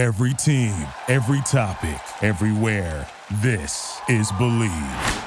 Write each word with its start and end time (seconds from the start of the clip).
Every 0.00 0.32
team, 0.32 0.74
every 1.08 1.42
topic, 1.42 2.00
everywhere. 2.22 3.06
This 3.42 4.00
is 4.08 4.32
Believe. 4.32 5.24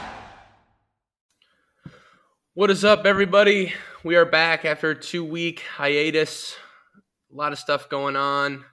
What 2.56 2.72
is 2.72 2.84
up, 2.84 3.06
everybody? 3.06 3.72
We 4.04 4.16
are 4.16 4.26
back 4.26 4.66
after 4.66 4.90
a 4.90 5.00
two 5.00 5.24
week 5.24 5.60
hiatus. 5.78 6.56
A 7.32 7.36
lot 7.36 7.52
of 7.52 7.60
stuff 7.60 7.88
going 7.88 8.16
on. 8.16 8.66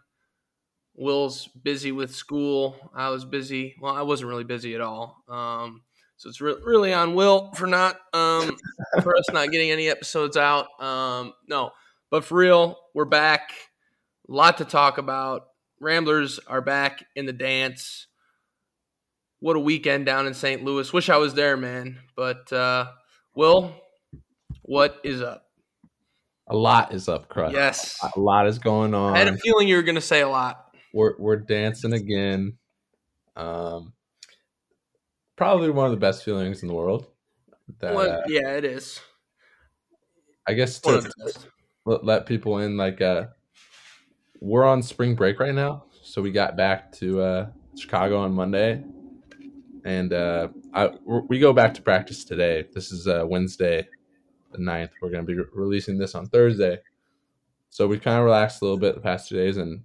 Will's 0.94 1.48
busy 1.48 1.92
with 1.92 2.14
school. 2.14 2.76
I 2.94 3.10
was 3.10 3.26
busy. 3.26 3.76
Well, 3.78 3.94
I 3.94 4.00
wasn't 4.00 4.30
really 4.30 4.44
busy 4.44 4.74
at 4.74 4.80
all. 4.80 5.22
Um, 5.28 5.82
so 6.16 6.30
it's 6.30 6.40
re- 6.40 6.56
really 6.64 6.94
on 6.94 7.14
Will 7.14 7.52
for 7.52 7.66
not 7.66 7.98
um, 8.14 8.56
for 9.02 9.18
us 9.18 9.26
not 9.34 9.50
getting 9.50 9.70
any 9.70 9.90
episodes 9.90 10.38
out. 10.38 10.66
Um, 10.82 11.34
no, 11.46 11.72
but 12.10 12.24
for 12.24 12.38
real, 12.38 12.78
we're 12.94 13.04
back. 13.04 13.50
A 14.30 14.32
lot 14.32 14.56
to 14.56 14.64
talk 14.64 14.96
about. 14.96 15.42
Ramblers 15.80 16.38
are 16.46 16.60
back 16.60 17.04
in 17.16 17.26
the 17.26 17.32
dance. 17.32 18.06
What 19.40 19.56
a 19.56 19.60
weekend 19.60 20.04
down 20.06 20.26
in 20.26 20.34
St. 20.34 20.62
Louis. 20.62 20.92
Wish 20.92 21.08
I 21.08 21.16
was 21.16 21.34
there, 21.34 21.56
man. 21.56 21.98
But 22.14 22.52
uh, 22.52 22.90
Will, 23.34 23.74
what 24.62 25.00
is 25.02 25.22
up? 25.22 25.46
A 26.48 26.56
lot 26.56 26.92
is 26.92 27.08
up, 27.08 27.28
Crush. 27.28 27.54
Yes. 27.54 27.98
A 28.14 28.20
lot 28.20 28.46
is 28.46 28.58
going 28.58 28.92
on. 28.92 29.14
I 29.14 29.18
had 29.20 29.28
a 29.28 29.38
feeling 29.38 29.68
you 29.68 29.76
were 29.76 29.82
going 29.82 29.94
to 29.94 30.00
say 30.00 30.20
a 30.20 30.28
lot. 30.28 30.74
We're 30.92 31.14
we're 31.18 31.36
dancing 31.36 31.92
again. 31.92 32.58
Um, 33.36 33.94
probably 35.36 35.70
one 35.70 35.86
of 35.86 35.92
the 35.92 35.96
best 35.96 36.24
feelings 36.24 36.62
in 36.62 36.68
the 36.68 36.74
world. 36.74 37.06
That, 37.78 37.94
Well, 37.94 38.10
uh, 38.10 38.22
yeah, 38.26 38.56
it 38.56 38.64
is. 38.64 39.00
I 40.46 40.54
guess 40.54 40.80
to 40.80 40.96
of 40.96 41.04
the 41.04 41.12
best. 41.24 41.46
let, 41.86 42.04
let 42.04 42.26
people 42.26 42.58
in, 42.58 42.76
like, 42.76 43.00
uh, 43.00 43.26
we're 44.40 44.64
on 44.64 44.82
spring 44.82 45.14
break 45.14 45.38
right 45.40 45.54
now, 45.54 45.84
so 46.02 46.22
we 46.22 46.30
got 46.30 46.56
back 46.56 46.92
to 46.92 47.20
uh, 47.20 47.46
Chicago 47.76 48.18
on 48.18 48.32
Monday, 48.32 48.82
and 49.84 50.12
uh, 50.12 50.48
I 50.74 50.90
we're- 51.04 51.38
go 51.40 51.52
back 51.52 51.74
to 51.74 51.82
practice 51.82 52.24
today. 52.24 52.66
This 52.72 52.92
is 52.92 53.06
uh, 53.06 53.24
Wednesday, 53.28 53.86
the 54.52 54.58
9th. 54.58 54.90
We're 55.02 55.10
going 55.10 55.26
to 55.26 55.26
be 55.26 55.38
re- 55.38 55.44
releasing 55.52 55.98
this 55.98 56.14
on 56.14 56.26
Thursday, 56.26 56.78
so 57.70 57.86
we 57.86 57.98
kind 57.98 58.18
of 58.18 58.24
relaxed 58.24 58.62
a 58.62 58.64
little 58.64 58.78
bit 58.78 58.94
the 58.94 59.00
past 59.00 59.28
two 59.28 59.36
days, 59.36 59.56
and 59.56 59.82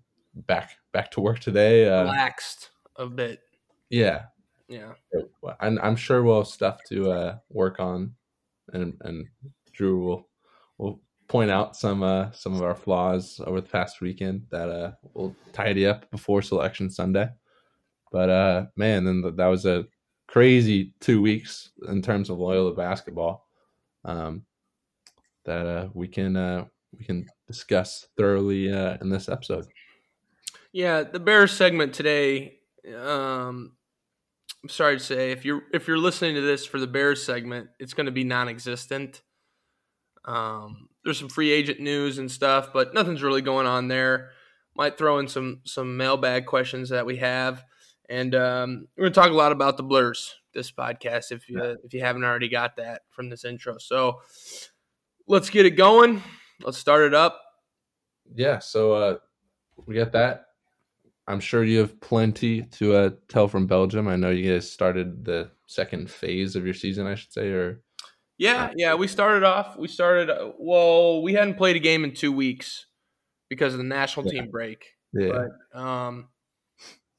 back 0.48 0.72
back 0.92 1.12
to 1.12 1.22
work 1.22 1.40
today. 1.40 1.88
Uh, 1.90 2.04
Relaxed 2.04 2.70
a 2.98 3.06
bit. 3.08 3.42
yeah, 3.90 4.24
Yeah. 4.70 4.94
I'm, 5.60 5.78
I'm 5.84 5.96
sure 5.96 6.24
we'll 6.24 6.40
have 6.40 6.48
stuff 6.48 6.80
to 6.90 7.12
uh, 7.12 7.38
work 7.50 7.80
on, 7.80 8.16
and 8.74 8.96
and 9.02 9.28
Drew 9.74 10.00
will 10.04 10.28
will 10.78 11.00
point 11.28 11.50
out 11.52 11.76
some 11.76 12.04
uh, 12.04 12.32
some 12.32 12.54
of 12.54 12.62
our 12.62 12.76
flaws 12.76 13.42
over 13.46 13.62
the 13.62 13.70
past 13.70 14.02
weekend 14.02 14.46
that 14.52 14.70
uh, 14.70 14.92
we'll 15.14 15.36
tidy 15.54 15.86
up 15.86 16.10
before 16.12 16.42
Selection 16.42 16.90
Sunday. 16.90 17.30
But 18.12 18.30
uh, 18.30 18.66
man, 18.76 19.06
then 19.06 19.22
th- 19.22 19.36
that 19.36 19.48
was 19.48 19.66
a 19.66 19.86
crazy 20.28 20.94
two 21.00 21.22
weeks 21.22 21.72
in 21.88 22.02
terms 22.02 22.30
of 22.30 22.40
Loyola 22.40 22.74
basketball. 22.74 23.48
Um, 24.04 24.46
that 25.46 25.66
uh, 25.66 25.88
we 25.94 26.08
can 26.08 26.36
uh, 26.36 26.66
we 26.98 27.06
can 27.06 27.28
discuss 27.48 28.08
thoroughly 28.18 28.72
uh, 28.72 28.98
in 29.02 29.10
this 29.10 29.30
episode. 29.30 29.66
Yeah, 30.72 31.04
the 31.04 31.20
Bears 31.20 31.52
segment 31.52 31.94
today. 31.94 32.60
Um, 32.88 33.74
I'm 34.64 34.70
sorry 34.70 34.98
to 34.98 35.04
say, 35.04 35.32
if 35.32 35.46
you're 35.46 35.64
if 35.74 35.88
you're 35.88 35.98
listening 35.98 36.36
to 36.36 36.42
this 36.42 36.66
for 36.66 36.80
the 36.80 36.88
Bears 36.88 37.24
segment, 37.24 37.70
it's 37.80 37.94
going 37.94 38.08
to 38.08 38.12
be 38.12 38.24
non-existent. 38.24 39.22
Um, 40.26 40.90
there's 41.06 41.18
some 41.20 41.30
free 41.30 41.52
agent 41.52 41.80
news 41.80 42.18
and 42.18 42.30
stuff, 42.30 42.74
but 42.74 42.94
nothing's 42.94 43.24
really 43.24 43.42
going 43.42 43.68
on 43.68 43.88
there. 43.88 44.32
Might 44.76 44.98
throw 44.98 45.20
in 45.20 45.30
some 45.30 45.62
some 45.64 45.96
mailbag 45.96 46.46
questions 46.48 46.90
that 46.90 47.06
we 47.06 47.16
have, 47.18 47.64
and 48.10 48.36
um, 48.36 48.88
we're 48.98 49.06
to 49.06 49.12
talk 49.12 49.30
a 49.30 49.34
lot 49.34 49.54
about 49.54 49.78
the 49.78 49.84
Blurs 49.84 50.36
this 50.54 50.72
podcast. 50.72 51.32
If 51.32 51.48
you 51.48 51.62
if 51.86 51.94
you 51.94 52.02
haven't 52.02 52.26
already 52.26 52.50
got 52.50 52.76
that 52.76 53.04
from 53.12 53.30
this 53.30 53.46
intro, 53.46 53.78
so 53.78 54.20
let's 55.28 55.50
get 55.50 55.66
it 55.66 55.72
going. 55.78 56.22
Let's 56.62 56.78
start 56.78 57.04
it 57.06 57.14
up. 57.14 57.40
yeah 58.34 58.58
so 58.60 58.94
uh 58.94 59.16
we 59.86 59.94
got 59.94 60.12
that 60.14 60.46
i'm 61.28 61.40
sure 61.40 61.64
you 61.64 61.78
have 61.80 62.00
plenty 62.02 62.64
to 62.64 62.96
uh 62.96 63.10
tell 63.28 63.48
from 63.48 63.68
belgium 63.68 64.08
i 64.08 64.16
know 64.16 64.32
you 64.32 64.52
guys 64.52 64.72
started 64.72 65.24
the 65.26 65.52
second 65.68 66.10
phase 66.10 66.56
of 66.56 66.66
your 66.66 66.74
season 66.74 67.06
i 67.06 67.14
should 67.14 67.32
say 67.32 67.50
or 67.50 67.82
Yeah, 68.38 68.72
yeah. 68.76 68.96
We 68.96 69.08
started 69.08 69.44
off. 69.44 69.78
We 69.78 69.88
started. 69.88 70.30
uh, 70.30 70.52
Well, 70.60 71.22
we 71.22 71.34
hadn't 71.34 71.56
played 71.56 71.76
a 71.76 71.80
game 71.80 72.04
in 72.04 72.14
two 72.14 72.32
weeks 72.32 72.86
because 73.50 73.74
of 73.74 73.78
the 73.78 73.84
national 73.86 74.26
Yeah. 74.28 74.42
team 74.42 74.52
break. 74.52 74.94
yeah 75.14 75.48
But 75.74 75.80
um, 75.80 76.28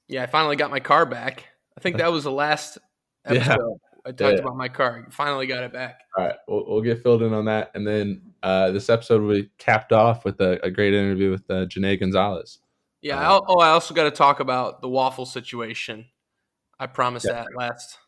yeah, 0.09 0.23
I 0.23 0.27
finally 0.27 0.57
got 0.57 0.71
my 0.71 0.81
car 0.81 1.07
back. 1.07 1.47
I 1.77 1.81
think 1.81 1.97
that 1.99 2.13
was 2.13 2.25
the 2.25 2.33
last 2.33 2.79
Yeah. 3.31 3.39
episode 3.41 3.79
I 4.05 4.11
talked 4.13 4.21
Yeah. 4.35 4.41
about 4.41 4.57
my 4.57 4.69
car. 4.69 5.07
Finally 5.11 5.47
got 5.47 5.65
it 5.65 5.73
back. 5.73 6.01
all 6.17 6.25
right 6.25 6.37
we'll, 6.47 6.65
we'll 6.69 6.83
get 6.83 7.03
filled 7.03 7.23
in 7.23 7.33
on 7.33 7.47
that 7.47 7.71
and 7.75 7.87
then 7.87 8.33
uh 8.43 8.71
this 8.71 8.89
episode 8.91 9.21
will 9.23 9.35
be 9.35 9.51
capped 9.59 9.93
off 9.93 10.25
with 10.25 10.41
a, 10.41 10.65
a 10.65 10.71
great 10.71 10.95
interview 10.95 11.31
with 11.31 11.43
uh 11.51 11.65
Janae 11.67 11.99
gonzalez 11.99 12.59
Yeah. 13.03 13.21
Al- 13.23 13.45
oh, 13.49 13.59
I 13.61 13.71
also 13.71 13.95
got 13.95 14.05
to 14.05 14.11
talk 14.13 14.41
about 14.41 14.81
the 14.83 14.89
waffle 14.89 15.27
situation. 15.27 16.07
I 16.79 16.87
promised 16.87 17.27
Yeah. 17.27 17.33
that 17.45 17.49
last. 17.57 17.99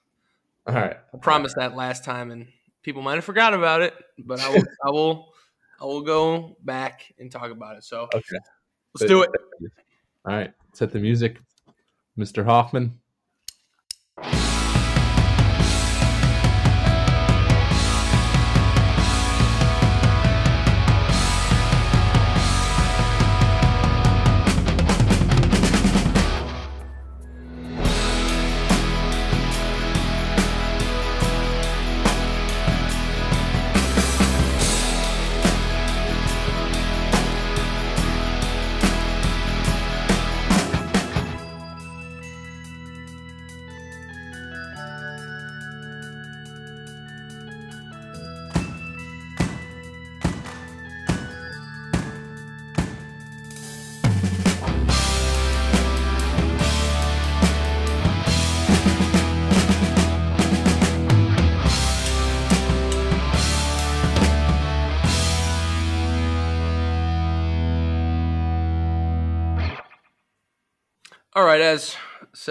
all 0.66 0.74
right 0.74 0.96
I 1.14 1.16
promised 1.18 1.56
that 1.56 1.74
last 1.74 2.04
time, 2.04 2.30
and 2.30 2.48
people 2.88 3.02
might 3.02 3.16
have 3.16 3.24
forgot 3.24 3.52
about 3.52 3.82
it. 3.82 3.92
But 4.18 4.40
I 4.40 4.48
will. 4.48 4.62
I 4.86 4.90
will. 4.90 5.32
I 5.80 5.84
will 5.84 6.00
go 6.00 6.56
back 6.64 7.12
and 7.18 7.30
talk 7.30 7.50
about 7.50 7.76
it. 7.76 7.84
So 7.84 8.08
okay 8.14 8.38
let's 8.94 9.08
do 9.08 9.22
it. 9.22 9.30
all 10.26 10.34
right 10.34 10.52
set 10.72 10.90
the 10.92 10.98
music 10.98 11.38
mr 12.18 12.44
hoffman 12.44 12.98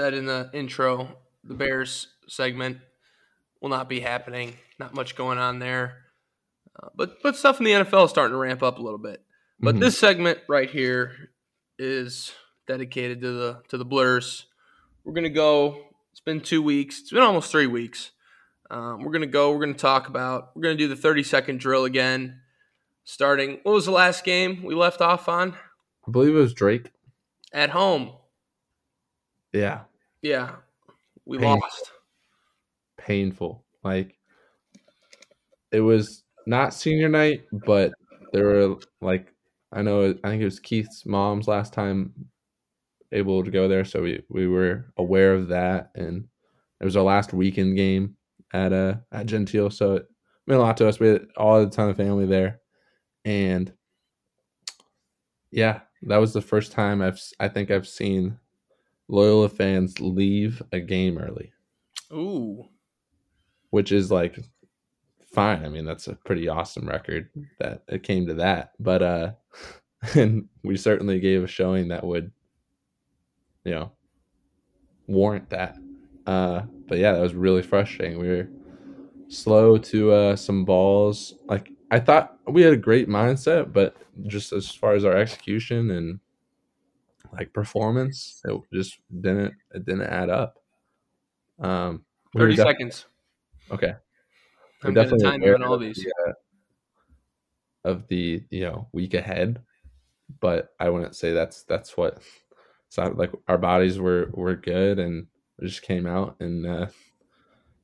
said 0.08 0.14
in 0.18 0.26
the 0.26 0.50
intro, 0.54 1.18
the 1.44 1.54
Bears 1.54 2.08
segment 2.30 2.78
will 3.62 3.70
not 3.70 3.90
be 3.90 4.00
happening. 4.00 4.54
Not 4.80 4.94
much 4.94 5.16
going 5.18 5.38
on 5.38 5.60
there, 5.60 6.06
uh, 6.82 6.88
but 6.96 7.22
but 7.22 7.36
stuff 7.36 7.60
in 7.60 7.66
the 7.66 7.72
NFL 7.72 8.06
is 8.06 8.10
starting 8.12 8.34
to 8.34 8.38
ramp 8.38 8.64
up 8.64 8.78
a 8.78 8.82
little 8.82 9.00
bit. 9.00 9.22
But 9.60 9.76
Mhm. 9.76 9.80
this 9.82 9.98
segment 10.00 10.40
right 10.48 10.70
here 10.70 11.32
is 11.78 12.32
dedicated 12.68 13.20
to 13.22 13.32
the 13.34 13.64
to 13.70 13.78
the 13.78 13.84
Blurs. 13.86 14.46
We're 15.04 15.14
gonna 15.14 15.30
go. 15.30 15.90
It's 16.12 16.22
been 16.22 16.40
two 16.42 16.62
weeks. 16.62 17.00
It's 17.02 17.12
been 17.12 17.22
almost 17.24 17.52
three 17.52 17.68
weeks. 17.68 18.12
Um, 18.72 19.04
we're 19.04 19.12
gonna 19.12 19.26
go. 19.28 19.52
We're 19.52 19.60
gonna 19.66 19.74
talk 19.74 20.08
about. 20.08 20.56
We're 20.56 20.62
gonna 20.64 20.76
do 20.76 20.88
the 20.88 20.96
thirty 20.96 21.24
second 21.24 21.60
drill 21.60 21.84
again. 21.86 22.42
Starting. 23.04 23.60
What 23.64 23.74
was 23.74 23.86
the 23.86 23.92
last 23.92 24.24
game 24.24 24.64
we 24.64 24.74
left 24.76 25.02
off 25.02 25.28
on? 25.28 25.54
i 26.08 26.12
believe 26.12 26.34
it 26.36 26.40
was 26.40 26.54
drake 26.54 26.92
At 27.52 27.72
home. 27.72 28.14
yeah 29.52 29.82
Yeah, 30.28 30.56
we 31.26 31.38
Painful. 31.38 31.62
lost. 31.62 31.92
painful. 32.98 33.64
Like 33.82 34.18
it 35.72 35.80
was 35.80 36.24
not 36.46 36.74
senior 36.74 37.08
night, 37.08 37.44
but 37.66 37.94
there 38.34 38.44
were 38.44 38.76
like 39.00 39.34
I 39.72 39.82
know 39.84 40.10
I 40.26 40.28
think 40.30 40.42
it 40.42 40.46
was 40.46 40.60
Keith's 40.60 41.06
mom's 41.06 41.48
last 41.48 41.72
time 41.72 42.12
able 43.14 43.42
to 43.42 43.52
go 43.52 43.70
there, 43.70 43.86
so 43.86 44.02
we 44.02 44.22
we 44.28 44.48
were 44.48 44.92
aware 44.98 45.34
of 45.34 45.48
that, 45.48 45.92
and 45.96 46.28
it 46.82 46.84
was 46.84 46.98
our 46.98 47.06
last 47.06 47.32
weekend 47.32 47.78
game 47.78 48.18
at 48.52 48.74
uh 48.74 48.96
at 49.14 49.28
Gentile, 49.28 49.70
so 49.70 49.96
it 49.96 50.08
meant 50.46 50.60
a 50.60 50.64
lot 50.64 50.76
to 50.76 50.90
us. 50.90 51.00
We 51.00 51.08
had 51.08 51.28
all 51.38 51.64
the 51.64 51.72
ton 51.72 51.90
of 51.90 51.96
family 51.96 52.26
there, 52.26 52.60
and 53.24 53.72
yeah, 55.52 55.80
that 56.04 56.18
was 56.18 56.34
the 56.34 56.42
first 56.42 56.74
time 56.74 57.02
I've 57.02 57.22
I 57.40 57.48
think 57.48 57.72
I've 57.72 57.88
seen 57.88 58.38
Loyola 59.10 59.50
fans 59.50 60.00
leave 60.00 60.62
a 60.72 60.80
game 60.80 61.18
early, 61.18 61.52
Ooh. 62.12 62.68
which 63.70 63.92
is 63.92 64.12
like 64.12 64.40
fine. 65.34 65.64
I 65.64 65.70
mean, 65.70 65.86
that's 65.86 66.08
a 66.08 66.16
pretty 66.16 66.48
awesome 66.48 66.88
record 66.88 67.30
that 67.60 67.84
it 67.88 68.04
came 68.04 68.26
to 68.28 68.34
that. 68.36 68.74
But 68.80 69.02
uh 69.02 69.32
and 70.16 70.48
we 70.64 70.78
certainly 70.78 71.20
gave 71.20 71.44
a 71.44 71.48
showing 71.48 71.88
that 71.88 72.04
would 72.04 72.32
you 73.64 73.72
know 73.72 73.92
warrant 75.08 75.50
that. 75.50 75.78
Uh 76.26 76.64
but 76.88 76.98
yeah, 76.98 77.14
that 77.14 77.22
was 77.22 77.34
really 77.34 77.62
frustrating. 77.62 78.20
We 78.20 78.28
were 78.28 78.50
slow 79.30 79.78
to 79.78 80.12
uh 80.12 80.36
some 80.36 80.66
balls. 80.66 81.36
Like 81.46 81.72
I 81.92 82.00
thought 82.00 82.38
we 82.48 82.62
had 82.62 82.74
a 82.74 82.78
great 82.78 83.08
mindset, 83.08 83.72
but 83.72 83.96
just 84.26 84.52
as 84.52 84.70
far 84.70 84.96
as 84.96 85.06
our 85.06 85.16
execution 85.16 85.92
and 85.92 86.20
like 87.34 87.54
performance, 87.54 88.42
it 88.46 88.60
just 88.74 89.00
didn't 89.22 89.54
it 89.74 89.86
didn't 89.86 90.08
add 90.08 90.30
up. 90.30 90.60
Um 91.60 92.04
30 92.36 92.56
def- 92.56 92.66
seconds. 92.66 93.06
Okay. 93.72 93.94
I'm 94.84 94.94
definitely 94.94 95.24
time 95.24 95.42
you 95.42 95.54
on 95.54 95.64
all 95.64 95.74
of 95.74 95.82
these. 95.82 95.96
the, 95.96 96.14
uh, 96.28 96.34
of 97.88 98.08
the 98.08 98.44
you 98.50 98.62
know 98.62 98.88
week 98.92 99.14
ahead, 99.14 99.62
but 100.40 100.70
I 100.80 100.90
wouldn't 100.90 101.16
say 101.16 101.32
that's 101.34 101.64
that's 101.64 101.98
what. 101.98 102.20
So 102.90 103.04
like 103.16 103.32
our 103.48 103.58
bodies 103.58 104.00
were 104.00 104.30
were 104.34 104.56
good 104.56 105.00
and 105.00 105.28
we 105.60 105.68
just 105.68 105.82
came 105.82 106.06
out 106.06 106.38
and 106.40 106.66
uh, 106.66 106.88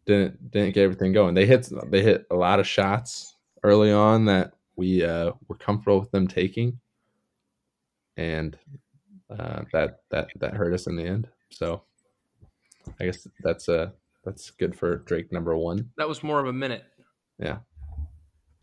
didn't 0.06 0.51
didn't 0.51 0.74
get 0.74 0.84
everything 0.84 1.13
going. 1.13 1.34
They 1.34 1.46
hit 1.46 1.69
they 1.88 2.01
hit 2.01 2.25
a 2.30 2.36
lot 2.36 2.60
of 2.60 2.68
shots 2.68 3.36
early 3.63 3.92
on 3.92 4.25
that 4.25 4.54
we 4.75 5.04
uh, 5.04 5.31
were 5.48 5.56
comfortable 5.56 6.00
with 6.00 6.12
them 6.12 6.28
taking, 6.28 6.80
and 8.18 8.57
uh, 9.39 9.62
that 9.74 10.00
that 10.12 10.27
that 10.39 10.53
hurt 10.53 10.74
us 10.74 10.88
in 10.88 10.95
the 10.95 11.03
end. 11.03 11.27
So 11.51 11.83
I 13.00 13.06
guess 13.06 13.27
that's 13.44 13.69
uh 13.69 13.91
that's 14.24 14.51
good 14.51 14.75
for 14.75 14.97
Drake 14.97 15.31
number 15.31 15.56
one. 15.57 15.89
That 15.97 16.07
was 16.07 16.24
more 16.24 16.39
of 16.39 16.47
a 16.47 16.53
minute. 16.53 16.83
Yeah. 17.39 17.57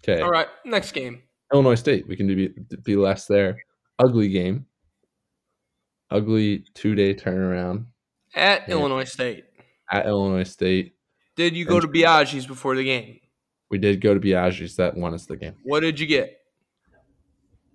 Okay. 0.02 0.20
All 0.22 0.31
right, 0.31 0.49
next 0.64 0.93
game. 0.93 1.22
Illinois 1.52 1.75
State. 1.75 2.06
We 2.08 2.17
can 2.17 2.26
do 2.26 2.37
be, 2.37 2.76
be 2.84 2.96
less 2.96 3.26
there. 3.26 3.58
Ugly 3.99 4.28
game. 4.31 4.67
Ugly 6.11 6.64
two 6.75 6.94
day 6.94 7.14
turnaround 7.14 7.87
At 8.34 8.69
Yeah. 8.69 8.75
Illinois 8.76 9.05
State. 9.05 9.44
at 9.90 10.06
Illinois 10.06 10.44
State. 10.44 10.94
Did 11.37 11.56
you 11.56 11.64
go 11.64 11.81
to 11.81 11.87
Biaggi's 11.88 12.46
before 12.46 12.76
the 12.76 12.84
game? 12.84 13.19
We 13.70 13.78
did 13.78 14.00
go 14.00 14.14
to 14.14 14.20
Biaggi's. 14.20 14.76
That 14.76 14.96
won 14.96 15.14
us 15.14 15.26
the 15.26 15.37
game. 15.37 15.55
What 15.64 15.81
did 15.81 15.99
you 16.00 16.06
get? 16.06 16.38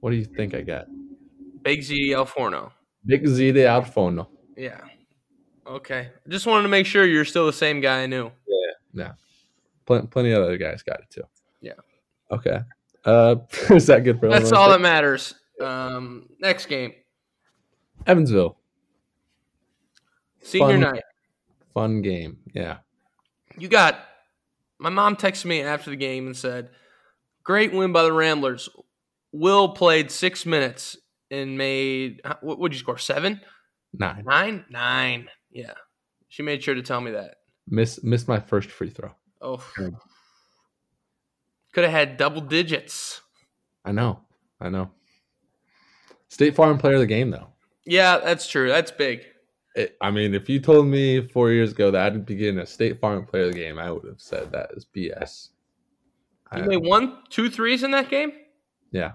What 0.02 0.12
do 0.12 0.18
you 0.18 0.26
think 0.26 0.54
I 0.54 0.62
got? 0.62 0.88
Big 1.64 1.82
Z 1.82 2.12
El 2.14 2.26
Forno. 2.26 2.72
Big 3.06 3.28
Z 3.28 3.52
de 3.52 3.64
Alfono. 3.66 4.28
Yeah. 4.58 4.82
Okay. 5.68 6.10
Just 6.28 6.46
wanted 6.46 6.64
to 6.64 6.70
make 6.70 6.86
sure 6.86 7.06
you're 7.06 7.26
still 7.26 7.46
the 7.46 7.54
same 7.54 7.82
guy 7.82 8.04
I 8.04 8.06
knew. 8.06 8.32
Yeah. 8.48 8.72
Yeah. 8.94 9.12
Pl- 9.86 10.08
plenty 10.08 10.32
of 10.32 10.44
other 10.44 10.58
guys 10.58 10.84
got 10.84 11.00
it 11.00 11.10
too. 11.10 11.24
Yeah. 11.62 11.74
Okay. 12.32 12.60
Uh, 13.04 13.36
is 13.70 13.88
that 13.88 14.04
good 14.04 14.20
for 14.20 14.30
That's 14.30 14.52
all 14.52 14.70
that 14.70 14.82
matters. 14.82 15.34
Um, 15.62 16.28
next 16.40 16.66
game, 16.66 16.94
Evansville. 18.06 18.58
senior 20.42 20.68
Fun. 20.68 20.80
night. 20.80 21.04
Fun 21.74 22.02
game. 22.02 22.38
Yeah. 22.54 22.78
You 23.58 23.68
got. 23.68 24.00
My 24.80 24.90
mom 24.90 25.16
texted 25.16 25.46
me 25.46 25.62
after 25.62 25.90
the 25.90 25.96
game 25.96 26.26
and 26.26 26.36
said, 26.36 26.70
"Great 27.44 27.72
win 27.74 27.94
by 27.94 28.04
the 28.04 28.12
Ramblers. 28.12 28.68
Will 29.32 29.70
played 29.70 30.12
six 30.12 30.46
minutes 30.46 30.98
and 31.32 31.58
made. 31.58 32.22
What 32.42 32.60
would 32.60 32.74
you 32.74 32.80
score? 32.80 32.98
Seven, 32.98 33.42
Nine. 33.94 34.24
nine, 34.26 34.66
nine. 34.70 35.30
Yeah. 35.52 35.74
She 36.30 36.44
made 36.44 36.62
sure 36.64 36.76
to 36.76 36.82
tell 36.82 37.02
me 37.02 37.12
that. 37.12 37.36
Miss 37.68 38.04
missed 38.04 38.28
my 38.28 38.40
first 38.40 38.70
free 38.70 38.90
throw. 38.90 39.12
Oh, 39.42 39.64
could 41.74 41.84
have 41.84 41.92
had 41.92 42.18
double 42.18 42.42
digits. 42.42 43.22
I 43.84 43.92
know. 43.92 44.20
I 44.60 44.70
know. 44.70 44.92
State 46.30 46.56
Farm 46.56 46.78
player 46.78 46.96
of 46.96 47.00
the 47.02 47.06
game 47.08 47.30
though. 47.32 47.48
Yeah, 47.86 48.18
that's 48.20 48.48
true. 48.48 48.68
That's 48.70 48.92
big. 48.92 49.22
It, 49.76 49.96
I 50.02 50.10
mean, 50.10 50.34
if 50.34 50.50
you 50.50 50.60
told 50.60 50.88
me 50.88 51.28
four 51.28 51.52
years 51.52 51.72
ago 51.74 51.92
that 51.92 52.14
I'd 52.14 52.26
be 52.26 52.36
getting 52.36 52.60
a 52.60 52.66
State 52.66 53.00
Farm 53.02 53.26
Player 53.26 53.44
of 53.48 53.54
the 53.54 53.60
Game, 53.60 53.78
I 53.78 53.92
would 53.92 54.06
have 54.06 54.22
said 54.22 54.52
that 54.54 54.72
is 54.74 54.86
BS. 54.86 55.50
You 56.56 56.64
I- 56.64 56.68
made 56.68 56.78
one, 56.84 57.20
two 57.30 57.50
threes 57.50 57.84
in 57.84 57.92
that 57.92 58.10
game. 58.10 58.32
yeah, 58.92 59.14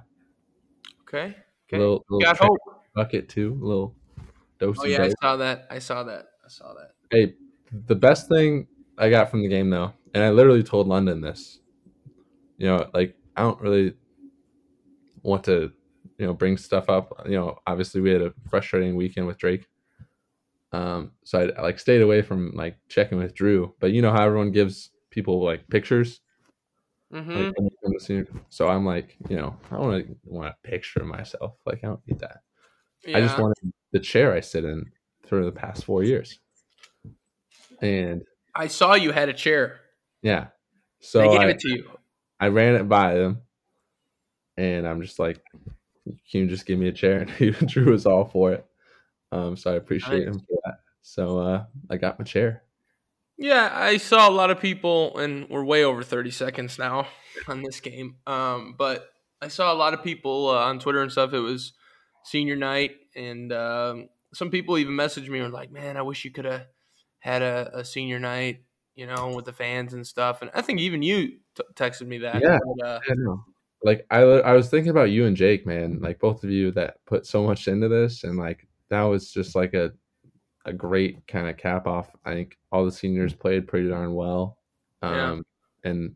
Okay. 1.03 1.35
Okay. 1.71 1.79
little, 1.79 2.05
little 2.09 2.21
Got 2.23 2.39
hope. 2.39 2.59
bucket 2.95 3.29
too, 3.29 3.59
A 3.63 3.65
little 3.65 3.95
dose. 4.59 4.79
Oh 4.81 4.87
yeah, 4.87 5.05
I 5.05 5.11
saw 5.21 5.37
that. 5.37 5.67
I 5.71 5.79
saw 5.79 6.03
that. 6.05 6.27
I 6.45 6.49
saw 6.49 6.75
that. 6.75 6.93
Hey, 7.11 7.35
the 7.87 7.95
best 7.95 8.29
thing 8.29 8.67
I 8.99 9.09
got 9.11 9.31
from 9.31 9.43
the 9.43 9.49
game 9.49 9.71
though, 9.71 9.93
and 10.13 10.25
I 10.25 10.31
literally 10.31 10.65
told 10.65 10.89
London 10.89 11.21
this. 11.21 11.61
You 12.59 12.67
know, 12.67 12.91
like 12.93 13.17
I 13.37 13.43
don't 13.43 13.61
really 13.61 13.95
want 15.23 15.45
to, 15.45 15.73
you 16.19 16.27
know, 16.27 16.35
bring 16.35 16.57
stuff 16.57 16.91
up. 16.91 17.23
You 17.27 17.37
know, 17.37 17.59
obviously 17.67 18.01
we 18.01 18.11
had 18.11 18.23
a 18.23 18.35
frustrating 18.49 18.97
weekend 18.97 19.27
with 19.27 19.39
Drake. 19.39 19.67
Um, 20.73 21.13
so 21.25 21.41
I, 21.41 21.59
I 21.59 21.63
like 21.63 21.79
stayed 21.79 22.03
away 22.03 22.23
from 22.23 22.53
like 22.55 22.77
checking 22.89 23.19
with 23.19 23.35
Drew, 23.35 23.75
but 23.81 23.93
you 23.93 24.03
know 24.03 24.13
how 24.13 24.25
everyone 24.25 24.51
gives 24.51 24.91
people 25.11 25.45
like 25.45 25.69
pictures. 25.69 26.21
Mm-hmm. 27.12 27.37
Like, 27.37 27.59
when 27.59 27.67
you 28.09 28.25
come 28.25 28.41
so 28.49 28.69
I'm 28.69 28.85
like, 28.87 29.17
you 29.29 29.37
know, 29.37 29.57
I 29.71 29.77
don't 29.77 29.89
want 29.89 30.07
to 30.07 30.17
want 30.25 30.55
a 30.55 30.69
picture 30.69 31.01
of 31.01 31.07
myself. 31.07 31.57
Like 31.67 31.81
I 31.83 31.89
don't 31.89 32.07
need 32.07 32.21
that. 32.21 32.43
I 33.15 33.21
just 33.21 33.37
Yeah. 33.37 33.43
wanted 33.43 33.73
the 33.93 34.01
chair 34.01 34.33
I 34.33 34.41
sit 34.41 34.65
in 34.65 34.91
for 35.27 35.45
the 35.45 35.53
past 35.53 35.85
four 35.85 36.03
years. 36.05 36.39
And 37.81 38.23
I 38.55 38.67
saw 38.67 38.95
you 38.95 39.12
had 39.12 39.29
a 39.29 39.33
chair. 39.33 39.81
yeah, 40.23 40.49
So 41.01 41.21
they 41.21 41.29
gave 41.39 41.43
I, 41.43 41.51
it 41.51 41.59
to 41.61 41.69
you. 41.69 41.91
I 42.39 42.49
ran 42.49 42.75
it 42.75 42.89
by 42.89 43.15
them, 43.15 43.43
and 44.57 44.87
I'm 44.87 45.03
just 45.03 45.19
like, 45.19 45.43
can 46.05 46.43
you 46.43 46.47
just 46.47 46.67
give 46.67 46.79
me 46.79 46.89
a 46.89 46.93
chair? 46.93 47.21
And 47.23 47.31
he 47.31 47.51
Drew 47.51 47.93
was 47.93 48.07
all 48.07 48.25
for 48.25 48.53
it. 48.53 48.67
Um, 49.33 49.57
so 49.57 49.73
I 49.73 49.77
appreciate 49.77 50.27
Nice. 50.27 50.35
him 50.35 50.41
for 50.41 50.61
that. 50.65 50.81
So 51.03 51.39
uh, 51.39 51.65
I 51.89 51.97
got 51.97 52.19
my 52.19 52.25
chair. 52.25 52.65
Yeah, 53.41 53.71
I 53.73 53.97
saw 53.97 54.29
a 54.29 54.31
lot 54.31 54.51
of 54.51 54.61
people, 54.61 55.17
and 55.17 55.49
we're 55.49 55.65
way 55.65 55.83
over 55.83 56.03
30 56.03 56.31
seconds 56.31 56.79
now 56.79 57.09
on 57.49 57.63
this 57.63 57.81
game. 57.81 58.17
Um, 58.27 58.75
but 58.77 59.09
I 59.41 59.49
saw 59.49 59.73
a 59.73 59.75
lot 59.75 59.95
of 59.95 60.05
people 60.05 60.51
uh, 60.51 60.67
on 60.67 60.79
Twitter 60.79 61.01
and 61.01 61.11
stuff. 61.11 61.33
It 61.33 61.41
was 61.41 61.73
senior 62.23 62.55
night, 62.55 62.97
and 63.17 63.51
um, 63.51 64.09
some 64.35 64.51
people 64.51 64.77
even 64.77 64.93
messaged 64.93 65.31
me 65.31 65.39
and 65.39 65.51
were 65.51 65.59
like, 65.59 65.73
"Man, 65.73 65.97
I 65.97 66.03
wish 66.03 66.23
you 66.23 66.31
could 66.31 66.45
have 66.45 66.67
had 67.21 67.41
a, 67.41 67.79
a 67.79 67.85
senior 67.85 68.19
night, 68.19 68.62
you 68.95 69.07
know, 69.07 69.33
with 69.35 69.47
the 69.47 69.55
fans 69.55 69.95
and 69.95 70.07
stuff." 70.07 70.43
And 70.43 70.50
I 70.53 70.61
think 70.61 70.81
even 70.81 71.00
you 71.00 71.38
t- 71.55 71.62
texted 71.76 72.07
me 72.07 72.19
that. 72.19 72.43
Yeah. 72.43 72.59
But, 72.76 72.87
uh, 72.87 73.00
know. 73.09 73.43
Like 73.83 74.07
I, 74.11 74.21
I 74.21 74.53
was 74.53 74.69
thinking 74.69 74.91
about 74.91 75.11
you 75.11 75.25
and 75.25 75.35
Jake, 75.35 75.67
man. 75.67 75.99
Like 76.03 76.21
both 76.21 76.45
of 76.45 76.50
you 76.50 76.73
that 76.73 76.97
put 77.07 77.26
so 77.26 77.43
much 77.43 77.67
into 77.69 77.88
this, 77.88 78.23
and 78.23 78.37
like 78.37 78.69
that 78.91 79.03
was 79.05 79.33
just 79.33 79.57
like 79.57 79.73
a, 79.73 79.93
a 80.64 80.73
great 80.73 81.26
kind 81.26 81.49
of 81.49 81.57
cap 81.57 81.87
off. 81.87 82.09
I 82.25 82.35
think 82.35 82.59
all 82.71 82.85
the 82.85 82.93
seniors 82.93 83.35
played 83.35 83.67
pretty 83.69 83.88
darn 83.88 84.14
well, 84.14 84.59
um, 85.02 85.45
Yeah. 85.85 85.90
and 85.90 86.14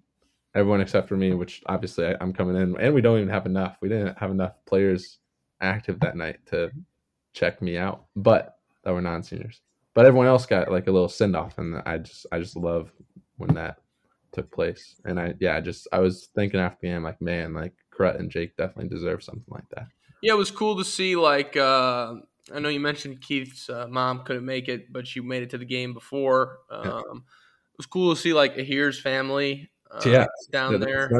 everyone 0.54 0.80
except 0.80 1.08
for 1.08 1.16
me, 1.16 1.32
which 1.34 1.62
obviously 1.66 2.06
I, 2.06 2.16
I'm 2.20 2.32
coming 2.32 2.56
in, 2.56 2.76
and 2.78 2.94
we 2.94 3.00
don't 3.00 3.16
even 3.18 3.28
have 3.30 3.46
enough. 3.46 3.76
We 3.80 3.88
didn't 3.88 4.18
have 4.18 4.30
enough 4.30 4.52
players 4.66 5.18
active 5.60 5.98
that 6.00 6.16
night 6.16 6.38
to 6.46 6.70
check 7.32 7.62
me 7.62 7.76
out, 7.78 8.04
but 8.16 8.58
that 8.84 8.92
were 8.92 9.00
non-seniors. 9.00 9.60
But 9.94 10.06
everyone 10.06 10.26
else 10.26 10.44
got 10.46 10.70
like 10.70 10.86
a 10.88 10.92
little 10.92 11.08
send 11.08 11.34
off, 11.36 11.58
and 11.58 11.80
I 11.86 11.98
just 11.98 12.26
I 12.32 12.38
just 12.38 12.56
love 12.56 12.92
when 13.36 13.54
that 13.54 13.78
took 14.32 14.50
place. 14.50 14.96
And 15.04 15.18
I 15.18 15.34
yeah, 15.40 15.56
I 15.56 15.60
just 15.60 15.88
I 15.92 16.00
was 16.00 16.28
thinking 16.34 16.60
after 16.60 16.78
the 16.82 16.88
game, 16.88 17.02
like, 17.04 17.22
man, 17.22 17.54
like 17.54 17.72
Krut 17.96 18.18
and 18.18 18.30
Jake 18.30 18.56
definitely 18.56 18.88
deserve 18.88 19.22
something 19.22 19.44
like 19.48 19.68
that. 19.70 19.86
Yeah, 20.20 20.32
it 20.32 20.38
was 20.38 20.50
cool 20.50 20.76
to 20.76 20.84
see. 20.84 21.14
Like, 21.16 21.56
uh, 21.56 22.14
I 22.52 22.58
know 22.60 22.68
you 22.68 22.80
mentioned 22.80 23.20
Keith's 23.20 23.70
uh, 23.70 23.86
mom 23.88 24.24
couldn't 24.24 24.44
make 24.44 24.68
it, 24.68 24.92
but 24.92 25.06
she 25.06 25.20
made 25.20 25.42
it 25.42 25.50
to 25.50 25.58
the 25.58 25.64
game 25.64 25.94
before. 25.94 26.58
Um, 26.70 26.84
Yeah. 26.84 27.00
It 27.74 27.78
was 27.78 27.86
cool 27.86 28.14
to 28.14 28.20
see 28.20 28.32
like 28.32 28.56
Aher's 28.56 29.00
family 29.00 29.68
uh, 29.90 30.00
Yeah, 30.06 30.26
down 30.50 30.74
Yeah, 30.74 30.78
there. 30.78 31.10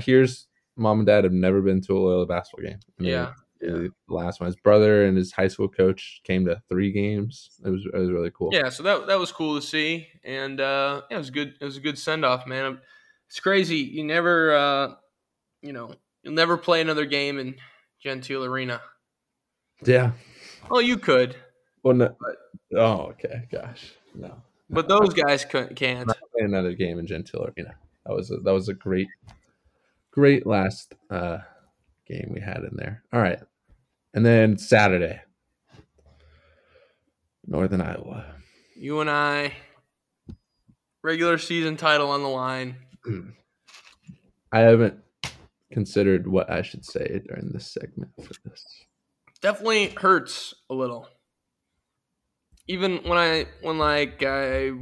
here's 0.00 0.46
mom 0.76 0.98
and 1.00 1.06
dad 1.06 1.24
have 1.24 1.32
never 1.32 1.62
been 1.62 1.80
to 1.82 1.96
a 1.96 1.98
Loyola 1.98 2.26
basketball 2.26 2.68
game. 2.68 2.78
I 2.98 3.02
mean, 3.02 3.10
Yeah, 3.12 3.32
yeah. 3.62 3.70
The 3.70 3.92
last 4.08 4.40
one, 4.40 4.46
his 4.46 4.56
brother 4.56 5.06
and 5.06 5.16
his 5.16 5.32
high 5.32 5.48
school 5.48 5.68
coach 5.68 6.20
came 6.24 6.44
to 6.46 6.60
three 6.68 6.92
games. 6.92 7.50
It 7.64 7.70
was 7.70 7.86
it 7.86 7.96
was 7.96 8.10
really 8.10 8.30
cool. 8.30 8.52
Yeah, 8.52 8.68
so 8.68 8.82
that 8.82 9.06
that 9.06 9.18
was 9.18 9.32
cool 9.32 9.54
to 9.58 9.66
see, 9.66 10.08
and 10.22 10.60
uh, 10.60 11.02
yeah, 11.10 11.16
it 11.16 11.18
was 11.18 11.30
good. 11.30 11.54
It 11.60 11.64
was 11.64 11.76
a 11.78 11.80
good 11.80 11.98
send 11.98 12.24
off, 12.24 12.46
man. 12.46 12.80
It's 13.28 13.40
crazy. 13.40 13.78
You 13.78 14.04
never, 14.04 14.54
uh, 14.54 14.94
you 15.62 15.72
know, 15.72 15.94
you'll 16.22 16.34
never 16.34 16.56
play 16.58 16.80
another 16.82 17.06
game 17.06 17.38
in 17.38 17.56
Gentile 18.00 18.44
Arena. 18.44 18.82
yeah. 19.84 20.12
Oh, 20.70 20.78
you 20.80 20.96
could, 20.96 21.36
Well, 21.82 21.94
no, 21.94 22.16
oh, 22.76 23.00
okay, 23.12 23.46
gosh, 23.50 23.92
no. 24.14 24.34
but 24.70 24.88
those 24.88 25.14
guys 25.14 25.44
couldn't, 25.44 25.76
can't. 25.76 26.06
play 26.06 26.16
another 26.44 26.72
game 26.74 26.98
in 26.98 27.06
Gentile 27.06 27.48
Arena. 27.56 27.74
That 28.04 28.14
was 28.14 28.30
a, 28.30 28.36
that 28.38 28.52
was 28.52 28.68
a 28.68 28.74
great, 28.74 29.08
great 30.10 30.46
last 30.46 30.94
uh, 31.10 31.38
game 32.06 32.30
we 32.32 32.40
had 32.40 32.58
in 32.58 32.70
there. 32.74 33.02
All 33.12 33.20
right, 33.20 33.40
And 34.14 34.24
then 34.26 34.58
Saturday, 34.58 35.20
Northern 37.46 37.80
Iowa. 37.80 38.24
UNI, 38.76 39.52
regular 41.02 41.38
season 41.38 41.76
title 41.76 42.10
on 42.10 42.22
the 42.22 42.28
line. 42.28 42.76
I 44.52 44.60
haven't 44.60 44.98
considered 45.72 46.26
what 46.26 46.50
I 46.50 46.62
should 46.62 46.84
say 46.84 47.20
during 47.26 47.50
this 47.52 47.66
segment 47.72 48.10
for 48.16 48.34
this. 48.44 48.64
Definitely 49.40 49.90
hurts 49.90 50.54
a 50.70 50.74
little. 50.74 51.08
Even 52.68 52.98
when 53.04 53.18
I 53.18 53.46
when 53.62 53.78
like 53.78 54.22
I 54.22 54.72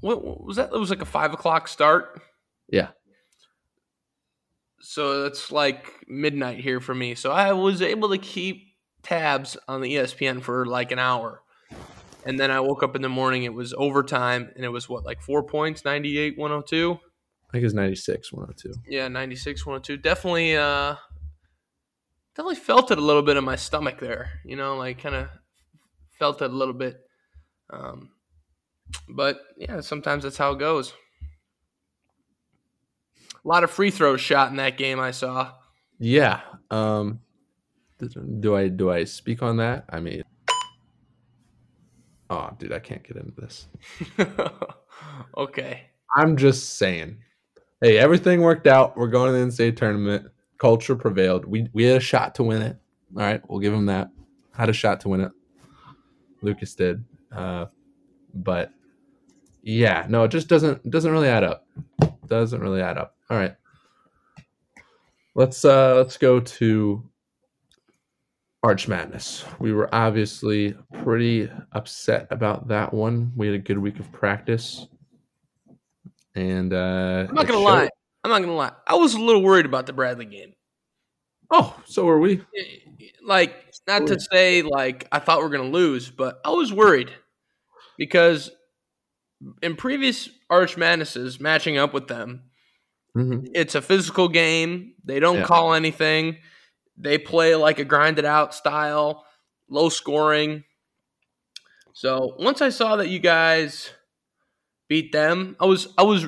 what, 0.00 0.24
what 0.24 0.44
was 0.44 0.56
that? 0.56 0.70
It 0.72 0.78
was 0.78 0.90
like 0.90 1.02
a 1.02 1.06
five 1.06 1.32
o'clock 1.32 1.68
start. 1.68 2.20
Yeah. 2.68 2.88
So 4.80 5.26
it's 5.26 5.52
like 5.52 5.86
midnight 6.08 6.60
here 6.60 6.80
for 6.80 6.94
me. 6.94 7.14
So 7.14 7.30
I 7.30 7.52
was 7.52 7.82
able 7.82 8.08
to 8.10 8.18
keep 8.18 8.70
tabs 9.02 9.56
on 9.68 9.80
the 9.80 9.94
ESPN 9.94 10.42
for 10.42 10.66
like 10.66 10.90
an 10.92 10.98
hour. 10.98 11.42
And 12.24 12.38
then 12.38 12.50
I 12.50 12.60
woke 12.60 12.82
up 12.82 12.96
in 12.96 13.02
the 13.02 13.08
morning, 13.08 13.44
it 13.44 13.54
was 13.54 13.72
overtime, 13.74 14.50
and 14.54 14.64
it 14.64 14.68
was 14.68 14.88
what, 14.88 15.04
like 15.04 15.22
four 15.22 15.42
points, 15.42 15.84
98, 15.84 16.36
102? 16.36 16.98
I 17.48 17.52
think 17.52 17.64
it's 17.64 17.74
96, 17.74 18.32
102. 18.32 18.74
Yeah, 18.88 19.08
96, 19.08 19.64
102. 19.64 19.96
Definitely, 19.96 20.56
uh, 20.56 20.96
definitely 22.34 22.56
felt 22.56 22.90
it 22.90 22.98
a 22.98 23.02
little 23.02 23.22
bit 23.22 23.36
in 23.36 23.44
my 23.44 23.56
stomach 23.56 23.98
there, 23.98 24.40
you 24.44 24.56
know, 24.56 24.76
like 24.76 25.02
kind 25.02 25.14
of 25.14 25.28
felt 26.18 26.42
it 26.42 26.50
a 26.50 26.54
little 26.54 26.74
bit. 26.74 27.00
Um, 27.70 28.10
but 29.08 29.40
yeah, 29.56 29.80
sometimes 29.80 30.24
that's 30.24 30.36
how 30.36 30.52
it 30.52 30.58
goes. 30.58 30.92
A 33.44 33.48
lot 33.48 33.64
of 33.64 33.70
free 33.70 33.90
throws 33.90 34.20
shot 34.20 34.50
in 34.50 34.56
that 34.56 34.76
game 34.76 35.00
I 35.00 35.12
saw. 35.12 35.52
Yeah. 35.98 36.40
Um, 36.70 37.20
do 38.40 38.56
I 38.56 38.68
do 38.68 38.90
I 38.90 39.04
speak 39.04 39.42
on 39.42 39.58
that? 39.58 39.84
I 39.88 40.00
mean, 40.00 40.22
oh, 42.28 42.50
dude, 42.58 42.72
I 42.72 42.78
can't 42.78 43.06
get 43.06 43.16
into 43.16 43.40
this. 43.40 43.66
okay. 45.36 45.86
I'm 46.16 46.36
just 46.36 46.78
saying. 46.78 47.18
Hey, 47.80 47.98
everything 47.98 48.42
worked 48.42 48.66
out. 48.66 48.96
We're 48.96 49.08
going 49.08 49.32
to 49.32 49.38
the 49.38 49.46
NCAA 49.46 49.76
tournament. 49.76 50.26
Culture 50.60 50.94
prevailed. 50.94 51.46
We 51.46 51.68
we 51.72 51.84
had 51.84 51.96
a 51.96 52.00
shot 52.00 52.34
to 52.34 52.42
win 52.42 52.60
it. 52.60 52.76
All 53.16 53.22
right, 53.22 53.40
we'll 53.48 53.60
give 53.60 53.72
him 53.72 53.86
that. 53.86 54.10
Had 54.52 54.68
a 54.68 54.74
shot 54.74 55.00
to 55.00 55.08
win 55.08 55.22
it. 55.22 55.32
Lucas 56.42 56.74
did. 56.74 57.02
Uh, 57.32 57.66
but 58.34 58.70
yeah, 59.62 60.06
no, 60.08 60.24
it 60.24 60.28
just 60.28 60.48
doesn't 60.48 60.88
doesn't 60.90 61.10
really 61.10 61.28
add 61.28 61.44
up. 61.44 61.66
Doesn't 62.26 62.60
really 62.60 62.82
add 62.82 62.98
up. 62.98 63.16
All 63.30 63.38
right. 63.38 63.54
Let's 65.34 65.64
uh 65.64 65.94
let's 65.96 66.18
go 66.18 66.40
to 66.40 67.08
Arch 68.62 68.86
Madness. 68.86 69.44
We 69.58 69.72
were 69.72 69.92
obviously 69.94 70.74
pretty 71.02 71.50
upset 71.72 72.26
about 72.30 72.68
that 72.68 72.92
one. 72.92 73.32
We 73.34 73.46
had 73.46 73.56
a 73.56 73.58
good 73.58 73.78
week 73.78 73.98
of 73.98 74.12
practice. 74.12 74.88
And 76.34 76.72
uh 76.72 77.26
I'm 77.28 77.34
not 77.34 77.46
gonna 77.46 77.58
showed. 77.60 77.64
lie. 77.64 77.88
I'm 78.24 78.30
not 78.30 78.40
gonna 78.40 78.54
lie. 78.54 78.72
I 78.86 78.96
was 78.96 79.14
a 79.14 79.20
little 79.20 79.42
worried 79.42 79.66
about 79.66 79.86
the 79.86 79.92
Bradley 79.92 80.26
game. 80.26 80.52
Oh, 81.50 81.80
so 81.86 82.08
are 82.08 82.18
we. 82.18 82.42
Like, 83.24 83.54
not 83.86 84.06
to 84.08 84.20
say 84.20 84.62
like 84.62 85.08
I 85.10 85.18
thought 85.18 85.40
we 85.40 85.46
are 85.46 85.50
gonna 85.50 85.64
lose, 85.70 86.10
but 86.10 86.40
I 86.44 86.50
was 86.50 86.72
worried 86.72 87.10
because 87.98 88.50
in 89.62 89.76
previous 89.76 90.28
Arch 90.50 90.76
Madnesses, 90.76 91.40
matching 91.40 91.78
up 91.78 91.94
with 91.94 92.08
them, 92.08 92.50
Mhm. 93.16 93.48
it's 93.54 93.74
a 93.74 93.82
physical 93.82 94.28
game. 94.28 94.94
They 95.04 95.18
don't 95.18 95.38
Yeah. 95.38 95.44
call 95.46 95.74
anything. 95.74 96.38
They 96.96 97.18
play 97.18 97.54
like 97.56 97.78
a 97.78 97.84
grinded 97.84 98.24
out 98.26 98.54
style, 98.54 99.24
low 99.68 99.88
scoring. 99.88 100.64
So 101.92 102.36
once 102.38 102.60
I 102.62 102.68
saw 102.68 102.96
that 102.96 103.08
you 103.08 103.18
guys 103.18 103.90
beat 104.88 105.12
them, 105.12 105.56
I 105.58 105.64
was 105.66 105.88
I 105.98 106.02
was 106.02 106.26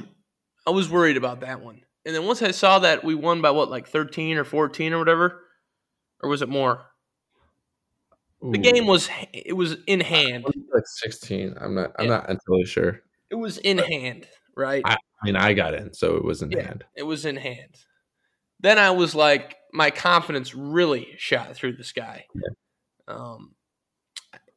I 0.66 0.70
was 0.70 0.88
worried 0.90 1.16
about 1.16 1.40
that 1.40 1.60
one. 1.62 1.82
And 2.04 2.14
then 2.14 2.24
once 2.26 2.42
I 2.42 2.50
saw 2.50 2.80
that 2.80 3.04
we 3.04 3.14
won 3.14 3.42
by 3.42 3.50
what, 3.50 3.70
like 3.70 3.88
thirteen 3.88 4.36
or 4.36 4.44
fourteen 4.44 4.92
or 4.92 4.98
whatever, 4.98 5.40
or 6.22 6.28
was 6.28 6.42
it 6.42 6.48
more? 6.48 6.82
The 8.42 8.58
Ooh. 8.58 8.62
game 8.62 8.86
was 8.86 9.08
it 9.32 9.56
was 9.56 9.76
in 9.86 10.00
hand. 10.00 10.44
like 10.44 10.84
16. 10.86 11.54
I'm 11.60 11.74
not 11.74 11.92
I'm 11.98 12.06
Yeah. 12.06 12.10
not 12.16 12.30
entirely 12.30 12.64
sure. 12.64 13.02
It 13.30 13.36
was 13.36 13.58
in 13.58 13.78
hand, 13.78 14.26
right? 14.56 14.82
I 14.84 14.96
mean, 15.24 15.36
I 15.36 15.52
got 15.54 15.74
in, 15.74 15.92
so 15.94 16.16
it 16.16 16.24
was 16.24 16.42
in 16.42 16.50
Yeah. 16.50 16.62
hand. 16.64 16.84
It 16.96 17.04
was 17.04 17.24
in 17.24 17.36
hand. 17.36 17.84
Then 18.58 18.78
I 18.78 18.90
was 18.90 19.14
like, 19.14 19.56
my 19.72 19.90
confidence 19.90 20.54
really 20.54 21.14
shot 21.18 21.54
through 21.54 21.76
the 21.76 21.84
sky. 21.84 22.26
Um, 23.06 23.54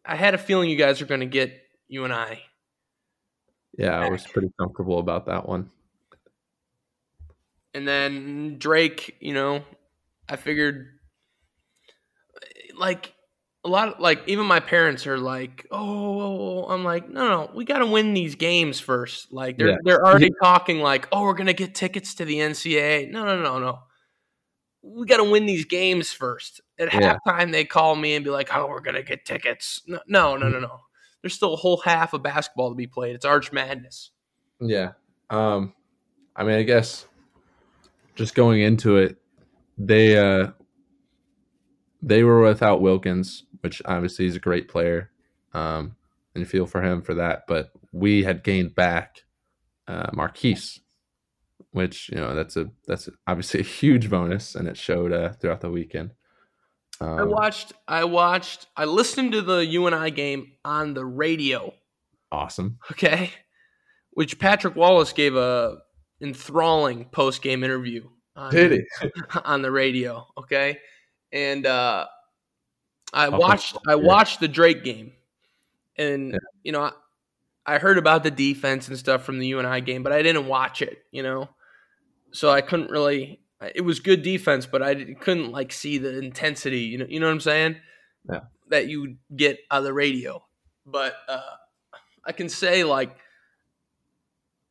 I 0.04 0.16
had 0.16 0.34
a 0.34 0.38
feeling 0.38 0.70
you 0.70 0.76
guys 0.76 1.02
are 1.02 1.06
going 1.06 1.22
to 1.22 1.26
get 1.28 1.52
UNI. 1.88 2.42
Yeah, 3.78 4.04
I 4.04 4.10
was 4.10 4.26
pretty 4.26 4.52
comfortable 4.60 5.00
about 5.00 5.26
that 5.28 5.48
one. 5.48 5.70
And 7.76 7.86
then 7.86 8.58
Drake, 8.58 9.18
you 9.20 9.34
know, 9.34 9.62
I 10.30 10.38
figured 10.38 10.88
like 12.78 13.14
a 13.66 13.68
lot 13.70 13.90
of 13.90 14.00
like 14.00 14.22
even 14.28 14.46
my 14.46 14.62
parents 14.62 15.06
are 15.08 15.18
like, 15.18 15.68
oh, 15.72 16.66
I'm 16.70 16.86
like, 16.86 17.10
no, 17.10 17.28
no, 17.28 17.52
we 17.54 17.66
got 17.66 17.80
to 17.80 17.86
win 17.86 18.14
these 18.14 18.36
games 18.36 18.80
first. 18.80 19.34
Like 19.34 19.58
they're 19.58 19.72
Yeah. 19.72 19.78
they're 19.84 20.06
already 20.06 20.32
talking 20.42 20.80
like, 20.80 21.10
oh, 21.12 21.24
we're 21.24 21.34
gonna 21.34 21.52
get 21.52 21.76
tickets 21.76 22.16
to 22.16 22.26
the 22.26 22.38
NCAA. 22.38 23.12
No, 23.12 23.26
no, 23.26 23.42
no, 23.42 23.60
no. 23.60 23.80
We 24.82 25.06
got 25.06 25.18
to 25.18 25.24
win 25.24 25.46
these 25.46 25.66
games 25.66 26.14
first. 26.14 26.62
At 26.80 26.94
Yeah. 26.94 27.18
halftime, 27.28 27.52
they 27.52 27.66
call 27.66 27.96
me 27.98 28.16
and 28.16 28.24
be 28.24 28.30
like, 28.32 28.56
oh, 28.56 28.68
we're 28.68 28.80
gonna 28.82 29.04
get 29.04 29.26
tickets. 29.26 29.82
No, 29.86 30.00
no, 30.08 30.38
no, 30.38 30.48
no, 30.48 30.60
no. 30.60 30.80
There's 31.22 31.34
still 31.34 31.54
a 31.54 31.58
whole 31.58 31.78
half 31.78 32.14
of 32.14 32.24
basketball 32.24 32.70
to 32.70 32.76
be 32.76 32.88
played. 32.88 33.16
It's 33.16 33.26
Arch 33.26 33.52
Madness. 33.52 34.12
Yeah. 34.62 34.94
Um 35.30 35.74
I 36.38 36.44
mean, 36.44 36.58
I 36.58 36.64
guess 36.64 37.06
just 38.16 38.36
going 38.36 38.62
into 38.62 38.98
it, 38.98 39.18
they 39.78 40.18
uh 40.18 40.52
they 42.02 42.24
were 42.24 42.42
without 42.42 42.82
Wilkins, 42.82 43.44
which 43.62 43.82
obviously 43.86 44.26
is 44.26 44.36
a 44.36 44.40
great 44.40 44.68
player. 44.68 45.12
Um 45.54 45.96
and 46.34 46.42
you 46.42 46.46
feel 46.46 46.66
for 46.66 46.82
him 46.82 47.02
for 47.02 47.14
that, 47.16 47.44
but 47.48 47.72
we 47.92 48.24
had 48.24 48.44
gained 48.44 48.76
back 48.76 49.24
uh 49.88 50.10
Marquise, 50.14 50.80
which, 51.72 52.10
you 52.10 52.18
know, 52.18 52.34
that's 52.36 52.58
a 52.58 52.70
that's 52.88 53.10
obviously 53.28 53.60
a 53.60 53.64
huge 53.64 54.10
bonus 54.10 54.56
and 54.56 54.68
it 54.68 54.78
showed 54.78 55.12
uh 55.12 55.34
throughout 55.34 55.62
the 55.62 55.70
weekend. 55.70 56.12
Um, 57.02 57.20
I 57.20 57.24
watched. 57.24 57.74
I 57.88 58.06
watched. 58.06 58.68
I 58.78 58.86
listened 58.86 59.34
to 59.34 59.42
the 59.42 59.66
UNI 59.66 60.12
game 60.12 60.54
on 60.64 60.94
the 60.94 61.06
radio. 61.06 61.74
awesome. 62.32 62.80
Okay, 62.92 63.32
which 64.12 64.40
Patrick 64.40 64.76
Wallace 64.76 65.12
gave 65.12 65.36
a 65.36 65.78
enthralling 66.22 67.06
post 67.06 67.42
game 67.42 67.64
interview. 67.64 68.08
On, 68.36 68.52
Did 68.52 68.72
he? 68.72 69.10
on 69.46 69.62
the 69.62 69.72
radio? 69.72 70.28
Okay, 70.38 70.80
and 71.32 71.66
uh, 71.66 72.06
I 73.14 73.30
watched. 73.30 73.78
I 73.88 73.96
watched 73.96 74.40
the 74.40 74.48
Drake 74.48 74.84
game, 74.84 75.14
and 75.98 76.34
Yeah. 76.34 76.40
you 76.64 76.72
know, 76.72 76.82
I, 76.82 76.92
I 77.66 77.78
heard 77.78 77.98
about 77.98 78.24
the 78.24 78.32
defense 78.32 78.88
and 78.88 78.98
stuff 78.98 79.24
from 79.24 79.40
the 79.40 79.48
UNI 79.48 79.82
game, 79.82 80.04
but 80.04 80.12
I 80.12 80.22
didn't 80.22 80.48
watch 80.48 80.82
it. 80.82 81.00
You 81.12 81.24
know, 81.24 81.50
so 82.32 82.50
I 82.50 82.62
couldn't 82.62 82.92
really. 82.92 83.40
It 83.74 83.82
was 83.82 84.02
good 84.02 84.22
defense, 84.22 84.66
but 84.66 84.84
I 84.84 85.14
couldn't 85.14 85.52
like 85.52 85.72
see 85.72 85.98
the 85.98 86.20
intensity. 86.20 86.82
You 86.82 86.98
know, 87.00 87.06
you 87.08 87.20
know 87.22 87.28
what 87.28 87.32
I'm 87.34 87.40
saying? 87.40 87.78
Yeah. 88.30 88.40
That 88.70 88.88
you 88.90 89.16
get 89.36 89.60
on 89.72 89.84
the 89.84 89.94
radio, 89.94 90.44
but 90.86 91.16
uh, 91.30 91.40
I 92.26 92.32
can 92.34 92.50
say 92.50 92.84
like 92.84 93.16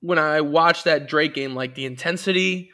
when 0.05 0.19
I 0.19 0.43
watched 0.43 0.85
that 0.85 1.09
Drake 1.09 1.33
game, 1.33 1.55
like 1.55 1.75
the 1.75 1.87
intensity, 1.87 2.71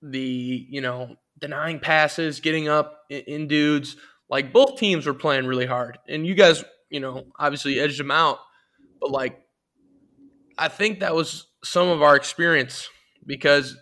the 0.00 0.66
you 0.70 0.80
know 0.80 1.16
denying 1.38 1.78
passes, 1.78 2.40
getting 2.40 2.68
up 2.68 3.00
in, 3.10 3.20
in 3.26 3.48
dudes, 3.48 3.96
like 4.30 4.50
both 4.50 4.78
teams 4.78 5.06
were 5.06 5.12
playing 5.12 5.44
really 5.44 5.66
hard, 5.66 5.98
and 6.08 6.26
you 6.26 6.34
guys, 6.34 6.64
you 6.88 7.00
know, 7.00 7.24
obviously 7.38 7.78
edged 7.78 8.00
them 8.00 8.10
out, 8.10 8.38
but 8.98 9.10
like 9.10 9.38
I 10.56 10.68
think 10.68 11.00
that 11.00 11.14
was 11.14 11.48
some 11.62 11.88
of 11.88 12.00
our 12.00 12.16
experience 12.16 12.88
because 13.26 13.76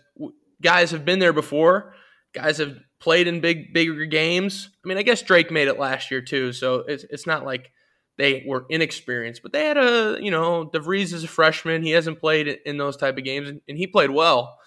guys 0.61 0.91
have 0.91 1.05
been 1.05 1.19
there 1.19 1.31
before, 1.31 1.93
guys 2.33 2.57
have 2.57 2.75
played 2.99 3.29
in 3.29 3.39
big 3.39 3.73
bigger 3.73 4.05
games. 4.05 4.69
I 4.83 4.89
mean, 4.89 4.97
I 4.97 5.03
guess 5.03 5.21
Drake 5.21 5.51
made 5.51 5.69
it 5.69 5.79
last 5.79 6.11
year 6.11 6.21
too, 6.21 6.51
so 6.51 6.83
it's 6.85 7.05
it's 7.09 7.25
not 7.25 7.45
like 7.45 7.71
they 8.17 8.43
were 8.47 8.65
inexperienced, 8.69 9.43
but 9.43 9.53
they 9.53 9.65
had 9.65 9.77
a 9.77 10.17
you 10.19 10.31
know 10.31 10.69
DeVries 10.73 11.13
is 11.13 11.23
a 11.23 11.27
freshman. 11.27 11.83
He 11.83 11.91
hasn't 11.91 12.19
played 12.19 12.47
in 12.47 12.77
those 12.77 12.97
type 12.97 13.17
of 13.17 13.23
games, 13.23 13.49
and, 13.49 13.61
and 13.67 13.77
he 13.77 13.87
played 13.87 14.09
well. 14.09 14.57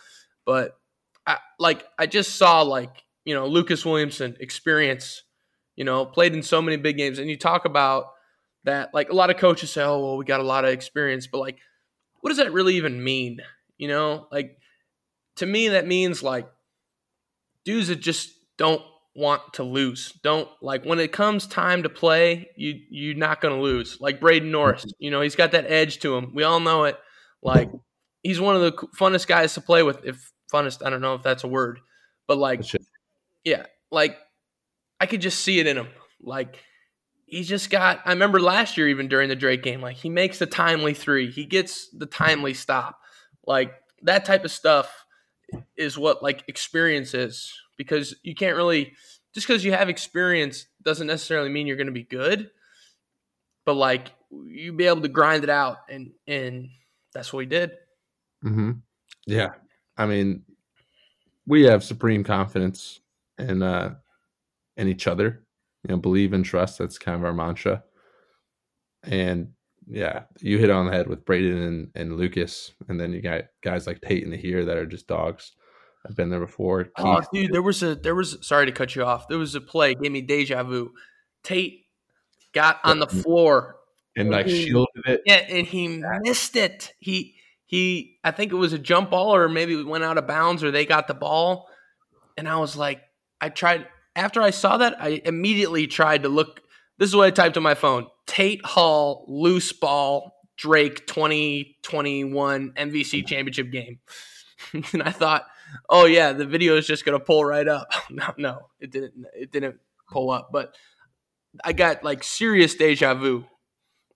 But 0.46 0.78
I, 1.26 1.38
like 1.58 1.84
I 1.98 2.06
just 2.06 2.36
saw 2.36 2.62
like 2.62 3.04
you 3.24 3.34
know 3.34 3.46
Lucas 3.46 3.84
Williamson 3.84 4.36
experience, 4.40 5.22
you 5.76 5.84
know 5.84 6.06
played 6.06 6.34
in 6.34 6.42
so 6.42 6.62
many 6.62 6.76
big 6.76 6.96
games, 6.96 7.18
and 7.18 7.28
you 7.28 7.36
talk 7.36 7.64
about 7.64 8.06
that 8.64 8.94
like 8.94 9.10
a 9.10 9.14
lot 9.14 9.30
of 9.30 9.36
coaches 9.36 9.72
say, 9.72 9.82
oh 9.82 9.98
well 9.98 10.16
we 10.16 10.24
got 10.24 10.40
a 10.40 10.44
lot 10.44 10.64
of 10.64 10.70
experience, 10.70 11.26
but 11.26 11.38
like 11.38 11.58
what 12.20 12.30
does 12.30 12.38
that 12.38 12.52
really 12.52 12.76
even 12.76 13.02
mean? 13.02 13.40
You 13.78 13.88
know, 13.88 14.28
like 14.30 14.58
to 15.36 15.46
me 15.46 15.68
that 15.68 15.86
means 15.86 16.22
like 16.22 16.48
dudes 17.64 17.88
that 17.88 17.96
just 17.96 18.30
don't 18.56 18.82
want 19.14 19.54
to 19.54 19.64
lose. 19.64 20.12
Don't 20.22 20.48
like 20.60 20.84
when 20.84 21.00
it 21.00 21.12
comes 21.12 21.46
time 21.46 21.82
to 21.82 21.88
play, 21.88 22.48
you 22.56 22.80
you're 22.90 23.16
not 23.16 23.40
going 23.40 23.54
to 23.54 23.60
lose. 23.60 23.98
Like 24.00 24.20
Braden 24.20 24.50
Norris, 24.50 24.82
mm-hmm. 24.82 25.04
you 25.04 25.10
know, 25.10 25.20
he's 25.20 25.36
got 25.36 25.52
that 25.52 25.70
edge 25.70 26.00
to 26.00 26.16
him. 26.16 26.32
We 26.34 26.44
all 26.44 26.60
know 26.60 26.84
it. 26.84 26.98
Like 27.42 27.70
he's 28.22 28.40
one 28.40 28.56
of 28.56 28.62
the 28.62 28.72
funnest 28.98 29.26
guys 29.26 29.54
to 29.54 29.60
play 29.60 29.82
with. 29.82 30.04
If 30.04 30.32
funnest, 30.52 30.84
I 30.84 30.90
don't 30.90 31.00
know 31.00 31.14
if 31.14 31.22
that's 31.22 31.44
a 31.44 31.48
word, 31.48 31.80
but 32.26 32.38
like, 32.38 32.62
yeah, 33.44 33.66
like 33.90 34.16
I 35.00 35.06
could 35.06 35.20
just 35.20 35.40
see 35.40 35.58
it 35.58 35.66
in 35.66 35.76
him. 35.76 35.88
Like 36.22 36.58
he's 37.26 37.48
just 37.48 37.70
got. 37.70 38.00
I 38.04 38.10
remember 38.10 38.40
last 38.40 38.76
year, 38.76 38.88
even 38.88 39.08
during 39.08 39.28
the 39.28 39.36
Drake 39.36 39.62
game, 39.62 39.80
like 39.80 39.96
he 39.96 40.08
makes 40.08 40.38
the 40.38 40.46
timely 40.46 40.94
three, 40.94 41.30
he 41.30 41.46
gets 41.46 41.88
the 41.90 42.06
timely 42.06 42.54
stop, 42.54 43.00
like 43.46 43.72
that 44.02 44.24
type 44.24 44.44
of 44.44 44.50
stuff 44.50 45.04
is 45.76 45.98
what 45.98 46.22
like 46.22 46.44
experience 46.46 47.12
is 47.12 47.52
because 47.80 48.14
you 48.22 48.34
can't 48.34 48.56
really 48.56 48.92
just 49.34 49.46
because 49.46 49.64
you 49.64 49.72
have 49.72 49.88
experience 49.88 50.66
doesn't 50.82 51.06
necessarily 51.06 51.48
mean 51.48 51.66
you're 51.66 51.78
going 51.78 51.86
to 51.86 51.92
be 51.92 52.02
good 52.02 52.50
but 53.64 53.72
like 53.72 54.12
you 54.30 54.74
be 54.74 54.84
able 54.86 55.00
to 55.00 55.08
grind 55.08 55.42
it 55.42 55.48
out 55.48 55.78
and 55.88 56.10
and 56.26 56.68
that's 57.14 57.32
what 57.32 57.38
we 57.38 57.46
did. 57.46 57.72
Mm-hmm. 58.44 58.72
yeah. 59.26 59.52
I 59.96 60.04
mean 60.04 60.42
we 61.46 61.62
have 61.62 61.82
supreme 61.82 62.22
confidence 62.22 63.00
in 63.38 63.62
uh 63.62 63.94
in 64.76 64.86
each 64.86 65.06
other 65.06 65.42
you 65.82 65.88
know 65.88 65.96
believe 65.96 66.34
and 66.34 66.44
trust 66.44 66.78
that's 66.78 66.98
kind 66.98 67.16
of 67.16 67.24
our 67.24 67.32
mantra. 67.32 67.82
And 69.04 69.52
yeah 69.88 70.24
you 70.40 70.58
hit 70.58 70.70
on 70.70 70.84
the 70.84 70.92
head 70.92 71.08
with 71.08 71.24
braden 71.24 71.62
and, 71.62 71.90
and 71.94 72.16
lucas 72.18 72.72
and 72.88 73.00
then 73.00 73.14
you 73.14 73.22
got 73.22 73.44
guys 73.62 73.86
like 73.86 74.02
tate 74.02 74.24
and 74.24 74.34
here 74.34 74.66
that 74.66 74.76
are 74.76 74.86
just 74.86 75.06
dogs 75.06 75.52
I've 76.06 76.16
been 76.16 76.30
there 76.30 76.40
before. 76.40 76.90
Oh, 76.96 77.16
Keith. 77.16 77.26
Oh, 77.26 77.28
dude, 77.32 77.52
there 77.52 77.62
was 77.62 77.82
a 77.82 77.94
there 77.94 78.14
was 78.14 78.38
sorry 78.40 78.66
to 78.66 78.72
cut 78.72 78.94
you 78.94 79.04
off. 79.04 79.28
There 79.28 79.38
was 79.38 79.54
a 79.54 79.60
play 79.60 79.94
gave 79.94 80.12
me 80.12 80.22
deja 80.22 80.62
vu. 80.62 80.92
Tate 81.42 81.86
got 82.52 82.80
on 82.84 82.98
the 82.98 83.06
floor 83.06 83.76
and 84.16 84.30
like 84.30 84.46
he, 84.46 84.66
shielded 84.66 85.04
it. 85.06 85.22
Yeah, 85.26 85.46
and 85.48 85.66
he 85.66 86.02
missed 86.22 86.56
it. 86.56 86.92
He 86.98 87.34
he 87.66 88.18
I 88.24 88.30
think 88.30 88.52
it 88.52 88.56
was 88.56 88.72
a 88.72 88.78
jump 88.78 89.10
ball 89.10 89.34
or 89.34 89.48
maybe 89.48 89.78
it 89.78 89.86
went 89.86 90.04
out 90.04 90.18
of 90.18 90.26
bounds 90.26 90.64
or 90.64 90.70
they 90.70 90.86
got 90.86 91.06
the 91.06 91.14
ball. 91.14 91.68
And 92.36 92.48
I 92.48 92.56
was 92.56 92.76
like, 92.76 93.02
I 93.40 93.50
tried 93.50 93.86
after 94.16 94.40
I 94.40 94.50
saw 94.50 94.78
that, 94.78 94.96
I 95.00 95.20
immediately 95.24 95.86
tried 95.86 96.22
to 96.22 96.28
look. 96.28 96.60
This 96.98 97.08
is 97.08 97.16
what 97.16 97.26
I 97.26 97.30
typed 97.30 97.56
on 97.56 97.62
my 97.62 97.74
phone. 97.74 98.06
Tate 98.26 98.64
Hall 98.64 99.24
loose 99.28 99.72
ball 99.72 100.34
Drake 100.56 101.06
2021 101.06 102.72
MVC 102.72 102.92
mm-hmm. 102.92 103.26
championship 103.26 103.70
game. 103.70 103.98
and 104.92 105.02
I 105.02 105.10
thought 105.10 105.46
oh 105.88 106.06
yeah, 106.06 106.32
the 106.32 106.46
video 106.46 106.76
is 106.76 106.86
just 106.86 107.04
gonna 107.04 107.20
pull 107.20 107.44
right 107.44 107.66
up. 107.66 107.92
no, 108.10 108.32
no, 108.36 108.58
it 108.80 108.90
didn't. 108.90 109.14
It 109.34 109.52
didn't 109.52 109.76
pull 110.10 110.30
up. 110.30 110.50
But 110.52 110.74
I 111.64 111.72
got 111.72 112.04
like 112.04 112.22
serious 112.22 112.74
deja 112.74 113.14
vu 113.14 113.44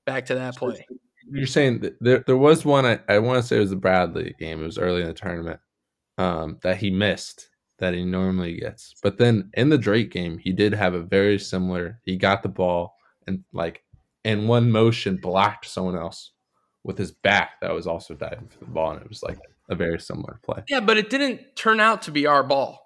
back 0.05 0.27
to 0.27 0.35
that 0.35 0.57
play. 0.57 0.87
You're 1.31 1.47
saying 1.47 1.81
that 1.81 1.97
there 2.01 2.25
there 2.27 2.37
was 2.37 2.65
one 2.65 2.85
I, 2.85 3.01
I 3.09 3.19
want 3.19 3.41
to 3.41 3.47
say 3.47 3.57
it 3.57 3.61
was 3.61 3.71
the 3.71 3.77
Bradley 3.77 4.35
game. 4.39 4.61
It 4.63 4.67
was 4.67 4.79
early 4.79 5.01
in 5.01 5.09
the 5.09 5.15
tournament 5.15 5.61
um, 6.19 6.59
that 6.63 6.79
he 6.79 6.91
missed 6.91 7.49
that 7.79 7.95
he 7.95 8.05
normally 8.05 8.61
gets. 8.61 8.95
But 9.03 9.19
then 9.19 9.51
in 9.55 9.69
the 9.69 9.79
Drake 9.79 10.11
game, 10.11 10.39
he 10.39 10.53
did 10.53 10.75
have 10.75 10.95
a 10.95 11.03
very 11.03 11.39
similar. 11.39 12.01
He 12.05 12.17
got 12.17 12.43
the 12.43 12.49
ball 12.49 12.95
and 13.27 13.45
like 13.53 13.83
in 14.25 14.47
one 14.47 14.71
motion 14.71 15.17
blocked 15.17 15.67
someone 15.67 15.97
else 15.97 16.33
with 16.83 16.99
his 16.99 17.13
back 17.13 17.61
that 17.61 17.73
was 17.73 17.87
also 17.87 18.15
diving 18.15 18.49
for 18.49 18.59
the 18.59 18.71
ball, 18.71 18.93
and 18.93 19.03
it 19.03 19.09
was 19.09 19.23
like 19.23 19.39
a 19.69 19.75
very 19.75 20.01
similar 20.01 20.41
play. 20.43 20.63
Yeah, 20.69 20.81
but 20.81 20.97
it 20.97 21.11
didn't 21.11 21.57
turn 21.57 21.81
out 21.81 22.03
to 22.03 22.11
be 22.11 22.27
our 22.27 22.43
ball. 22.43 22.81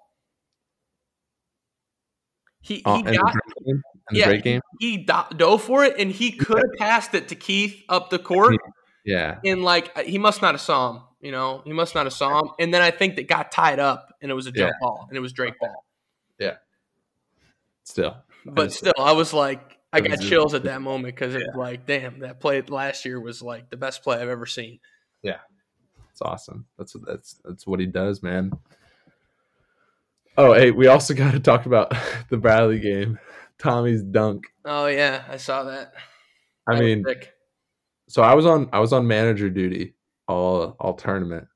He, 2.61 2.81
uh, 2.85 2.97
he 2.97 3.03
uh, 3.03 3.11
got 3.23 3.33
the 3.65 3.81
yeah, 4.11 4.35
game. 4.35 4.61
He, 4.79 4.91
he 4.91 4.97
dove 4.97 5.63
for 5.63 5.83
it, 5.83 5.95
and 5.97 6.11
he 6.11 6.31
could 6.31 6.57
have 6.57 6.73
passed 6.77 7.13
it 7.15 7.29
to 7.29 7.35
Keith 7.35 7.83
up 7.89 8.09
the 8.09 8.19
court. 8.19 8.55
Yeah, 9.05 9.39
and 9.45 9.63
like 9.63 9.97
he 9.99 10.17
must 10.17 10.41
not 10.41 10.53
have 10.53 10.61
saw 10.61 10.91
him. 10.91 11.01
You 11.21 11.31
know, 11.31 11.61
he 11.65 11.73
must 11.73 11.95
not 11.95 12.05
have 12.05 12.13
saw 12.13 12.39
him. 12.39 12.51
And 12.59 12.73
then 12.73 12.81
I 12.81 12.91
think 12.91 13.15
that 13.15 13.27
got 13.27 13.51
tied 13.51 13.79
up, 13.79 14.13
and 14.21 14.29
it 14.31 14.33
was 14.33 14.47
a 14.47 14.51
jump 14.51 14.71
yeah. 14.73 14.77
ball, 14.81 15.05
and 15.09 15.17
it 15.17 15.21
was 15.21 15.33
Drake 15.33 15.55
ball. 15.59 15.85
Yeah. 16.37 16.55
Still, 17.83 18.17
but 18.45 18.71
still, 18.71 18.93
I 18.99 19.13
was 19.13 19.33
like, 19.33 19.77
I 19.91 20.01
got 20.01 20.21
chills 20.21 20.53
at 20.53 20.63
that 20.65 20.81
moment 20.81 21.15
because 21.15 21.33
it 21.33 21.41
was 21.47 21.55
like, 21.57 21.85
damn, 21.85 22.19
that 22.19 22.39
play 22.39 22.61
last 22.61 23.03
year 23.03 23.19
was 23.19 23.41
like 23.41 23.69
the 23.69 23.77
best 23.77 24.03
play 24.03 24.17
I've 24.17 24.29
ever 24.29 24.45
seen. 24.45 24.79
Yeah, 25.23 25.37
it's 26.19 26.27
awesome. 26.27 26.65
That's 26.77 26.95
that's 27.05 27.39
that's 27.45 27.65
what 27.65 27.79
he 27.79 27.85
does, 27.85 28.21
man. 28.21 28.51
Oh, 30.37 30.53
hey, 30.53 30.71
we 30.71 30.87
also 30.87 31.13
got 31.15 31.31
to 31.31 31.39
talk 31.39 31.65
about 31.65 31.93
the 32.29 32.37
Bradley 32.37 32.79
game. 32.79 33.19
Tommy's 33.57 34.03
dunk. 34.03 34.47
Oh 34.65 34.87
yeah, 34.87 35.23
I 35.29 35.37
saw 35.37 35.63
that. 35.63 35.93
I 36.67 36.75
that 36.75 36.81
mean, 36.81 37.05
so 38.07 38.21
I 38.21 38.33
was 38.33 38.45
on 38.45 38.69
I 38.73 38.79
was 38.79 38.91
on 38.91 39.07
manager 39.07 39.49
duty 39.49 39.95
all 40.27 40.75
all 40.79 40.93
tournament, 40.93 41.47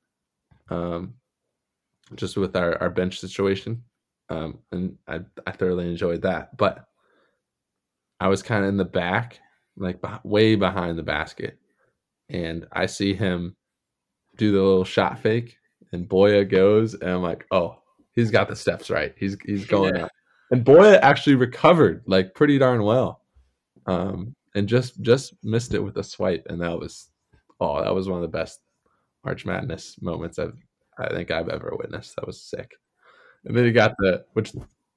um, 0.69 1.15
just 2.15 2.37
with 2.37 2.55
our 2.55 2.81
our 2.81 2.89
bench 2.89 3.19
situation, 3.19 3.83
um, 4.29 4.59
and 4.71 4.97
I 5.07 5.21
I 5.45 5.51
thoroughly 5.51 5.89
enjoyed 5.89 6.21
that. 6.21 6.55
But 6.55 6.85
I 8.19 8.29
was 8.29 8.41
kind 8.43 8.63
of 8.63 8.69
in 8.69 8.77
the 8.77 8.85
back, 8.85 9.39
like 9.75 9.99
way 10.23 10.55
behind 10.55 10.97
the 10.97 11.03
basket, 11.03 11.59
and 12.29 12.65
I 12.71 12.85
see 12.85 13.13
him 13.13 13.57
do 14.37 14.51
the 14.51 14.61
little 14.61 14.83
shot 14.83 15.19
fake, 15.19 15.57
and 15.91 16.07
Boya 16.07 16.49
goes, 16.49 16.93
and 16.95 17.09
I'm 17.09 17.21
like, 17.21 17.45
oh, 17.51 17.79
he's 18.13 18.31
got 18.31 18.47
the 18.47 18.55
steps 18.55 18.89
right. 18.89 19.13
He's 19.17 19.37
he's 19.45 19.65
going 19.65 19.95
yeah. 19.95 20.05
up. 20.05 20.11
And 20.51 20.65
Boya 20.65 20.99
actually 21.01 21.35
recovered 21.35 22.03
like 22.05 22.33
pretty 22.33 22.57
darn 22.57 22.83
well, 22.83 23.21
um, 23.85 24.35
and 24.55 24.67
just 24.67 25.01
just 25.01 25.33
missed 25.43 25.73
it 25.73 25.79
with 25.79 25.97
a 25.97 26.03
swipe, 26.03 26.45
and 26.49 26.61
that 26.61 26.77
was 26.77 27.09
oh, 27.59 27.81
that 27.83 27.93
was 27.93 28.07
one 28.07 28.17
of 28.17 28.21
the 28.23 28.37
best 28.37 28.59
March 29.23 29.45
Madness 29.45 30.01
moments 30.01 30.39
I've 30.39 30.57
I 30.97 31.09
think 31.09 31.31
I've 31.31 31.49
ever 31.49 31.73
witnessed. 31.77 32.15
That 32.15 32.27
was 32.27 32.41
sick. 32.41 32.75
And 33.45 33.55
then 33.55 33.65
he 33.65 33.71
got 33.71 33.95
the 33.97 34.25
which 34.33 34.53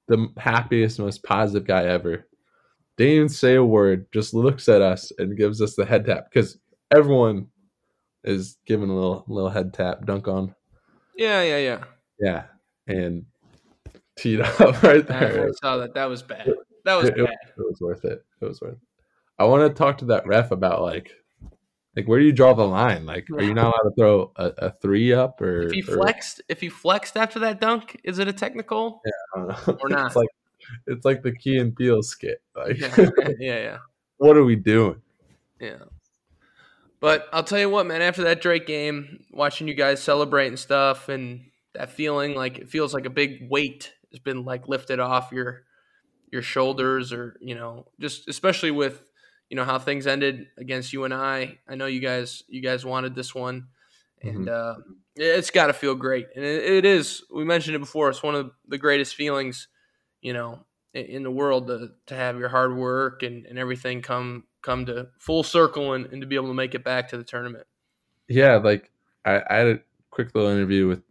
the 0.09 0.29
happiest, 0.37 0.99
most 0.99 1.23
positive 1.23 1.67
guy 1.67 1.85
ever. 1.85 2.27
Didn't 2.97 3.15
even 3.15 3.29
say 3.29 3.57
a 3.57 3.65
word, 3.65 4.07
just 4.13 4.33
looks 4.33 4.69
at 4.69 4.81
us 4.81 5.13
and 5.19 5.37
gives 5.37 5.61
us 5.61 5.75
the 5.75 5.85
head 5.85 6.07
tap 6.07 6.29
because 6.33 6.59
everyone 6.95 7.49
is 8.27 8.59
giving 8.67 8.91
a 8.91 8.95
little 8.95 9.25
little 9.29 9.51
head 9.51 9.73
tap 9.73 10.05
dunk 10.05 10.29
on. 10.29 10.55
Yeah, 11.17 11.43
yeah, 11.43 11.59
yeah. 11.59 11.85
Yeah, 12.19 12.45
and 12.87 13.27
teed 14.17 14.41
up 14.61 14.83
right 14.83 15.07
there. 15.07 15.49
I 15.49 15.51
saw 15.53 15.79
that. 15.79 15.95
That 15.95 16.07
was 16.07 16.23
bad. 16.23 16.53
That 16.85 16.95
was 16.95 17.09
it, 17.09 17.17
bad. 17.17 17.29
It, 17.29 17.59
was 17.59 17.81
worth 17.81 18.05
it. 18.05 18.25
It 18.41 18.45
was 18.45 18.61
worth. 18.61 18.75
It. 18.75 18.79
I 19.39 19.45
want 19.45 19.69
to 19.69 19.75
talk 19.77 19.99
to 19.99 20.07
that 20.07 20.27
ref 20.27 20.51
about 20.51 20.83
like, 20.83 21.11
like 21.95 22.07
where 22.07 22.19
do 22.19 22.25
you 22.25 22.33
draw 22.33 22.55
the 22.55 22.67
line? 22.67 23.07
Like, 23.07 23.29
are 23.31 23.43
you 23.43 23.55
not 23.55 23.67
allowed 23.67 23.91
to 23.91 23.95
throw 23.97 24.33
a, 24.37 24.53
a 24.59 24.71
three 24.81 25.13
up 25.13 25.41
or 25.41 25.63
if 25.63 25.73
he 25.73 25.83
or, 25.83 25.97
flexed? 25.97 26.43
If 26.49 26.61
he 26.61 26.69
flexed 26.69 27.17
after 27.17 27.39
that 27.41 27.61
dunk, 27.61 28.01
is 28.05 28.19
it 28.19 28.29
a 28.29 28.33
technical? 28.33 29.03
Yeah, 29.05 29.57
or 29.81 29.89
not? 29.89 30.07
It's 30.07 30.17
like 30.17 30.29
it's 30.87 31.05
like 31.05 31.23
the 31.23 31.33
Key 31.33 31.59
and 31.59 31.75
Peele 31.75 32.03
skit. 32.03 32.41
Like, 32.55 32.79
yeah, 32.79 32.95
yeah, 33.39 33.59
yeah. 33.59 33.79
What 34.19 34.39
are 34.39 34.45
we 34.45 34.57
doing? 34.57 35.03
Yeah. 35.61 35.85
But 37.01 37.29
I'll 37.33 37.45
tell 37.45 37.59
you 37.59 37.69
what, 37.69 37.87
man. 37.87 38.03
After 38.03 38.25
that 38.25 38.41
Drake 38.41 38.67
game, 38.67 39.25
watching 39.31 39.69
you 39.69 39.75
guys 39.75 40.03
celebrate 40.03 40.49
and 40.49 40.59
stuff, 40.59 41.09
and 41.09 41.45
that 41.75 41.91
feeling 41.91 42.35
like 42.35 42.59
it 42.59 42.69
feels 42.69 42.95
like 42.95 43.05
a 43.05 43.11
big 43.11 43.49
weight 43.51 43.93
has 44.11 44.19
been 44.19 44.45
like 44.45 44.69
lifted 44.69 44.99
off 44.99 45.31
your 45.33 45.63
your 46.33 46.43
shoulders, 46.43 47.13
or 47.13 47.37
you 47.41 47.55
know, 47.55 47.87
just 48.01 48.29
especially 48.29 48.71
with 48.71 49.03
you 49.51 49.57
know 49.57 49.65
how 49.65 49.79
things 49.79 50.07
ended 50.07 50.47
against 50.57 50.93
UNI. 50.93 51.15
I 51.69 51.75
know 51.75 51.87
you 51.87 52.01
guys 52.01 52.43
you 52.49 52.63
guys 52.63 52.85
wanted 52.85 53.15
this 53.15 53.35
one, 53.35 53.69
and 54.23 54.47
mm-hmm. 54.47 54.81
uh, 54.81 54.83
it's 55.17 55.51
got 55.51 55.67
to 55.67 55.73
feel 55.75 55.95
great, 55.95 56.29
and 56.35 56.45
it, 56.45 56.65
it 56.65 56.85
is. 56.85 57.23
We 57.33 57.45
mentioned 57.45 57.77
it 57.77 57.81
before. 57.81 58.09
It's 58.09 58.23
one 58.23 58.35
of 58.35 58.53
the 58.67 58.79
greatest 58.79 59.15
feelings, 59.15 59.69
you 60.23 60.33
know, 60.33 60.65
in, 60.95 61.05
in 61.07 61.23
the 61.23 61.31
world 61.31 61.67
to 61.67 61.91
to 62.07 62.15
have 62.15 62.39
your 62.39 62.49
hard 62.49 62.75
work 62.75 63.23
and 63.23 63.45
and 63.47 63.59
everything 63.59 64.01
come 64.01 64.45
come 64.67 64.85
to 64.87 65.07
full 65.19 65.45
circle 65.45 65.93
and, 65.93 66.07
and 66.07 66.21
to 66.21 66.27
be 66.27 66.35
able 66.35 66.49
to 66.49 66.55
make 66.55 66.75
it 66.75 66.83
back 66.83 67.09
to 67.09 67.17
the 67.17 67.25
tournament. 67.25 67.67
Yeah, 68.29 68.57
like 68.57 68.91
I, 69.25 69.41
I 69.49 69.55
had 69.55 69.67
a 69.69 69.81
quick 70.11 70.35
little 70.35 70.51
interview 70.51 70.89
with 70.89 71.03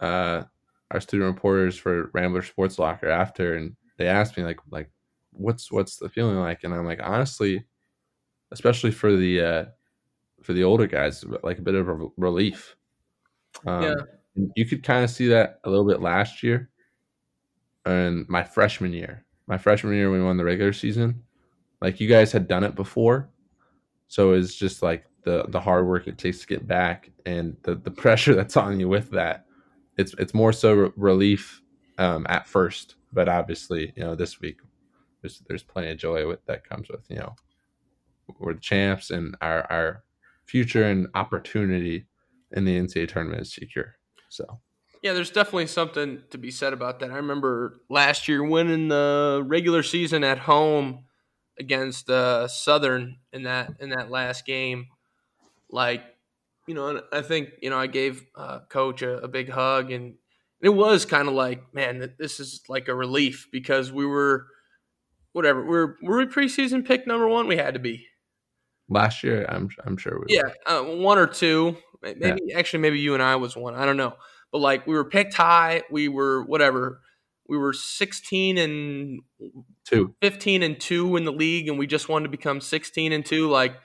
uh, 0.00 0.42
our 0.90 1.00
student 1.00 1.32
reporters 1.32 1.78
for 1.78 2.10
Rambler 2.12 2.42
Sports 2.42 2.78
Locker 2.78 3.08
after, 3.08 3.54
and 3.54 3.76
they 3.96 4.08
asked 4.08 4.36
me 4.36 4.42
like 4.42 4.58
like 4.70 4.90
what's 5.30 5.70
what's 5.70 5.96
the 5.96 6.08
feeling 6.08 6.36
like, 6.36 6.64
and 6.64 6.74
I'm 6.74 6.84
like 6.84 7.00
honestly, 7.02 7.64
especially 8.50 8.90
for 8.90 9.14
the 9.14 9.40
uh, 9.40 9.64
for 10.42 10.52
the 10.52 10.64
older 10.64 10.88
guys, 10.88 11.24
like 11.44 11.58
a 11.58 11.62
bit 11.62 11.76
of 11.76 11.88
a 11.88 12.08
relief. 12.16 12.76
Um, 13.64 13.82
yeah, 13.82 13.94
you 14.56 14.66
could 14.66 14.82
kind 14.82 15.04
of 15.04 15.10
see 15.10 15.28
that 15.28 15.60
a 15.62 15.70
little 15.70 15.86
bit 15.86 16.02
last 16.02 16.42
year, 16.42 16.68
and 17.86 18.28
my 18.28 18.42
freshman 18.42 18.92
year. 18.92 19.24
My 19.46 19.58
freshman 19.58 19.92
year, 19.92 20.10
we 20.10 20.22
won 20.22 20.38
the 20.38 20.44
regular 20.44 20.72
season, 20.72 21.22
like 21.84 22.00
you 22.00 22.08
guys 22.08 22.32
had 22.32 22.48
done 22.48 22.64
it 22.64 22.74
before, 22.74 23.28
so 24.08 24.32
it's 24.32 24.54
just 24.54 24.82
like 24.82 25.04
the 25.24 25.44
the 25.48 25.60
hard 25.60 25.86
work 25.86 26.06
it 26.06 26.16
takes 26.16 26.40
to 26.40 26.46
get 26.46 26.66
back 26.66 27.10
and 27.26 27.58
the 27.62 27.74
the 27.74 27.90
pressure 28.02 28.34
that's 28.34 28.56
on 28.56 28.80
you 28.80 28.88
with 28.88 29.10
that. 29.10 29.44
It's 29.98 30.14
it's 30.18 30.32
more 30.32 30.52
so 30.52 30.72
re- 30.72 30.92
relief 30.96 31.60
um, 31.98 32.26
at 32.30 32.46
first, 32.46 32.96
but 33.12 33.28
obviously, 33.28 33.92
you 33.96 34.02
know, 34.02 34.14
this 34.14 34.40
week 34.40 34.60
there's 35.20 35.42
there's 35.46 35.62
plenty 35.62 35.90
of 35.90 35.98
joy 35.98 36.26
with 36.26 36.44
that 36.46 36.66
comes 36.66 36.88
with 36.88 37.04
you 37.10 37.16
know 37.16 37.36
we're 38.38 38.54
the 38.54 38.60
champs 38.60 39.10
and 39.10 39.36
our 39.42 39.70
our 39.70 40.04
future 40.46 40.84
and 40.84 41.06
opportunity 41.14 42.06
in 42.52 42.64
the 42.64 42.78
NCAA 42.78 43.08
tournament 43.08 43.42
is 43.42 43.52
secure. 43.52 43.96
So 44.30 44.58
yeah, 45.02 45.12
there's 45.12 45.30
definitely 45.30 45.66
something 45.66 46.22
to 46.30 46.38
be 46.38 46.50
said 46.50 46.72
about 46.72 47.00
that. 47.00 47.10
I 47.10 47.16
remember 47.16 47.74
last 47.90 48.26
year 48.26 48.42
winning 48.42 48.88
the 48.88 49.42
regular 49.44 49.82
season 49.82 50.24
at 50.24 50.38
home 50.38 51.04
against 51.58 52.10
uh, 52.10 52.48
Southern 52.48 53.18
in 53.32 53.44
that 53.44 53.74
in 53.80 53.90
that 53.90 54.10
last 54.10 54.46
game. 54.46 54.86
Like, 55.70 56.02
you 56.66 56.74
know, 56.74 57.02
I 57.12 57.22
think 57.22 57.50
you 57.62 57.70
know 57.70 57.78
I 57.78 57.86
gave 57.86 58.24
uh, 58.36 58.60
Coach 58.68 59.02
a, 59.02 59.18
a 59.18 59.28
big 59.28 59.50
hug, 59.50 59.90
and 59.90 60.14
it 60.60 60.70
was 60.70 61.04
kind 61.04 61.28
of 61.28 61.34
like, 61.34 61.74
man, 61.74 62.14
this 62.18 62.40
is 62.40 62.62
like 62.68 62.88
a 62.88 62.94
relief 62.94 63.48
because 63.52 63.92
we 63.92 64.06
were 64.06 64.46
whatever. 65.32 65.64
We're 65.64 65.96
were 66.02 66.18
we 66.18 66.26
preseason 66.26 66.86
pick 66.86 67.06
number 67.06 67.28
one? 67.28 67.46
We 67.46 67.56
had 67.56 67.74
to 67.74 67.80
be 67.80 68.06
last 68.88 69.22
year. 69.22 69.46
I'm 69.48 69.68
I'm 69.84 69.96
sure 69.96 70.20
we. 70.20 70.34
Yeah, 70.34 70.50
uh, 70.66 70.82
one 70.82 71.18
or 71.18 71.26
two. 71.26 71.76
Maybe 72.02 72.38
yeah. 72.46 72.58
actually, 72.58 72.80
maybe 72.80 73.00
UNI 73.00 73.36
was 73.36 73.56
one. 73.56 73.74
I 73.74 73.86
don't 73.86 73.96
know, 73.96 74.14
but 74.52 74.58
like 74.58 74.86
we 74.86 74.94
were 74.94 75.04
picked 75.04 75.34
high. 75.34 75.82
We 75.90 76.08
were 76.08 76.44
whatever. 76.44 77.00
We 77.46 77.58
were 77.58 77.74
16 77.74 78.56
and 78.56 79.20
two, 79.84 80.14
15 80.22 80.62
and 80.62 80.80
two 80.80 81.16
in 81.16 81.24
the 81.24 81.32
league, 81.32 81.68
and 81.68 81.78
we 81.78 81.86
just 81.86 82.08
wanted 82.08 82.24
to 82.24 82.30
become 82.30 82.60
16 82.60 83.12
and 83.12 83.24
two. 83.24 83.48
Like, 83.48 83.76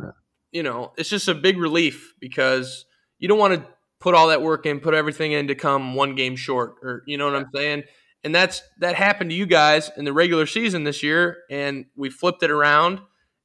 yeah. 0.00 0.10
you 0.52 0.62
know, 0.62 0.92
it's 0.96 1.08
just 1.08 1.28
a 1.28 1.34
big 1.34 1.58
relief 1.58 2.14
because 2.20 2.84
you 3.18 3.28
don't 3.28 3.38
want 3.38 3.54
to 3.54 3.66
put 4.00 4.14
all 4.14 4.28
that 4.28 4.42
work 4.42 4.66
in, 4.66 4.80
put 4.80 4.94
everything 4.94 5.32
in 5.32 5.48
to 5.48 5.54
come 5.54 5.94
one 5.94 6.14
game 6.14 6.36
short, 6.36 6.76
or 6.82 7.02
you 7.06 7.18
know 7.18 7.26
what 7.26 7.32
yeah. 7.32 7.38
I'm 7.38 7.50
saying 7.54 7.84
and 8.24 8.34
that's 8.34 8.62
that 8.78 8.94
happened 8.94 9.30
to 9.30 9.36
you 9.36 9.46
guys 9.46 9.90
in 9.96 10.04
the 10.04 10.12
regular 10.12 10.46
season 10.46 10.84
this 10.84 11.02
year, 11.02 11.38
and 11.50 11.86
we 11.96 12.10
flipped 12.10 12.42
it 12.42 12.50
around 12.50 13.00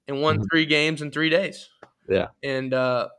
and 0.08 0.22
won 0.22 0.36
mm-hmm. 0.36 0.46
three 0.52 0.66
games 0.66 1.02
in 1.02 1.12
three 1.12 1.30
days. 1.30 1.70
Yeah, 2.10 2.28
and 2.44 2.74
uh, 2.74 3.10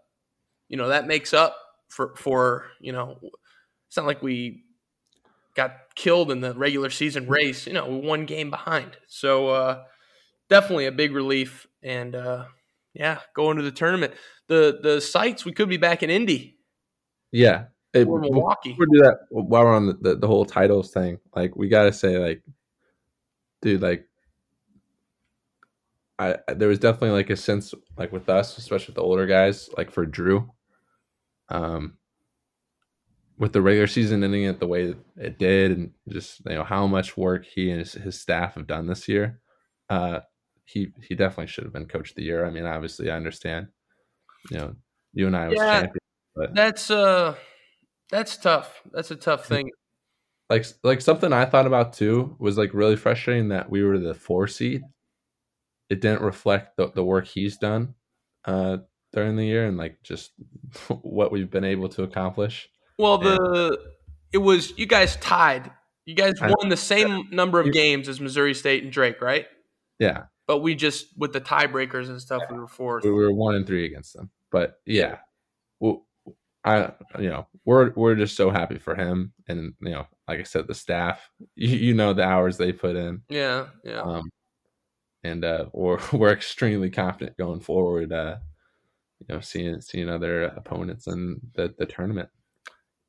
you 0.68 0.76
know 0.76 0.88
that 0.88 1.06
makes 1.06 1.32
up 1.32 1.56
for 1.88 2.14
for 2.16 2.66
you 2.80 2.92
know 2.92 3.18
it's 3.88 3.96
not 3.96 4.06
like 4.06 4.22
we 4.22 4.63
got 5.54 5.72
killed 5.94 6.30
in 6.30 6.40
the 6.40 6.54
regular 6.54 6.90
season 6.90 7.28
race. 7.28 7.66
You 7.66 7.72
know, 7.72 7.86
one 7.86 8.26
game 8.26 8.50
behind, 8.50 8.96
so 9.06 9.48
uh, 9.48 9.82
definitely 10.48 10.86
a 10.86 10.92
big 10.92 11.12
relief. 11.12 11.66
And 11.82 12.14
uh, 12.14 12.46
yeah, 12.92 13.20
going 13.34 13.56
to 13.56 13.62
the 13.62 13.72
tournament. 13.72 14.14
The 14.48 14.78
the 14.82 15.00
sites 15.00 15.44
we 15.44 15.52
could 15.52 15.68
be 15.68 15.76
back 15.76 16.02
in 16.02 16.10
Indy. 16.10 16.58
Yeah, 17.32 17.64
Hey, 17.94 18.02
or 18.02 18.18
Milwaukee. 18.18 18.74
We'll 18.76 18.88
do 18.90 18.98
that 19.04 19.18
while 19.30 19.64
we're 19.64 19.72
on 19.72 19.86
the, 19.86 19.92
the, 19.92 20.16
the 20.16 20.26
whole 20.26 20.44
titles 20.44 20.90
thing. 20.90 21.18
Like 21.34 21.54
we 21.54 21.68
gotta 21.68 21.92
say, 21.92 22.18
like, 22.18 22.42
dude, 23.62 23.80
like, 23.80 24.08
I 26.18 26.38
there 26.48 26.68
was 26.68 26.80
definitely 26.80 27.10
like 27.10 27.30
a 27.30 27.36
sense, 27.36 27.72
like 27.96 28.10
with 28.12 28.28
us, 28.28 28.58
especially 28.58 28.88
with 28.88 28.96
the 28.96 29.02
older 29.02 29.26
guys, 29.26 29.70
like 29.76 29.92
for 29.92 30.04
Drew, 30.04 30.50
um, 31.50 31.96
with 33.38 33.52
the 33.52 33.62
regular 33.62 33.86
season 33.86 34.22
ending 34.22 34.44
it 34.44 34.60
the 34.60 34.66
way 34.66 34.94
it 35.16 35.38
did, 35.38 35.72
and 35.72 35.90
just 36.08 36.40
you 36.46 36.54
know 36.54 36.64
how 36.64 36.86
much 36.86 37.16
work 37.16 37.44
he 37.44 37.70
and 37.70 37.80
his, 37.80 37.92
his 37.92 38.20
staff 38.20 38.54
have 38.54 38.66
done 38.66 38.86
this 38.86 39.08
year. 39.08 39.40
Uh, 39.88 40.20
he 40.64 40.92
he 41.02 41.14
definitely 41.14 41.48
should 41.48 41.64
have 41.64 41.72
been 41.72 41.86
coach 41.86 42.10
of 42.10 42.16
the 42.16 42.22
year. 42.22 42.46
I 42.46 42.50
mean, 42.50 42.64
obviously, 42.64 43.10
I 43.10 43.16
understand. 43.16 43.68
You 44.50 44.58
know, 44.58 44.76
UNI 45.14 45.48
was 45.48 45.56
yeah, 45.56 45.80
champions, 45.80 45.98
but 46.34 46.54
that's 46.54 46.90
uh 46.90 47.34
that's 48.10 48.36
tough. 48.36 48.82
That's 48.92 49.10
a 49.10 49.16
tough 49.16 49.46
thing. 49.46 49.70
Like 50.50 50.66
like 50.82 51.00
something 51.00 51.32
I 51.32 51.46
thought 51.46 51.66
about 51.66 51.94
too 51.94 52.36
was 52.38 52.58
like 52.58 52.74
really 52.74 52.96
frustrating 52.96 53.48
that 53.48 53.70
we 53.70 53.82
were 53.82 53.98
the 53.98 54.14
four 54.14 54.46
seed. 54.46 54.82
It 55.90 56.00
didn't 56.00 56.22
reflect 56.22 56.76
the, 56.76 56.90
the 56.90 57.04
work 57.04 57.26
he's 57.26 57.56
done 57.56 57.94
uh, 58.44 58.78
during 59.12 59.36
the 59.36 59.44
year 59.44 59.66
and 59.66 59.76
like 59.76 60.02
just 60.02 60.32
what 61.02 61.32
we've 61.32 61.50
been 61.50 61.64
able 61.64 61.88
to 61.90 62.02
accomplish. 62.02 62.68
Well, 62.98 63.18
the 63.18 63.40
and, 63.40 63.76
it 64.32 64.38
was 64.38 64.76
you 64.78 64.86
guys 64.86 65.16
tied. 65.16 65.70
You 66.06 66.14
guys 66.14 66.34
won 66.40 66.68
the 66.68 66.76
same 66.76 67.28
number 67.30 67.60
of 67.60 67.72
games 67.72 68.08
as 68.08 68.20
Missouri 68.20 68.54
State 68.54 68.82
and 68.82 68.92
Drake, 68.92 69.22
right? 69.22 69.46
Yeah. 69.98 70.24
But 70.46 70.58
we 70.58 70.74
just 70.74 71.06
with 71.16 71.32
the 71.32 71.40
tiebreakers 71.40 72.08
and 72.08 72.20
stuff, 72.20 72.42
we 72.50 72.58
were 72.58 72.66
fourth. 72.68 73.04
We 73.04 73.10
were 73.10 73.32
one 73.32 73.54
and 73.54 73.66
three 73.66 73.86
against 73.86 74.14
them. 74.14 74.30
But 74.50 74.80
yeah, 74.84 75.18
well, 75.80 76.06
I 76.64 76.92
you 77.18 77.28
know 77.28 77.46
we're 77.64 77.92
we're 77.94 78.14
just 78.14 78.36
so 78.36 78.50
happy 78.50 78.78
for 78.78 78.94
him 78.94 79.32
and 79.48 79.74
you 79.80 79.90
know 79.90 80.06
like 80.26 80.40
I 80.40 80.44
said 80.44 80.66
the 80.66 80.74
staff 80.74 81.28
you, 81.54 81.68
you 81.68 81.94
know 81.94 82.14
the 82.14 82.24
hours 82.24 82.56
they 82.56 82.72
put 82.72 82.96
in 82.96 83.20
yeah 83.28 83.66
yeah 83.84 84.00
um 84.00 84.30
and 85.22 85.44
uh 85.44 85.66
we're 85.72 86.00
we're 86.12 86.32
extremely 86.32 86.90
confident 86.90 87.36
going 87.36 87.60
forward 87.60 88.12
uh 88.12 88.36
you 89.20 89.34
know 89.34 89.40
seeing 89.40 89.80
seeing 89.82 90.08
other 90.08 90.44
opponents 90.44 91.06
in 91.06 91.38
the 91.54 91.74
the 91.78 91.86
tournament 91.86 92.30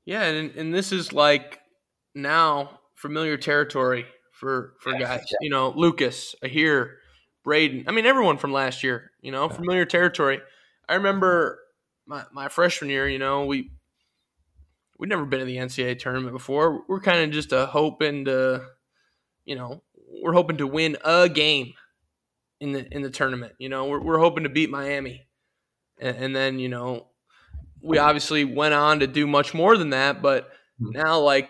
yeah 0.06 0.24
and 0.24 0.56
and 0.56 0.74
this 0.74 0.91
is 0.91 1.13
like 1.13 1.60
now 2.13 2.80
familiar 2.96 3.38
territory 3.38 4.06
for 4.32 4.74
for 4.80 4.94
yeah, 4.94 5.00
guys 5.00 5.24
yeah. 5.32 5.38
you 5.41 5.50
know 5.50 5.74
Lucas 5.76 6.36
here 6.44 6.98
Braden 7.44 7.86
I 7.88 7.91
mean 7.91 8.06
everyone 8.06 8.38
from 8.38 8.52
last 8.52 8.84
year 8.84 9.12
you 9.22 9.32
know 9.32 9.50
familiar 9.50 9.86
territory 9.86 10.41
I 10.88 10.96
remember 10.96 11.60
my, 12.08 12.24
my 12.32 12.48
freshman 12.48 12.89
year, 12.89 13.08
you 13.08 13.20
know, 13.20 13.46
we 13.46 13.72
we'd 14.98 15.10
never 15.10 15.26
been 15.26 15.41
in 15.41 15.48
the 15.48 15.58
NCAA 15.58 16.00
tournament 16.00 16.34
before. 16.34 16.84
We're 16.88 17.02
kind 17.02 17.24
of 17.24 17.32
just 17.32 17.52
a 17.52 17.65
hoping 17.65 18.26
to, 18.26 18.65
you 19.44 19.56
know, 19.56 19.84
we're 20.24 20.34
hoping 20.34 20.58
to 20.58 20.68
win 20.68 20.98
a 21.04 21.28
game 21.28 21.74
in 22.60 22.72
the 22.72 22.88
in 22.94 23.02
the 23.02 23.10
tournament. 23.10 23.54
You 23.58 23.70
know, 23.70 23.86
we're 23.86 24.02
we're 24.02 24.20
hoping 24.20 24.44
to 24.44 24.50
beat 24.50 24.70
Miami, 24.70 25.26
and, 26.00 26.18
and 26.18 26.36
then 26.36 26.60
you 26.60 26.70
know, 26.70 27.08
we 27.86 28.00
obviously 28.00 28.43
went 28.43 28.74
on 28.74 29.00
to 29.00 29.08
do 29.08 29.28
much 29.28 29.54
more 29.54 29.78
than 29.78 29.91
that. 29.91 30.21
But 30.21 30.50
mm-hmm. 30.82 30.91
now, 30.91 31.19
like, 31.19 31.50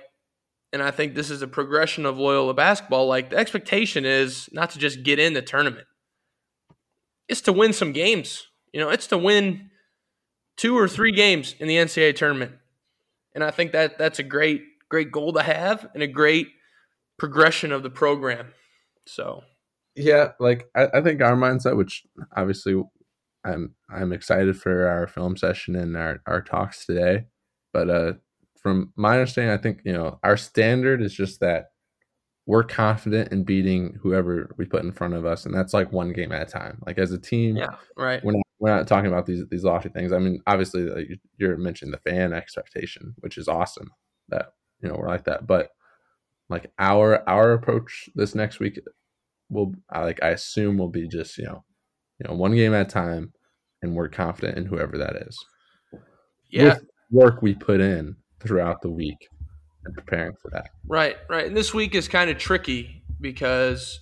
and 0.73 0.83
I 0.83 0.91
think 0.91 1.15
this 1.15 1.31
is 1.31 1.41
a 1.41 1.47
progression 1.47 2.05
of 2.05 2.17
Loyola 2.17 2.53
basketball. 2.53 3.07
Like, 3.07 3.29
the 3.29 3.37
expectation 3.37 4.05
is 4.05 4.49
not 4.51 4.71
to 4.71 4.79
just 4.79 5.03
get 5.03 5.17
in 5.17 5.33
the 5.33 5.41
tournament; 5.41 5.87
it's 7.29 7.41
to 7.41 7.53
win 7.53 7.73
some 7.73 7.93
games. 7.93 8.47
You 8.73 8.81
know, 8.81 8.89
it's 8.89 9.07
to 9.07 9.17
win 9.17 9.69
two 10.57 10.77
or 10.77 10.87
three 10.87 11.11
games 11.11 11.55
in 11.59 11.67
the 11.67 11.77
NCAA 11.77 12.15
tournament. 12.15 12.53
And 13.33 13.43
I 13.43 13.51
think 13.51 13.71
that 13.71 13.97
that's 13.97 14.19
a 14.19 14.23
great, 14.23 14.61
great 14.89 15.11
goal 15.11 15.33
to 15.33 15.43
have 15.43 15.87
and 15.93 16.03
a 16.03 16.07
great 16.07 16.47
progression 17.17 17.71
of 17.71 17.83
the 17.83 17.89
program. 17.89 18.53
So, 19.05 19.41
yeah, 19.95 20.31
like 20.39 20.69
I, 20.75 20.87
I 20.95 21.01
think 21.01 21.21
our 21.21 21.35
mindset, 21.35 21.77
which 21.77 22.05
obviously 22.35 22.81
I'm 23.45 23.75
I'm 23.89 24.11
excited 24.11 24.59
for 24.59 24.87
our 24.87 25.07
film 25.07 25.37
session 25.37 25.75
and 25.75 25.95
our, 25.95 26.21
our 26.25 26.41
talks 26.41 26.85
today. 26.85 27.25
But 27.73 27.89
uh 27.89 28.13
from 28.65 28.91
my 28.95 29.19
understanding, 29.19 29.53
I 29.53 29.61
think, 29.61 29.81
you 29.85 29.93
know, 29.93 30.19
our 30.23 30.35
standard 30.35 30.99
is 30.99 31.13
just 31.13 31.39
that 31.41 31.65
we're 32.47 32.63
confident 32.63 33.31
in 33.31 33.43
beating 33.43 33.97
whoever 34.01 34.49
we 34.57 34.65
put 34.65 34.83
in 34.83 34.91
front 34.91 35.13
of 35.13 35.25
us, 35.25 35.45
and 35.45 35.53
that's 35.53 35.73
like 35.73 35.91
one 35.91 36.13
game 36.13 36.31
at 36.31 36.43
a 36.43 36.51
time. 36.51 36.81
Like 36.85 36.97
as 36.97 37.11
a 37.11 37.19
team, 37.19 37.57
yeah, 37.57 37.75
right. 37.97 38.23
We're 38.23 38.33
not, 38.33 38.41
we're 38.59 38.75
not 38.75 38.87
talking 38.87 39.11
about 39.11 39.25
these 39.25 39.43
these 39.49 39.63
lofty 39.63 39.89
things. 39.89 40.11
I 40.11 40.19
mean, 40.19 40.39
obviously, 40.47 40.83
like 40.83 41.07
you're 41.37 41.57
mentioning 41.57 41.91
the 41.91 42.09
fan 42.09 42.33
expectation, 42.33 43.15
which 43.19 43.37
is 43.37 43.47
awesome. 43.47 43.89
That 44.29 44.53
you 44.81 44.89
know 44.89 44.95
we're 44.97 45.07
like 45.07 45.25
that, 45.25 45.47
but 45.47 45.69
like 46.49 46.71
our 46.77 47.27
our 47.27 47.53
approach 47.53 48.09
this 48.15 48.35
next 48.35 48.59
week 48.59 48.79
will, 49.49 49.73
I 49.91 50.03
like 50.03 50.21
I 50.23 50.29
assume 50.29 50.77
will 50.77 50.89
be 50.89 51.07
just 51.07 51.37
you 51.37 51.45
know, 51.45 51.63
you 52.19 52.27
know, 52.27 52.35
one 52.35 52.55
game 52.55 52.73
at 52.73 52.87
a 52.87 52.89
time, 52.89 53.33
and 53.85 53.95
we're 53.95 54.09
confident 54.09 54.57
in 54.57 54.65
whoever 54.65 54.97
that 54.97 55.15
is. 55.27 55.37
Yeah, 56.49 56.73
With 56.75 56.85
work 57.11 57.41
we 57.41 57.53
put 57.53 57.79
in 57.79 58.15
throughout 58.41 58.81
the 58.81 58.89
week 58.89 59.29
and 59.85 59.93
preparing 59.93 60.33
for 60.41 60.49
that. 60.51 60.69
Right, 60.87 61.15
right. 61.29 61.45
And 61.45 61.55
this 61.55 61.73
week 61.73 61.95
is 61.95 62.07
kind 62.07 62.29
of 62.29 62.37
tricky 62.37 63.03
because 63.21 63.99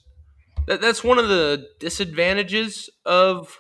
that, 0.68 0.82
that's 0.82 1.04
one 1.04 1.20
of 1.20 1.28
the 1.28 1.68
disadvantages 1.80 2.90
of, 3.06 3.60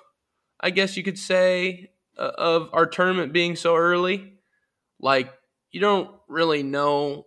I 0.60 0.70
guess 0.70 0.98
you 0.98 1.04
could 1.04 1.20
say, 1.20 1.92
uh, 2.18 2.32
of 2.38 2.70
our 2.74 2.86
tournament 2.86 3.34
being 3.34 3.56
so 3.56 3.76
early. 3.76 4.34
Like, 5.00 5.34
you 5.72 5.82
don't 5.82 6.12
really 6.30 6.64
know. 6.64 7.26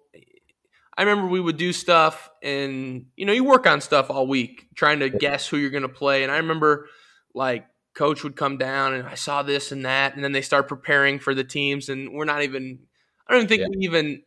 I 0.96 1.02
remember 1.02 1.28
we 1.28 1.40
would 1.40 1.59
do 1.59 1.72
stuff 1.74 2.30
and, 2.42 3.06
you 3.16 3.26
know, 3.26 3.32
you 3.35 3.44
work 3.44 3.66
on 3.66 3.82
stuff 3.82 4.09
all 4.09 4.26
week 4.26 4.66
trying 4.74 5.00
to 5.00 5.11
guess 5.11 5.46
who 5.46 5.59
you're 5.59 5.70
going 5.70 5.82
to 5.82 5.88
play. 5.88 6.22
And 6.22 6.32
I 6.32 6.38
remember, 6.38 6.88
like, 7.35 7.66
coach 7.96 8.22
would 8.22 8.37
come 8.37 8.59
down 8.59 8.94
and 8.94 9.09
I 9.09 9.14
saw 9.14 9.42
this 9.42 9.72
and 9.72 9.85
that. 9.85 10.14
And 10.14 10.22
then 10.22 10.32
they 10.32 10.42
start 10.42 10.68
preparing 10.68 11.18
for 11.18 11.35
the 11.35 11.44
teams. 11.44 11.88
And 11.88 12.12
we're 12.12 12.26
not 12.26 12.42
even, 12.42 12.80
I 13.26 13.32
don't 13.32 13.40
even 13.40 13.48
think 13.48 13.62
yeah. 13.62 13.68
we 13.70 13.85
even 13.85 14.22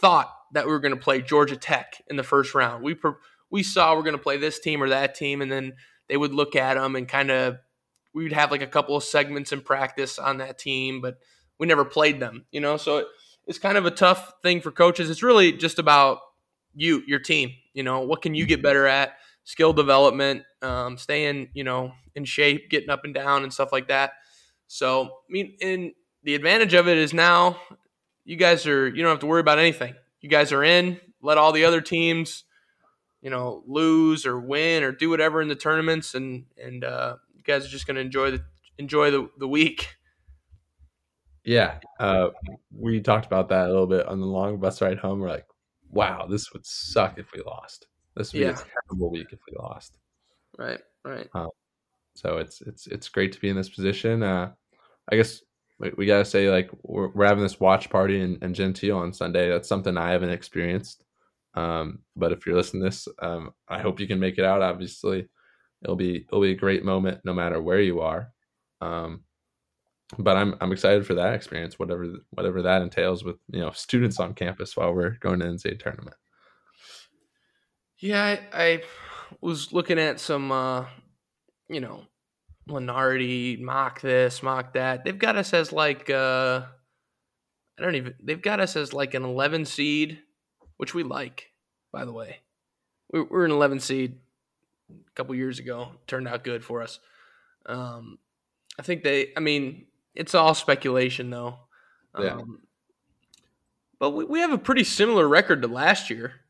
thought 0.00 0.32
that 0.52 0.66
we 0.66 0.72
were 0.72 0.80
going 0.80 0.94
to 0.94 1.00
play 1.00 1.20
Georgia 1.20 1.56
Tech 1.56 2.02
in 2.08 2.16
the 2.16 2.22
first 2.22 2.54
round. 2.54 2.82
We 2.84 2.96
we 3.50 3.62
saw 3.62 3.94
we're 3.94 4.02
going 4.02 4.16
to 4.16 4.22
play 4.22 4.38
this 4.38 4.58
team 4.58 4.82
or 4.82 4.88
that 4.90 5.14
team, 5.14 5.42
and 5.42 5.50
then 5.50 5.74
they 6.08 6.16
would 6.16 6.32
look 6.32 6.56
at 6.56 6.74
them 6.74 6.96
and 6.96 7.08
kind 7.08 7.30
of 7.30 7.58
we 8.14 8.24
would 8.24 8.32
have 8.32 8.50
like 8.50 8.62
a 8.62 8.66
couple 8.66 8.96
of 8.96 9.04
segments 9.04 9.52
in 9.52 9.60
practice 9.60 10.18
on 10.18 10.38
that 10.38 10.58
team, 10.58 11.00
but 11.00 11.18
we 11.58 11.66
never 11.66 11.84
played 11.84 12.20
them. 12.20 12.44
You 12.50 12.60
know, 12.60 12.76
so 12.76 12.98
it, 12.98 13.06
it's 13.46 13.58
kind 13.58 13.76
of 13.76 13.86
a 13.86 13.90
tough 13.90 14.34
thing 14.42 14.60
for 14.60 14.70
coaches. 14.70 15.10
It's 15.10 15.22
really 15.22 15.52
just 15.52 15.78
about 15.78 16.18
you, 16.74 17.02
your 17.06 17.18
team. 17.18 17.52
You 17.72 17.82
know, 17.82 18.00
what 18.00 18.22
can 18.22 18.34
you 18.34 18.46
get 18.46 18.56
mm-hmm. 18.56 18.62
better 18.62 18.86
at? 18.86 19.16
Skill 19.44 19.72
development, 19.72 20.44
um, 20.62 20.96
staying, 20.96 21.48
you 21.54 21.64
know, 21.64 21.92
in 22.14 22.24
shape, 22.24 22.70
getting 22.70 22.90
up 22.90 23.04
and 23.04 23.14
down 23.14 23.42
and 23.42 23.52
stuff 23.52 23.72
like 23.72 23.88
that. 23.88 24.12
So, 24.68 25.04
I 25.04 25.30
mean, 25.30 25.56
and 25.60 25.92
the 26.22 26.34
advantage 26.34 26.74
of 26.74 26.88
it 26.88 26.96
is 26.96 27.12
now 27.12 27.56
you 28.24 28.36
guys 28.36 28.66
are 28.66 28.88
you 28.88 29.02
don't 29.02 29.10
have 29.10 29.20
to 29.20 29.26
worry 29.26 29.40
about 29.40 29.58
anything. 29.58 29.94
You 30.20 30.28
guys 30.28 30.52
are 30.52 30.64
in. 30.64 31.00
Let 31.20 31.38
all 31.38 31.52
the 31.52 31.64
other 31.64 31.80
teams, 31.80 32.44
you 33.20 33.30
know, 33.30 33.62
lose 33.66 34.26
or 34.26 34.38
win 34.38 34.82
or 34.82 34.92
do 34.92 35.10
whatever 35.10 35.42
in 35.42 35.48
the 35.48 35.56
tournaments, 35.56 36.14
and 36.14 36.44
and 36.56 36.84
uh, 36.84 37.16
you 37.34 37.42
guys 37.42 37.64
are 37.64 37.68
just 37.68 37.86
going 37.86 37.96
to 37.96 38.00
enjoy 38.00 38.30
the 38.32 38.44
enjoy 38.78 39.10
the 39.10 39.28
the 39.38 39.48
week. 39.48 39.96
Yeah, 41.44 41.80
uh, 41.98 42.28
we 42.72 43.00
talked 43.00 43.26
about 43.26 43.48
that 43.48 43.66
a 43.66 43.68
little 43.68 43.88
bit 43.88 44.06
on 44.06 44.20
the 44.20 44.26
long 44.26 44.58
bus 44.60 44.80
ride 44.80 44.98
home. 44.98 45.18
We're 45.18 45.28
like, 45.28 45.46
wow, 45.90 46.26
this 46.26 46.52
would 46.52 46.64
suck 46.64 47.18
if 47.18 47.32
we 47.32 47.42
lost. 47.42 47.88
This 48.16 48.32
would 48.32 48.40
Yeah. 48.42 48.52
be 48.52 48.60
a 48.60 48.64
terrible 48.88 49.10
week 49.10 49.28
if 49.32 49.38
we 49.50 49.56
lost. 49.58 49.98
Right, 50.58 50.80
right. 51.04 51.28
So 52.14 52.36
it's 52.36 52.60
it's 52.60 52.86
it's 52.86 53.08
great 53.08 53.32
to 53.32 53.40
be 53.40 53.48
in 53.48 53.56
this 53.56 53.70
position. 53.70 54.22
Uh, 54.22 54.52
I 55.10 55.16
guess 55.16 55.40
we, 55.78 55.92
we 55.96 56.06
gotta 56.06 56.26
say 56.26 56.50
like 56.50 56.70
we're, 56.82 57.08
we're 57.08 57.26
having 57.26 57.42
this 57.42 57.58
watch 57.58 57.88
party 57.88 58.20
in, 58.20 58.38
in 58.42 58.52
Gentile 58.52 58.98
on 58.98 59.14
Sunday. 59.14 59.48
That's 59.48 59.68
something 59.68 59.96
I 59.96 60.10
haven't 60.10 60.28
experienced. 60.30 61.04
Um, 61.54 62.00
but 62.16 62.32
if 62.32 62.46
you're 62.46 62.56
listening 62.56 62.82
to 62.82 62.88
this, 62.90 63.08
um, 63.20 63.52
I 63.68 63.78
hope 63.78 63.98
you 63.98 64.06
can 64.06 64.20
make 64.20 64.38
it 64.38 64.44
out. 64.44 64.60
Obviously, 64.62 65.26
it'll 65.82 65.96
be 65.96 66.26
it'll 66.28 66.42
be 66.42 66.52
a 66.52 66.56
great 66.56 66.84
moment 66.84 67.20
no 67.24 67.32
matter 67.32 67.62
where 67.62 67.80
you 67.80 68.00
are. 68.00 68.30
Um, 68.82 69.24
but 70.18 70.36
I'm 70.36 70.54
I'm 70.60 70.72
excited 70.72 71.06
for 71.06 71.14
that 71.14 71.32
experience, 71.32 71.78
whatever 71.78 72.06
whatever 72.30 72.60
that 72.60 72.82
entails 72.82 73.24
with 73.24 73.36
you 73.50 73.60
know 73.60 73.70
students 73.70 74.20
on 74.20 74.34
campus 74.34 74.76
while 74.76 74.92
we're 74.92 75.16
going 75.20 75.40
to 75.40 75.46
NCAA 75.46 75.78
tournament. 75.78 76.16
Yeah, 78.02 78.36
I, 78.52 78.62
I 78.62 78.82
was 79.40 79.72
looking 79.72 79.98
at 79.98 80.18
some, 80.18 80.50
uh, 80.50 80.86
you 81.68 81.80
know, 81.80 82.02
Lunardi 82.68 83.60
mock 83.60 84.00
this, 84.00 84.42
mock 84.42 84.74
that. 84.74 85.04
They've 85.04 85.18
got 85.18 85.36
us 85.36 85.54
as 85.54 85.72
like, 85.72 86.10
uh, 86.10 86.62
I 87.78 87.82
don't 87.82 87.94
even. 87.94 88.14
They've 88.22 88.42
got 88.42 88.60
us 88.60 88.76
as 88.76 88.92
like 88.92 89.14
an 89.14 89.24
11 89.24 89.64
seed, 89.66 90.18
which 90.76 90.94
we 90.94 91.04
like, 91.04 91.50
by 91.92 92.04
the 92.04 92.12
way. 92.12 92.40
We 93.12 93.20
we 93.20 93.28
were 93.28 93.44
an 93.44 93.52
11 93.52 93.80
seed 93.80 94.18
a 94.90 95.10
couple 95.14 95.34
years 95.36 95.58
ago. 95.60 95.92
Turned 96.06 96.26
out 96.26 96.44
good 96.44 96.64
for 96.64 96.82
us. 96.82 96.98
Um, 97.66 98.18
I 98.78 98.82
think 98.82 99.04
they. 99.04 99.32
I 99.36 99.40
mean, 99.40 99.86
it's 100.14 100.34
all 100.34 100.54
speculation 100.54 101.30
though. 101.30 101.58
Um, 102.14 102.24
Yeah. 102.24 102.40
But 103.98 104.10
we, 104.10 104.24
we 104.24 104.40
have 104.40 104.52
a 104.52 104.58
pretty 104.58 104.82
similar 104.82 105.28
record 105.28 105.62
to 105.62 105.68
last 105.68 106.10
year. 106.10 106.41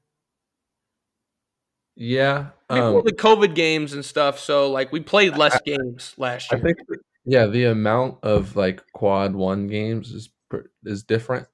Yeah, 1.94 2.48
Before 2.68 2.98
um, 3.00 3.04
the 3.04 3.12
COVID 3.12 3.54
games 3.54 3.92
and 3.92 4.04
stuff, 4.04 4.38
so 4.38 4.70
like 4.70 4.92
we 4.92 5.00
played 5.00 5.36
less 5.36 5.60
games 5.60 6.14
last 6.16 6.52
I 6.52 6.56
year. 6.56 6.64
think 6.64 6.78
yeah, 7.24 7.46
the 7.46 7.66
amount 7.66 8.18
of 8.22 8.56
like 8.56 8.82
quad 8.94 9.34
one 9.34 9.66
games 9.66 10.10
is 10.12 10.30
is 10.84 11.02
different, 11.04 11.46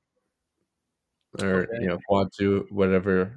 or 1.43 1.63
Okay. 1.65 1.79
you 1.81 1.89
know 1.89 1.99
quad 2.07 2.29
two, 2.39 2.67
whatever 2.71 3.33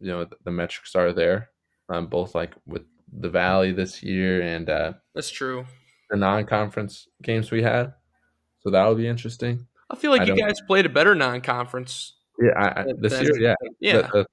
you 0.00 0.08
know 0.08 0.24
the, 0.24 0.36
the 0.44 0.50
metrics 0.50 0.94
are 0.94 1.12
there. 1.12 1.50
Um, 1.88 2.06
both 2.08 2.34
like 2.34 2.54
with 2.66 2.82
the 3.12 3.28
Valley 3.28 3.70
this 3.72 4.02
year 4.02 4.42
and 4.42 4.68
uh, 4.68 4.94
That's 5.14 5.30
true. 5.30 5.64
the 6.10 6.16
non-conference 6.16 7.06
games 7.22 7.50
we 7.52 7.62
had, 7.62 7.92
so 8.60 8.70
that'll 8.70 8.96
be 8.96 9.06
interesting. 9.06 9.66
I 9.90 9.94
feel 9.96 10.10
like 10.10 10.22
I 10.22 10.24
you 10.24 10.36
guys 10.36 10.60
played 10.66 10.86
a 10.86 10.88
better 10.88 11.14
non-conference. 11.14 12.14
Yeah, 12.40 12.50
I, 12.58 12.80
I, 12.80 12.84
this 12.98 13.20
year, 13.20 13.38
yeah, 13.38 13.54
yeah, 13.78 14.08
that- 14.12 14.26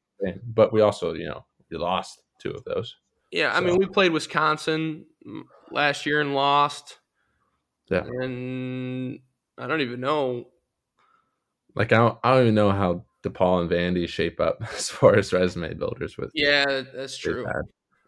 but 0.56 0.72
we 0.74 0.80
also 0.82 1.14
you 1.14 1.26
know 1.28 1.46
we 1.74 1.80
lost 1.80 2.22
two 2.40 2.52
of 2.52 2.64
those. 2.64 2.96
yeah. 3.32 3.52
I 3.54 3.60
mean, 3.60 3.78
we 3.78 3.86
played 3.88 4.12
Wisconsin 4.12 5.06
last 5.72 6.06
year 6.06 6.22
and 6.22 6.36
lost, 6.36 7.00
Yeah, 7.90 8.04
and 8.06 9.20
I 9.58 9.68
don't 9.68 9.82
even 9.82 10.00
know. 10.00 10.48
like 11.76 11.92
I 11.92 11.98
don't, 11.98 12.18
I 12.24 12.32
don't 12.34 12.44
even 12.44 12.56
know 12.56 12.72
how 12.72 13.06
DePaul 13.24 13.62
and 13.62 13.70
Vandy 13.70 14.08
shape 14.08 14.40
up 14.40 14.62
as 14.76 14.90
far 14.90 15.16
as 15.16 15.34
resume 15.34 15.74
builders 15.74 16.18
with 16.18 16.32
Yeah, 16.34 16.84
that's 16.94 17.18
true. 17.18 17.46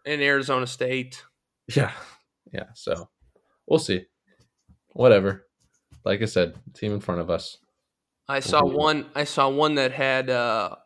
In 0.04 0.20
Arizona 0.20 0.66
State, 0.66 1.22
Yeah. 1.74 1.92
Yeah. 2.52 2.66
So 2.74 3.08
we'll 3.66 3.80
see. 3.80 4.06
Whatever. 4.92 5.46
Like 6.04 6.22
I 6.22 6.26
said, 6.26 6.54
team 6.74 6.92
in 6.92 7.00
front 7.00 7.20
of 7.20 7.28
us. 7.30 7.58
I 8.28 8.38
saw 8.40 8.62
one. 8.64 9.06
I 9.16 9.24
saw 9.24 9.48
one 9.48 9.74
that 9.76 9.90
had 9.92 10.30
uh, 10.30 10.76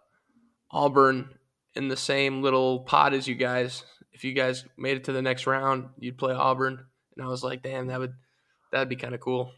Auburn 0.70 1.28
in 1.74 1.88
the 1.88 1.96
same 1.96 2.42
little 2.42 2.80
pot 2.80 3.14
as 3.14 3.26
you 3.28 3.34
guys. 3.34 3.84
If 4.12 4.24
you 4.24 4.32
guys 4.32 4.64
made 4.76 4.96
it 4.96 5.04
to 5.04 5.12
the 5.12 5.22
next 5.22 5.46
round, 5.46 5.88
you'd 5.98 6.18
play 6.18 6.34
Auburn, 6.34 6.84
and 7.16 7.24
I 7.24 7.28
was 7.28 7.42
like, 7.42 7.62
damn, 7.62 7.86
that 7.86 8.00
would 8.00 8.14
that'd 8.72 8.88
be 8.88 8.96
kind 8.96 9.14
of 9.14 9.20
cool. 9.20 9.52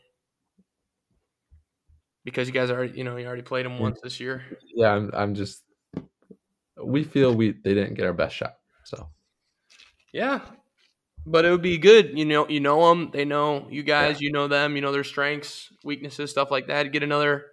Because 2.24 2.46
you 2.46 2.54
guys 2.54 2.70
already, 2.70 2.96
you 2.96 3.04
know, 3.04 3.16
you 3.16 3.26
already 3.26 3.42
played 3.42 3.66
them 3.66 3.78
once 3.78 4.00
this 4.00 4.20
year. 4.20 4.44
Yeah, 4.74 4.92
I'm 4.92 5.10
I'm 5.12 5.34
just 5.34 5.62
we 6.82 7.04
feel 7.04 7.34
we 7.34 7.52
they 7.52 7.74
didn't 7.74 7.94
get 7.94 8.06
our 8.06 8.12
best 8.12 8.36
shot. 8.36 8.54
So 8.84 9.08
Yeah, 10.12 10.40
but 11.26 11.44
it 11.44 11.50
would 11.50 11.62
be 11.62 11.78
good. 11.78 12.18
You 12.18 12.24
know, 12.24 12.48
you 12.48 12.60
know 12.60 12.88
them. 12.88 13.10
They 13.12 13.24
know 13.24 13.66
you 13.70 13.82
guys. 13.82 14.20
You 14.20 14.32
know 14.32 14.48
them. 14.48 14.76
You 14.76 14.82
know 14.82 14.92
their 14.92 15.04
strengths, 15.04 15.72
weaknesses, 15.84 16.30
stuff 16.30 16.50
like 16.50 16.68
that. 16.68 16.92
Get 16.92 17.02
another, 17.02 17.46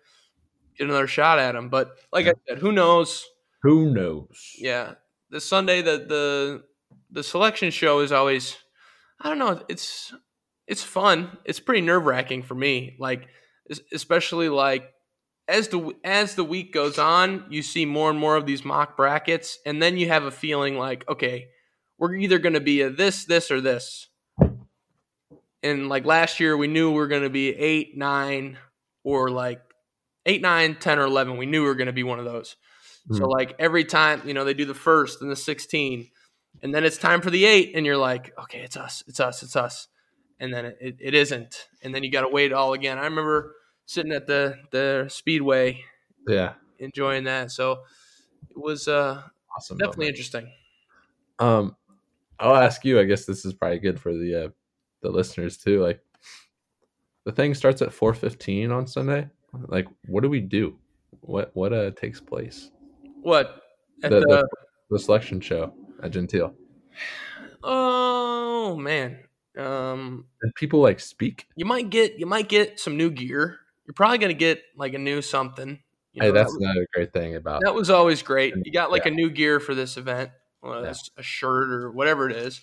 get 0.77 0.87
another 0.87 1.07
shot 1.07 1.39
at 1.39 1.53
them. 1.53 1.69
But 1.69 1.91
like 2.11 2.27
I 2.27 2.33
said, 2.47 2.59
who 2.59 2.71
knows? 2.71 3.25
Who 3.61 3.93
knows? 3.93 4.53
Yeah, 4.57 4.93
the 5.29 5.41
Sunday 5.41 5.81
the 5.81 5.97
the 5.97 6.63
the 7.11 7.23
selection 7.23 7.71
show 7.71 7.99
is 7.99 8.11
always. 8.11 8.57
I 9.21 9.29
don't 9.29 9.39
know. 9.39 9.61
It's 9.67 10.13
it's 10.67 10.83
fun. 10.83 11.37
It's 11.45 11.59
pretty 11.59 11.81
nerve 11.81 12.05
wracking 12.05 12.43
for 12.43 12.55
me. 12.55 12.95
Like 12.99 13.27
especially 13.93 14.49
like 14.49 14.91
as 15.47 15.67
the 15.69 15.93
as 16.03 16.35
the 16.35 16.43
week 16.43 16.71
goes 16.73 16.97
on, 16.97 17.45
you 17.49 17.61
see 17.61 17.85
more 17.85 18.09
and 18.09 18.19
more 18.19 18.35
of 18.35 18.45
these 18.45 18.63
mock 18.63 18.95
brackets, 18.95 19.57
and 19.65 19.81
then 19.81 19.97
you 19.97 20.07
have 20.07 20.23
a 20.23 20.31
feeling 20.31 20.77
like, 20.77 21.07
okay, 21.09 21.47
we're 21.97 22.15
either 22.15 22.39
going 22.39 22.53
to 22.53 22.61
be 22.61 22.81
a 22.81 22.89
this, 22.89 23.25
this, 23.25 23.51
or 23.51 23.59
this. 23.59 24.07
And 25.61 25.89
like 25.89 26.05
last 26.05 26.39
year, 26.39 26.55
we 26.55 26.67
knew 26.67 26.89
we 26.89 26.95
were 26.95 27.07
going 27.07 27.23
to 27.23 27.29
be 27.29 27.49
eight, 27.49 27.97
nine, 27.97 28.57
or 29.03 29.29
like 29.29 29.61
eight, 30.25 30.41
nine, 30.41 30.75
10, 30.75 30.99
or 30.99 31.03
11. 31.05 31.35
We 31.35 31.45
knew 31.45 31.63
we 31.63 31.67
were 31.67 31.75
going 31.75 31.87
to 31.87 31.93
be 31.93 32.03
one 32.03 32.19
of 32.19 32.25
those. 32.25 32.55
So, 33.11 33.25
Mhm. 33.25 33.31
like 33.31 33.55
every 33.59 33.85
time, 33.85 34.21
you 34.27 34.33
know, 34.33 34.43
they 34.45 34.53
do 34.53 34.65
the 34.65 34.73
first 34.73 35.21
and 35.21 35.31
the 35.31 35.35
16, 35.35 36.09
and 36.61 36.73
then 36.73 36.83
it's 36.83 36.97
time 36.97 37.21
for 37.21 37.29
the 37.29 37.45
eight, 37.45 37.71
and 37.75 37.85
you're 37.85 37.97
like, 37.97 38.31
okay, 38.39 38.59
it's 38.59 38.77
us, 38.77 39.03
it's 39.07 39.19
us, 39.19 39.41
it's 39.43 39.55
us. 39.55 39.87
And 40.39 40.53
then 40.53 40.65
it, 40.65 40.97
it, 40.99 41.13
isn't. 41.13 41.67
And 41.83 41.93
then 41.93 42.03
you 42.03 42.11
got 42.11 42.21
to 42.21 42.29
wait 42.29 42.53
all 42.53 42.73
again. 42.73 42.97
I 42.97 43.05
remember 43.05 43.55
sitting 43.85 44.11
at 44.13 44.27
the, 44.27 44.57
the 44.71 45.07
Speedway 45.09 45.83
Yeah. 46.27 46.53
enjoying 46.77 47.25
that. 47.25 47.51
So 47.51 47.83
it 48.49 48.57
was 48.57 48.87
uh, 48.87 49.21
Awesome. 49.55 49.77
definitely 49.77 50.05
moment. 50.05 50.09
interesting. 50.15 50.51
Um 51.39 51.75
I'll 52.39 52.55
ask 52.55 52.85
you, 52.85 52.99
I 52.99 53.03
guess 53.03 53.25
this 53.25 53.43
is 53.45 53.53
probably 53.53 53.79
good 53.79 53.99
for 53.99 54.13
the 54.13 54.45
uh 54.45 54.49
the 55.01 55.09
listeners 55.09 55.57
too. 55.57 55.81
Like 55.81 55.99
the 57.25 57.31
thing 57.31 57.53
starts 57.53 57.81
at 57.81 57.91
four 57.93 58.13
fifteen 58.13 58.71
on 58.71 58.87
Sunday. 58.87 59.29
Like 59.67 59.87
what 60.05 60.23
do 60.23 60.29
we 60.29 60.39
do? 60.39 60.77
What 61.21 61.51
what 61.53 61.73
uh 61.73 61.91
takes 61.91 62.21
place? 62.21 62.71
What? 63.21 63.61
At 64.03 64.11
The- 64.11 64.19
the, 64.21 64.25
the- 64.27 64.47
The 64.91 64.99
selection 64.99 65.39
show 65.41 65.73
at 66.01 66.11
Gentile. 66.11 66.53
oh 67.63 68.75
man, 68.77 69.19
um, 69.57 70.25
And 70.41 70.53
people 70.55 70.79
like 70.81 70.99
speak. 70.99 71.45
you 71.55 71.65
might 71.65 71.89
get 71.89 72.17
you 72.19 72.25
might 72.25 72.49
get 72.49 72.79
some 72.79 72.97
new 72.97 73.11
gear. 73.11 73.59
You're 73.85 73.93
probably 73.93 74.17
gonna 74.19 74.33
get 74.33 74.61
like 74.75 74.93
a 74.93 74.97
new 74.99 75.21
something. 75.21 75.79
You 76.13 76.23
Hey, 76.23 76.31
that's 76.31 76.51
that, 76.53 76.59
another 76.63 76.87
great 76.93 77.13
thing 77.13 77.35
about 77.35 77.61
that 77.63 77.75
was 77.75 77.89
always 77.89 78.21
great. 78.23 78.53
You 78.63 78.71
got 78.71 78.89
like 78.91 79.05
a 79.05 79.11
new 79.11 79.29
gear 79.29 79.59
for 79.59 79.75
this 79.75 79.95
event, 79.97 80.31
well, 80.63 80.83
Yeah. 80.83 80.93
a 81.17 81.21
shirt 81.23 81.69
or 81.71 81.91
whatever 81.91 82.27
it 82.29 82.35
is. 82.35 82.61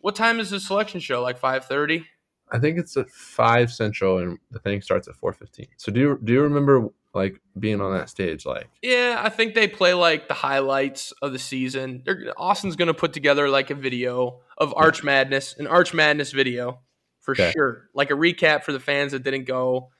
What 0.00 0.14
time 0.14 0.38
is 0.38 0.50
the 0.50 0.60
selection 0.60 1.00
show? 1.00 1.22
Like 1.22 1.38
five 1.38 1.64
thirty? 1.64 2.06
I 2.52 2.58
think 2.58 2.78
it's 2.78 2.96
at 2.96 3.10
five 3.10 3.72
central, 3.72 4.18
and 4.18 4.38
the 4.50 4.58
thing 4.58 4.82
starts 4.82 5.08
at 5.08 5.16
four 5.16 5.32
fifteen. 5.32 5.66
So 5.76 5.90
do 5.90 6.00
you 6.00 6.20
do 6.22 6.32
you 6.32 6.42
remember 6.42 6.88
like 7.14 7.40
being 7.58 7.80
on 7.80 7.92
that 7.92 8.10
stage? 8.10 8.44
Like 8.44 8.68
Yeah, 8.82 9.20
I 9.24 9.28
think 9.28 9.54
they 9.54 9.68
play 9.68 9.94
like 9.94 10.28
the 10.28 10.34
highlights 10.34 11.12
of 11.22 11.32
the 11.32 11.38
season. 11.38 12.02
They're, 12.04 12.32
Austin's 12.36 12.76
going 12.76 12.88
to 12.88 12.94
put 12.94 13.12
together 13.12 13.48
like 13.48 13.70
a 13.70 13.74
video 13.74 14.40
of 14.58 14.74
Arch 14.76 15.02
Madness, 15.02 15.54
an 15.58 15.66
Arch 15.66 15.94
Madness 15.94 16.32
video 16.32 16.80
for 17.20 17.32
Okay. 17.32 17.52
sure, 17.52 17.88
like 17.94 18.10
a 18.10 18.14
recap 18.14 18.64
for 18.64 18.72
the 18.72 18.80
fans 18.80 19.12
that 19.12 19.22
didn't 19.22 19.44
go. 19.44 19.90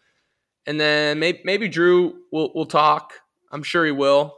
And 0.66 0.80
then 0.80 1.18
maybe, 1.18 1.40
maybe 1.44 1.68
Drew 1.68 2.22
will 2.32 2.52
will 2.54 2.66
talk. 2.66 3.14
I'm 3.50 3.62
sure 3.62 3.84
he 3.84 3.92
will. 3.92 4.36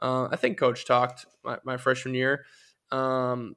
Uh, 0.00 0.28
I 0.30 0.36
think 0.36 0.58
Coach 0.58 0.84
talked 0.84 1.26
my, 1.44 1.58
my 1.64 1.76
freshman 1.76 2.14
year. 2.14 2.44
Um, 2.90 3.56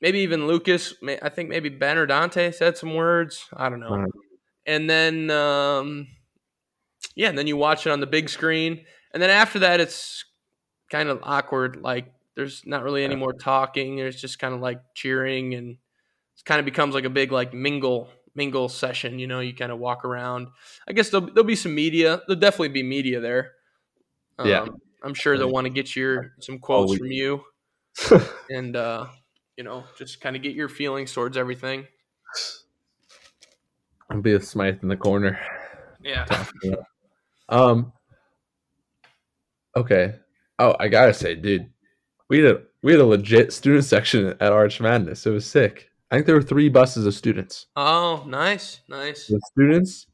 maybe 0.00 0.20
even 0.20 0.46
Lucas. 0.46 0.94
I 1.22 1.28
think 1.28 1.48
maybe 1.48 1.68
Ben 1.68 1.98
or 1.98 2.06
Dante 2.06 2.50
said 2.52 2.76
some 2.76 2.94
words. 2.94 3.46
I 3.54 3.68
don't 3.68 3.80
know. 3.80 3.94
Uh, 4.04 4.06
And 4.66 4.88
then, 4.88 5.30
um, 5.30 6.08
yeah, 7.14 7.28
and 7.28 7.38
then 7.38 7.46
you 7.46 7.56
watch 7.56 7.86
it 7.86 7.90
on 7.90 8.00
the 8.00 8.06
big 8.06 8.28
screen. 8.28 8.84
And 9.12 9.22
then 9.22 9.30
after 9.30 9.58
that, 9.60 9.80
it's 9.80 10.24
kind 10.90 11.08
of 11.08 11.20
awkward, 11.22 11.76
like 11.82 12.12
There's 12.36 12.62
not 12.64 12.82
really 12.84 13.04
any 13.04 13.16
more 13.16 13.32
talking. 13.32 13.96
There's 13.96 14.20
just 14.20 14.38
kind 14.38 14.54
of 14.54 14.60
like 14.60 14.80
cheering, 14.94 15.54
and 15.54 15.70
it 16.36 16.44
kind 16.44 16.58
of 16.60 16.64
becomes 16.64 16.94
like 16.94 17.04
a 17.04 17.10
big 17.10 17.32
like 17.32 17.52
mingle 17.52 18.08
mingle 18.34 18.68
session. 18.68 19.18
You 19.18 19.26
know, 19.26 19.40
you 19.40 19.52
kind 19.54 19.72
of 19.72 19.78
walk 19.78 20.04
around. 20.04 20.48
I 20.88 20.92
guess 20.92 21.10
there'll 21.10 21.26
there'll 21.26 21.44
be 21.44 21.56
some 21.56 21.74
media. 21.74 22.22
There'll 22.26 22.40
definitely 22.40 22.68
be 22.68 22.82
media 22.84 23.20
there. 23.20 23.52
Yeah. 24.42 24.60
Um, 24.62 24.76
I'm 25.02 25.14
sure 25.14 25.36
they'll 25.36 25.50
want 25.50 25.66
to 25.66 25.72
get 25.72 25.94
your 25.96 26.32
some 26.40 26.56
Oh, 26.56 26.58
quotes 26.66 26.92
we- 26.92 26.98
from 26.98 27.10
you, 27.10 27.42
and 28.50 28.76
uh, 28.76 29.06
you 29.60 29.64
know, 29.64 29.84
just 29.94 30.22
kind 30.22 30.36
of 30.36 30.40
get 30.40 30.54
your 30.54 30.70
feelings 30.70 31.12
towards 31.12 31.36
everything. 31.36 31.86
I'll 34.08 34.22
be 34.22 34.32
a 34.32 34.40
Smythe 34.40 34.78
in 34.82 34.88
the 34.88 34.96
corner. 34.96 35.38
Yeah. 36.02 36.24
Um. 37.50 37.92
Okay. 39.76 40.14
Oh, 40.58 40.76
I 40.80 40.88
gotta 40.88 41.12
say, 41.12 41.34
dude, 41.34 41.68
we 42.30 42.38
had 42.38 42.56
a 42.56 42.62
we 42.82 42.92
had 42.92 43.02
a 43.02 43.04
legit 43.04 43.52
student 43.52 43.84
section 43.84 44.28
at 44.28 44.50
Arch 44.50 44.80
Madness. 44.80 45.26
It 45.26 45.30
was 45.30 45.44
sick. 45.44 45.90
I 46.10 46.14
think 46.14 46.24
there 46.24 46.36
were 46.36 46.42
three 46.42 46.70
buses 46.70 47.04
of 47.04 47.12
students. 47.12 47.66
Oh, 47.76 48.24
nice, 48.26 48.80
nice. 48.88 49.26
The 49.26 49.42
students, 49.52 50.06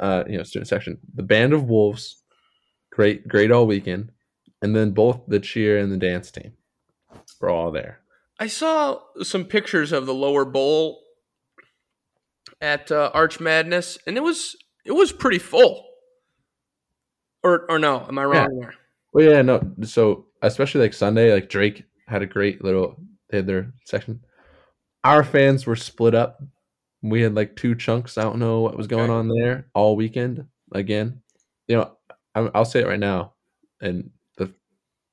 uh, 0.00 0.24
you 0.28 0.36
know, 0.36 0.42
student 0.42 0.68
section, 0.68 0.98
the 1.14 1.22
band 1.22 1.54
of 1.54 1.70
wolves, 1.70 2.22
great, 2.92 3.26
great 3.26 3.50
all 3.50 3.66
weekend, 3.66 4.12
and 4.60 4.76
then 4.76 4.90
both 4.90 5.22
the 5.28 5.40
cheer 5.40 5.78
and 5.78 5.90
the 5.90 5.96
dance 5.96 6.30
team 6.30 6.52
were 7.40 7.48
all 7.48 7.70
there. 7.70 8.03
I 8.38 8.46
saw 8.48 9.00
some 9.22 9.44
pictures 9.44 9.92
of 9.92 10.06
the 10.06 10.14
lower 10.14 10.44
bowl 10.44 11.00
at 12.60 12.90
uh, 12.90 13.10
Arch 13.14 13.40
Madness, 13.40 13.98
and 14.06 14.16
it 14.16 14.22
was 14.22 14.56
it 14.84 14.92
was 14.92 15.12
pretty 15.12 15.38
full. 15.38 15.86
Or 17.42 17.70
or 17.70 17.78
no, 17.78 18.04
am 18.08 18.18
I 18.18 18.24
wrong 18.24 18.58
there? 18.60 18.74
Well, 19.12 19.30
yeah, 19.30 19.42
no. 19.42 19.60
So 19.82 20.26
especially 20.42 20.80
like 20.80 20.94
Sunday, 20.94 21.32
like 21.32 21.48
Drake 21.48 21.84
had 22.08 22.22
a 22.22 22.26
great 22.26 22.64
little. 22.64 22.96
They 23.30 23.38
had 23.38 23.46
their 23.46 23.72
section. 23.84 24.20
Our 25.04 25.22
fans 25.22 25.66
were 25.66 25.76
split 25.76 26.14
up. 26.14 26.42
We 27.02 27.20
had 27.20 27.34
like 27.34 27.54
two 27.56 27.74
chunks. 27.74 28.16
I 28.16 28.22
don't 28.22 28.38
know 28.38 28.60
what 28.60 28.76
was 28.76 28.86
going 28.86 29.04
Okay. 29.04 29.12
on 29.12 29.28
there 29.28 29.68
all 29.74 29.94
weekend. 29.94 30.46
Again, 30.72 31.22
you 31.68 31.76
know, 31.76 31.92
I'm, 32.34 32.50
I'll 32.54 32.64
say 32.64 32.80
it 32.80 32.86
right 32.86 32.98
now, 32.98 33.34
and 33.80 34.10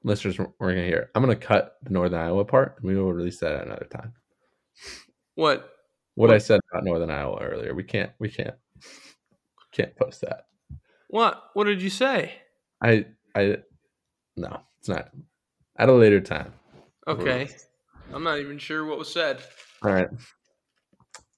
listeners 0.03 0.37
weren't 0.37 0.57
going 0.59 0.75
to 0.75 0.85
hear. 0.85 1.09
I'm 1.15 1.23
going 1.23 1.37
to 1.37 1.45
cut 1.45 1.77
the 1.83 1.91
Northern 1.91 2.19
Iowa 2.19 2.45
part, 2.45 2.77
and 2.77 2.87
we 2.87 2.95
will 2.95 3.13
release 3.13 3.39
that 3.39 3.53
at 3.53 3.65
another 3.65 3.87
time. 3.91 4.13
What? 5.35 5.69
What 6.15 6.31
I 6.31 6.37
said 6.39 6.59
about 6.71 6.83
Northern 6.83 7.09
Iowa 7.09 7.39
earlier, 7.41 7.73
we 7.73 7.83
can't, 7.83 8.11
we 8.19 8.29
can't, 8.29 8.55
can't 9.71 9.95
post 9.95 10.21
that. 10.21 10.45
What? 11.07 11.41
What 11.53 11.65
did 11.65 11.81
you 11.81 11.89
say? 11.89 12.33
I, 12.81 13.05
I, 13.35 13.57
no, 14.35 14.61
it's 14.79 14.89
not. 14.89 15.09
At 15.77 15.89
a 15.89 15.93
later 15.93 16.19
time. 16.19 16.53
Okay. 17.07 17.49
I'm 18.13 18.23
not 18.23 18.39
even 18.39 18.57
sure 18.57 18.85
what 18.85 18.97
was 18.97 19.11
said. 19.11 19.41
All 19.83 19.91
right. 19.91 20.09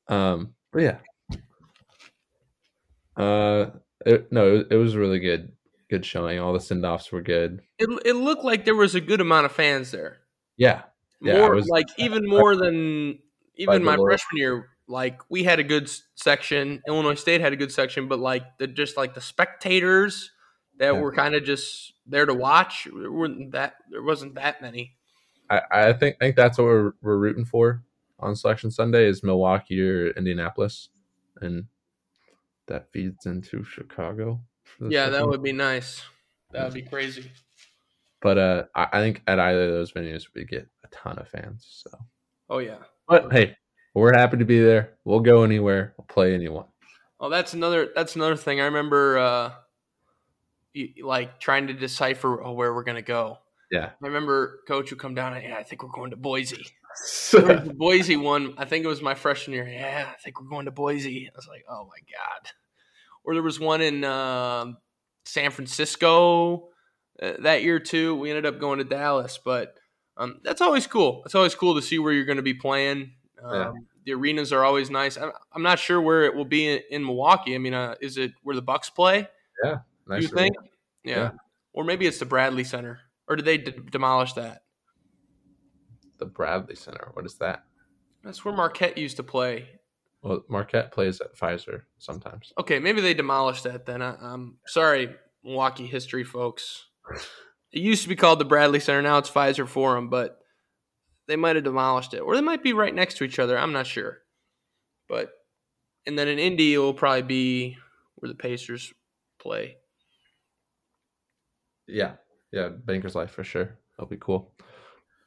Um, 0.08 0.54
but 0.72 0.82
yeah. 0.82 0.98
Uh, 3.16 3.70
it, 4.06 4.32
no, 4.32 4.56
it, 4.58 4.68
it 4.72 4.76
was 4.78 4.96
really 4.96 5.20
good. 5.20 5.52
Good 5.94 6.06
showing. 6.08 6.40
All 6.40 6.54
the 6.54 6.60
send 6.60 6.84
offs 6.88 7.12
were 7.12 7.22
good. 7.22 7.62
It 7.78 7.88
it 8.04 8.14
looked 8.16 8.44
like 8.44 8.66
there 8.66 8.74
was 8.76 8.96
a 8.96 9.00
good 9.02 9.22
amount 9.22 9.46
of 9.46 9.52
fans 9.52 9.92
there. 9.92 10.22
Yeah, 10.58 10.82
Yeah, 11.22 11.38
More 11.38 11.54
was- 11.54 11.68
like 11.68 11.86
even 12.00 12.28
more 12.28 12.56
than 12.56 13.20
even 13.58 13.84
my 13.84 13.96
freshman 13.96 14.38
year. 14.42 14.70
Like 14.88 15.20
we 15.30 15.44
had 15.44 15.60
a 15.60 15.64
good 15.64 15.88
section. 16.16 16.82
Illinois 16.88 17.14
State 17.14 17.42
had 17.42 17.54
a 17.54 17.56
good 17.56 17.72
section, 17.72 18.08
but 18.08 18.18
like 18.18 18.58
the 18.58 18.66
just 18.66 18.98
like 18.98 19.14
the 19.14 19.22
spectators 19.22 20.32
that 20.80 20.96
Yeah. 20.96 21.00
were 21.00 21.12
kind 21.14 21.36
of 21.36 21.44
just 21.44 21.94
there 22.08 22.26
to 22.26 22.34
watch. 22.34 22.88
There 22.92 23.12
weren't 23.12 23.52
that 23.52 23.76
there 23.92 24.02
wasn't 24.02 24.34
that 24.34 24.60
many. 24.64 24.96
I, 25.48 25.62
I 25.72 25.94
think 25.94 26.16
I 26.22 26.26
think 26.26 26.36
that's 26.38 26.58
what 26.58 26.66
we're 26.66 26.94
we're 27.04 27.18
rooting 27.20 27.46
for 27.46 27.84
on 28.20 28.36
Selection 28.36 28.72
Sunday 28.72 29.06
is 29.06 29.22
Milwaukee 29.22 29.80
or 29.80 30.08
Indianapolis, 30.10 30.90
and 31.40 31.66
that 32.66 32.92
feeds 32.92 33.28
into 33.28 33.64
Chicago. 33.64 34.42
Yeah, 34.80 35.10
that 35.10 35.28
would 35.28 35.44
be 35.44 35.52
nice. 35.52 36.02
That 36.52 36.66
would 36.66 36.74
be 36.74 36.82
crazy. 36.82 37.32
But 38.22 38.38
uh, 38.38 38.64
I, 38.76 38.88
I 38.94 39.00
think 39.00 39.22
at 39.28 39.40
either 39.40 39.66
of 39.66 39.72
those 39.72 39.92
venues 39.92 40.28
we 40.34 40.46
get 40.46 40.68
a 40.84 40.88
ton 40.90 41.18
of 41.20 41.28
fans. 41.28 41.84
So, 41.84 41.98
Oh 42.50 42.60
yeah. 42.60 42.78
but 43.08 43.32
hey, 43.32 43.56
we're 43.94 44.14
happy 44.14 44.38
to 44.38 44.46
be 44.46 44.62
there. 44.62 44.94
We'll 45.04 45.20
go 45.20 45.44
anywhere. 45.44 45.94
We'll 45.98 46.06
play 46.06 46.34
anyone. 46.34 46.66
Oh, 47.20 47.30
that's 47.30 47.54
another. 47.54 47.90
That's 47.96 48.16
another 48.16 48.36
thing. 48.36 48.62
I 48.62 48.66
remember, 48.66 49.18
uh, 49.18 49.52
like 51.02 51.40
trying 51.40 51.68
to 51.68 51.74
decipher 51.74 52.44
oh, 52.44 52.54
where 52.54 52.74
we're 52.74 52.84
gonna 52.84 53.02
go. 53.02 53.38
Yeah. 53.72 53.90
I 54.04 54.08
remember 54.08 54.60
coach 54.68 54.92
would 54.92 55.00
come 55.00 55.16
down 55.16 55.34
and 55.34 55.44
yeah, 55.44 55.58
I 55.58 55.64
think 55.64 55.84
we're 55.84 55.90
going 55.90 56.12
to 56.12 56.18
Boise. 56.18 56.66
The 57.32 57.74
Boise 57.76 58.18
one. 58.18 58.54
I 58.56 58.66
think 58.66 58.86
it 58.86 58.88
was 58.88 59.02
my 59.02 59.16
freshman 59.16 59.56
year. 59.56 59.68
Yeah, 59.68 60.08
I 60.08 60.22
think 60.22 60.40
we're 60.40 60.48
going 60.48 60.66
to 60.66 60.72
Boise. 60.72 61.28
I 61.28 61.36
was 61.36 61.48
like, 61.48 61.66
oh 61.68 61.86
my 61.86 61.98
god. 62.06 62.52
Or 63.24 63.34
there 63.34 63.44
was 63.44 63.60
one 63.60 63.82
in 63.82 64.04
um 64.04 64.78
San 65.26 65.52
Francisco 65.52 66.70
uh, 67.22 67.34
that 67.40 67.64
year 67.64 67.80
too. 67.80 68.16
We 68.16 68.30
ended 68.30 68.46
up 68.46 68.60
going 68.60 68.80
to 68.80 68.84
Dallas, 68.86 69.40
but 69.44 69.76
um, 70.18 70.40
that's 70.44 70.62
always 70.62 70.86
cool. 70.88 71.24
It's 71.26 71.36
always 71.36 71.56
cool 71.56 71.76
to 71.76 71.82
see 71.82 71.98
where 72.00 72.14
you're 72.14 72.26
going 72.26 72.38
to 72.38 72.44
be 72.44 72.54
playing. 72.54 73.14
Um, 73.44 73.54
Yeah. 73.56 73.72
The 74.06 74.14
arenas 74.16 74.52
are 74.52 74.66
always 74.66 74.90
nice. 74.90 75.18
I'm, 75.18 75.32
I'm 75.54 75.64
not 75.64 75.80
sure 75.80 76.02
where 76.02 76.24
it 76.24 76.36
will 76.36 76.44
be 76.44 76.68
in, 76.68 76.82
in 76.92 77.06
Milwaukee. 77.06 77.56
I 77.56 77.58
mean, 77.58 77.74
uh, 77.74 77.96
is 78.02 78.18
it 78.18 78.34
where 78.44 78.54
the 78.54 78.62
Bucks 78.62 78.90
play? 78.90 79.30
Yeah, 79.64 79.78
nice 80.06 80.24
you 80.24 80.28
think? 80.28 80.56
Yeah. 81.06 81.16
Yeah. 81.16 81.32
Or 81.72 81.86
maybe 81.86 82.06
it's 82.06 82.20
the 82.20 82.26
Bradley 82.26 82.66
Center. 82.66 83.00
Or 83.30 83.38
did 83.38 83.46
they 83.46 83.58
d- 83.60 83.74
demolish 83.90 84.34
that? 84.34 84.64
The 86.18 86.26
Bradley 86.26 86.76
Center. 86.76 87.12
What 87.14 87.26
is 87.26 87.36
that? 87.36 87.64
That's 88.24 88.44
where 88.44 88.54
Marquette 88.54 88.98
used 88.98 89.16
to 89.18 89.24
play. 89.24 89.70
Well, 90.24 90.44
Marquette 90.48 90.94
plays 90.94 91.20
at 91.20 91.36
Fiserv 91.36 91.82
sometimes. 92.00 92.54
Okay, 92.58 92.80
maybe 92.80 93.02
they 93.02 93.14
demolished 93.14 93.66
that 93.66 93.86
then. 93.86 94.02
I, 94.02 94.16
I'm 94.22 94.58
sorry, 94.66 95.14
Milwaukee 95.44 95.86
history 95.86 96.24
folks. 96.24 96.86
It 97.74 97.82
used 97.82 98.04
to 98.04 98.10
be 98.10 98.16
called 98.16 98.40
the 98.40 98.46
Bradley 98.46 98.80
Center. 98.80 99.02
Now 99.02 99.18
it's 99.18 99.30
Fiserv 99.30 99.68
Forum, 99.68 100.10
but 100.10 100.40
they 101.28 101.36
might 101.36 101.58
have 101.58 101.66
demolished 101.66 102.14
it, 102.14 102.20
or 102.20 102.36
they 102.36 102.42
might 102.42 102.64
be 102.64 102.72
right 102.72 102.96
next 102.96 103.18
to 103.18 103.26
each 103.26 103.38
other. 103.38 103.58
I'm 103.58 103.74
not 103.74 103.86
sure. 103.86 104.20
But 105.10 105.32
and 106.06 106.18
then 106.18 106.30
in 106.30 106.40
Indy, 106.40 106.74
it 106.74 106.78
will 106.78 106.94
probably 106.94 107.24
be 107.24 107.78
where 108.16 108.30
the 108.30 108.36
Pacers 108.36 108.94
play. 109.40 109.78
Yeah, 111.86 112.14
yeah, 112.54 112.70
Bankers 112.70 113.16
Life 113.16 113.32
for 113.32 113.44
sure. 113.44 113.78
That'll 113.98 114.10
be 114.10 114.18
cool. 114.18 114.54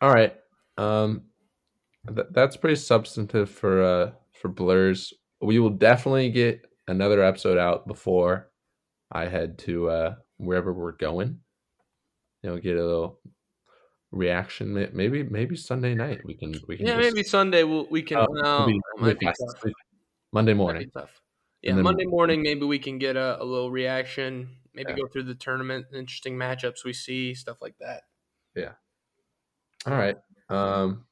All 0.00 0.12
right, 0.12 0.34
um, 0.78 1.24
th- 2.08 2.28
that's 2.30 2.56
pretty 2.56 2.76
substantive 2.76 3.50
for 3.50 3.82
uh 3.82 4.10
for 4.46 4.52
blurs. 4.52 5.12
We 5.40 5.58
will 5.58 5.70
definitely 5.70 6.30
get 6.30 6.64
another 6.88 7.22
episode 7.22 7.58
out 7.58 7.86
before 7.86 8.50
I 9.10 9.26
head 9.26 9.58
to 9.60 9.88
uh 9.90 10.14
wherever 10.38 10.72
we're 10.72 10.92
going. 10.92 11.40
You 12.42 12.50
know, 12.50 12.58
get 12.58 12.76
a 12.76 12.84
little 12.84 13.20
reaction. 14.12 14.72
Maybe 14.92 15.22
maybe 15.24 15.56
Sunday 15.56 15.94
night 15.94 16.20
we 16.24 16.34
can 16.34 16.54
we 16.68 16.76
can 16.76 16.86
Yeah, 16.86 16.96
just- 17.00 17.14
maybe 17.14 17.22
Sunday 17.24 17.64
we'll, 17.64 17.86
we 17.90 18.02
can. 18.02 18.18
uh, 18.18 18.26
no, 18.30 18.66
maybe- 18.66 18.78
it 18.78 19.00
might 19.02 19.18
be 19.18 19.26
tough. 19.26 19.72
Monday 20.32 20.54
morning. 20.54 20.90
tough. 20.94 21.20
Yeah, 21.62 21.74
Monday 21.74 22.04
morning 22.04 22.42
maybe 22.42 22.64
we 22.66 22.78
can 22.78 22.98
get 22.98 23.16
a, 23.16 23.42
a 23.42 23.44
little 23.44 23.70
reaction. 23.70 24.48
Maybe 24.74 24.90
Yeah. 24.90 24.96
go 24.96 25.06
through 25.08 25.24
the 25.24 25.34
tournament, 25.34 25.86
interesting 25.94 26.36
matchups 26.36 26.84
we 26.84 26.92
see, 26.92 27.34
stuff 27.34 27.56
like 27.60 27.74
that. 27.80 28.02
Yeah. 28.54 28.72
All 29.86 29.94
right. 29.94 30.16
Um 30.48 31.06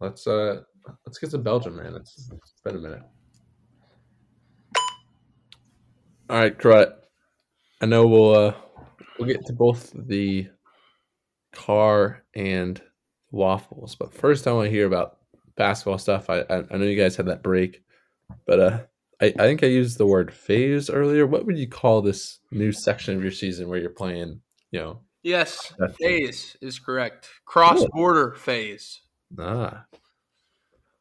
let's 0.00 0.26
uh 0.26 0.62
let's 1.06 1.18
get 1.18 1.30
to 1.30 1.38
Belgium, 1.38 1.76
man. 1.76 1.94
It's, 1.94 2.30
it's 2.32 2.60
been 2.64 2.76
a 2.76 2.78
minute. 2.78 3.02
All 6.30 6.38
right, 6.38 6.56
Krut. 6.56 6.92
I 7.80 7.86
know 7.86 8.06
we'll 8.06 8.34
uh 8.34 8.54
we'll 9.18 9.28
get 9.28 9.46
to 9.46 9.52
both 9.52 9.92
the 9.94 10.48
car 11.52 12.24
and 12.34 12.80
waffles, 13.30 13.94
but 13.94 14.12
first 14.12 14.46
I 14.46 14.52
want 14.52 14.66
to 14.66 14.70
hear 14.70 14.86
about 14.86 15.18
basketball 15.56 15.98
stuff. 15.98 16.28
I 16.28 16.40
I, 16.40 16.64
I 16.70 16.76
know 16.76 16.84
you 16.84 17.00
guys 17.00 17.16
had 17.16 17.26
that 17.26 17.42
break, 17.42 17.82
but 18.46 18.60
uh 18.60 18.78
I, 19.20 19.26
I 19.26 19.46
think 19.46 19.64
I 19.64 19.68
used 19.68 19.98
the 19.98 20.06
word 20.06 20.32
phase 20.32 20.90
earlier. 20.90 21.26
What 21.26 21.46
would 21.46 21.58
you 21.58 21.68
call 21.68 22.02
this 22.02 22.38
new 22.52 22.72
section 22.72 23.16
of 23.16 23.22
your 23.22 23.32
season 23.32 23.68
where 23.68 23.78
you're 23.80 23.90
playing, 23.90 24.40
you 24.70 24.80
know, 24.80 25.00
Yes, 25.22 25.72
phase 26.00 26.56
is 26.60 26.78
correct. 26.78 27.28
Cross 27.44 27.84
border 27.92 28.34
phase. 28.34 29.00
ah, 29.38 29.84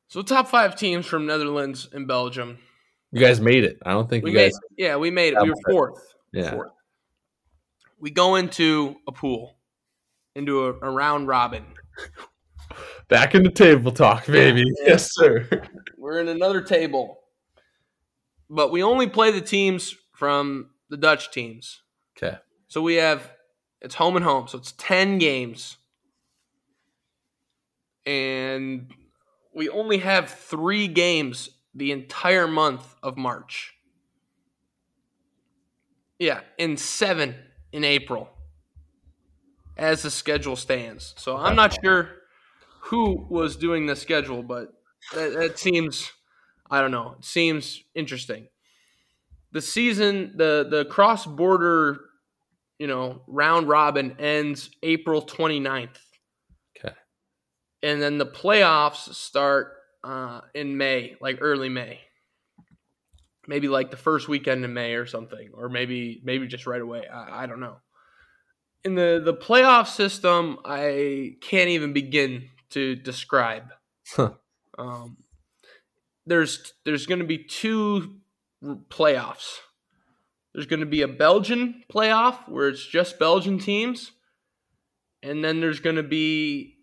So 0.07 0.21
top 0.21 0.47
five 0.47 0.75
teams 0.75 1.05
from 1.05 1.25
Netherlands 1.25 1.89
and 1.91 2.07
Belgium. 2.07 2.59
you 3.11 3.19
guys 3.19 3.41
made 3.41 3.63
it. 3.63 3.77
I 3.85 3.91
don't 3.91 4.09
think 4.09 4.23
We 4.23 4.31
you 4.31 4.37
made, 4.37 4.51
guys 4.51 4.59
yeah, 4.77 4.95
we 4.95 5.11
made 5.11 5.33
it. 5.33 5.41
We 5.41 5.49
were 5.49 5.55
fourth. 5.69 6.15
Yeah. 6.31 6.51
Fourth. 6.51 6.71
We 7.99 8.11
go 8.11 8.35
into 8.35 8.95
a 9.07 9.11
pool, 9.11 9.57
into 10.35 10.65
a, 10.65 10.73
a 10.73 10.89
round 10.89 11.27
robin. 11.27 11.65
Back 13.09 13.35
in 13.35 13.43
the 13.43 13.49
table 13.49 13.91
talk, 13.91 14.25
baby. 14.27 14.63
Yeah. 14.81 14.89
Yes, 14.89 15.13
sir. 15.13 15.47
We're 15.97 16.19
in 16.19 16.27
another 16.27 16.61
table, 16.61 17.19
but 18.49 18.71
we 18.71 18.83
only 18.83 19.07
play 19.07 19.31
the 19.31 19.41
teams 19.41 19.95
from 20.13 20.69
the 20.89 20.97
Dutch 20.97 21.31
teams. 21.31 21.81
Okay. 22.17 22.37
So 22.67 22.81
we 22.81 22.95
have 22.95 23.31
it's 23.81 23.95
home 23.95 24.15
and 24.15 24.25
home. 24.25 24.47
So 24.47 24.57
it's 24.57 24.73
ten 24.77 25.17
games 25.17 25.77
and 28.05 28.91
we 29.57 29.69
only 29.69 29.97
have 29.97 30.29
three 30.29 30.87
games 30.87 31.49
the 31.73 31.91
entire 31.91 32.47
month 32.47 32.95
of 33.01 33.17
March. 33.17 33.73
Yeah, 36.19 36.41
and 36.59 36.79
seven 36.79 37.33
in 37.71 37.83
April 37.83 38.29
as 39.75 40.03
the 40.03 40.11
schedule 40.11 40.55
stands. 40.55 41.15
So 41.17 41.35
I'm 41.35 41.55
not 41.55 41.75
sure 41.83 42.09
who 42.81 43.25
was 43.29 43.55
doing 43.55 43.87
the 43.87 43.95
schedule, 43.95 44.43
but 44.43 44.73
that, 45.15 45.33
that 45.33 45.59
seems, 45.59 46.11
I 46.69 46.79
don't 46.79 46.91
know, 46.91 47.15
it 47.17 47.25
seems 47.25 47.83
interesting. 47.95 48.49
The 49.53 49.61
season, 49.61 50.33
the 50.35 50.67
the 50.69 50.85
cross 50.85 51.25
border, 51.25 52.01
you 52.77 52.85
know, 52.85 53.23
round 53.25 53.67
robin 53.67 54.17
ends 54.19 54.69
April 54.83 55.23
29th. 55.23 55.97
And 57.83 58.01
then 58.01 58.17
the 58.17 58.25
playoffs 58.25 59.13
start 59.13 59.73
uh, 60.03 60.41
in 60.53 60.77
May, 60.77 61.15
like 61.21 61.37
early 61.41 61.69
May. 61.69 62.01
Maybe 63.47 63.67
like 63.67 63.91
the 63.91 63.97
first 63.97 64.27
weekend 64.27 64.65
in 64.65 64.73
May 64.73 64.95
or 64.95 65.05
something, 65.05 65.51
or 65.53 65.69
maybe 65.69 66.21
maybe 66.23 66.47
just 66.47 66.67
right 66.67 66.81
away. 66.81 67.07
I, 67.07 67.43
I 67.43 67.45
don't 67.45 67.61
know. 67.61 67.77
In 68.83 68.95
the 68.95 69.21
the 69.23 69.33
playoff 69.33 69.87
system, 69.87 70.59
I 70.65 71.35
can't 71.41 71.69
even 71.69 71.93
begin 71.93 72.49
to 72.71 72.95
describe. 72.95 73.71
Huh. 74.09 74.31
Um, 74.77 75.17
there's 76.25 76.73
there's 76.83 77.05
going 77.05 77.19
to 77.19 77.25
be 77.25 77.37
two 77.37 78.17
r- 78.65 78.77
playoffs. 78.89 79.59
There's 80.53 80.67
going 80.67 80.81
to 80.81 80.85
be 80.85 81.01
a 81.01 81.07
Belgian 81.07 81.83
playoff 81.91 82.49
where 82.49 82.67
it's 82.67 82.85
just 82.85 83.19
Belgian 83.19 83.59
teams, 83.59 84.11
and 85.23 85.43
then 85.43 85.61
there's 85.61 85.79
going 85.79 85.95
to 85.95 86.03
be 86.03 86.76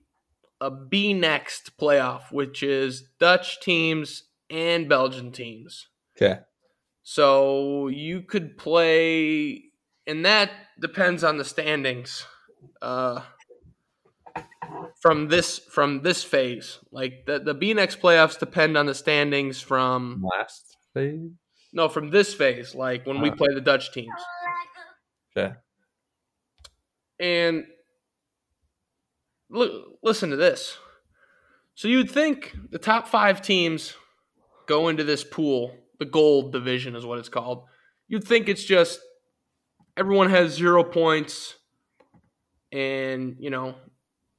a 0.66 0.70
BNXT 0.70 1.70
playoff, 1.80 2.32
which 2.32 2.62
is 2.62 3.02
Dutch 3.18 3.60
teams 3.60 4.24
and 4.50 4.88
Belgian 4.88 5.30
teams. 5.32 5.88
Okay. 6.16 6.40
So 7.02 7.88
you 7.88 8.22
could 8.22 8.56
play, 8.56 9.64
and 10.06 10.24
that 10.24 10.50
depends 10.80 11.22
on 11.24 11.36
the 11.36 11.44
standings. 11.44 12.26
Uh, 12.80 13.20
from 15.00 15.28
this 15.28 15.58
from 15.58 16.02
this 16.02 16.24
phase, 16.24 16.78
like 16.90 17.26
the 17.26 17.38
the 17.38 17.54
BNXT 17.54 18.00
playoffs 18.00 18.38
depend 18.38 18.76
on 18.78 18.86
the 18.86 18.94
standings 18.94 19.60
from 19.60 20.22
Last 20.38 20.76
phase. 20.94 21.30
no 21.72 21.88
from 21.88 22.10
this 22.10 22.32
phase, 22.34 22.74
like 22.74 23.06
when 23.06 23.20
we 23.20 23.30
Ah. 23.30 23.34
play 23.34 23.52
the 23.54 23.60
Dutch 23.60 23.92
teams. 23.92 24.20
Okay. 25.36 25.54
And 27.20 27.64
look, 29.54 29.98
listen 30.02 30.30
to 30.30 30.36
this. 30.36 30.76
So 31.74 31.88
you'd 31.88 32.10
think 32.10 32.54
the 32.70 32.78
top 32.78 33.08
five 33.08 33.42
teams 33.42 33.94
go 34.66 34.88
into 34.88 35.04
this 35.04 35.24
pool, 35.24 35.74
the 35.98 36.04
gold 36.04 36.52
division 36.52 36.94
is 36.96 37.04
what 37.04 37.18
it's 37.18 37.28
called. 37.28 37.64
You'd 38.08 38.24
think 38.24 38.48
it's 38.48 38.64
just 38.64 39.00
everyone 39.96 40.30
has 40.30 40.54
zero 40.54 40.84
points, 40.84 41.54
and 42.72 43.36
you 43.38 43.50
know 43.50 43.74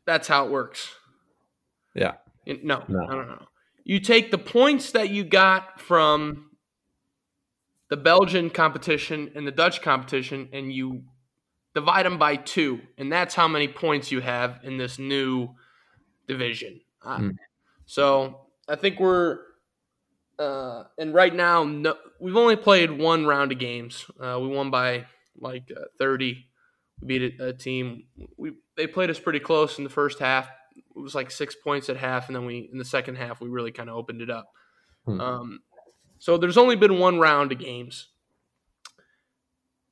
that's 0.06 0.28
how 0.28 0.46
it 0.46 0.52
works. 0.52 0.90
Yeah. 1.94 2.14
No, 2.46 2.84
No. 2.88 3.06
no, 3.06 3.06
no, 3.08 3.24
no. 3.24 3.46
You 3.84 4.00
take 4.00 4.32
the 4.32 4.38
points 4.38 4.92
that 4.92 5.10
you 5.10 5.24
got 5.24 5.80
from 5.80 6.50
the 7.90 7.98
Belgian 7.98 8.50
competition 8.50 9.32
and 9.36 9.46
the 9.48 9.52
Dutch 9.52 9.82
competition, 9.82 10.50
and 10.54 10.72
you 10.72 11.04
divide 11.76 12.06
them 12.06 12.18
by 12.18 12.38
two, 12.38 12.80
and 12.98 13.12
that's 13.12 13.36
how 13.36 13.48
many 13.48 13.68
points 13.68 14.12
you 14.12 14.22
have 14.22 14.62
in 14.64 14.78
this 14.78 14.98
new 14.98 15.50
division. 16.28 16.82
Uh, 17.04 17.18
Hmm. 17.18 17.30
So 17.86 18.40
I 18.68 18.76
think 18.76 19.00
we're, 19.00 19.40
uh, 20.40 20.86
and 20.98 21.14
right 21.14 21.36
now, 21.36 21.64
no, 21.64 21.96
we've 22.20 22.36
only 22.36 22.56
played 22.56 22.92
one 22.92 23.28
round 23.28 23.52
of 23.52 23.60
games. 23.60 24.06
Uh, 24.20 24.40
we 24.42 24.48
won 24.48 24.72
by 24.72 25.06
like 25.40 25.72
uh, 25.76 25.82
thirty. 26.00 26.48
We 27.02 27.08
beat 27.08 27.40
a, 27.40 27.50
a 27.50 27.54
team. 27.54 28.06
We 28.38 28.54
they 28.76 28.88
played 28.88 29.12
us 29.12 29.20
pretty 29.20 29.40
close 29.40 29.78
in 29.78 29.84
the 29.84 29.90
first 29.90 30.18
half. 30.18 30.50
It 30.76 31.00
was 31.00 31.14
like 31.14 31.30
six 31.30 31.56
points 31.56 31.90
at 31.90 31.98
half, 31.98 32.28
and 32.28 32.36
then 32.36 32.46
we 32.46 32.70
in 32.72 32.80
the 32.80 32.86
second 32.86 33.16
half 33.16 33.40
we 33.40 33.50
really 33.50 33.72
kind 33.72 33.90
of 33.90 33.96
opened 33.96 34.22
it 34.22 34.32
up. 34.32 34.48
Hmm. 35.06 35.22
Um, 35.22 35.60
so 36.18 36.38
there's 36.38 36.58
only 36.58 36.76
been 36.76 36.98
one 36.98 37.20
round 37.20 37.52
of 37.52 37.60
games, 37.60 38.08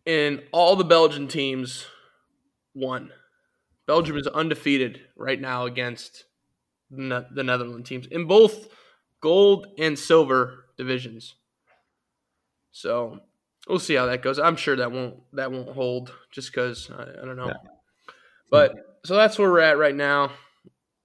and 0.05 0.41
all 0.51 0.75
the 0.75 0.83
Belgian 0.83 1.27
teams 1.27 1.85
won. 2.73 3.11
Belgium 3.85 4.17
is 4.17 4.27
undefeated 4.27 5.01
right 5.15 5.39
now 5.39 5.65
against 5.65 6.25
the 6.89 7.43
Netherlands 7.43 7.89
teams 7.89 8.07
in 8.07 8.25
both 8.25 8.67
gold 9.19 9.67
and 9.79 9.97
silver 9.97 10.65
divisions. 10.77 11.35
So 12.71 13.19
we'll 13.67 13.79
see 13.79 13.95
how 13.95 14.05
that 14.07 14.21
goes. 14.21 14.39
I'm 14.39 14.55
sure 14.55 14.75
that 14.75 14.91
won't 14.91 15.15
that 15.33 15.51
won't 15.51 15.69
hold 15.69 16.13
just 16.31 16.51
because 16.51 16.89
I, 16.91 17.03
I 17.21 17.25
don't 17.25 17.37
know. 17.37 17.47
Yeah. 17.47 17.71
But 18.49 18.75
so 19.05 19.15
that's 19.15 19.39
where 19.39 19.49
we're 19.49 19.59
at 19.59 19.77
right 19.77 19.95
now. 19.95 20.31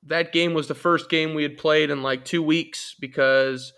That 0.05 0.33
game 0.33 0.55
was 0.55 0.69
the 0.69 0.75
first 0.75 1.11
game 1.11 1.35
we 1.35 1.43
had 1.43 1.57
played 1.57 1.91
in 1.91 2.03
like 2.03 2.25
two 2.25 2.43
weeks 2.43 2.95
because 2.99 3.73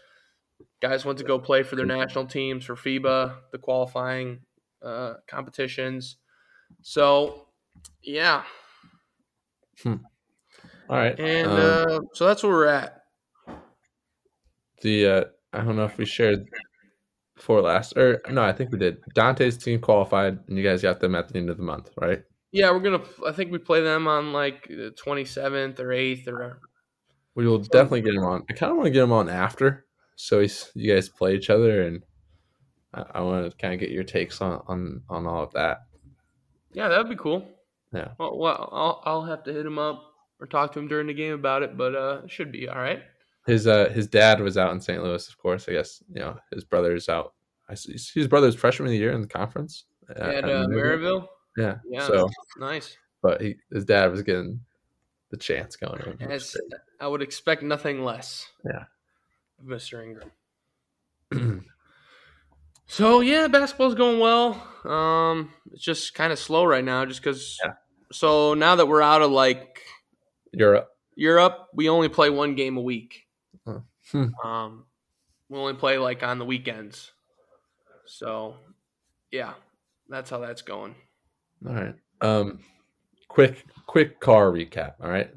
guys 0.81 1.05
went 1.05 1.19
to 1.19 1.25
go 1.25 1.39
play 1.39 1.63
for 1.63 1.77
their 1.77 1.87
national 1.87 2.27
teams 2.27 2.65
for 2.65 2.75
FIBA, 2.75 3.35
the 3.53 3.59
qualifying 3.59 4.41
uh, 4.83 5.15
competitions. 5.27 6.17
So 6.83 7.49
yeah, 8.03 8.45
All 9.87 10.97
right. 10.97 11.19
and 11.19 11.47
Um, 11.47 11.59
uh, 11.59 12.01
so 12.15 12.27
that's 12.27 12.43
where 12.43 12.53
we're 12.53 12.67
at. 12.67 13.01
the 14.83 15.07
uh, 15.07 15.25
I 15.53 15.63
don't 15.63 15.77
know 15.77 15.85
if 15.85 15.99
we 15.99 16.07
shared 16.07 16.49
for 17.37 17.61
last 17.63 17.97
or 17.97 18.21
no, 18.29 18.43
I 18.43 18.53
think 18.53 18.73
we 18.73 18.79
did. 18.79 18.99
Dante's 19.15 19.57
team 19.57 19.81
qualified, 19.81 20.39
and 20.49 20.59
you 20.59 20.65
guys 20.65 20.83
got 20.83 21.01
them 21.01 21.15
at 21.15 21.29
the 21.29 21.39
end 21.39 21.51
of 21.51 21.57
the 21.57 21.63
month, 21.63 21.91
right? 22.01 22.23
Yeah, 22.53 22.71
we're 22.73 22.81
gonna. 22.81 23.05
I 23.27 23.33
think 23.33 23.53
we 23.53 23.59
play 23.59 23.83
them 23.83 24.07
on 24.09 24.33
like 24.33 24.67
the 24.69 24.91
twenty 24.91 25.25
seventh 25.25 25.81
or 25.81 25.93
eighth 25.93 26.27
or. 26.29 26.61
We 27.37 27.47
will 27.47 27.59
definitely 27.59 28.03
get 28.03 28.15
him 28.15 28.25
on. 28.25 28.45
I 28.51 28.55
kind 28.55 28.73
of 28.73 28.77
want 28.77 28.87
to 28.87 28.91
get 28.91 29.05
him 29.05 29.13
on 29.13 29.29
after, 29.29 29.87
so 30.17 30.41
he's, 30.41 30.71
you 30.75 30.93
guys 30.93 31.09
play 31.09 31.37
each 31.37 31.49
other, 31.49 31.81
and 31.83 32.03
I, 32.95 33.05
I 33.15 33.21
want 33.21 33.51
to 33.51 33.57
kind 33.57 33.75
of 33.75 33.81
get 33.81 33.91
your 33.91 34.05
takes 34.05 34.41
on 34.41 34.63
on 34.69 35.03
on 35.09 35.27
all 35.27 35.43
of 35.43 35.53
that. 35.53 35.83
Yeah, 36.73 36.89
that'd 36.89 37.09
be 37.09 37.17
cool. 37.17 37.47
Yeah. 37.93 38.09
Well, 38.19 38.39
well, 38.39 38.69
I'll 38.73 39.03
I'll 39.05 39.25
have 39.25 39.43
to 39.45 39.53
hit 39.53 39.67
him 39.67 39.79
up 39.79 40.03
or 40.41 40.47
talk 40.47 40.73
to 40.73 40.79
him 40.79 40.89
during 40.89 41.07
the 41.07 41.15
game 41.15 41.35
about 41.35 41.63
it, 41.63 41.77
but 41.77 41.95
uh, 41.95 42.21
it 42.25 42.31
should 42.31 42.53
be 42.53 42.69
all 42.69 42.79
right. 42.79 43.03
His 43.47 43.67
uh 43.67 43.89
his 43.89 44.07
dad 44.07 44.41
was 44.41 44.57
out 44.59 44.73
in 44.73 44.81
St. 44.81 45.03
Louis, 45.03 45.27
of 45.29 45.39
course. 45.39 45.69
I 45.69 45.73
guess 45.73 46.03
you 46.13 46.21
know 46.21 46.39
his 46.53 46.65
brother's 46.65 47.09
out. 47.09 47.35
I 47.69 47.75
see 47.75 47.93
his 48.15 48.29
brother's 48.29 48.55
freshman 48.55 48.89
of 48.89 48.93
the 48.93 48.99
year 48.99 49.13
in 49.13 49.21
the 49.21 49.29
conference 49.29 49.85
At 50.09 50.45
uh, 50.45 50.67
Maryville. 50.69 51.27
Yeah. 51.57 51.77
Yeah. 51.89 52.07
So, 52.07 52.29
Nice. 52.59 52.97
but 53.23 53.41
he 53.41 53.57
his 53.73 53.85
dad 53.85 54.11
was 54.11 54.23
getting 54.23 54.61
the 55.31 55.37
chance 55.37 55.77
going. 55.77 56.01
in, 56.21 56.31
As 56.31 56.57
I 57.01 57.07
would 57.07 57.23
expect 57.23 57.63
nothing 57.63 58.05
less. 58.05 58.49
Yeah. 58.65 58.85
Mr. 59.65 60.03
Ingram. 60.03 60.31
So 62.91 63.21
yeah, 63.21 63.47
basketball's 63.47 63.95
going 63.95 64.19
well. 64.19 64.61
Um, 64.85 65.53
it's 65.71 65.81
just 65.81 66.13
kind 66.13 66.33
of 66.33 66.41
slow 66.41 66.65
right 66.65 66.85
now, 66.85 67.07
just 67.07 67.23
because. 67.23 67.57
Yeah. 67.65 67.75
So 68.11 68.55
now 68.55 68.75
that 68.75 68.87
we're 68.87 69.01
out 69.01 69.23
of 69.23 69.31
like 69.31 69.81
Europe. 70.53 70.89
Europe, 71.15 71.69
we 71.73 71.89
only 71.89 72.09
play 72.09 72.31
one 72.31 72.57
game 72.57 72.77
a 72.77 72.81
week. 72.81 73.29
Oh. 73.65 73.83
Hmm. 74.11 74.27
Um, 74.45 74.85
we 75.49 75.57
only 75.57 75.75
play 75.75 75.99
like 75.99 76.25
on 76.25 76.41
the 76.41 76.45
weekends. 76.45 77.13
So, 78.07 78.57
yeah, 79.31 79.55
that's 80.09 80.29
how 80.29 80.39
that's 80.39 80.63
going. 80.63 80.97
All 81.69 81.75
right. 81.75 81.95
Um, 82.21 82.59
quick 83.29 83.67
quick 83.87 84.19
car 84.19 84.51
recap. 84.51 84.95
All 85.01 85.09
right. 85.09 85.31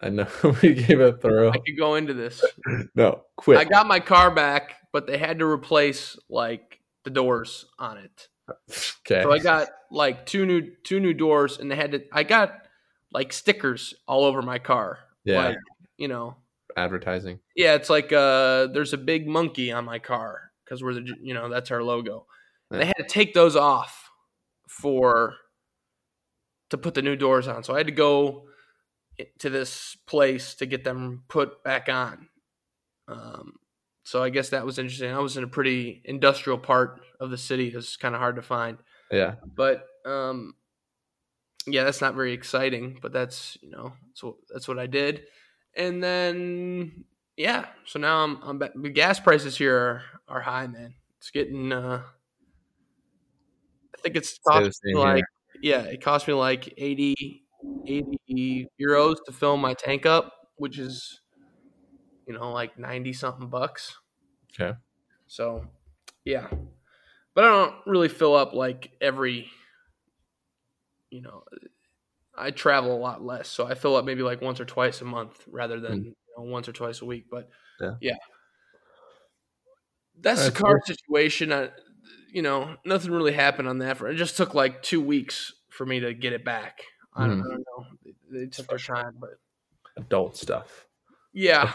I 0.00 0.10
know 0.10 0.28
we 0.62 0.74
gave 0.74 1.00
a 1.00 1.14
thorough. 1.14 1.50
I 1.50 1.58
could 1.58 1.76
go 1.76 1.96
into 1.96 2.14
this. 2.14 2.44
No, 2.94 3.22
quick. 3.34 3.58
I 3.58 3.64
got 3.64 3.88
my 3.88 3.98
car 3.98 4.30
back, 4.30 4.76
but 4.92 5.08
they 5.08 5.18
had 5.18 5.40
to 5.40 5.46
replace 5.46 6.16
like 6.28 6.75
the 7.06 7.10
doors 7.10 7.64
on 7.78 7.96
it. 7.96 8.28
okay. 8.50 9.22
So 9.22 9.32
I 9.32 9.38
got 9.38 9.68
like 9.90 10.26
two 10.26 10.44
new 10.44 10.72
two 10.84 11.00
new 11.00 11.14
doors, 11.14 11.58
and 11.58 11.70
they 11.70 11.76
had 11.76 11.92
to. 11.92 12.04
I 12.12 12.22
got 12.22 12.66
like 13.10 13.32
stickers 13.32 13.94
all 14.06 14.24
over 14.24 14.42
my 14.42 14.58
car. 14.58 14.98
yeah. 15.24 15.46
Like, 15.46 15.56
you 15.96 16.08
know, 16.08 16.36
advertising. 16.76 17.40
Yeah, 17.56 17.74
it's 17.74 17.88
like 17.88 18.12
uh, 18.12 18.66
there's 18.66 18.92
a 18.92 18.98
big 18.98 19.26
monkey 19.26 19.72
on 19.72 19.86
my 19.86 19.98
car 19.98 20.50
because 20.64 20.82
we're 20.82 20.94
the 20.94 21.14
you 21.22 21.32
know 21.32 21.48
that's 21.48 21.70
our 21.70 21.82
logo. 21.82 22.26
And 22.70 22.80
they 22.80 22.86
had 22.86 22.96
to 22.98 23.04
take 23.04 23.32
those 23.32 23.54
off 23.56 24.10
for 24.68 25.34
to 26.70 26.76
put 26.76 26.94
the 26.94 27.02
new 27.02 27.16
doors 27.16 27.46
on. 27.46 27.62
So 27.62 27.74
I 27.74 27.78
had 27.78 27.86
to 27.86 27.92
go 27.92 28.46
to 29.38 29.48
this 29.48 29.96
place 30.06 30.54
to 30.56 30.66
get 30.66 30.84
them 30.84 31.22
put 31.28 31.62
back 31.62 31.88
on. 31.88 32.28
Um, 33.08 33.54
so 34.06 34.22
I 34.22 34.30
guess 34.30 34.48
that 34.50 34.64
was 34.64 34.78
interesting. 34.78 35.10
I 35.12 35.18
was 35.18 35.36
in 35.36 35.44
a 35.44 35.48
pretty 35.48 36.00
industrial 36.04 36.58
part 36.58 37.00
of 37.20 37.30
the 37.30 37.36
city. 37.38 37.68
It's 37.74 37.96
kind 37.96 38.14
of 38.14 38.20
hard 38.20 38.36
to 38.36 38.42
find, 38.42 38.78
Yeah. 39.10 39.34
but 39.44 39.84
um, 40.06 40.54
yeah, 41.66 41.84
that's 41.84 42.00
not 42.00 42.14
very 42.14 42.32
exciting. 42.32 42.98
But 43.02 43.12
that's 43.12 43.58
you 43.60 43.70
know 43.70 43.92
that's 44.08 44.22
what 44.22 44.34
that's 44.48 44.68
what 44.68 44.78
I 44.78 44.86
did. 44.86 45.24
and 45.76 46.02
then 46.02 47.04
yeah, 47.36 47.66
so 47.84 47.98
now 47.98 48.24
I'm 48.24 48.40
I'm 48.42 48.58
back. 48.58 48.72
The 48.74 48.88
gas 48.90 49.20
prices 49.20 49.56
here 49.58 49.76
are, 49.76 50.02
are 50.28 50.40
high, 50.40 50.66
man. 50.68 50.94
It's 51.18 51.30
getting 51.30 51.72
uh 51.72 52.02
I 53.94 53.98
think 54.02 54.16
it's 54.16 54.38
cost 54.38 54.80
me 54.84 54.94
like 54.94 55.16
here. 55.16 55.26
yeah, 55.62 55.82
it 55.82 56.00
cost 56.02 56.28
me 56.28 56.34
like 56.34 56.72
80, 56.76 57.44
80 57.86 58.68
euros 58.80 59.16
to 59.26 59.32
fill 59.32 59.56
my 59.56 59.74
tank 59.74 60.06
up, 60.06 60.32
which 60.56 60.78
is 60.78 61.20
you 62.26 62.34
know 62.34 62.52
like 62.52 62.78
90 62.78 63.12
something 63.12 63.48
bucks. 63.48 63.96
Okay. 64.58 64.76
So, 65.26 65.66
yeah. 66.24 66.48
But 67.34 67.44
I 67.44 67.48
don't 67.48 67.74
really 67.86 68.08
fill 68.08 68.34
up 68.34 68.52
like 68.54 68.92
every 69.00 69.50
you 71.10 71.22
know, 71.22 71.44
I 72.36 72.50
travel 72.50 72.94
a 72.94 72.98
lot 72.98 73.22
less, 73.22 73.48
so 73.48 73.66
I 73.66 73.74
fill 73.74 73.96
up 73.96 74.04
maybe 74.04 74.22
like 74.22 74.42
once 74.42 74.60
or 74.60 74.64
twice 74.64 75.00
a 75.00 75.04
month 75.04 75.42
rather 75.46 75.80
than 75.80 76.00
Mm. 76.00 76.04
you 76.04 76.14
know, 76.36 76.44
once 76.44 76.68
or 76.68 76.72
twice 76.72 77.00
a 77.00 77.04
week. 77.06 77.26
But 77.30 77.48
Yeah. 77.80 77.94
yeah. 78.00 78.16
that's 80.20 80.44
the 80.46 80.52
car 80.52 80.80
situation. 80.84 81.52
I, 81.52 81.70
you 82.32 82.42
know, 82.42 82.76
nothing 82.84 83.10
really 83.12 83.32
happened 83.32 83.68
on 83.68 83.78
that. 83.78 83.98
For 83.98 84.08
it 84.08 84.16
just 84.16 84.36
took 84.36 84.54
like 84.54 84.82
two 84.82 85.00
weeks 85.00 85.52
for 85.68 85.84
me 85.86 86.00
to 86.00 86.14
get 86.14 86.32
it 86.32 86.44
back. 86.44 86.80
I, 87.14 87.26
don't, 87.26 87.40
Mhm. 87.40 87.44
I 87.46 87.48
don't 87.50 87.64
know. 87.66 87.86
They, 88.04 88.38
they 88.40 88.46
took 88.46 88.66
their 88.68 88.78
time, 88.78 89.16
but 89.18 89.30
Adult 89.96 90.36
stuff. 90.36 90.86
Yeah, 91.36 91.74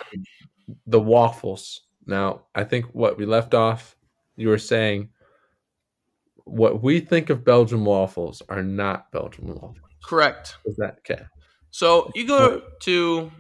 The 0.88 1.00
waffles. 1.00 1.82
Now, 2.08 2.46
I 2.56 2.64
think 2.64 2.86
what 2.94 3.18
we 3.18 3.26
left 3.26 3.54
off, 3.54 3.96
you 4.36 4.50
were 4.50 4.58
saying 4.58 5.10
what 6.46 6.82
we 6.82 7.00
think 7.00 7.30
of 7.30 7.46
Belgian 7.46 7.86
waffles 7.86 8.42
are 8.50 8.64
not 8.64 9.12
Belgian 9.12 9.48
waffles. 9.50 9.78
correct. 10.04 10.58
Is 10.66 10.76
that 10.78 10.98
okay? 11.00 11.24
So 11.70 12.12
you 12.16 12.28
go 12.28 12.64
to 12.82 13.32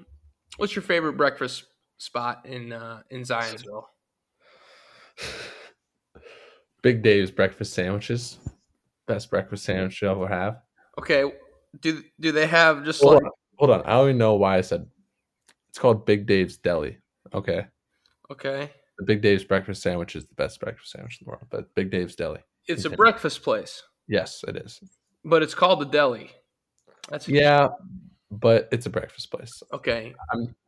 what's 0.58 0.76
your 0.76 0.84
favorite 0.84 1.14
breakfast 1.14 1.66
spot 1.98 2.46
in 2.46 2.72
uh, 2.72 3.02
in 3.10 3.22
Zionsville? 3.22 3.86
Big 6.84 7.02
Dave's 7.02 7.32
breakfast 7.32 7.74
sandwiches. 7.74 8.38
Best 9.08 9.32
breakfast 9.32 9.66
sandwich 9.66 10.02
you'll 10.02 10.12
ever 10.12 10.28
have. 10.28 10.62
Okay, 11.00 11.32
do 11.80 12.04
do 12.20 12.32
they 12.32 12.46
have 12.46 12.86
just 12.86 13.02
Hold 13.02 13.16
like 13.16 13.24
on. 13.24 13.32
Hold 13.58 13.72
on. 13.72 13.82
I 13.86 13.94
don't 13.94 14.10
even 14.10 14.18
know 14.20 14.36
why 14.36 14.58
I 14.58 14.62
said 14.62 14.86
it's 15.72 15.80
called 15.80 16.06
Big 16.06 16.26
Dave's 16.26 16.58
Deli. 16.58 16.98
Okay. 17.34 17.66
okay? 18.30 18.70
The 18.98 19.06
Big 19.06 19.22
Dave's 19.22 19.46
breakfast 19.46 19.82
sandwich 19.82 20.18
is 20.18 20.26
the 20.26 20.36
best 20.36 20.60
breakfast 20.60 20.92
sandwich 20.92 21.20
in 21.22 21.26
the 21.26 21.30
world, 21.30 21.44
but 21.50 21.74
Big 21.76 21.90
Dave's 21.90 22.14
Deli. 22.14 22.40
It's 22.68 22.84
a 22.84 22.90
breakfast 22.90 23.42
place, 23.42 23.82
Yes, 24.06 24.44
it 24.50 24.58
is. 24.58 24.82
but 25.24 25.42
it's 25.42 25.56
called 25.56 25.80
the 25.80 25.86
deli. 25.86 26.30
That's 27.10 27.30
Yeah, 27.30 27.70
but 28.30 28.68
it's 28.74 28.86
a 28.86 28.90
breakfast 28.90 29.32
place. 29.32 29.64
Okay. 29.72 30.14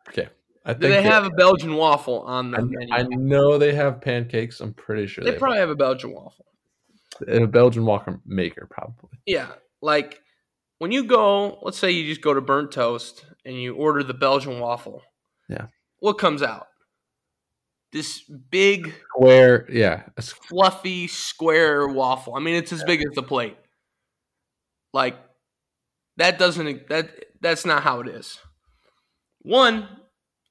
Okay. 0.09 0.29
I 0.65 0.73
Do 0.73 0.87
they 0.87 1.03
have 1.03 1.25
a 1.25 1.29
Belgian 1.31 1.75
waffle 1.75 2.21
on 2.21 2.51
the 2.51 2.59
I, 2.59 2.61
menu? 2.61 2.93
I 2.93 3.03
know 3.03 3.57
they 3.57 3.75
have 3.75 3.99
pancakes. 3.99 4.61
I'm 4.61 4.73
pretty 4.73 5.07
sure 5.07 5.25
they 5.25 5.31
they, 5.31 5.37
probably 5.37 5.59
have 5.59 5.69
a 5.69 5.75
Belgian 5.75 6.13
waffle. 6.13 6.45
a 7.27 7.45
Belgian 7.45 7.85
waffle 7.85 8.21
maker, 8.25 8.67
probably. 8.71 9.19
Yeah, 9.25 9.49
like 9.81 10.22
when 10.79 10.91
you 10.91 11.05
go, 11.05 11.59
let's 11.61 11.77
say 11.77 11.91
you 11.91 12.07
just 12.07 12.21
go 12.21 12.33
to 12.33 12.41
Burnt 12.41 12.71
Toast 12.71 13.25
and 13.45 13.55
you 13.55 13.75
order 13.75 14.03
the 14.03 14.13
Belgian 14.13 14.59
waffle. 14.59 15.01
Yeah. 15.49 15.67
What 15.99 16.17
comes 16.17 16.41
out? 16.41 16.67
This 17.91 18.21
big, 18.21 18.93
Square, 19.09 19.67
yeah, 19.71 20.03
a 20.17 20.21
fluffy, 20.23 21.07
square 21.07 21.87
waffle. 21.87 22.35
I 22.35 22.39
mean, 22.39 22.55
it's 22.55 22.73
as 22.73 22.83
big 22.83 23.01
as 23.01 23.13
the 23.13 23.21
plate. 23.21 23.55
Like 24.93 25.15
that 26.17 26.39
doesn't 26.39 26.89
that 26.89 27.11
that's 27.39 27.65
not 27.65 27.83
how 27.83 27.99
it 27.99 28.07
is. 28.07 28.39
One, 29.43 29.87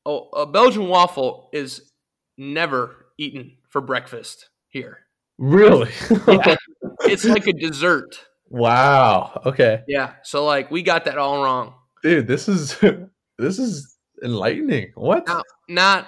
oh, 0.06 0.28
a 0.28 0.46
Belgian 0.46 0.88
waffle 0.88 1.48
is 1.52 1.90
never 2.38 3.06
eaten 3.18 3.56
for 3.70 3.80
breakfast 3.80 4.48
here. 4.68 5.00
really. 5.38 5.90
Yeah. 6.28 6.56
It's 7.00 7.24
like 7.24 7.46
a 7.48 7.52
dessert. 7.52 8.20
Wow. 8.52 9.40
Okay, 9.46 9.82
Yeah. 9.88 10.14
So 10.22 10.44
like 10.44 10.70
we 10.70 10.82
got 10.82 11.04
that 11.06 11.18
all 11.18 11.42
wrong. 11.42 11.74
dude, 12.02 12.26
this 12.26 12.48
is 12.48 12.78
this 13.38 13.58
is 13.58 13.96
enlightening. 14.22 14.92
What? 14.94 15.26
Now- 15.26 15.42
Not 15.68 16.06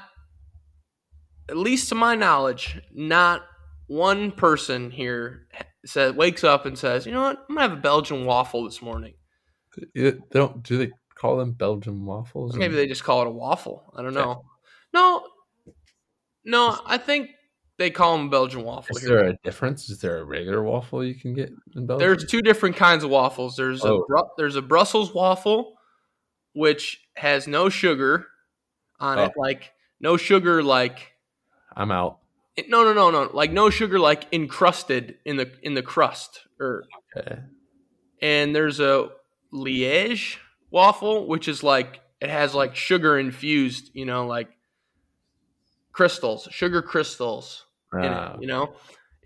at 1.49 1.57
least 1.57 1.89
to 1.91 1.95
my 1.95 2.15
knowledge, 2.15 2.81
not 2.93 3.43
one 3.87 4.31
person 4.33 4.91
here 4.91 5.47
says 5.85 6.15
wakes 6.15 6.43
up 6.45 6.65
and 6.67 6.79
says, 6.79 7.05
"You 7.07 7.13
know 7.13 7.23
what? 7.23 7.45
I'm 7.49 7.55
gonna 7.57 7.69
have 7.69 7.79
a 7.79 7.81
Belgian 7.81 8.25
waffle 8.25 8.65
this 8.65 8.81
morning." 8.81 9.15
You 9.93 10.23
don't 10.31 10.63
do 10.63 10.79
they 10.79 10.91
call 11.15 11.37
them 11.37 11.53
Belgian 11.53 12.05
waffles? 12.07 12.57
Maybe 12.57 12.75
they 12.77 12.87
just 12.87 13.05
call 13.05 13.23
it 13.23 13.27
a 13.27 13.31
waffle. 13.31 13.93
I 13.97 14.03
don't 14.03 14.15
know. 14.15 14.43
No, 14.95 15.27
no, 16.45 16.79
I 16.87 16.97
think 16.99 17.31
they 17.79 17.91
call 17.91 18.17
them 18.17 18.31
Belgian 18.31 18.63
waffle 18.63 18.97
Is 18.97 19.03
here. 19.03 19.17
there 19.17 19.29
a 19.31 19.37
difference? 19.43 19.91
Is 19.91 20.01
there 20.01 20.19
a 20.19 20.25
regular 20.25 20.63
waffle 20.63 21.05
you 21.05 21.15
can 21.15 21.35
get 21.35 21.51
in 21.75 21.87
Belgium? 21.87 21.99
There's 22.07 22.25
two 22.25 22.41
different 22.43 22.77
kinds 22.77 23.03
of 23.05 23.11
waffles. 23.11 23.57
There's 23.57 23.85
a 23.85 23.89
Oh. 23.89 24.05
Bru- 24.07 24.31
there's 24.39 24.57
a 24.57 24.63
Brussels 24.63 25.13
waffle, 25.13 25.77
which 26.53 27.01
has 27.17 27.47
no 27.49 27.69
sugar 27.69 28.27
on 29.01 29.19
it, 29.19 29.33
Oh. 29.37 29.41
like 29.41 29.73
no 30.01 30.17
sugar, 30.17 30.63
like 30.63 31.13
I'm 31.77 31.91
out. 31.91 32.19
it- 32.57 32.69
no, 32.71 32.85
no, 32.85 32.93
no, 32.93 33.11
no, 33.11 33.31
like 33.33 33.51
no 33.51 33.71
sugar, 33.71 33.99
like 33.99 34.27
encrusted 34.33 35.19
in 35.25 35.37
the 35.37 35.51
in 35.63 35.75
the 35.75 35.83
crust. 35.83 36.41
Or 36.61 36.85
Okay. 37.17 37.39
and 38.23 38.55
there's 38.55 38.79
a 38.79 39.09
Liège 39.53 40.37
waffle, 40.71 41.27
which 41.27 41.49
is 41.49 41.63
like 41.65 42.01
it 42.21 42.31
has 42.31 42.55
like 42.55 42.77
sugar 42.77 43.19
infused, 43.19 43.91
you 43.95 44.05
know, 44.05 44.27
like 44.27 44.49
crystals, 45.95 46.47
sugar 46.51 46.83
crystals 46.83 47.65
in 47.95 48.01
Ah, 48.05 48.35
it, 48.35 48.43
you 48.43 48.47
know. 48.47 48.75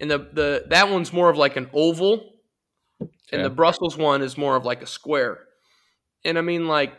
And 0.01 0.09
the 0.09 0.19
the 0.19 0.65
that 0.69 0.89
one's 0.91 1.13
more 1.13 1.29
of 1.29 1.37
like 1.37 1.57
an 1.57 1.69
oval, 1.73 2.35
and 3.33 3.45
the 3.45 3.51
Brussels 3.51 3.97
one 3.97 4.23
is 4.23 4.39
more 4.39 4.55
of 4.55 4.65
like 4.65 4.81
a 4.83 4.87
square. 4.87 5.41
And 6.25 6.39
I 6.39 6.43
mean, 6.43 6.69
like 6.69 6.93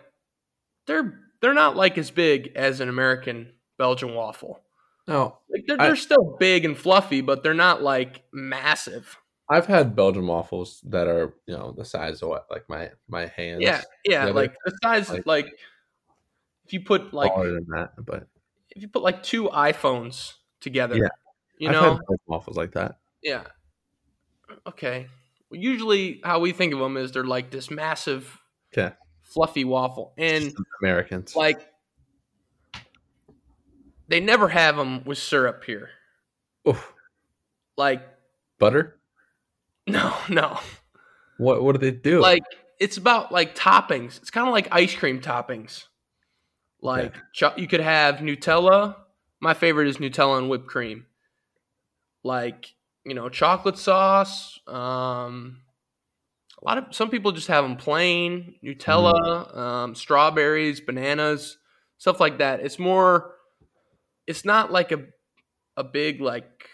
they're 0.85 1.21
they're 1.41 1.53
not 1.53 1.77
like 1.77 1.97
as 1.97 2.11
big 2.11 2.51
as 2.55 2.81
an 2.81 2.89
American 2.89 3.53
Belgian 3.77 4.13
waffle. 4.15 4.59
no, 5.07 5.37
Like 5.49 5.63
they're 5.67 5.77
they're 5.77 5.95
still 5.95 6.35
big 6.39 6.65
and 6.65 6.77
fluffy, 6.77 7.21
but 7.21 7.41
they're 7.43 7.53
not 7.53 7.81
like 7.81 8.23
massive. 8.33 9.15
I've 9.51 9.65
had 9.65 9.95
Belgian 9.95 10.27
waffles 10.27 10.81
that 10.89 11.07
are 11.07 11.33
you 11.47 11.55
know 11.55 11.71
the 11.71 11.85
size 11.85 12.21
of 12.21 12.29
what 12.29 12.47
like 12.51 12.67
my 12.69 12.91
my 13.07 13.27
hands. 13.27 13.61
Yeah, 13.61 13.81
yeah, 14.05 14.21
together, 14.25 14.33
like 14.33 14.55
the 14.65 14.77
size 14.83 15.09
like- 15.09 15.25
like, 15.25 15.47
if 16.65 16.73
you 16.73 16.81
put 16.81 17.13
like 17.13 17.31
smaller 17.31 17.51
than 17.53 17.65
that, 17.75 17.93
but 18.05 18.27
if 18.75 18.81
you 18.81 18.87
put 18.87 19.01
like 19.03 19.23
two 19.23 19.49
iPhones 19.49 20.33
together, 20.61 20.95
Yeah. 20.95 21.07
you 21.57 21.69
I've 21.69 21.73
know, 21.75 21.99
waffles 22.27 22.57
like 22.57 22.71
that. 22.73 22.99
yeah. 23.21 23.43
Okay. 24.67 25.07
Well, 25.49 25.59
usually, 25.59 26.21
how 26.23 26.39
we 26.39 26.51
think 26.51 26.73
of 26.73 26.79
them 26.79 26.97
is 26.97 27.11
they're 27.11 27.23
like 27.23 27.51
this 27.51 27.69
massive, 27.71 28.39
Okay. 28.73 28.93
fluffy 29.23 29.63
waffle, 29.63 30.13
and 30.17 30.53
Americans. 30.81 31.35
like 31.35 31.59
they 34.07 34.19
never 34.19 34.47
have 34.47 34.75
them 34.75 35.03
with 35.05 35.17
syrup 35.17 35.63
here. 35.63 35.89
Oof. 36.67 36.93
Like, 37.77 38.03
butter. 38.57 38.99
no, 39.87 40.13
no. 40.29 40.59
What 41.37 41.63
what 41.63 41.73
do 41.73 41.79
they 41.79 41.95
do? 41.95 42.19
Like 42.19 42.43
it's 42.79 42.97
about 42.97 43.31
like 43.31 43.55
toppings. 43.55 44.17
It's 44.17 44.29
kind 44.31 44.47
of 44.47 44.53
like 44.53 44.67
ice 44.71 44.95
cream 44.95 45.21
toppings. 45.21 45.85
Like 46.81 47.15
cho- 47.33 47.53
you 47.57 47.67
could 47.67 47.81
have 47.81 48.17
Nutella. 48.17 48.95
My 49.41 49.53
favorite 49.53 49.87
is 49.87 49.97
Nutella 49.97 50.37
and 50.37 50.49
whipped 50.49 50.67
cream. 50.67 51.05
Like 52.23 52.73
you 53.05 53.13
know, 53.13 53.29
chocolate 53.29 53.77
sauce. 53.77 54.59
Um, 54.67 55.61
a 56.61 56.65
lot 56.65 56.77
of 56.77 56.85
some 56.95 57.09
people 57.09 57.31
just 57.31 57.47
have 57.47 57.63
them 57.63 57.77
plain 57.77 58.55
Nutella, 58.63 59.55
um, 59.57 59.95
strawberries, 59.95 60.81
bananas, 60.81 61.57
stuff 61.97 62.19
like 62.19 62.37
that. 62.39 62.59
It's 62.59 62.77
more. 62.79 63.35
It's 64.27 64.45
not 64.45 64.71
like 64.71 64.91
a 64.91 65.05
a 65.77 65.83
big 65.83 66.21
like 66.21 66.69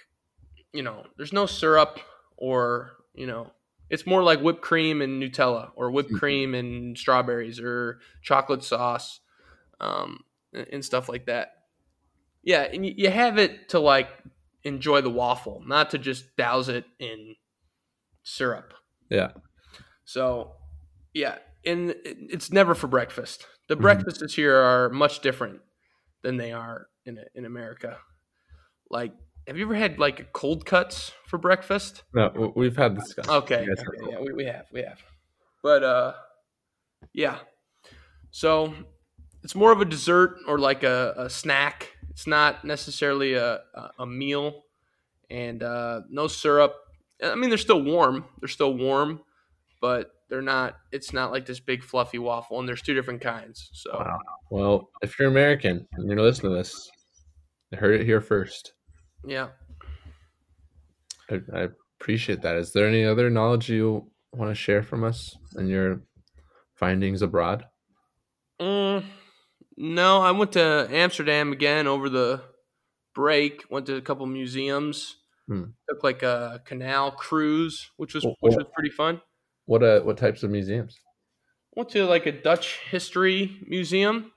you 0.73 0.81
know. 0.83 1.03
There's 1.17 1.33
no 1.33 1.45
syrup 1.45 1.99
or 2.37 2.91
you 3.13 3.27
know. 3.27 3.51
It's 3.89 4.07
more 4.07 4.23
like 4.23 4.39
whipped 4.41 4.61
cream 4.63 5.01
and 5.03 5.21
Nutella, 5.21 5.69
or 5.75 5.91
whipped 5.91 6.11
Mhm. 6.11 6.19
cream 6.19 6.55
and 6.55 6.97
strawberries, 6.97 7.59
or 7.59 7.99
chocolate 8.23 8.63
sauce, 8.63 9.19
um, 9.79 10.19
and 10.53 10.67
and 10.73 10.85
stuff 10.85 11.09
like 11.09 11.25
that. 11.27 11.51
Yeah, 12.43 12.61
and 12.61 12.85
you, 12.85 12.93
you 12.95 13.09
have 13.09 13.37
it 13.37 13.69
to 13.69 13.79
like 13.79 14.09
enjoy 14.63 15.01
the 15.01 15.09
waffle, 15.09 15.63
not 15.65 15.89
to 15.91 15.97
just 15.97 16.35
douse 16.37 16.69
it 16.69 16.85
in 16.99 17.35
syrup. 18.23 18.73
yeah. 19.09 19.29
So, 20.07 20.51
yeah, 21.13 21.37
and 21.65 21.95
it's 22.03 22.51
never 22.51 22.75
for 22.75 22.85
breakfast. 22.87 23.47
The 23.67 23.75
Mhm. 23.75 23.81
breakfasts 23.81 24.35
here 24.35 24.55
are 24.55 24.89
much 24.89 25.21
different 25.21 25.61
than 26.21 26.37
they 26.37 26.51
are 26.51 26.87
in 27.05 27.19
in 27.33 27.45
America. 27.45 27.97
Like, 28.91 29.13
have 29.47 29.57
you 29.57 29.65
ever 29.65 29.73
had 29.75 29.97
like 29.97 30.31
cold 30.33 30.65
cuts 30.67 31.11
for 31.27 31.39
breakfast? 31.39 32.03
No, 32.13 32.53
we've 32.55 32.77
had 32.77 32.95
this. 32.95 33.15
Okay, 33.27 33.63
You 33.63 33.75
guys 33.75 33.83
are 33.83 33.95
okay, 34.03 34.11
yeah, 34.11 34.19
we, 34.21 34.33
we 34.33 34.45
have, 34.45 34.65
we 34.71 34.81
have. 34.83 34.99
But 35.63 35.83
uh, 35.83 36.13
yeah. 37.13 37.39
So 38.29 38.73
it's 39.45 39.53
more 39.53 39.71
of 39.71 39.79
a 39.79 39.85
dessert 39.85 40.39
or 40.47 40.57
like 40.57 40.81
a, 40.81 41.13
a 41.17 41.29
snack. 41.29 41.91
It's 42.09 42.25
not 42.25 42.65
necessarily 42.65 43.35
a, 43.35 43.61
a, 43.99 44.05
meal, 44.05 44.63
and 45.29 45.61
uh, 45.61 46.01
no 46.09 46.25
syrup. 46.25 46.73
I 47.23 47.35
mean, 47.35 47.49
they're 47.49 47.59
still 47.59 47.83
warm. 47.83 48.25
They're 48.39 48.49
still 48.49 48.73
warm, 48.73 49.21
but 49.81 50.09
they're 50.31 50.41
not. 50.41 50.77
It's 50.91 51.13
not 51.13 51.31
like 51.31 51.45
this 51.45 51.59
big 51.59 51.83
fluffy 51.83 52.17
waffle. 52.17 52.59
And 52.59 52.67
there's 52.67 52.81
two 52.81 52.95
different 52.95 53.21
kinds. 53.21 53.69
So 53.71 53.91
Wow. 53.93 54.17
Well, 54.49 54.89
if 55.03 55.19
you're 55.19 55.29
American 55.29 55.87
and 55.93 56.09
you're 56.09 56.19
listening 56.19 56.53
to 56.53 56.57
this, 56.57 56.89
you 57.69 57.77
heard 57.77 58.01
it 58.01 58.05
here 58.05 58.21
first. 58.21 58.73
yeah. 59.27 59.49
I, 61.29 61.41
I 61.53 61.67
appreciate 61.99 62.41
that. 62.41 62.55
Is 62.55 62.73
there 62.73 62.87
any 62.87 63.05
other 63.05 63.29
knowledge 63.29 63.69
you 63.69 64.09
want 64.33 64.49
to 64.49 64.55
share 64.55 64.81
from 64.81 65.03
us 65.03 65.37
and 65.53 65.69
your 65.69 66.01
findings 66.73 67.21
abroad? 67.21 67.65
Mm, 68.59 69.03
no, 69.77 70.21
I 70.21 70.31
went 70.31 70.53
to 70.53 70.87
Amsterdam 70.91 71.51
again 71.51 71.87
over 71.87 72.09
the 72.09 72.41
break. 73.13 73.63
Went 73.69 73.85
to 73.87 73.95
a 73.95 74.01
couple 74.01 74.25
museums. 74.25 75.15
Hmm. 75.47 75.63
Took 75.89 76.03
like 76.03 76.23
a 76.23 76.61
canal 76.65 77.11
cruise, 77.11 77.91
which 77.97 78.13
was 78.15 78.23
Wh- 78.23 78.41
which 78.43 78.55
was 78.55 78.65
pretty 78.73 78.89
fun. 78.89 79.21
What 79.65 79.83
uh, 79.83 80.01
what 80.01 80.17
types 80.17 80.43
of 80.43 80.49
museums? 80.49 80.97
Went 81.75 81.89
to 81.89 82.05
like 82.05 82.25
a 82.25 82.31
Dutch 82.31 82.79
history 82.89 83.57
museum, 83.67 84.31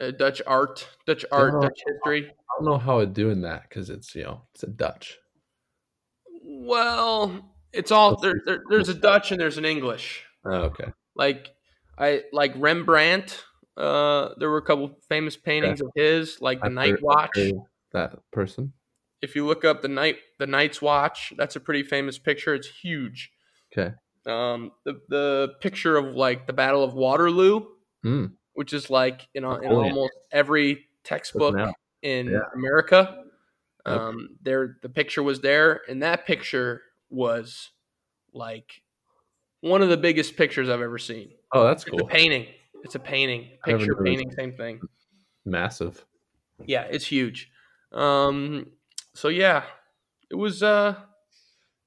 a 0.00 0.10
Dutch 0.12 0.40
art, 0.46 0.88
Dutch 1.06 1.24
art, 1.30 1.54
Oh. 1.56 1.60
Dutch 1.60 1.78
history. 1.86 2.26
I 2.30 2.32
don't 2.58 2.64
know 2.70 2.78
how 2.78 3.00
I'd 3.00 3.12
do 3.14 3.30
in 3.30 3.42
that 3.42 3.62
because 3.68 3.90
it's 3.90 4.14
you 4.14 4.24
know 4.24 4.42
it's 4.54 4.62
a 4.64 4.66
Dutch. 4.68 5.18
Well, 6.42 7.52
it's 7.72 7.92
all 7.92 8.16
there, 8.16 8.40
there. 8.46 8.62
There's 8.70 8.88
a 8.88 8.94
Dutch 8.94 9.30
and 9.30 9.40
there's 9.40 9.58
an 9.58 9.64
English. 9.64 10.24
Oh, 10.44 10.50
okay. 10.70 10.92
Like 11.14 11.48
I 11.98 12.22
like 12.32 12.52
Rembrandt. 12.56 13.44
Uh, 13.78 14.34
there 14.38 14.50
were 14.50 14.58
a 14.58 14.62
couple 14.62 14.90
famous 15.08 15.36
paintings 15.36 15.80
of 15.80 15.88
his, 15.94 16.40
like 16.40 16.60
the 16.60 16.68
Night 16.70 17.00
Watch. 17.00 17.38
That 17.92 18.18
person. 18.32 18.72
if 19.22 19.34
you 19.34 19.46
look 19.46 19.64
up 19.64 19.80
the 19.82 19.88
night 19.88 20.16
the 20.38 20.46
Night's 20.46 20.82
Watch, 20.82 21.32
that's 21.38 21.56
a 21.56 21.60
pretty 21.60 21.82
famous 21.84 22.18
picture. 22.18 22.54
It's 22.54 22.66
huge. 22.68 23.30
Okay. 23.72 23.94
Um, 24.26 24.72
the 24.84 25.00
the 25.08 25.54
picture 25.60 25.96
of 25.96 26.16
like 26.16 26.46
the 26.46 26.52
Battle 26.52 26.82
of 26.84 26.94
Waterloo, 26.94 27.66
Hmm. 28.02 28.26
which 28.54 28.72
is 28.72 28.90
like 28.90 29.26
in, 29.34 29.44
a, 29.44 29.58
in 29.60 29.72
almost 29.72 30.12
every 30.32 30.84
textbook 31.04 31.56
in 32.02 32.26
Yeah. 32.28 32.40
America. 32.54 33.24
Yep. 33.86 33.96
Um, 34.00 34.28
there 34.42 34.76
the 34.82 34.88
picture 34.90 35.22
was 35.22 35.40
there, 35.40 35.80
and 35.88 36.02
that 36.02 36.26
picture 36.26 36.82
was 37.10 37.70
like 38.34 38.82
one 39.62 39.80
of 39.82 39.88
the 39.88 39.96
biggest 39.96 40.36
pictures 40.36 40.68
I've 40.68 40.82
ever 40.82 40.98
seen. 40.98 41.30
Oh, 41.52 41.64
that's 41.64 41.84
cool. 41.84 42.06
painting. 42.06 42.46
It's 42.84 42.94
a 42.94 42.98
painting. 42.98 43.58
Picture 43.64 43.96
painting, 43.96 44.30
same 44.32 44.52
thing. 44.52 44.80
Massive. 45.44 46.04
Yeah, 46.66 46.82
it's 46.82 47.06
huge. 47.06 47.50
Um, 47.92 48.66
so 49.14 49.28
yeah, 49.28 49.64
it 50.30 50.34
was 50.34 50.62
uh, 50.62 50.94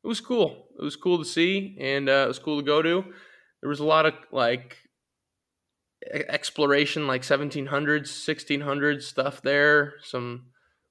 it 0.04 0.08
was 0.08 0.22
cool. 0.22 0.68
It 0.80 0.84
was 0.84 0.96
cool 0.96 1.20
to 1.20 1.26
see, 1.26 1.78
and 1.80 2.10
uh, 2.10 2.24
it 2.26 2.28
was 2.28 2.40
cool 2.40 2.60
to 2.60 2.66
go 2.66 2.82
to. 2.82 3.04
There 3.62 3.70
was 3.70 3.80
a 3.80 3.86
lot 3.86 4.06
of 4.06 4.14
like 4.32 4.78
exploration, 6.14 7.08
like 7.08 7.22
1700s, 7.22 8.08
1600s 8.08 9.04
stuff 9.04 9.42
there. 9.42 9.94
Some 10.04 10.48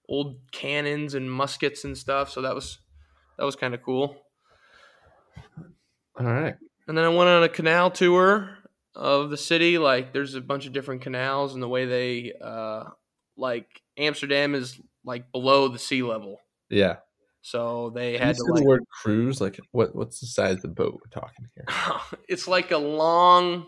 old 0.09 0.37
cannons 0.53 1.15
and 1.15 1.31
muskets 1.31 1.85
and 1.85 1.97
stuff. 1.97 2.31
So 2.31 2.43
that 2.43 2.55
was 2.55 2.79
that 3.39 3.45
was 3.45 3.57
kind 3.57 3.75
of 3.75 3.83
cool. 3.83 4.17
All 6.19 6.27
right. 6.27 6.55
And 6.87 6.97
then 6.97 7.05
I 7.05 7.09
went 7.09 7.31
on 7.31 7.43
a 7.43 7.49
canal 7.49 7.91
tour 7.91 8.59
of 8.95 9.31
the 9.31 9.37
city. 9.37 9.79
Like, 9.79 10.13
there's 10.13 10.35
a 10.35 10.41
bunch 10.41 10.67
of 10.67 10.73
different 10.73 11.03
canals, 11.03 11.55
and 11.55 11.63
the 11.63 11.69
way 11.69 11.87
they, 11.87 12.33
uh, 12.43 12.85
like, 13.37 13.67
Amsterdam 13.97 14.55
is 14.55 14.81
like 15.05 15.31
below 15.33 15.69
the 15.69 15.79
sea 15.79 16.03
level, 16.03 16.39
Yeah. 16.69 16.97
so 17.43 17.91
they 17.95 18.19
had 18.19 18.37
to 18.37 18.43
like. 18.45 18.63
the 18.63 18.69
word 18.69 18.83
cruise? 19.03 19.41
Like, 19.41 19.59
what? 19.73 19.95
What's 19.95 20.21
the 20.21 20.27
size 20.27 20.57
of 20.57 20.63
the 20.63 20.69
boat 20.69 20.95
we're 20.95 21.21
talking 21.21 21.47
here? 21.55 21.65
it's 22.29 22.47
like 22.49 22.71
a 22.71 22.79
long, 22.79 23.67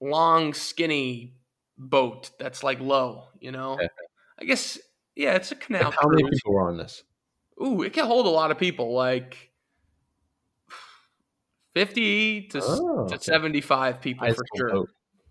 long, 0.00 0.54
skinny 0.54 1.34
boat 1.78 2.30
that's 2.38 2.62
like 2.62 2.80
low. 2.80 3.24
You 3.40 3.52
know, 3.52 3.74
Okay. 3.74 3.88
I 4.40 4.44
guess 4.44 4.78
yeah, 5.16 5.34
it's 5.34 5.52
a 5.52 5.56
canal. 5.56 5.84
Like, 5.90 5.94
how 6.00 6.08
many 6.08 6.22
people 6.28 6.52
were 6.54 6.68
on 6.68 6.76
this? 6.76 7.02
Ooh, 7.64 7.82
it 7.82 7.92
can 7.92 8.04
hold 8.06 8.26
a 8.26 8.30
lot 8.30 8.50
of 8.50 8.58
people, 8.58 8.94
like 8.94 9.50
fifty 11.74 12.48
to, 12.48 12.58
s- 12.58 12.64
Oh, 12.68 13.06
to 13.08 13.14
okay. 13.14 13.18
seventy-five 13.18 14.00
people 14.00 14.26
for 14.32 14.44
sure. 14.56 14.70
boat. 14.70 14.88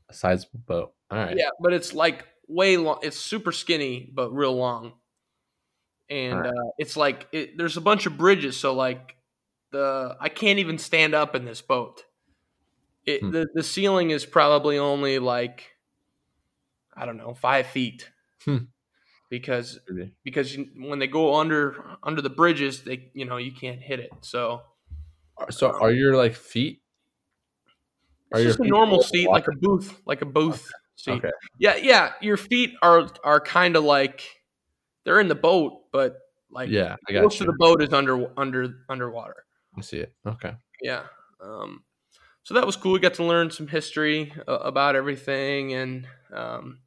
A 0.10 0.14
sizable 0.14 0.60
boat. 0.66 0.94
All 1.10 1.18
right. 1.18 1.36
Yeah, 1.38 1.50
but 1.62 1.74
it's 1.74 1.94
like 1.94 2.26
way 2.48 2.78
long. 2.78 3.00
It's 3.04 3.18
super 3.20 3.52
skinny, 3.52 4.10
but 4.14 4.32
real 4.32 4.56
long. 4.56 4.94
And 6.10 6.34
Alright. 6.34 6.50
uh, 6.54 6.72
it's 6.78 6.98
like 6.98 7.28
it, 7.32 7.58
there's 7.58 7.78
a 7.78 7.82
bunch 7.82 8.06
of 8.06 8.18
bridges, 8.18 8.58
so 8.60 8.74
like 8.74 9.16
the 9.72 10.16
I 10.20 10.30
can't 10.30 10.60
even 10.60 10.78
stand 10.78 11.16
up 11.16 11.34
in 11.36 11.46
this 11.46 11.62
boat. 11.62 12.04
It, 13.06 13.22
Hmm. 13.22 13.32
the 13.32 13.48
the 13.54 13.64
ceiling 13.64 14.12
is 14.12 14.26
probably 14.26 14.78
only 14.78 15.20
like 15.20 15.72
I 16.96 17.06
don't 17.06 17.18
know 17.18 17.34
five 17.34 17.68
feet, 17.68 18.12
Hmm. 18.46 18.58
because 19.30 19.80
because 20.24 20.58
when 20.78 21.00
they 21.00 21.08
go 21.08 21.36
under 21.36 21.98
under 22.04 22.22
the 22.22 22.30
bridges, 22.30 22.84
they 22.84 23.10
you 23.14 23.26
know 23.26 23.38
you 23.38 23.52
can't 23.54 23.82
hit 23.82 24.00
it. 24.00 24.12
So 24.22 24.62
So, 25.50 25.72
are 25.72 25.92
your 25.92 26.16
like 26.16 26.36
feet? 26.36 26.82
Are 28.32 28.40
it's 28.40 28.48
just 28.48 28.60
a 28.60 28.68
normal 28.68 29.02
seat, 29.02 29.28
like 29.30 29.48
a 29.48 29.56
booth, 29.56 30.02
like 30.06 30.22
a 30.22 30.26
booth 30.26 30.72
seat. 30.96 31.12
Okay. 31.12 31.32
Yeah, 31.60 31.76
yeah. 31.76 32.14
Your 32.22 32.38
feet 32.38 32.74
are 32.82 33.10
are 33.24 33.40
kind 33.40 33.76
of 33.76 33.84
like 33.84 34.24
they're 35.04 35.20
in 35.20 35.28
the 35.28 35.36
boat, 35.36 35.92
but 35.92 36.18
like 36.50 36.70
Yeah, 36.70 36.96
most 37.12 37.40
you. 37.40 37.48
of 37.48 37.48
the 37.48 37.58
boat 37.58 37.82
is 37.82 37.94
under 37.94 38.32
under 38.38 38.86
underwater. 38.90 39.46
I 39.78 39.82
see 39.82 39.98
it. 39.98 40.14
Okay. 40.26 40.54
Yeah. 40.82 41.04
Um, 41.42 41.84
so 42.44 42.54
that 42.56 42.66
was 42.66 42.76
cool. 42.76 42.94
We 42.94 43.00
got 43.00 43.16
to 43.16 43.24
learn 43.24 43.52
some 43.52 43.68
history 43.68 44.34
uh, 44.48 44.60
about 44.60 44.96
everything 44.96 45.74
and 45.74 46.08
um, 46.34 46.80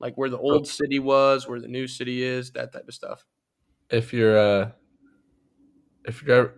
like 0.00 0.16
where 0.16 0.28
the 0.28 0.38
old 0.38 0.66
city 0.66 0.98
was, 0.98 1.48
where 1.48 1.60
the 1.60 1.68
new 1.68 1.86
city 1.86 2.22
is, 2.22 2.52
that 2.52 2.72
type 2.72 2.88
of 2.88 2.94
stuff. 2.94 3.24
If 3.90 4.12
you're 4.12 4.38
uh, 4.38 4.70
if 6.04 6.22
you're 6.22 6.54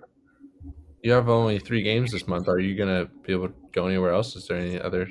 you 1.03 1.13
have 1.13 1.29
only 1.29 1.59
three 1.59 1.83
games 1.83 2.13
this 2.13 2.27
month, 2.27 2.49
are 2.49 2.59
you 2.59 2.77
gonna 2.77 3.07
be 3.27 3.33
able 3.33 3.49
to 3.49 3.55
go 3.73 3.87
anywhere 3.87 4.13
else? 4.13 4.37
Is 4.37 4.47
there 4.47 4.59
any 4.59 4.81
other? 4.81 5.09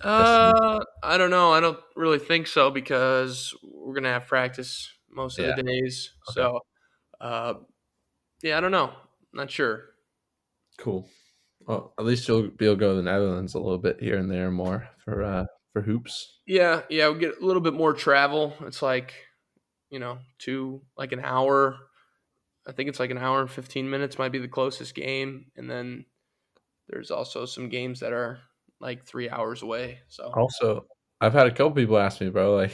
Uh, 0.00 0.78
I 1.02 1.16
don't 1.18 1.30
know. 1.30 1.52
I 1.52 1.60
don't 1.60 1.78
really 1.94 2.18
think 2.18 2.46
so 2.46 2.70
because 2.70 3.54
we're 3.62 3.94
gonna 3.94 4.12
have 4.12 4.26
practice 4.26 4.90
most 5.10 5.38
of 5.38 5.56
the 5.56 5.62
days. 5.62 6.12
Okay. 6.28 6.34
So, 6.34 6.60
uh, 7.20 7.54
yeah, 8.42 8.58
I 8.58 8.60
don't 8.60 8.70
know. 8.70 8.92
Not 9.32 9.50
sure. 9.50 9.84
Cool. 10.78 11.08
Well, 11.66 11.94
at 11.98 12.04
least 12.04 12.28
you'll 12.28 12.50
be 12.50 12.66
able 12.66 12.76
to 12.76 12.80
go 12.80 12.90
to 12.90 12.96
the 12.96 13.02
Netherlands 13.02 13.54
a 13.54 13.58
little 13.58 13.78
bit 13.78 14.00
here 14.00 14.18
and 14.18 14.30
there 14.30 14.50
more 14.50 14.88
for 15.04 15.22
uh 15.22 15.46
for 15.72 15.82
hoops. 15.82 16.40
Yeah, 16.46 16.82
yeah, 16.88 17.08
we 17.10 17.18
get 17.18 17.40
a 17.40 17.44
little 17.44 17.62
bit 17.62 17.74
more 17.74 17.92
travel. 17.92 18.54
It's 18.62 18.82
like, 18.82 19.14
you 19.90 19.98
know, 19.98 20.18
two 20.38 20.82
like 20.96 21.12
an 21.12 21.20
hour. 21.20 21.76
I 22.66 22.72
think 22.72 22.88
it's 22.88 22.98
like 22.98 23.10
an 23.10 23.18
hour 23.18 23.40
and 23.40 23.50
fifteen 23.50 23.88
minutes 23.88 24.18
might 24.18 24.32
be 24.32 24.38
the 24.38 24.48
closest 24.48 24.94
game, 24.94 25.46
and 25.56 25.70
then 25.70 26.04
there's 26.88 27.10
also 27.10 27.46
some 27.46 27.68
games 27.68 28.00
that 28.00 28.12
are 28.12 28.40
like 28.80 29.04
three 29.04 29.30
hours 29.30 29.62
away. 29.62 30.00
So 30.08 30.32
Also, 30.34 30.86
I've 31.20 31.32
had 31.32 31.46
a 31.46 31.50
couple 31.50 31.72
people 31.72 31.98
ask 31.98 32.20
me, 32.20 32.28
bro, 32.28 32.54
like, 32.56 32.72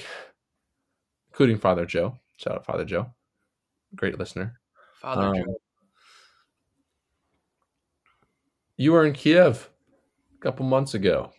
including 1.30 1.58
Father 1.58 1.86
Joe. 1.86 2.18
Shout 2.38 2.54
out 2.54 2.66
Father 2.66 2.84
Joe, 2.84 3.12
great 3.94 4.18
listener. 4.18 4.58
Father 5.00 5.26
Um, 5.26 5.34
Joe. 5.34 5.56
You 8.76 8.92
were 8.92 9.04
in 9.04 9.12
Kiev 9.12 9.70
a 10.34 10.40
couple 10.42 10.66
months 10.66 10.94
ago. 10.94 11.32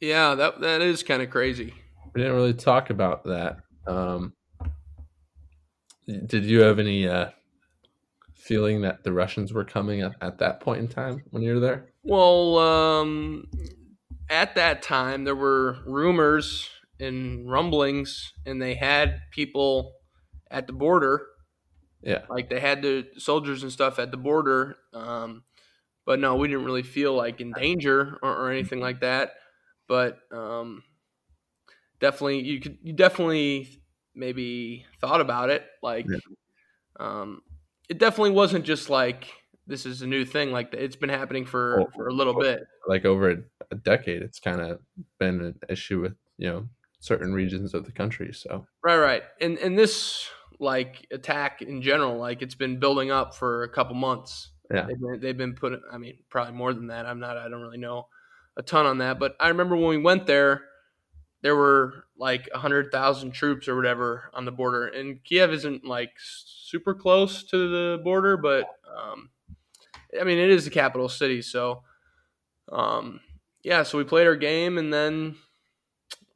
Yeah, 0.00 0.34
that 0.34 0.60
that 0.60 0.80
is 0.80 1.02
kind 1.02 1.22
of 1.22 1.30
crazy. 1.30 1.74
We 2.14 2.22
didn't 2.22 2.36
really 2.36 2.54
talk 2.54 2.90
about 2.90 3.24
that. 3.24 3.58
Um, 3.86 4.34
did 6.26 6.44
you 6.44 6.60
have 6.60 6.78
any 6.78 7.08
uh, 7.08 7.30
feeling 8.34 8.82
that 8.82 9.04
the 9.04 9.12
Russians 9.12 9.52
were 9.52 9.64
coming 9.64 10.00
at, 10.00 10.12
at 10.20 10.38
that 10.38 10.60
point 10.60 10.80
in 10.80 10.88
time 10.88 11.22
when 11.30 11.42
you 11.42 11.54
were 11.54 11.60
there? 11.60 11.86
Well, 12.02 12.58
um, 12.58 13.48
at 14.28 14.54
that 14.54 14.82
time, 14.82 15.24
there 15.24 15.36
were 15.36 15.78
rumors 15.86 16.68
and 16.98 17.50
rumblings, 17.50 18.32
and 18.46 18.60
they 18.60 18.74
had 18.74 19.20
people 19.30 19.92
at 20.50 20.66
the 20.66 20.72
border. 20.72 21.26
Yeah. 22.02 22.22
Like 22.28 22.48
they 22.48 22.60
had 22.60 22.82
the 22.82 23.06
soldiers 23.18 23.62
and 23.62 23.70
stuff 23.70 23.98
at 23.98 24.10
the 24.10 24.16
border. 24.16 24.76
Um, 24.94 25.44
but 26.06 26.18
no, 26.18 26.36
we 26.36 26.48
didn't 26.48 26.64
really 26.64 26.82
feel 26.82 27.14
like 27.14 27.40
in 27.40 27.52
danger 27.52 28.18
or, 28.22 28.32
or 28.32 28.50
anything 28.50 28.80
like 28.80 29.00
that. 29.00 29.32
But 29.86 30.18
um, 30.32 30.82
definitely, 32.00 32.40
you 32.42 32.60
could, 32.60 32.78
you 32.82 32.94
definitely 32.94 33.79
maybe 34.14 34.84
thought 35.00 35.20
about 35.20 35.50
it. 35.50 35.64
Like, 35.82 36.06
Yeah. 36.08 36.18
um, 36.98 37.42
it 37.88 37.98
definitely 37.98 38.30
wasn't 38.32 38.64
just 38.64 38.90
like 38.90 39.28
this 39.66 39.86
is 39.86 40.02
a 40.02 40.06
new 40.06 40.24
thing. 40.24 40.50
Like 40.52 40.74
it's 40.74 40.96
been 40.96 41.08
happening 41.10 41.44
for 41.46 41.80
Oh, 41.82 41.86
for 41.94 42.08
a 42.08 42.12
little 42.12 42.36
oh. 42.36 42.40
bit. 42.40 42.60
like 42.88 43.04
over 43.04 43.30
a, 43.30 43.36
a 43.70 43.74
decade, 43.76 44.22
it's 44.22 44.40
kind 44.40 44.60
of 44.60 44.80
been 45.18 45.40
an 45.40 45.58
issue 45.68 46.00
with 46.00 46.14
you 46.38 46.48
know 46.50 46.68
certain 47.00 47.32
regions 47.32 47.72
of 47.74 47.84
the 47.84 47.92
country. 47.92 48.32
So 48.32 48.66
Right, 48.82 48.98
right. 48.98 49.22
And 49.40 49.58
and 49.58 49.78
this 49.78 50.28
like 50.58 51.06
attack 51.12 51.62
in 51.62 51.82
general, 51.82 52.18
like 52.18 52.42
it's 52.42 52.54
been 52.54 52.78
building 52.78 53.10
up 53.10 53.34
for 53.34 53.62
a 53.62 53.68
couple 53.68 53.94
months. 53.94 54.50
Yeah. 54.72 54.86
They've 54.86 55.00
been, 55.00 55.20
they've 55.20 55.36
been 55.36 55.54
putting. 55.54 55.80
I 55.92 55.98
mean, 55.98 56.18
probably 56.28 56.54
more 56.54 56.72
than 56.72 56.88
that. 56.88 57.06
I'm 57.06 57.18
not. 57.18 57.36
I 57.36 57.48
don't 57.48 57.60
really 57.60 57.78
know 57.78 58.06
a 58.56 58.62
ton 58.62 58.86
on 58.86 58.98
that, 58.98 59.18
but 59.18 59.34
I 59.40 59.48
remember 59.48 59.74
when 59.76 59.88
we 59.88 59.96
went 59.98 60.26
there, 60.26 60.62
there 61.42 61.56
were 61.56 62.04
like 62.18 62.48
a 62.54 62.58
hundred 62.58 62.92
thousand 62.92 63.32
troops 63.32 63.68
or 63.68 63.76
whatever 63.76 64.30
on 64.34 64.44
the 64.44 64.52
border, 64.52 64.86
and 64.86 65.22
Kiev 65.24 65.52
isn't 65.52 65.84
like 65.84 66.12
super 66.18 66.94
close 66.94 67.44
to 67.44 67.56
the 67.70 68.02
border, 68.02 68.36
but 68.36 68.64
um, 68.86 69.30
I 70.18 70.24
mean, 70.24 70.38
it 70.38 70.50
is 70.50 70.64
the 70.64 70.70
capital 70.70 71.08
city, 71.08 71.42
so 71.42 71.82
um, 72.70 73.20
yeah. 73.62 73.82
So 73.82 73.98
we 73.98 74.04
played 74.04 74.26
our 74.26 74.36
game, 74.36 74.78
and 74.78 74.92
then 74.92 75.36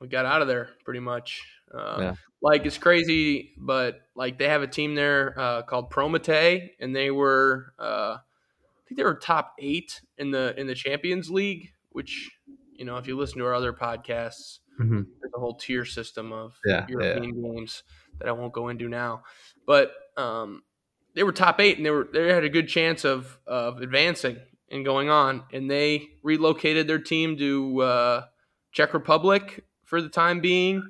we 0.00 0.08
got 0.08 0.26
out 0.26 0.42
of 0.42 0.48
there 0.48 0.70
pretty 0.84 1.00
much. 1.00 1.42
Uh, 1.72 1.96
Yeah. 2.00 2.14
Like 2.42 2.66
it's 2.66 2.76
crazy, 2.76 3.54
but 3.56 4.02
like 4.14 4.38
they 4.38 4.48
have 4.50 4.60
a 4.60 4.66
team 4.66 4.94
there 4.94 5.34
uh, 5.38 5.62
called 5.62 5.90
Prometey, 5.90 6.72
and 6.78 6.94
they 6.94 7.10
were 7.10 7.72
uh, 7.78 8.18
I 8.18 8.80
think 8.86 8.98
they 8.98 9.04
were 9.04 9.14
top 9.14 9.54
eight 9.58 10.02
in 10.18 10.30
the 10.30 10.54
in 10.60 10.66
the 10.66 10.74
Champions 10.74 11.30
League. 11.30 11.72
Which 11.88 12.30
you 12.74 12.84
know, 12.84 12.98
if 12.98 13.06
you 13.06 13.16
listen 13.16 13.38
to 13.38 13.46
our 13.46 13.54
other 13.54 13.72
podcasts, 13.72 14.58
Mhm. 14.80 15.06
there's 15.20 15.32
a 15.34 15.40
whole 15.40 15.54
tier 15.54 15.84
system 15.84 16.32
of 16.32 16.58
Yeah, 16.64 16.86
European 16.88 17.42
games 17.42 17.82
that 18.18 18.28
I 18.28 18.32
won't 18.32 18.52
go 18.52 18.68
into 18.68 18.88
now. 18.88 19.22
But 19.66 19.92
um, 20.16 20.62
they 21.14 21.22
were 21.22 21.32
top 21.32 21.60
eight, 21.60 21.76
and 21.76 21.86
they 21.86 21.90
were 21.90 22.08
they 22.12 22.28
had 22.32 22.44
a 22.44 22.48
good 22.48 22.68
chance 22.68 23.04
of 23.04 23.38
of 23.46 23.80
advancing 23.82 24.38
and 24.70 24.84
going 24.84 25.08
on. 25.10 25.44
And 25.52 25.70
they 25.70 26.08
relocated 26.22 26.86
their 26.86 26.98
team 26.98 27.36
to 27.38 27.82
uh, 27.82 28.24
Czech 28.72 28.94
Republic 28.94 29.64
for 29.84 30.00
the 30.02 30.08
time 30.08 30.40
being, 30.40 30.82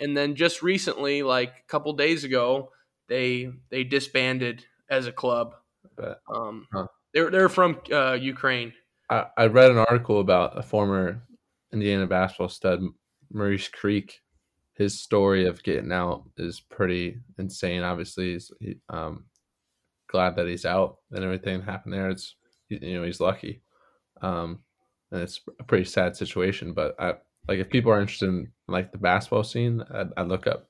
and 0.00 0.16
then 0.16 0.34
just 0.34 0.62
recently, 0.62 1.22
like 1.22 1.50
a 1.50 1.66
couple 1.68 1.92
days 1.92 2.24
ago, 2.24 2.70
they 3.08 3.50
they 3.70 3.84
disbanded 3.84 4.64
as 4.88 5.06
a 5.06 5.12
club. 5.12 5.54
Um, 6.32 6.66
Huh. 6.72 6.86
They're 7.12 7.30
they're 7.30 7.48
from 7.48 7.80
uh, 7.90 8.12
Ukraine. 8.12 8.72
I, 9.08 9.26
I 9.36 9.46
read 9.46 9.70
an 9.70 9.78
article 9.78 10.20
about 10.20 10.58
a 10.58 10.62
former 10.62 11.22
Indiana 11.72 12.06
basketball 12.06 12.48
stud, 12.48 12.82
Maurice 13.32 13.68
Creek. 13.68 14.20
His 14.74 15.00
story 15.00 15.46
of 15.46 15.62
getting 15.62 15.90
out 15.92 16.24
is 16.36 16.60
pretty 16.60 17.18
insane. 17.38 17.82
Obviously, 17.82 18.32
he's 18.32 18.50
he, 18.60 18.76
um, 18.90 19.24
glad 20.10 20.36
that 20.36 20.46
he's 20.46 20.66
out 20.66 20.98
and 21.12 21.24
everything 21.24 21.62
happened 21.62 21.94
there. 21.94 22.10
It's 22.10 22.34
you 22.68 22.98
know 22.98 23.04
he's 23.04 23.20
lucky, 23.20 23.62
um, 24.22 24.60
and 25.10 25.22
it's 25.22 25.40
a 25.58 25.64
pretty 25.64 25.84
sad 25.84 26.14
situation. 26.16 26.74
But 26.74 26.94
I 26.98 27.14
like 27.48 27.58
if 27.58 27.70
people 27.70 27.90
are 27.92 28.00
interested 28.00 28.28
in 28.28 28.48
like 28.68 28.92
the 28.92 28.98
basketball 28.98 29.44
scene, 29.44 29.82
I'd, 29.94 30.08
I'd 30.16 30.28
look 30.28 30.46
up 30.46 30.68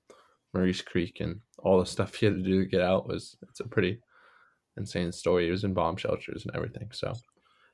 Maurice 0.54 0.82
Creek 0.82 1.18
and 1.20 1.40
all 1.58 1.80
the 1.80 1.86
stuff 1.86 2.14
he 2.14 2.26
had 2.26 2.36
to 2.36 2.42
do 2.42 2.60
to 2.62 2.70
get 2.70 2.82
out. 2.82 3.08
Was 3.08 3.36
it's 3.48 3.60
a 3.60 3.64
pretty 3.66 3.98
insane 4.76 5.10
story. 5.10 5.46
He 5.46 5.50
was 5.50 5.64
in 5.64 5.74
bomb 5.74 5.96
shelters 5.96 6.44
and 6.46 6.54
everything. 6.54 6.90
So 6.92 7.12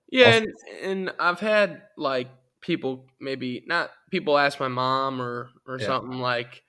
Yeah, 0.08 0.26
Also- 0.36 0.46
and, 0.82 1.08
and 1.08 1.12
I've 1.18 1.40
had 1.40 1.82
like 1.98 2.28
people 2.62 3.06
maybe 3.20 3.62
not 3.66 3.90
people 4.10 4.38
ask 4.38 4.58
my 4.58 4.68
mom 4.68 5.20
or 5.20 5.50
or 5.66 5.78
Yeah. 5.78 5.86
something 5.86 6.18
like, 6.18 6.62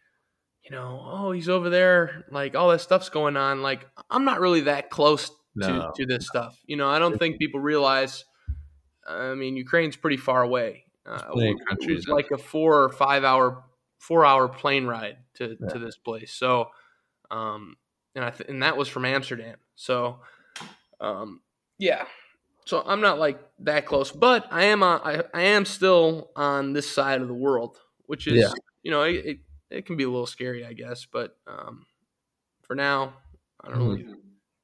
you 0.63 0.71
know, 0.71 0.99
oh 1.01 1.31
he's 1.31 1.47
over 1.47 1.69
there, 1.69 2.25
like 2.29 2.55
all 2.55 2.69
that 2.69 2.81
stuff's 2.81 3.09
going 3.09 3.37
on. 3.37 3.61
Like 3.61 3.87
I'm 4.09 4.25
not 4.25 4.41
really 4.41 4.61
that 4.61 4.89
close 4.89 5.31
No. 5.55 5.67
to 5.67 5.91
to 5.95 6.05
this 6.05 6.27
stuff. 6.27 6.59
You 6.65 6.75
know, 6.75 6.89
I 6.89 6.99
don't 6.99 7.17
think 7.17 7.39
people 7.39 7.59
realize. 7.61 8.25
I 9.07 9.33
mean, 9.35 9.55
Ukraine's 9.57 9.95
pretty 9.97 10.17
far 10.17 10.41
away. 10.43 10.85
Uh, 11.05 11.19
countries 11.67 12.07
like 12.07 12.31
a 12.31 12.37
four 12.37 12.83
or 12.83 12.89
five 12.89 13.23
hour 13.25 13.63
four 13.99 14.25
hour 14.25 14.47
plane 14.47 14.85
ride 14.85 15.17
to 15.35 15.57
Yeah. 15.59 15.67
to 15.73 15.79
this 15.79 15.97
place. 15.97 16.33
So, 16.33 16.71
um, 17.29 17.77
and 18.15 18.23
I 18.23 18.29
th- 18.31 18.49
and 18.49 18.63
that 18.63 18.77
was 18.77 18.87
from 18.87 19.05
Amsterdam. 19.05 19.57
So, 19.75 20.21
um, 21.01 21.41
yeah. 21.77 22.05
So 22.65 22.81
I'm 22.85 23.01
not 23.01 23.19
like 23.19 23.39
that 23.59 23.85
close, 23.85 24.11
but 24.11 24.47
I 24.51 24.65
am 24.65 24.83
on, 24.83 25.01
I, 25.03 25.23
I 25.33 25.41
am 25.43 25.65
still 25.65 26.31
on 26.35 26.73
this 26.73 26.89
side 26.89 27.21
of 27.21 27.27
the 27.27 27.33
world, 27.33 27.77
which 28.05 28.27
is 28.27 28.35
Yeah. 28.41 28.53
you 28.83 28.91
know 28.91 29.03
it, 29.03 29.25
it, 29.25 29.37
it 29.69 29.85
can 29.85 29.97
be 29.97 30.03
a 30.03 30.09
little 30.09 30.27
scary, 30.27 30.65
I 30.65 30.73
guess, 30.73 31.05
but 31.05 31.37
um, 31.47 31.85
for 32.63 32.75
now, 32.75 33.15
I 33.61 33.69
don't 33.69 33.79
really 33.79 34.05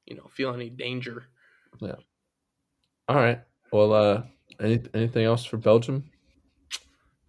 you 0.06 0.16
know 0.16 0.28
feel 0.30 0.54
any 0.54 0.70
danger. 0.70 1.24
Yeah. 1.80 1.96
All 3.08 3.16
right. 3.16 3.40
Well, 3.72 3.92
uh, 3.92 4.22
any 4.60 4.82
anything 4.94 5.24
else 5.24 5.44
for 5.44 5.56
Belgium? 5.56 6.10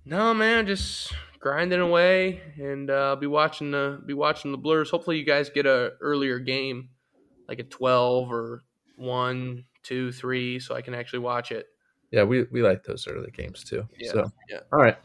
No, 0.06 0.34
man, 0.34 0.66
just 0.66 1.14
grinding 1.40 1.80
away, 1.80 2.42
and 2.58 2.90
uh, 2.90 3.16
be 3.16 3.28
watching 3.28 3.72
the 3.72 4.02
be 4.06 4.14
watching 4.14 4.52
the 4.52 4.58
Blurs. 4.58 4.90
Hopefully, 4.90 5.18
you 5.20 5.26
guys 5.26 5.50
get 5.50 5.66
a 5.66 5.94
earlier 6.02 6.40
game, 6.40 6.90
like 7.48 7.60
a 7.60 7.64
twelve 7.64 8.32
or 8.32 8.64
one, 8.96 9.66
two, 9.84 10.12
three, 10.12 10.60
so 10.60 10.76
I 10.76 10.82
can 10.82 10.94
actually 10.94 11.20
watch 11.20 11.52
it. 11.52 11.68
Yeah, 12.12 12.24
we 12.24 12.44
we 12.52 12.62
like 12.62 12.84
those 12.84 13.08
early 13.08 13.32
games 13.32 13.64
too. 13.64 13.88
Yeah, 13.98 14.12
So, 14.12 14.32
yeah. 14.50 14.60
all 14.74 14.80
right. 14.80 14.98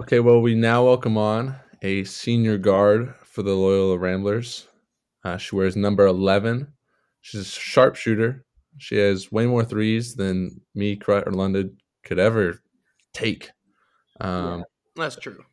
Okay. 0.00 0.20
Well, 0.20 0.40
we 0.40 0.54
now 0.54 0.84
welcome 0.84 1.18
on 1.18 1.56
a 1.82 2.04
senior 2.04 2.56
guard 2.58 3.14
for 3.24 3.42
the 3.42 3.54
Loyola 3.54 3.98
Ramblers. 3.98 4.66
Uh, 5.24 5.36
she 5.36 5.54
wears 5.56 5.76
number 5.76 6.06
eleven. 6.06 6.72
She's 7.20 7.40
a 7.40 7.44
sharpshooter. 7.44 8.44
She 8.78 8.96
has 8.96 9.32
way 9.32 9.46
more 9.46 9.64
threes 9.64 10.14
than 10.14 10.60
me, 10.74 10.96
Krut, 10.96 11.26
or 11.26 11.32
London 11.32 11.76
could 12.04 12.18
ever 12.18 12.62
take. 13.12 13.50
Um, 14.20 14.64
That's 14.94 15.16
true. 15.16 15.44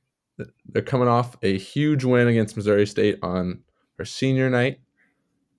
they're 0.67 0.84
coming 0.84 1.07
off 1.07 1.36
a 1.41 1.57
huge 1.57 2.03
win 2.03 2.28
against 2.28 2.55
Missouri 2.55 2.86
State 2.86 3.17
on 3.23 3.63
her 3.97 4.05
senior 4.05 4.49
night, 4.49 4.80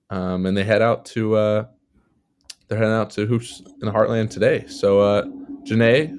um, 0.09 0.45
and 0.45 0.55
they 0.55 0.63
head 0.63 0.81
out 0.81 1.05
to 1.05 1.35
uh, 1.35 1.65
they're 2.67 2.77
heading 2.77 2.93
out 2.93 3.09
to 3.11 3.25
hoops 3.25 3.61
in 3.81 3.85
the 3.85 3.91
Heartland 3.91 4.29
today. 4.29 4.65
So, 4.67 4.99
uh, 4.99 5.25
Janae, 5.63 6.17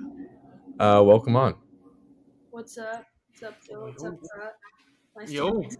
uh, 0.78 1.02
welcome 1.04 1.36
on. 1.36 1.56
What's 2.50 2.78
up? 2.78 3.04
What's 3.30 3.42
up, 3.42 3.62
Phil? 3.62 3.80
What's 3.82 4.04
up, 4.04 4.14
Brett? 4.34 4.54
Nice 5.16 5.30
Yo. 5.30 5.50
to 5.50 5.58
meet 5.58 5.72
you. 5.72 5.78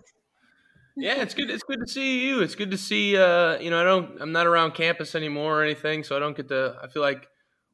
Yeah, 1.01 1.23
it's 1.23 1.33
good. 1.33 1.49
It's 1.49 1.63
good 1.63 1.79
to 1.81 1.87
see 1.87 2.27
you. 2.27 2.41
It's 2.41 2.57
good 2.57 2.73
to 2.73 2.79
see. 2.79 3.17
Uh, 3.17 3.59
you 3.59 3.71
know, 3.71 3.81
I 3.81 3.85
don't. 3.85 4.21
I'm 4.21 4.33
not 4.33 4.47
around 4.47 4.75
campus 4.75 5.15
anymore 5.15 5.61
or 5.61 5.63
anything, 5.63 6.03
so 6.03 6.17
I 6.17 6.19
don't 6.19 6.37
get 6.37 6.49
to. 6.49 6.77
I 6.83 6.89
feel 6.89 7.03
like 7.03 7.29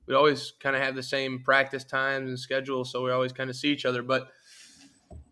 we 0.06 0.14
always 0.14 0.52
kind 0.60 0.76
of 0.76 0.82
have 0.82 0.94
the 0.94 1.02
same 1.02 1.42
practice 1.42 1.84
times 1.84 2.28
and 2.28 2.38
schedule, 2.38 2.84
so 2.84 3.02
we 3.02 3.10
always 3.10 3.32
kind 3.32 3.48
of 3.48 3.56
see 3.56 3.72
each 3.72 3.86
other. 3.86 4.02
But 4.02 4.28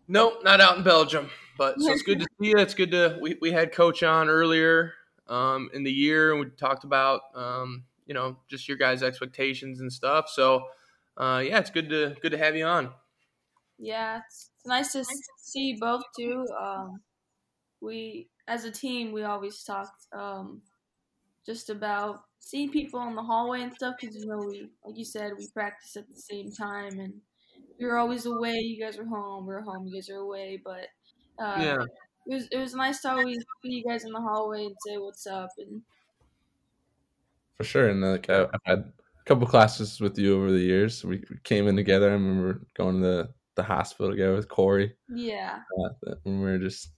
nope, 0.07 0.39
not 0.43 0.59
out 0.59 0.77
in 0.77 0.83
Belgium. 0.83 1.29
But 1.57 1.79
so 1.79 1.91
it's 1.91 2.01
good 2.01 2.19
to 2.19 2.25
see 2.39 2.47
you. 2.47 2.57
It's 2.57 2.73
good 2.73 2.91
to. 2.91 3.17
We, 3.21 3.37
we 3.41 3.51
had 3.51 3.71
coach 3.71 4.03
on 4.03 4.29
earlier 4.29 4.93
um, 5.27 5.69
in 5.73 5.83
the 5.83 5.91
year, 5.91 6.31
and 6.31 6.39
we 6.39 6.47
talked 6.57 6.83
about 6.83 7.21
um, 7.35 7.83
you 8.05 8.13
know 8.13 8.37
just 8.49 8.67
your 8.67 8.77
guys' 8.77 9.03
expectations 9.03 9.79
and 9.79 9.91
stuff. 9.91 10.29
So 10.29 10.65
uh, 11.17 11.43
yeah, 11.45 11.59
it's 11.59 11.69
good 11.69 11.89
to 11.89 12.15
good 12.21 12.31
to 12.31 12.37
have 12.37 12.55
you 12.55 12.65
on. 12.65 12.91
Yeah, 13.77 14.21
it's, 14.25 14.49
it's 14.57 14.67
nice 14.67 14.93
to 14.93 15.03
see 15.37 15.71
you 15.71 15.77
both 15.79 16.03
too. 16.17 16.45
Um, 16.59 17.01
we, 17.81 18.29
as 18.47 18.65
a 18.65 18.71
team, 18.71 19.11
we 19.11 19.23
always 19.23 19.63
talked 19.63 20.07
um, 20.13 20.61
just 21.45 21.69
about 21.69 22.21
seeing 22.39 22.71
people 22.71 23.01
in 23.07 23.15
the 23.15 23.21
hallway 23.21 23.61
and 23.61 23.73
stuff 23.73 23.95
because 23.99 24.15
you 24.15 24.25
know 24.25 24.37
we, 24.47 24.69
like 24.85 24.97
you 24.97 25.05
said, 25.05 25.31
we 25.37 25.47
practice 25.53 25.95
at 25.95 26.07
the 26.07 26.19
same 26.19 26.51
time 26.51 26.99
and 26.99 27.13
we 27.79 27.85
were 27.85 27.97
always 27.97 28.25
away. 28.25 28.53
You 28.53 28.83
guys 28.83 28.97
are 28.97 29.05
home. 29.05 29.45
We're 29.45 29.61
home. 29.61 29.87
You 29.87 29.95
guys 29.95 30.09
are 30.09 30.19
away. 30.19 30.59
But 30.63 30.87
uh, 31.39 31.57
Yeah. 31.59 31.83
it 32.27 32.33
was 32.33 32.47
it 32.51 32.57
was 32.57 32.73
nice 32.73 33.01
to 33.01 33.11
always 33.11 33.37
see 33.61 33.69
you 33.69 33.83
guys 33.83 34.03
in 34.05 34.11
the 34.11 34.19
hallway 34.21 34.65
and 34.65 34.75
say 34.85 34.97
what's 34.97 35.25
up 35.27 35.49
and 35.57 35.81
For 37.57 37.63
sure, 37.63 37.89
and 37.89 38.01
like 38.01 38.29
I, 38.29 38.43
I've 38.43 38.61
had 38.65 38.79
a 38.79 39.23
couple 39.25 39.47
classes 39.47 39.99
with 40.01 40.17
you 40.17 40.35
over 40.35 40.51
the 40.51 40.59
years. 40.59 41.03
We 41.03 41.23
we 41.29 41.37
came 41.43 41.67
in 41.67 41.75
together. 41.75 42.09
I 42.09 42.13
remember 42.13 42.61
going 42.75 43.01
to 43.01 43.07
the, 43.07 43.29
the 43.55 43.63
hospital 43.63 44.11
together 44.11 44.35
with 44.35 44.49
Corey 44.49 44.95
yeah. 45.09 45.59
uh, 45.79 46.15
when 46.23 46.39
we 46.39 46.45
were 46.45 46.57
just 46.59 46.89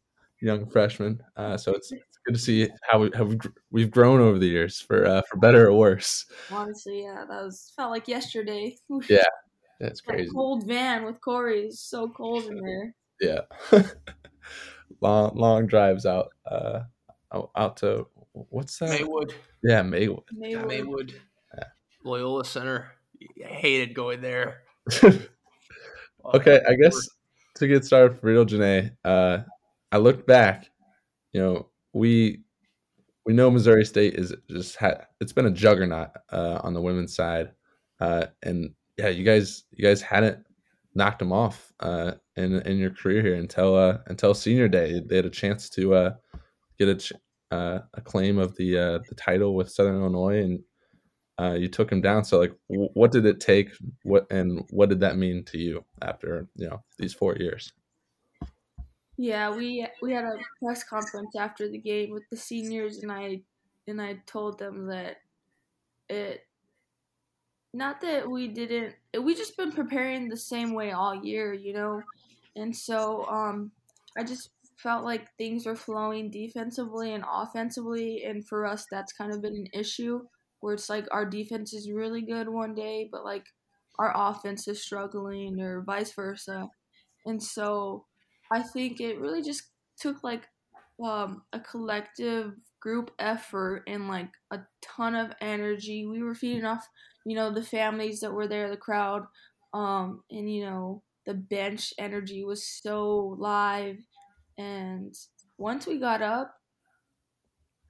young 0.42 0.66
freshmen. 0.68 1.22
Uh, 1.36 1.58
so 1.58 1.74
it's, 1.74 1.92
it's 1.92 2.18
good 2.26 2.34
to 2.36 2.40
see 2.40 2.70
how 2.90 3.00
we 3.00 3.10
have 3.16 3.36
we've 3.72 3.92
grown 3.92 4.22
over 4.22 4.38
the 4.40 4.48
years 4.48 4.80
for 4.80 5.06
uh, 5.06 5.22
for 5.30 5.38
better 5.38 5.68
or 5.68 5.74
worse. 5.74 6.26
Honestly, 6.52 7.04
yeah, 7.04 7.26
that 7.28 7.44
was 7.44 7.74
felt 7.76 7.92
like 7.92 8.08
yesterday. 8.08 8.78
Yeah. 9.10 9.24
That's 9.80 10.02
That 10.02 10.14
crazy. 10.14 10.32
cold 10.32 10.66
van 10.66 11.04
with 11.04 11.20
Corey 11.20 11.68
is 11.68 11.82
so 11.82 12.08
cold 12.08 12.46
in 12.46 12.62
there. 12.64 12.96
Yeah. 13.20 13.42
long 15.02 15.36
long 15.36 15.68
drives 15.68 16.06
out 16.06 16.30
uh 16.46 16.82
out, 17.34 17.52
out 17.56 17.78
to 17.78 18.08
what's 18.32 18.78
that? 18.80 18.90
Maywood. 18.90 19.34
Yeah, 19.64 19.82
Maywood. 19.82 20.24
Maybe 20.32 20.54
Yeah, 20.54 20.66
Maywood. 20.66 21.14
Loyola 22.04 22.46
Center. 22.46 22.92
I 23.44 23.48
hated 23.48 23.94
going 23.96 24.22
there. 24.22 24.62
okay, 25.04 26.62
I 26.68 26.76
guess 26.76 27.10
to 27.56 27.68
get 27.68 27.84
started 27.84 28.20
for 28.20 28.28
real, 28.28 28.46
Janae, 28.46 28.92
uh, 29.04 29.40
I 29.92 29.98
looked 29.98 30.28
back. 30.28 30.70
You 31.34 31.42
know, 31.42 31.70
we 31.94 32.42
we 33.26 33.34
know 33.34 33.50
Missouri 33.50 33.86
State 33.86 34.14
is 34.14 34.34
just 34.50 34.76
had 34.76 35.08
it's 35.20 35.34
been 35.34 35.48
a 35.48 35.52
juggernaut 35.52 36.10
uh, 36.32 36.60
on 36.64 36.74
the 36.74 36.82
women's 36.82 37.16
side, 37.16 37.52
uh, 38.00 38.28
and 38.44 38.74
yeah, 38.98 39.10
you 39.10 39.24
guys 39.24 39.64
you 39.72 39.84
guys 39.84 40.02
hadn't 40.02 40.46
knocked 40.96 41.20
them 41.20 41.34
off 41.34 41.72
uh, 41.82 42.14
in 42.36 42.62
in 42.62 42.78
your 42.78 42.92
career 42.92 43.22
here 43.22 43.36
until 43.36 43.76
uh, 43.76 44.00
until 44.08 44.34
senior 44.34 44.68
day. 44.68 45.02
They 45.06 45.18
had 45.18 45.26
a 45.26 45.30
chance 45.30 45.70
to 45.72 45.94
uh, 45.94 46.16
get 46.80 46.90
a, 46.90 46.96
ch- 46.96 47.14
uh, 47.52 47.80
a 47.94 48.02
claim 48.02 48.38
of 48.38 48.56
the 48.56 48.78
uh, 48.78 49.00
the 49.10 49.16
title 49.16 49.56
with 49.56 49.72
Southern 49.72 49.96
Illinois, 50.02 50.42
and 50.42 50.64
uh, 51.40 51.54
you 51.54 51.68
took 51.68 51.90
them 51.90 52.02
down. 52.02 52.24
So, 52.24 52.40
like, 52.40 52.56
w- 52.70 52.90
what 52.94 53.12
did 53.12 53.26
it 53.26 53.40
take? 53.40 53.72
What 54.04 54.32
and 54.32 54.66
what 54.72 54.90
did 54.90 55.02
that 55.02 55.18
mean 55.18 55.44
to 55.46 55.58
you 55.58 55.86
after 56.02 56.48
you 56.56 56.70
know 56.70 56.84
these 56.98 57.14
four 57.14 57.36
years? 57.36 57.74
Yeah, 59.18 59.56
we 59.56 59.88
we 60.02 60.14
had 60.14 60.26
a 60.26 60.38
press 60.62 60.84
conference 60.84 61.36
after 61.38 61.70
the 61.70 61.78
game 61.78 62.12
with 62.12 62.24
the 62.30 62.38
seniors, 62.38 62.98
and 63.00 63.12
I 63.12 63.42
and 63.88 64.02
I 64.02 64.16
told 64.26 64.60
them 64.60 64.88
that 64.88 65.18
it 66.10 66.42
not 67.76 68.02
that 68.02 68.30
we 68.30 68.48
didn't 68.48 68.96
we 69.22 69.36
just 69.36 69.58
been 69.58 69.72
preparing 69.72 70.30
the 70.30 70.38
same 70.38 70.74
way 70.74 70.92
all 70.92 71.16
year, 71.24 71.54
you 71.54 71.74
know, 71.74 72.02
and 72.56 72.76
so 72.76 73.26
um 73.26 73.72
I 74.18 74.24
just 74.24 74.50
felt 74.78 75.04
like 75.04 75.36
things 75.38 75.66
were 75.66 75.76
flowing 75.76 76.30
defensively 76.32 77.14
and 77.14 77.24
offensively, 77.30 78.24
and 78.24 78.48
for 78.48 78.66
us 78.66 78.86
that's 78.90 79.14
kind 79.14 79.34
of 79.34 79.42
been 79.42 79.56
an 79.56 79.68
issue 79.74 80.22
where 80.62 80.74
it's 80.74 80.90
like 80.90 81.06
our 81.12 81.26
defense 81.26 81.74
is 81.74 81.92
really 81.92 82.22
good 82.22 82.50
one 82.50 82.74
day, 82.74 83.10
but 83.12 83.26
like 83.26 83.46
our 84.00 84.14
offense 84.16 84.68
is 84.68 84.82
struggling 84.82 85.60
or 85.62 85.82
vice 85.82 86.14
versa, 86.14 86.70
and 87.26 87.42
so 87.42 88.06
I 88.52 88.62
think 88.62 89.02
it 89.02 89.20
really 89.20 89.42
just 89.42 89.64
took 90.00 90.24
like 90.24 90.48
um, 91.04 91.44
a 91.52 91.60
collective 91.60 92.54
group 92.80 93.12
effort 93.20 93.84
and 93.88 94.08
like 94.08 94.30
a 94.52 94.60
ton 94.82 95.16
of 95.16 95.34
energy. 95.42 96.06
We 96.06 96.22
were 96.22 96.36
feeding 96.36 96.66
off, 96.66 96.88
you 97.26 97.36
know, 97.36 97.52
the 97.54 97.64
families 97.64 98.20
that 98.22 98.34
were 98.34 98.48
there, 98.48 98.70
the 98.70 98.78
crowd, 98.78 99.26
um, 99.74 100.24
and 100.32 100.54
you 100.54 100.66
know, 100.66 101.04
the 101.26 101.34
bench 101.34 101.94
energy 101.98 102.44
was 102.44 102.68
so 102.68 103.36
live. 103.40 103.98
And 104.58 105.14
once 105.58 105.88
we 105.88 106.00
got 106.00 106.22
up, 106.22 106.56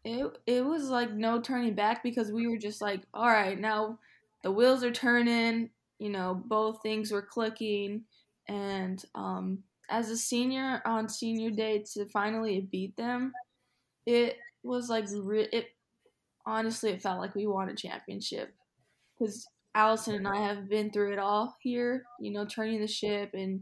it 0.04 0.38
it 0.46 0.64
was 0.66 0.90
like 0.90 1.12
no 1.12 1.42
turning 1.42 1.74
back 1.74 2.04
because 2.04 2.32
we 2.32 2.48
were 2.48 2.58
just 2.58 2.82
like, 2.82 3.02
all 3.14 3.28
right, 3.28 3.60
now 3.60 4.00
the 4.44 4.52
wheels 4.52 4.84
are 4.84 4.92
turning. 4.92 5.72
You 6.00 6.10
know, 6.10 6.42
both 6.46 6.82
things 6.84 7.12
were 7.12 7.22
clicking, 7.22 8.06
and 8.48 9.04
um, 9.16 9.64
as 9.90 10.10
a 10.10 10.18
senior 10.18 10.82
on 10.86 11.08
senior 11.10 11.50
day 11.52 11.84
to 11.94 12.06
finally 12.10 12.62
beat 12.62 12.96
them, 12.98 13.34
it 14.06 14.38
was 14.64 14.90
like 14.90 15.06
it. 15.12 15.68
Honestly, 16.46 16.92
it 16.92 17.02
felt 17.02 17.20
like 17.20 17.36
we 17.36 17.48
won 17.48 17.70
a 17.70 17.76
championship 17.76 18.54
because 19.18 19.48
Allison 19.74 20.16
and 20.16 20.28
I 20.28 20.38
have 20.38 20.70
been 20.70 20.92
through 20.92 21.14
it 21.14 21.20
all 21.20 21.56
here. 21.62 22.04
You 22.20 22.32
know, 22.32 22.46
turning 22.46 22.80
the 22.80 22.88
ship 22.88 23.32
and 23.34 23.62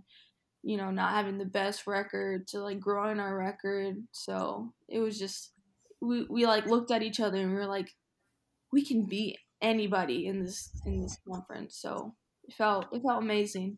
you 0.62 0.78
know 0.78 0.92
not 0.92 1.14
having 1.14 1.38
the 1.38 1.46
best 1.46 1.88
record 1.88 2.48
to 2.50 2.60
like 2.60 2.80
growing 2.80 3.20
our 3.20 3.38
record. 3.38 3.96
So 4.12 4.74
it 4.88 5.00
was 5.00 5.20
just 5.20 5.52
we 6.02 6.26
we 6.30 6.46
like 6.46 6.66
looked 6.66 6.92
at 6.92 7.04
each 7.04 7.20
other 7.20 7.38
and 7.38 7.50
we 7.50 7.56
were 7.56 7.66
like, 7.66 7.90
we 8.72 8.86
can 8.86 9.06
beat 9.06 9.38
anybody 9.62 10.28
in 10.28 10.44
this 10.44 10.70
in 10.86 11.02
this 11.02 11.18
conference. 11.28 11.78
So 11.78 12.14
it 12.44 12.54
felt 12.54 12.88
it 12.92 13.02
felt 13.02 13.24
amazing. 13.24 13.78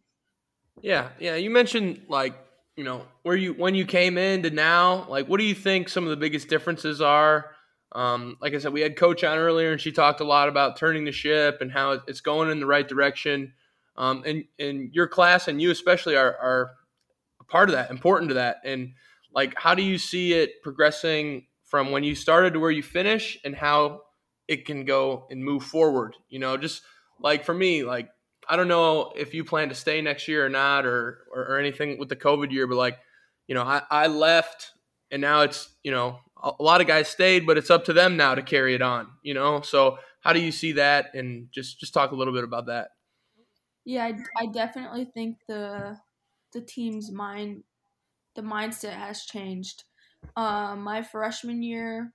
Yeah, 0.81 1.09
yeah. 1.19 1.35
You 1.35 1.49
mentioned 1.49 2.01
like 2.09 2.35
you 2.75 2.83
know 2.83 3.05
where 3.23 3.35
you 3.35 3.53
when 3.53 3.75
you 3.75 3.85
came 3.85 4.17
in 4.17 4.43
to 4.43 4.49
now. 4.49 5.07
Like, 5.07 5.27
what 5.27 5.39
do 5.39 5.45
you 5.45 5.55
think 5.55 5.87
some 5.87 6.03
of 6.03 6.09
the 6.09 6.17
biggest 6.17 6.49
differences 6.49 6.99
are? 7.01 7.54
Um, 7.95 8.37
like 8.41 8.53
I 8.53 8.59
said, 8.59 8.73
we 8.73 8.81
had 8.81 8.97
Coach 8.97 9.23
on 9.23 9.37
earlier, 9.37 9.71
and 9.71 9.79
she 9.79 9.93
talked 9.93 10.19
a 10.19 10.25
lot 10.25 10.49
about 10.49 10.75
turning 10.75 11.05
the 11.05 11.13
ship 11.13 11.59
and 11.61 11.71
how 11.71 12.01
it's 12.07 12.19
going 12.19 12.51
in 12.51 12.59
the 12.59 12.65
right 12.65 12.87
direction. 12.87 13.53
Um, 13.95 14.23
and 14.25 14.43
and 14.59 14.93
your 14.93 15.07
class 15.07 15.47
and 15.47 15.61
you 15.61 15.71
especially 15.71 16.17
are 16.17 16.35
are 16.37 16.71
part 17.47 17.69
of 17.69 17.75
that, 17.75 17.89
important 17.89 18.29
to 18.29 18.35
that. 18.35 18.57
And 18.65 18.93
like, 19.33 19.53
how 19.57 19.75
do 19.75 19.81
you 19.81 19.97
see 19.97 20.33
it 20.33 20.61
progressing 20.61 21.47
from 21.63 21.91
when 21.91 22.03
you 22.03 22.15
started 22.15 22.53
to 22.53 22.59
where 22.59 22.71
you 22.71 22.83
finish, 22.83 23.37
and 23.45 23.55
how 23.55 24.01
it 24.49 24.65
can 24.65 24.83
go 24.83 25.25
and 25.31 25.43
move 25.43 25.63
forward? 25.63 26.15
You 26.27 26.39
know, 26.39 26.57
just 26.57 26.81
like 27.21 27.45
for 27.45 27.53
me, 27.53 27.83
like 27.83 28.09
I 28.49 28.57
don't 28.57 28.67
know 28.67 29.13
if 29.15 29.33
you 29.33 29.45
plan 29.45 29.69
to 29.69 29.75
stay 29.75 30.01
next 30.01 30.27
year 30.27 30.45
or 30.45 30.49
not, 30.49 30.85
or 30.85 31.19
or, 31.33 31.45
or 31.45 31.59
anything 31.59 31.97
with 31.97 32.09
the 32.09 32.17
COVID 32.17 32.51
year, 32.51 32.67
but 32.67 32.75
like, 32.75 32.99
you 33.47 33.55
know, 33.55 33.63
I, 33.63 33.83
I 33.89 34.07
left, 34.07 34.71
and 35.11 35.21
now 35.21 35.43
it's 35.43 35.73
you 35.81 35.91
know 35.91 36.19
a, 36.41 36.51
lot 36.61 36.81
of 36.81 36.87
guys 36.87 37.07
stayed, 37.07 37.45
but 37.45 37.57
it's 37.57 37.69
up 37.69 37.85
to 37.85 37.93
them 37.93 38.17
now 38.17 38.35
to 38.35 38.41
carry 38.41 38.75
it 38.75 38.81
on. 38.81 39.07
You 39.23 39.33
know, 39.33 39.61
so 39.61 39.97
how 40.21 40.33
do 40.33 40.39
you 40.39 40.51
see 40.51 40.73
that? 40.73 41.13
And 41.13 41.47
just 41.51 41.79
just 41.79 41.93
talk 41.93 42.11
a 42.11 42.15
little 42.15 42.33
bit 42.33 42.43
about 42.43 42.67
that. 42.67 42.89
Yeah, 43.85 44.05
I, 44.05 44.43
I 44.43 44.45
definitely 44.47 45.05
think 45.05 45.37
the 45.47 45.97
the 46.53 46.61
team's 46.61 47.11
mind, 47.11 47.63
the 48.35 48.41
mindset 48.41 48.93
has 48.93 49.25
changed. 49.25 49.83
Um, 50.35 50.81
my 50.81 51.03
freshman 51.03 51.61
year, 51.61 52.11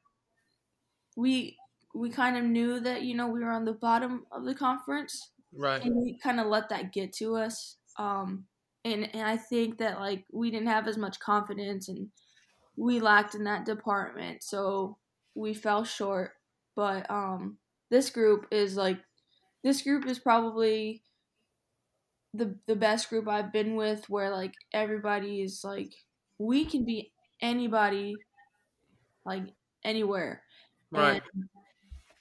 we 1.16 1.57
we 1.95 2.11
kind 2.11 2.37
of 2.37 2.45
knew 2.45 2.81
that 2.81 3.03
you 3.03 3.14
know 3.14 3.29
we 3.29 3.41
were 3.41 3.53
on 3.53 3.64
the 3.64 3.73
bottom 3.73 4.27
of 4.33 4.45
the 4.45 4.55
conference, 4.55 5.31
Right. 5.53 5.83
and 5.85 5.95
we 5.97 6.18
kind 6.18 6.41
of 6.41 6.47
let 6.47 6.68
that 6.71 6.93
get 6.93 7.12
to 7.14 7.37
us. 7.37 7.77
Um, 7.97 8.47
and 8.85 9.09
and 9.14 9.23
I 9.23 9.37
think 9.37 9.79
that 9.79 10.01
like 10.01 10.25
we 10.33 10.51
didn't 10.51 10.68
have 10.68 10.89
as 10.89 10.97
much 10.99 11.21
confidence, 11.21 11.89
and 11.89 12.09
we 12.81 13.01
lacked 13.01 13.35
in 13.37 13.45
that 13.45 13.66
department, 13.66 14.45
so 14.45 14.99
we 15.35 15.55
fell 15.55 15.85
short. 15.85 16.33
But 16.76 17.11
um, 17.11 17.59
this 17.91 18.11
group 18.11 18.49
is 18.53 18.76
like 18.76 19.01
this 19.64 19.83
group 19.83 20.07
is 20.07 20.18
probably 20.18 21.05
the 22.33 22.59
the 22.66 22.76
best 22.76 23.09
group 23.09 23.28
I've 23.28 23.53
been 23.53 23.74
with, 23.76 24.09
where 24.09 24.31
like 24.31 24.55
everybody 24.72 25.43
is 25.43 25.64
like 25.64 25.93
we 26.39 26.64
can 26.64 26.85
be 26.85 27.12
anybody, 27.41 28.24
like 29.24 29.45
anywhere, 29.85 30.43
Right. 30.91 31.22
and 31.22 31.49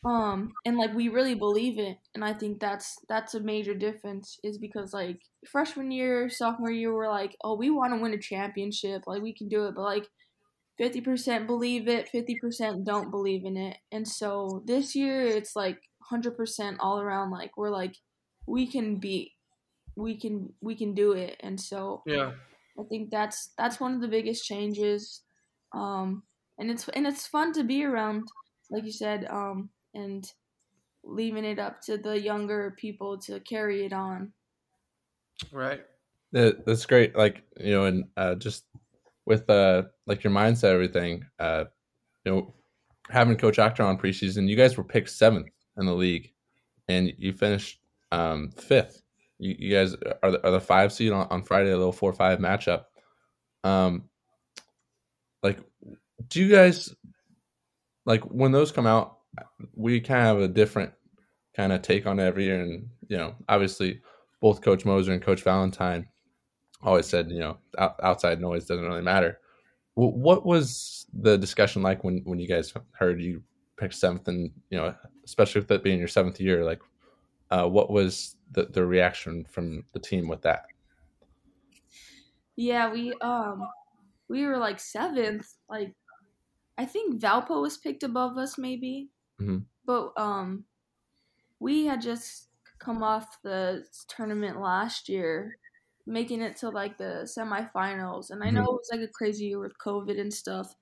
um 0.05 0.53
and 0.65 0.77
like 0.77 0.93
we 0.93 1.09
really 1.09 1.35
believe 1.35 1.77
it 1.77 1.97
and 2.15 2.23
i 2.23 2.33
think 2.33 2.59
that's 2.61 2.97
that's 3.09 3.33
a 3.35 3.39
major 3.41 3.73
difference 3.73 4.39
is 4.43 4.57
because 4.57 4.93
like 4.93 5.21
freshman 5.49 5.91
year 5.91 6.29
sophomore 6.29 6.71
year 6.71 6.93
we're 6.93 7.09
like 7.09 7.35
oh 7.43 7.55
we 7.57 7.69
want 7.69 7.93
to 7.93 7.99
win 7.99 8.13
a 8.13 8.17
championship 8.17 9.03
like 9.07 9.21
we 9.21 9.33
can 9.33 9.49
do 9.49 9.65
it 9.67 9.75
but 9.75 9.81
like 9.83 10.07
50% 10.79 11.47
believe 11.47 11.87
it 11.87 12.09
50% 12.13 12.85
don't 12.85 13.11
believe 13.11 13.45
in 13.45 13.57
it 13.57 13.77
and 13.91 14.07
so 14.07 14.63
this 14.65 14.95
year 14.95 15.21
it's 15.21 15.55
like 15.55 15.77
100% 16.11 16.77
all 16.79 17.01
around 17.01 17.31
like 17.31 17.57
we're 17.57 17.69
like 17.69 17.95
we 18.47 18.65
can 18.65 18.95
beat 18.95 19.31
we 19.95 20.17
can 20.17 20.53
we 20.61 20.75
can 20.75 20.93
do 20.93 21.11
it 21.11 21.35
and 21.41 21.59
so 21.59 22.01
Yeah. 22.05 22.31
I 22.79 22.83
think 22.83 23.09
that's 23.09 23.49
that's 23.57 23.79
one 23.79 23.93
of 23.93 24.01
the 24.01 24.07
biggest 24.07 24.45
changes. 24.45 25.23
Um, 25.73 26.23
and 26.57 26.71
it's 26.71 26.87
and 26.89 27.05
it's 27.05 27.27
fun 27.27 27.53
to 27.53 27.63
be 27.63 27.83
around, 27.83 28.27
like 28.69 28.85
you 28.85 28.91
said, 28.91 29.27
um, 29.29 29.69
and 29.93 30.25
leaving 31.03 31.45
it 31.45 31.59
up 31.59 31.81
to 31.81 31.97
the 31.97 32.19
younger 32.19 32.75
people 32.77 33.17
to 33.17 33.39
carry 33.41 33.85
it 33.85 33.93
on. 33.93 34.31
Right. 35.51 35.81
That, 36.31 36.65
that's 36.65 36.85
great. 36.85 37.15
Like 37.15 37.43
you 37.59 37.71
know, 37.71 37.85
and 37.85 38.05
uh, 38.15 38.35
just 38.35 38.65
with 39.29 39.49
uh, 39.49 39.83
like 40.07 40.23
your 40.23 40.33
mindset, 40.33 40.73
everything. 40.73 41.23
Uh, 41.39 41.65
you 42.25 42.31
know, 42.31 42.53
having 43.09 43.37
Coach 43.37 43.57
Achter 43.57 43.85
on 43.85 43.97
preseason, 43.97 44.49
you 44.49 44.57
guys 44.57 44.75
were 44.75 44.83
picked 44.83 45.11
seventh 45.11 45.47
in 45.77 45.85
the 45.85 45.93
league, 45.93 46.33
and 46.89 47.13
you 47.17 47.31
finished 47.31 47.79
um, 48.11 48.51
fifth. 48.51 49.03
You, 49.37 49.55
you 49.57 49.73
guys 49.73 49.95
are 50.23 50.31
the, 50.31 50.45
are 50.45 50.51
the 50.51 50.59
five 50.59 50.91
seed 50.91 51.13
on, 51.13 51.27
on 51.29 51.43
Friday, 51.43 51.71
a 51.71 51.77
little 51.77 51.93
four 51.93 52.11
five 52.11 52.39
matchup. 52.39 52.85
Um, 53.63 54.09
like, 55.43 55.59
do 56.27 56.41
you 56.41 56.51
guys 56.51 56.93
like 58.05 58.23
when 58.23 58.51
those 58.51 58.71
come 58.73 58.87
out? 58.87 59.19
We 59.75 60.01
kind 60.01 60.21
of 60.21 60.25
have 60.25 60.49
a 60.49 60.53
different 60.53 60.91
kind 61.55 61.71
of 61.71 61.83
take 61.83 62.07
on 62.07 62.19
it 62.19 62.25
every 62.25 62.45
year, 62.45 62.61
and 62.61 62.89
you 63.07 63.17
know, 63.17 63.35
obviously, 63.47 64.01
both 64.41 64.61
Coach 64.61 64.85
Moser 64.85 65.13
and 65.13 65.21
Coach 65.21 65.43
Valentine 65.43 66.07
always 66.81 67.07
said, 67.07 67.31
you 67.31 67.39
know, 67.39 67.57
out, 67.77 67.95
outside 68.03 68.41
noise 68.41 68.65
doesn't 68.65 68.85
really 68.85 69.01
matter. 69.01 69.39
Wh- 69.95 70.15
What 70.15 70.45
was 70.45 71.05
the 71.13 71.37
discussion 71.37 71.81
like 71.81 72.03
when 72.03 72.21
when 72.25 72.39
you 72.39 72.47
guys 72.47 72.73
heard 72.93 73.21
you 73.21 73.43
picked 73.77 73.95
seventh, 73.95 74.27
and 74.27 74.51
you 74.69 74.77
know, 74.77 74.95
especially 75.25 75.61
with 75.61 75.71
it 75.71 75.83
being 75.83 75.99
your 75.99 76.07
seventh 76.07 76.39
year, 76.39 76.63
like, 76.65 76.81
uh, 77.51 77.67
what 77.67 77.89
was 77.91 78.35
the 78.51 78.65
the 78.65 78.85
reaction 78.85 79.45
from 79.45 79.85
the 79.93 79.99
team 79.99 80.27
with 80.27 80.41
that? 80.43 80.65
Yeah, 82.55 82.91
we 82.91 83.13
um 83.21 83.67
we 84.27 84.45
were 84.45 84.57
like 84.57 84.79
seventh. 84.79 85.47
Like 85.69 85.95
I 86.77 86.85
think 86.85 87.21
Valpo 87.21 87.61
was 87.61 87.77
picked 87.77 88.03
above 88.03 88.37
us 88.37 88.57
maybe. 88.57 89.09
Mhm. 89.39 89.65
But 89.85 90.13
um 90.17 90.65
we 91.59 91.85
had 91.85 92.01
just 92.01 92.49
come 92.79 93.03
off 93.03 93.41
the 93.43 93.85
tournament 94.07 94.59
last 94.61 95.09
year, 95.09 95.57
making 96.09 96.41
it 96.41 96.57
to 96.57 96.69
like 96.69 96.97
the 96.97 97.23
semifinals. 97.25 98.31
And 98.31 98.43
I 98.43 98.51
know 98.51 98.61
Mhm. 98.61 98.65
it 98.65 98.73
was 98.73 98.89
like 98.91 99.01
a 99.01 99.09
crazy 99.13 99.47
year 99.47 99.59
with 99.59 99.77
COVID 99.79 100.19
and 100.19 100.33
stuff. 100.33 100.75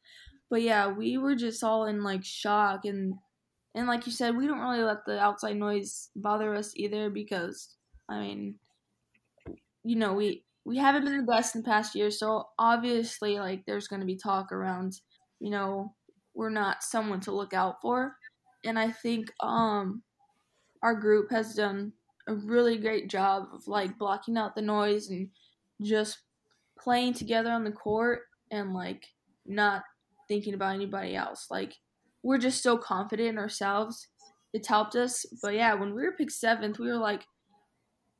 but 0.49 0.61
yeah, 0.63 0.87
we 0.91 1.17
were 1.17 1.35
just 1.35 1.63
all 1.63 1.85
in 1.87 2.03
like 2.03 2.25
shock 2.25 2.85
and 2.85 3.15
and 3.75 3.87
like 3.87 4.05
you 4.07 4.11
said, 4.13 4.37
we 4.37 4.47
don't 4.47 4.59
really 4.61 4.83
let 4.83 5.05
the 5.05 5.19
outside 5.19 5.57
noise 5.57 6.09
bother 6.15 6.55
us 6.55 6.75
either 6.77 7.09
because 7.11 7.77
I 8.09 8.19
mean, 8.21 8.59
you 9.83 9.95
know, 9.95 10.13
we 10.13 10.45
we 10.65 10.77
haven't 10.77 11.05
been 11.05 11.17
the 11.17 11.23
best 11.31 11.55
in 11.55 11.61
the 11.61 11.65
past 11.65 11.95
year, 11.95 12.11
so 12.11 12.49
obviously 12.59 13.39
like 13.39 13.65
there's 13.65 13.87
going 13.87 14.01
to 14.01 14.05
be 14.05 14.17
talk 14.17 14.51
around, 14.51 14.99
you 15.39 15.49
know, 15.49 15.95
we're 16.33 16.49
not 16.49 16.83
someone 16.83 17.21
to 17.21 17.31
look 17.31 17.53
out 17.53 17.81
for. 17.81 18.17
And 18.65 18.77
I 18.77 18.91
think 18.91 19.31
um 19.41 20.03
our 20.83 20.95
group 20.95 21.31
has 21.31 21.55
done 21.55 21.93
a 22.27 22.35
really 22.35 22.77
great 22.77 23.09
job 23.09 23.47
of 23.53 23.67
like 23.67 23.97
blocking 23.97 24.37
out 24.37 24.55
the 24.55 24.61
noise 24.61 25.09
and 25.09 25.29
just 25.81 26.19
playing 26.77 27.13
together 27.13 27.51
on 27.51 27.63
the 27.63 27.71
court 27.71 28.21
and 28.51 28.73
like 28.73 29.05
not 29.45 29.83
thinking 30.27 30.53
about 30.53 30.75
anybody 30.75 31.15
else. 31.15 31.47
Like 31.49 31.75
we're 32.23 32.37
just 32.37 32.61
so 32.61 32.77
confident 32.77 33.29
in 33.29 33.37
ourselves. 33.37 34.07
It's 34.53 34.67
helped 34.67 34.95
us. 34.95 35.25
But 35.41 35.53
yeah, 35.53 35.73
when 35.73 35.93
we 35.93 36.03
were 36.03 36.13
picked 36.13 36.31
seventh, 36.31 36.79
we 36.79 36.87
were 36.87 36.97
like, 36.97 37.23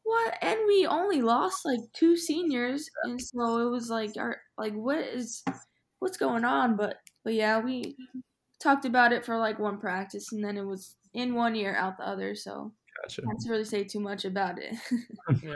what? 0.03 0.37
And 0.41 0.59
we 0.67 0.87
only 0.87 1.21
lost 1.21 1.65
like 1.65 1.81
two 1.93 2.15
seniors, 2.15 2.89
and 3.03 3.21
so 3.21 3.67
it 3.67 3.69
was 3.69 3.89
like, 3.89 4.11
our 4.17 4.37
like 4.57 4.73
what 4.73 4.99
is 4.99 5.43
what's 5.99 6.15
going 6.15 6.45
on? 6.45 6.77
But 6.77 6.95
but 7.25 7.33
yeah, 7.33 7.59
we 7.59 7.97
talked 8.61 8.85
about 8.85 9.11
it 9.11 9.25
for 9.25 9.37
like 9.37 9.59
one 9.59 9.79
practice, 9.79 10.31
and 10.31 10.41
then 10.41 10.55
it 10.57 10.65
was 10.65 10.95
in 11.13 11.35
one 11.35 11.57
ear, 11.57 11.75
out 11.75 11.97
the 11.97 12.07
other. 12.07 12.35
So 12.35 12.71
Gotcha. 13.01 13.21
can't 13.21 13.49
really 13.49 13.65
say 13.65 13.83
too 13.83 13.99
much 13.99 14.25
about 14.25 14.59
it. 14.59 14.75
Yeah. 15.43 15.53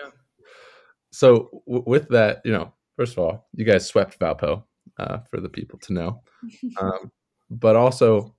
So 1.12 1.64
w- 1.68 1.84
with 1.86 2.08
that, 2.10 2.42
you 2.46 2.52
know, 2.52 2.74
first 2.96 3.14
of 3.14 3.20
all, 3.20 3.48
you 3.54 3.66
guys 3.66 3.86
swept 3.86 4.18
Valpo 4.20 4.64
uh, 4.98 5.20
for 5.30 5.40
the 5.40 5.50
people 5.50 5.80
to 5.80 5.94
know, 5.94 6.22
um, 6.80 7.12
but 7.50 7.76
also 7.76 8.34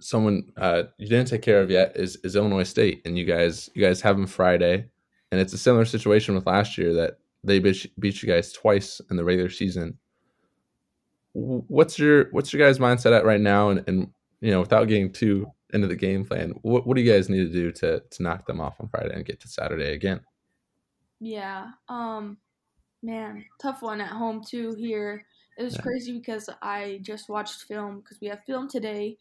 someone 0.00 0.52
uh, 0.56 0.84
you 0.98 1.08
didn't 1.08 1.28
take 1.28 1.42
care 1.42 1.60
of 1.60 1.70
yet 1.70 1.96
is, 1.96 2.16
is 2.22 2.36
Illinois 2.36 2.64
State, 2.64 3.02
and 3.04 3.18
you 3.18 3.24
guys 3.24 3.70
you 3.74 3.82
guys 3.82 4.00
have 4.00 4.16
them 4.16 4.26
Friday, 4.26 4.84
and 5.32 5.40
it's 5.40 5.52
a 5.52 5.58
similar 5.58 5.84
situation 5.84 6.34
with 6.34 6.46
last 6.46 6.76
year 6.76 6.92
that 6.94 7.18
they 7.44 7.58
beat, 7.58 7.90
beat 7.98 8.22
you 8.22 8.28
guys 8.28 8.52
twice 8.52 9.00
in 9.10 9.16
the 9.16 9.24
regular 9.24 9.50
season. 9.50 9.98
What's 11.32 11.98
your 11.98 12.30
what's 12.32 12.52
your 12.52 12.66
guys' 12.66 12.78
mindset 12.78 13.16
at 13.16 13.24
right 13.24 13.40
now, 13.40 13.70
and, 13.70 13.84
and 13.86 14.10
you 14.40 14.50
know, 14.50 14.60
without 14.60 14.88
getting 14.88 15.12
too 15.12 15.50
into 15.72 15.86
the 15.86 15.96
game 15.96 16.24
plan, 16.24 16.50
what, 16.62 16.86
what 16.86 16.96
do 16.96 17.02
you 17.02 17.12
guys 17.12 17.28
need 17.28 17.44
to 17.46 17.52
do 17.52 17.72
to 17.72 18.00
to 18.00 18.22
knock 18.22 18.46
them 18.46 18.60
off 18.60 18.80
on 18.80 18.88
Friday 18.88 19.14
and 19.14 19.24
get 19.24 19.40
to 19.40 19.48
Saturday 19.48 19.92
again? 19.94 20.20
Yeah. 21.20 21.72
Um 21.88 22.38
man, 23.02 23.46
tough 23.60 23.82
one 23.82 24.00
at 24.00 24.10
home 24.12 24.42
too 24.44 24.74
here. 24.78 25.26
It 25.58 25.64
was 25.64 25.76
Yeah. 25.76 25.82
crazy 25.82 26.18
because 26.18 26.48
I 26.62 27.00
just 27.02 27.28
watched 27.28 27.62
film 27.64 28.00
because 28.00 28.20
we 28.20 28.28
have 28.28 28.44
film 28.46 28.68
today 28.68 29.18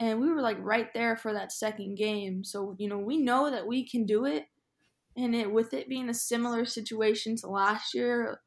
and 0.00 0.20
we 0.20 0.30
were 0.30 0.40
like 0.42 0.58
right 0.60 0.92
there 0.94 1.16
for 1.16 1.32
that 1.34 1.52
second 1.52 1.96
game. 1.96 2.44
So, 2.44 2.76
you 2.78 2.88
know, 2.88 2.98
we 2.98 3.18
know 3.18 3.50
that 3.50 3.66
we 3.66 3.86
can 3.88 4.06
do 4.06 4.24
it. 4.26 4.46
And 5.16 5.34
it 5.34 5.50
with 5.52 5.74
it 5.74 5.88
being 5.88 6.08
a 6.08 6.14
similar 6.14 6.64
situation 6.64 7.36
to 7.38 7.48
last 7.48 7.94
year, 7.94 8.40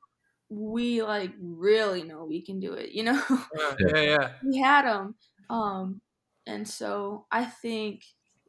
we 0.50 1.04
like 1.04 1.34
really 1.40 2.04
know 2.04 2.26
we 2.26 2.42
can 2.42 2.60
do 2.60 2.74
it, 2.74 2.92
you 2.92 3.04
know? 3.04 3.22
Yeah, 3.58 3.76
yeah, 3.80 4.02
yeah. 4.02 4.34
we 4.42 4.58
had 4.60 4.86
them. 4.86 5.16
Um, 5.50 6.02
and 6.46 6.68
so 6.68 7.26
I 7.32 7.46
think 7.46 8.04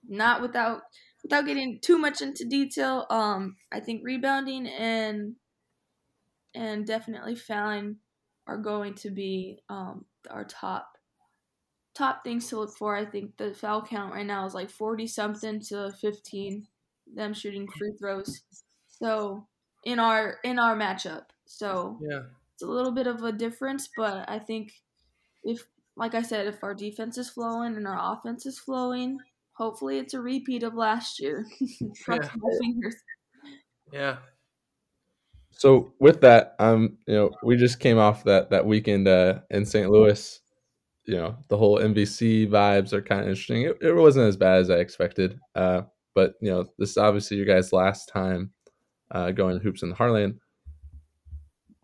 not 0.06 0.42
without 0.42 0.82
without 1.22 1.46
getting 1.46 1.78
too 1.80 1.98
much 1.98 2.20
into 2.20 2.44
detail. 2.44 3.06
Um, 3.10 3.56
I 3.72 3.80
think 3.80 4.02
rebounding 4.04 4.66
and 4.66 5.36
and 6.54 6.86
definitely 6.86 7.34
fouling 7.36 7.96
are 8.46 8.58
going 8.58 8.94
to 8.94 9.10
be 9.10 9.58
um, 9.68 10.04
our 10.30 10.44
top 10.44 10.98
top 11.94 12.24
things 12.24 12.48
to 12.48 12.58
look 12.58 12.76
for. 12.76 12.96
I 12.96 13.04
think 13.04 13.36
the 13.36 13.54
foul 13.54 13.82
count 13.82 14.12
right 14.12 14.26
now 14.26 14.44
is 14.46 14.54
like 14.54 14.70
forty 14.70 15.06
something 15.06 15.60
to 15.68 15.92
fifteen. 16.00 16.66
Them 17.12 17.34
shooting 17.34 17.68
free 17.68 17.92
throws. 17.98 18.42
So 18.88 19.46
in 19.84 19.98
our 19.98 20.38
in 20.44 20.58
our 20.58 20.76
matchup. 20.76 21.24
So 21.46 21.98
Yeah. 22.00 22.22
it's 22.54 22.62
a 22.62 22.66
little 22.66 22.92
bit 22.92 23.06
of 23.06 23.22
a 23.22 23.32
difference, 23.32 23.88
but 23.96 24.28
I 24.28 24.38
think 24.38 24.72
if, 25.42 25.66
like 25.96 26.14
I 26.14 26.22
said, 26.22 26.46
if 26.46 26.62
our 26.64 26.74
defense 26.74 27.18
is 27.18 27.30
flowing 27.30 27.76
and 27.76 27.86
our 27.86 28.14
offense 28.14 28.46
is 28.46 28.58
flowing, 28.58 29.18
hopefully 29.52 29.98
it's 29.98 30.14
a 30.14 30.20
repeat 30.20 30.62
of 30.62 30.74
last 30.74 31.20
year. 31.20 31.46
Cross 32.04 32.18
Yeah. 32.24 32.30
my 32.36 32.50
fingers. 32.60 32.96
Yeah. 33.92 34.16
So 35.50 35.92
with 36.00 36.20
that, 36.22 36.56
um, 36.58 36.98
you 37.06 37.14
know, 37.14 37.30
we 37.44 37.56
just 37.56 37.78
came 37.78 37.98
off 37.98 38.24
that 38.24 38.50
that 38.50 38.66
weekend 38.66 39.06
uh, 39.06 39.40
in 39.50 39.64
St. 39.64 39.88
Louis. 39.88 40.40
You 41.06 41.16
know, 41.16 41.36
the 41.48 41.56
whole 41.56 41.78
MVC 41.78 42.48
vibes 42.48 42.92
are 42.92 43.02
kind 43.02 43.20
of 43.20 43.28
interesting. 43.28 43.62
It, 43.62 43.76
it 43.80 43.92
wasn't 43.94 44.26
as 44.26 44.36
bad 44.36 44.60
as 44.62 44.70
I 44.70 44.76
expected, 44.76 45.38
uh, 45.54 45.82
but 46.14 46.34
you 46.40 46.50
know, 46.50 46.64
this 46.78 46.90
is 46.90 46.96
obviously 46.96 47.36
your 47.36 47.46
guys' 47.46 47.72
last 47.72 48.08
time 48.08 48.50
uh, 49.12 49.30
going 49.30 49.60
hoops 49.60 49.82
in 49.82 49.90
the 49.90 49.94
Heartland. 49.94 50.38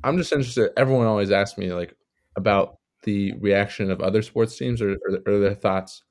I'm 0.02 0.16
just 0.16 0.32
interested. 0.32 0.70
Everyone 0.76 1.06
always 1.06 1.30
asks 1.30 1.58
me 1.58 1.72
like 1.72 1.94
about 2.34 2.78
the 3.02 3.32
reaction 3.40 3.90
of 3.90 4.00
other 4.00 4.22
sports 4.22 4.56
teams 4.56 4.82
or, 4.82 4.96
or, 5.26 5.38
their 5.38 5.54
thoughts 5.54 6.02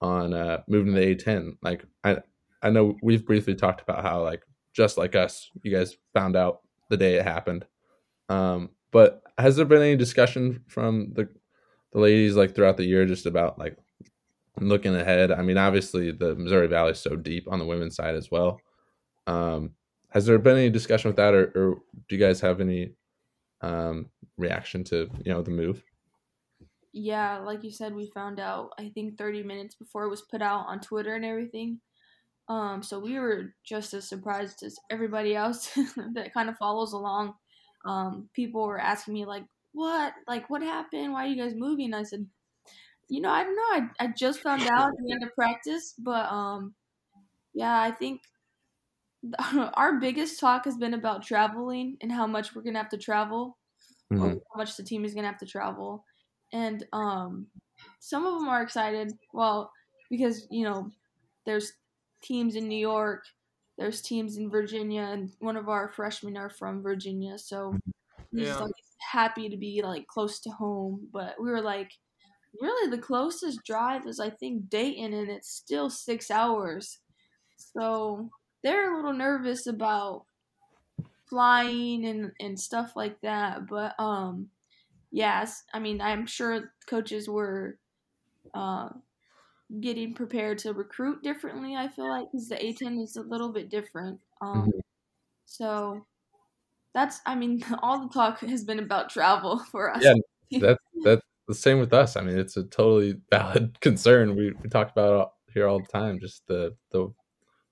on 0.00 0.34
uh, 0.34 0.60
moving 0.66 0.94
to 0.94 1.00
the 1.00 1.14
A10. 1.14 1.56
Like 1.62 1.84
I, 2.02 2.18
I 2.62 2.70
know 2.70 2.96
we've 3.02 3.24
briefly 3.24 3.54
talked 3.54 3.80
about 3.80 4.02
how 4.02 4.22
like 4.22 4.42
just 4.72 4.98
like 4.98 5.14
us, 5.14 5.50
you 5.62 5.70
guys 5.70 5.96
found 6.14 6.36
out 6.36 6.60
the 6.88 6.96
day 6.96 7.14
it 7.14 7.24
happened. 7.24 7.64
Um, 8.28 8.70
but 8.90 9.22
has 9.38 9.56
there 9.56 9.64
been 9.64 9.82
any 9.82 9.96
discussion 9.96 10.62
from 10.66 11.12
the 11.14 11.28
the 11.92 12.00
ladies 12.00 12.36
like 12.36 12.54
throughout 12.54 12.78
the 12.78 12.86
year 12.86 13.04
just 13.04 13.26
about 13.26 13.58
like 13.58 13.76
looking 14.60 14.94
ahead? 14.94 15.30
I 15.30 15.42
mean, 15.42 15.58
obviously 15.58 16.10
the 16.10 16.34
Missouri 16.34 16.68
Valley 16.68 16.92
is 16.92 17.00
so 17.00 17.16
deep 17.16 17.46
on 17.50 17.58
the 17.58 17.66
women's 17.66 17.96
side 17.96 18.14
as 18.14 18.30
well. 18.30 18.60
Um, 19.26 19.72
has 20.08 20.26
there 20.26 20.38
been 20.38 20.58
any 20.58 20.70
discussion 20.70 21.08
with 21.08 21.16
that, 21.16 21.34
or, 21.34 21.52
or 21.54 21.74
do 22.08 22.16
you 22.16 22.18
guys 22.18 22.40
have 22.40 22.60
any 22.60 22.92
um, 23.62 24.10
reaction 24.36 24.84
to 24.84 25.08
you 25.24 25.32
know 25.32 25.42
the 25.42 25.50
move? 25.50 25.82
Yeah, 26.92 27.38
like 27.38 27.64
you 27.64 27.70
said, 27.70 27.94
we 27.94 28.10
found 28.10 28.38
out 28.38 28.72
I 28.78 28.90
think 28.90 29.16
30 29.16 29.42
minutes 29.42 29.74
before 29.74 30.04
it 30.04 30.10
was 30.10 30.22
put 30.22 30.42
out 30.42 30.66
on 30.66 30.80
Twitter 30.80 31.14
and 31.14 31.24
everything. 31.24 31.80
Um, 32.48 32.82
so 32.82 32.98
we 33.00 33.18
were 33.20 33.54
just 33.64 33.94
as 33.94 34.08
surprised 34.08 34.62
as 34.64 34.78
everybody 34.90 35.36
else 35.36 35.74
that 36.14 36.32
kind 36.34 36.48
of 36.50 36.58
follows 36.58 36.92
along. 36.94 37.34
Um, 37.86 38.30
people 38.34 38.66
were 38.66 38.80
asking 38.80 39.14
me 39.14 39.26
like, 39.26 39.46
"What? 39.72 40.14
Like, 40.28 40.50
what 40.50 40.62
happened? 40.62 41.12
Why 41.12 41.26
are 41.26 41.28
you 41.28 41.36
guys 41.42 41.54
moving?" 41.56 41.94
I 41.94 42.04
said, 42.04 42.28
"You 43.08 43.20
know, 43.22 43.30
I 43.30 43.44
don't 43.44 43.56
know. 43.56 43.62
I, 44.00 44.04
I 44.06 44.08
just 44.08 44.40
found 44.42 44.62
out 44.68 44.88
at 44.90 44.94
the 45.06 45.12
end 45.12 45.24
of 45.24 45.34
practice, 45.34 45.94
but 45.98 46.30
um, 46.32 46.74
yeah, 47.54 47.80
I 47.80 47.92
think 47.92 48.22
our 49.74 49.98
biggest 50.00 50.40
talk 50.40 50.64
has 50.64 50.76
been 50.76 50.94
about 50.94 51.22
traveling 51.22 51.96
and 52.00 52.10
how 52.12 52.26
much 52.26 52.54
we're 52.54 52.62
gonna 52.62 52.78
have 52.78 52.88
to 52.90 52.98
travel, 52.98 53.58
or 54.18 54.30
Mhm. 54.30 54.42
how 54.54 54.58
much 54.58 54.76
the 54.76 54.84
team 54.84 55.04
is 55.04 55.14
gonna 55.14 55.28
have 55.28 55.38
to 55.38 55.46
travel, 55.46 56.04
and 56.52 56.86
um, 56.92 57.48
some 58.00 58.26
of 58.26 58.40
them 58.40 58.48
are 58.48 58.62
excited. 58.62 59.18
Well, 59.32 59.72
because 60.10 60.46
you 60.50 60.64
know, 60.64 60.90
there's 61.46 61.72
teams 62.22 62.56
in 62.56 62.68
New 62.68 62.78
York, 62.78 63.24
there's 63.78 64.02
teams 64.02 64.36
in 64.36 64.50
Virginia, 64.50 65.02
and 65.02 65.34
one 65.40 65.56
of 65.56 65.68
our 65.68 65.88
freshmen 65.88 66.36
are 66.36 66.50
from 66.50 66.82
Virginia, 66.82 67.38
so 67.38 67.80
he's 68.34 68.58
Yeah. 68.58 68.60
like 68.60 68.72
happy 69.12 69.48
to 69.48 69.56
be 69.56 69.82
like 69.82 70.06
close 70.06 70.40
to 70.40 70.50
home. 70.50 71.08
But 71.12 71.40
we 71.42 71.50
were 71.50 71.62
like, 71.62 71.92
really, 72.60 72.90
the 72.90 73.02
closest 73.02 73.64
drive 73.64 74.06
is 74.06 74.20
I 74.20 74.30
think 74.30 74.68
Dayton, 74.70 75.12
and 75.14 75.30
it's 75.30 75.50
still 75.50 75.90
six 75.90 76.30
hours. 76.30 77.00
So 77.56 78.30
they're 78.62 78.92
a 78.92 78.96
little 78.96 79.14
nervous 79.14 79.66
about 79.66 80.26
flying 81.28 82.04
and, 82.04 82.32
and 82.40 82.58
stuff 82.58 82.96
like 82.96 83.20
that. 83.22 83.66
But 83.66 83.98
um, 83.98 84.50
yes, 85.12 85.64
I 85.74 85.80
mean 85.80 86.02
I'm 86.02 86.26
sure 86.26 86.74
coaches 86.88 87.28
were 87.28 87.80
uh, 88.54 88.90
getting 89.80 90.14
prepared 90.14 90.58
to 90.60 90.72
recruit 90.74 91.22
differently. 91.22 91.76
I 91.76 91.88
feel 91.88 92.08
like 92.08 92.28
because 92.32 92.48
the 92.48 92.64
A10 92.64 92.98
is 93.00 93.16
a 93.16 93.22
little 93.22 93.52
bit 93.52 93.70
different. 93.70 94.20
Um, 94.42 94.66
Mhm. 94.66 94.82
so 95.46 96.06
that's 96.94 97.20
I 97.26 97.34
mean 97.36 97.62
all 97.82 98.00
the 98.08 98.14
talk 98.14 98.40
has 98.40 98.64
been 98.64 98.80
about 98.80 99.10
travel 99.10 99.58
for 99.72 99.90
us. 99.94 100.10
Yeah, 100.10 100.14
That's 100.58 100.78
that's 101.04 101.22
the 101.48 101.54
same 101.54 101.78
with 101.80 101.92
us. 101.92 102.16
I 102.16 102.22
mean, 102.22 102.38
it's 102.38 102.56
a 102.56 102.64
totally 102.64 103.20
valid 103.30 103.80
concern. 103.80 104.36
We 104.36 104.52
we 104.52 104.68
talk 104.68 104.90
about 104.90 105.32
it 105.48 105.52
here 105.54 105.66
all 105.68 105.80
the 105.80 105.86
time. 105.92 106.20
Just 106.20 106.46
the 106.46 106.76
the 106.90 107.12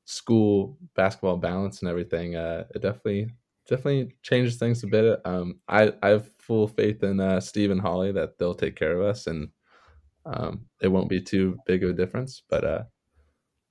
school 0.07 0.78
basketball 0.95 1.38
balance 1.38 1.82
and 1.82 1.91
everything. 1.91 2.36
Uh, 2.36 2.66
it 2.74 2.82
definitely 2.82 3.30
definitely 3.68 4.16
changes 4.22 4.59
things 4.59 4.84
a 4.84 4.88
bit. 4.88 5.20
Um, 5.26 5.61
I 5.68 5.95
I 6.03 6.11
have 6.11 6.30
full 6.51 6.66
faith 6.66 7.05
in 7.05 7.20
uh, 7.20 7.38
Steve 7.38 7.70
and 7.70 7.80
Holly 7.80 8.11
that 8.11 8.36
they'll 8.36 8.57
take 8.57 8.74
care 8.74 9.01
of 9.01 9.07
us 9.07 9.28
and 9.28 9.51
um, 10.26 10.66
it 10.82 10.88
won't 10.88 11.09
be 11.09 11.20
too 11.20 11.57
big 11.64 11.84
of 11.84 11.90
a 11.90 11.92
difference. 11.92 12.42
But 12.51 12.64
uh, 12.64 12.82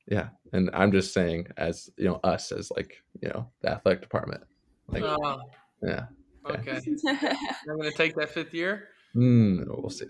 yeah, 0.08 0.30
and 0.54 0.70
I'm 0.74 0.94
just 0.94 1.14
saying, 1.14 1.48
as 1.58 1.90
you 1.98 2.06
know, 2.06 2.22
us 2.24 2.54
as 2.54 2.72
like 2.72 3.04
you 3.22 3.28
know 3.28 3.52
the 3.60 3.72
athletic 3.72 4.02
department, 4.02 4.44
like 4.88 5.04
Oh, 5.04 5.42
yeah, 5.84 6.06
okay. 6.50 6.80
I'm 6.88 7.78
gonna 7.78 7.92
take 7.92 8.16
that 8.16 8.30
fifth 8.30 8.54
year. 8.54 8.88
mm, 9.14 9.66
we'll 9.68 9.90
see. 9.90 10.06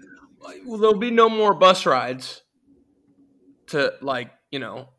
well, 0.64 0.78
there'll 0.78 0.96
be 1.00 1.10
no 1.10 1.28
more 1.28 1.56
bus 1.56 1.88
rides 1.88 2.44
to 3.70 3.96
like 4.04 4.30
you 4.52 4.60
know. 4.60 4.90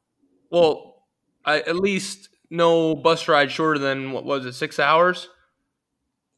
Well, 0.51 1.05
I, 1.45 1.61
at 1.61 1.77
least 1.77 2.31
no 2.51 2.97
bus 2.97 3.29
ride 3.29 3.53
shorter 3.53 3.79
than 3.79 4.11
what 4.11 4.25
was 4.25 4.45
it 4.45 4.55
six 4.55 4.81
hours. 4.81 5.29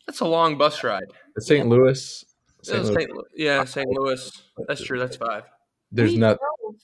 That's 0.07 0.20
a 0.20 0.24
long 0.26 0.59
bus 0.59 0.82
ride. 0.84 1.05
St. 1.38 1.68
Louis. 1.68 2.24
St. 2.62 2.84
Louis. 2.84 3.07
Louis. 3.09 3.24
Yeah, 3.36 3.64
St. 3.64 3.88
Louis. 3.88 4.42
That's 4.68 4.82
true. 4.82 4.98
That's 4.98 5.16
five. 5.16 5.44
There's 5.90 6.12
we 6.12 6.18
not. 6.18 6.38
drove 6.38 6.76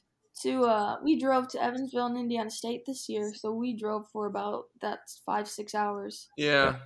to 0.42 0.64
uh 0.64 0.96
we 1.02 1.18
drove 1.18 1.48
to 1.48 1.62
Evansville 1.62 2.06
and 2.06 2.16
Indiana 2.16 2.50
State 2.50 2.84
this 2.86 3.08
year, 3.08 3.32
so 3.34 3.52
we 3.52 3.76
drove 3.76 4.06
for 4.12 4.26
about 4.26 4.64
that's 4.80 5.20
five 5.26 5.48
six 5.48 5.74
hours. 5.74 6.28
Yeah, 6.36 6.76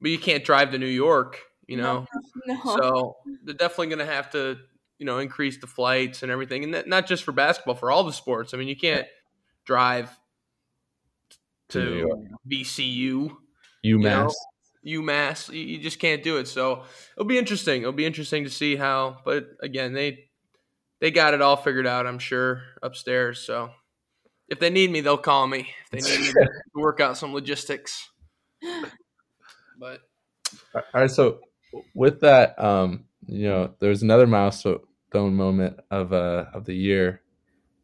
but 0.00 0.10
you 0.10 0.18
can't 0.18 0.44
drive 0.44 0.70
to 0.72 0.78
New 0.78 0.86
York. 0.86 1.40
You 1.66 1.76
know, 1.78 2.06
No, 2.46 2.60
so 2.64 3.16
they're 3.44 3.54
definitely 3.54 3.88
going 3.88 4.06
to 4.06 4.12
have 4.12 4.30
to 4.30 4.56
you 4.98 5.04
know 5.06 5.18
increase 5.18 5.58
the 5.60 5.66
flights 5.66 6.22
and 6.22 6.30
everything, 6.32 6.64
and 6.64 6.74
that, 6.74 6.88
not 6.88 7.06
just 7.06 7.24
for 7.24 7.32
basketball, 7.32 7.74
for 7.74 7.90
all 7.90 8.04
the 8.04 8.12
sports. 8.12 8.54
I 8.54 8.56
mean, 8.56 8.68
you 8.68 8.76
can't 8.76 9.06
drive 9.64 10.10
To 11.70 11.80
New 11.84 11.90
UMass. 11.96 12.08
York. 12.08 12.20
VCU. 12.48 13.36
UMass. 14.86 15.52
You, 15.52 15.60
you 15.60 15.78
just 15.78 15.98
can't 15.98 16.22
do 16.22 16.36
it. 16.38 16.48
So 16.48 16.84
it'll 17.16 17.26
be 17.26 17.38
interesting. 17.38 17.82
It'll 17.82 17.92
be 17.92 18.06
interesting 18.06 18.44
to 18.44 18.50
see 18.50 18.76
how. 18.76 19.18
But 19.24 19.48
again, 19.60 19.92
they 19.92 20.26
they 21.00 21.10
got 21.10 21.34
it 21.34 21.42
all 21.42 21.56
figured 21.56 21.86
out. 21.86 22.06
I'm 22.06 22.18
sure 22.18 22.62
upstairs. 22.82 23.40
So 23.40 23.70
if 24.48 24.60
they 24.60 24.70
need 24.70 24.90
me, 24.90 25.00
they'll 25.00 25.16
call 25.16 25.46
me. 25.46 25.68
If 25.92 26.04
they 26.04 26.10
need 26.10 26.26
me 26.26 26.32
to 26.32 26.48
work 26.74 27.00
out 27.00 27.18
some 27.18 27.34
logistics. 27.34 28.10
But 29.78 30.00
All 30.74 30.82
right, 30.94 31.10
so 31.10 31.40
with 31.94 32.20
that, 32.20 32.58
um, 32.62 33.04
you 33.26 33.48
know, 33.48 33.74
there's 33.80 34.02
another 34.02 34.26
milestone 34.26 34.80
moment 35.14 35.80
of 35.90 36.12
uh 36.12 36.46
of 36.52 36.64
the 36.64 36.74
year. 36.74 37.22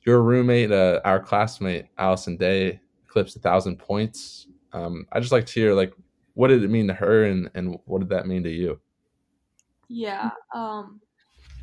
Your 0.05 0.23
roommate, 0.23 0.73
uh, 0.73 1.01
our 1.05 1.21
classmate 1.21 1.87
Allison 1.97 2.37
Day, 2.37 2.81
eclipsed 3.07 3.37
a 3.37 3.39
thousand 3.39 3.79
points. 3.79 4.47
Um, 4.73 5.07
I 5.13 5.21
just 5.21 5.33
like 5.33 5.47
to 5.47 5.53
hear 5.53 5.75
like 5.75 5.93
what 6.35 6.49
did 6.49 6.65
it 6.65 6.71
mean 6.71 6.89
to 6.89 6.95
her, 6.95 7.25
and 7.25 7.51
and 7.55 7.79
what 7.85 8.01
did 8.01 8.11
that 8.11 8.27
mean 8.27 8.43
to 8.45 8.51
you? 8.51 8.81
Yeah. 9.89 10.31
Um, 10.55 11.01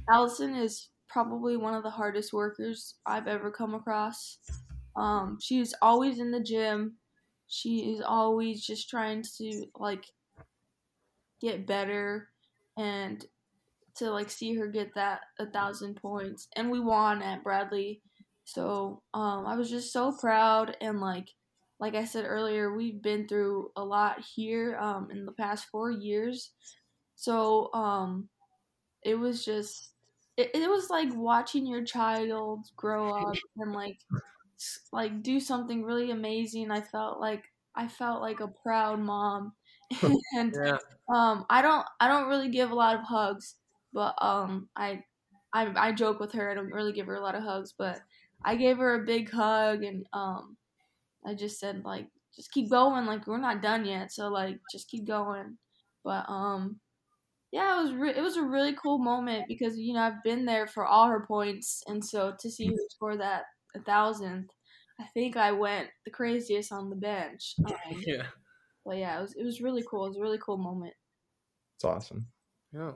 Allison 0.09 0.55
is 0.55 0.89
probably 1.07 1.57
one 1.57 1.74
of 1.74 1.84
the 1.84 1.89
hardest 1.89 2.34
workers 2.34 2.95
I've 3.05 3.28
ever 3.28 3.51
come 3.51 3.74
across. 3.74 4.38
Um, 4.95 5.38
she's 5.41 5.74
always 5.82 6.20
in 6.20 6.32
the 6.32 6.39
gym. 6.39 6.95
She 7.47 7.91
is 7.91 8.01
always 8.01 8.63
just 8.63 8.89
trying 8.89 9.24
to 9.38 9.65
like 9.80 10.05
get 11.41 11.65
better 11.65 12.30
and 12.78 13.26
to 13.95 14.11
like 14.11 14.30
see 14.30 14.55
her 14.55 14.67
get 14.67 14.93
that 14.95 15.22
a 15.39 15.47
thousand 15.47 15.95
points. 15.95 16.47
And 16.55 16.70
we 16.70 16.80
won 16.80 17.22
at 17.22 17.43
Bradley. 17.43 18.01
So 18.45 19.01
um, 19.13 19.45
I 19.45 19.55
was 19.55 19.70
just 19.70 19.91
so 19.91 20.11
proud 20.11 20.76
and 20.82 20.99
like 20.99 21.30
like 21.80 21.95
I 21.95 22.05
said 22.05 22.25
earlier, 22.25 22.73
we've 22.73 23.01
been 23.01 23.27
through 23.27 23.71
a 23.75 23.84
lot 23.84 24.21
here 24.21 24.77
um, 24.77 25.11
in 25.11 25.25
the 25.25 25.32
past 25.32 25.67
four 25.67 25.91
years. 25.91 26.51
So 27.15 27.73
um, 27.73 28.30
it 29.03 29.15
was 29.15 29.45
just 29.45 29.93
it, 30.38 30.51
it 30.53 30.69
was 30.69 30.89
like 30.89 31.09
watching 31.15 31.67
your 31.67 31.84
child 31.84 32.67
grow 32.75 33.11
up 33.11 33.38
and 33.57 33.73
like 33.73 33.99
like 34.91 35.21
do 35.23 35.39
something 35.39 35.84
really 35.84 36.11
amazing. 36.11 36.71
I 36.71 36.82
felt 36.82 37.19
like 37.19 37.45
I 37.75 37.88
felt 37.88 38.21
like 38.21 38.39
a 38.39 38.47
proud 38.47 38.99
mom, 38.99 39.53
and 40.36 40.53
yeah, 40.53 40.77
um, 41.13 41.45
I 41.49 41.61
don't 41.61 41.86
I 41.99 42.07
don't 42.07 42.30
really 42.30 42.49
give 42.49 42.71
a 42.71 42.75
lot 42.75 42.95
of 42.95 43.03
hugs, 43.03 43.55
but 43.93 44.15
um, 44.21 44.69
I 44.75 45.03
I 45.53 45.89
I 45.89 45.91
joke 45.93 46.19
with 46.19 46.34
her. 46.34 46.49
I 46.51 46.53
don't 46.55 46.71
really 46.73 46.93
give 46.93 47.07
her 47.07 47.15
a 47.15 47.21
lot 47.21 47.36
of 47.36 47.43
hugs, 47.43 47.73
but 47.77 48.01
I 48.43 48.55
gave 48.55 48.77
her 48.77 48.95
a 49.01 49.05
big 49.05 49.30
hug 49.32 49.84
and 49.84 50.05
um, 50.13 50.57
I 51.26 51.34
just 51.34 51.59
said 51.59 51.84
like 51.84 52.07
just 52.36 52.51
keep 52.51 52.70
going. 52.70 53.05
Like 53.05 53.28
we're 53.28 53.38
not 53.38 53.61
done 53.61 53.86
yet, 53.86 54.11
so 54.11 54.28
like 54.30 54.59
just 54.72 54.89
keep 54.89 55.05
going. 55.05 55.57
But 56.03 56.26
um, 56.30 56.80
yeah, 57.51 57.80
it 57.80 57.84
was 57.84 57.93
re- 57.93 58.15
it 58.15 58.22
was 58.22 58.38
a 58.38 58.43
really 58.43 58.76
cool 58.82 58.99
moment 58.99 59.45
because 59.47 59.78
you 59.78 59.93
know 59.93 60.01
I've 60.01 60.24
been 60.24 60.45
there 60.45 60.67
for 60.67 60.86
all 60.86 61.07
her 61.07 61.26
points, 61.26 61.84
and 61.88 62.03
so 62.03 62.34
to 62.39 62.49
see 62.49 62.67
her 62.67 62.74
score 62.89 63.17
that 63.17 63.43
a 63.76 63.82
thousandth, 63.82 64.51
I 64.99 65.05
think 65.13 65.38
I 65.38 65.51
went 65.51 65.89
the 66.05 66.11
craziest 66.11 66.72
on 66.72 66.89
the 66.89 66.95
bench. 66.95 67.55
Um, 67.65 68.03
yeah, 68.05 68.24
but 68.86 68.97
yeah, 68.97 69.20
it 69.20 69.22
was 69.22 69.36
it 69.36 69.43
was 69.43 69.61
really 69.61 69.84
cool. 69.89 70.05
It 70.05 70.09
was 70.09 70.17
a 70.17 70.22
really 70.22 70.39
cool 70.43 70.57
moment. 70.57 70.93
It's 71.76 71.86
awesome. 71.86 72.28
yeah. 72.74 72.91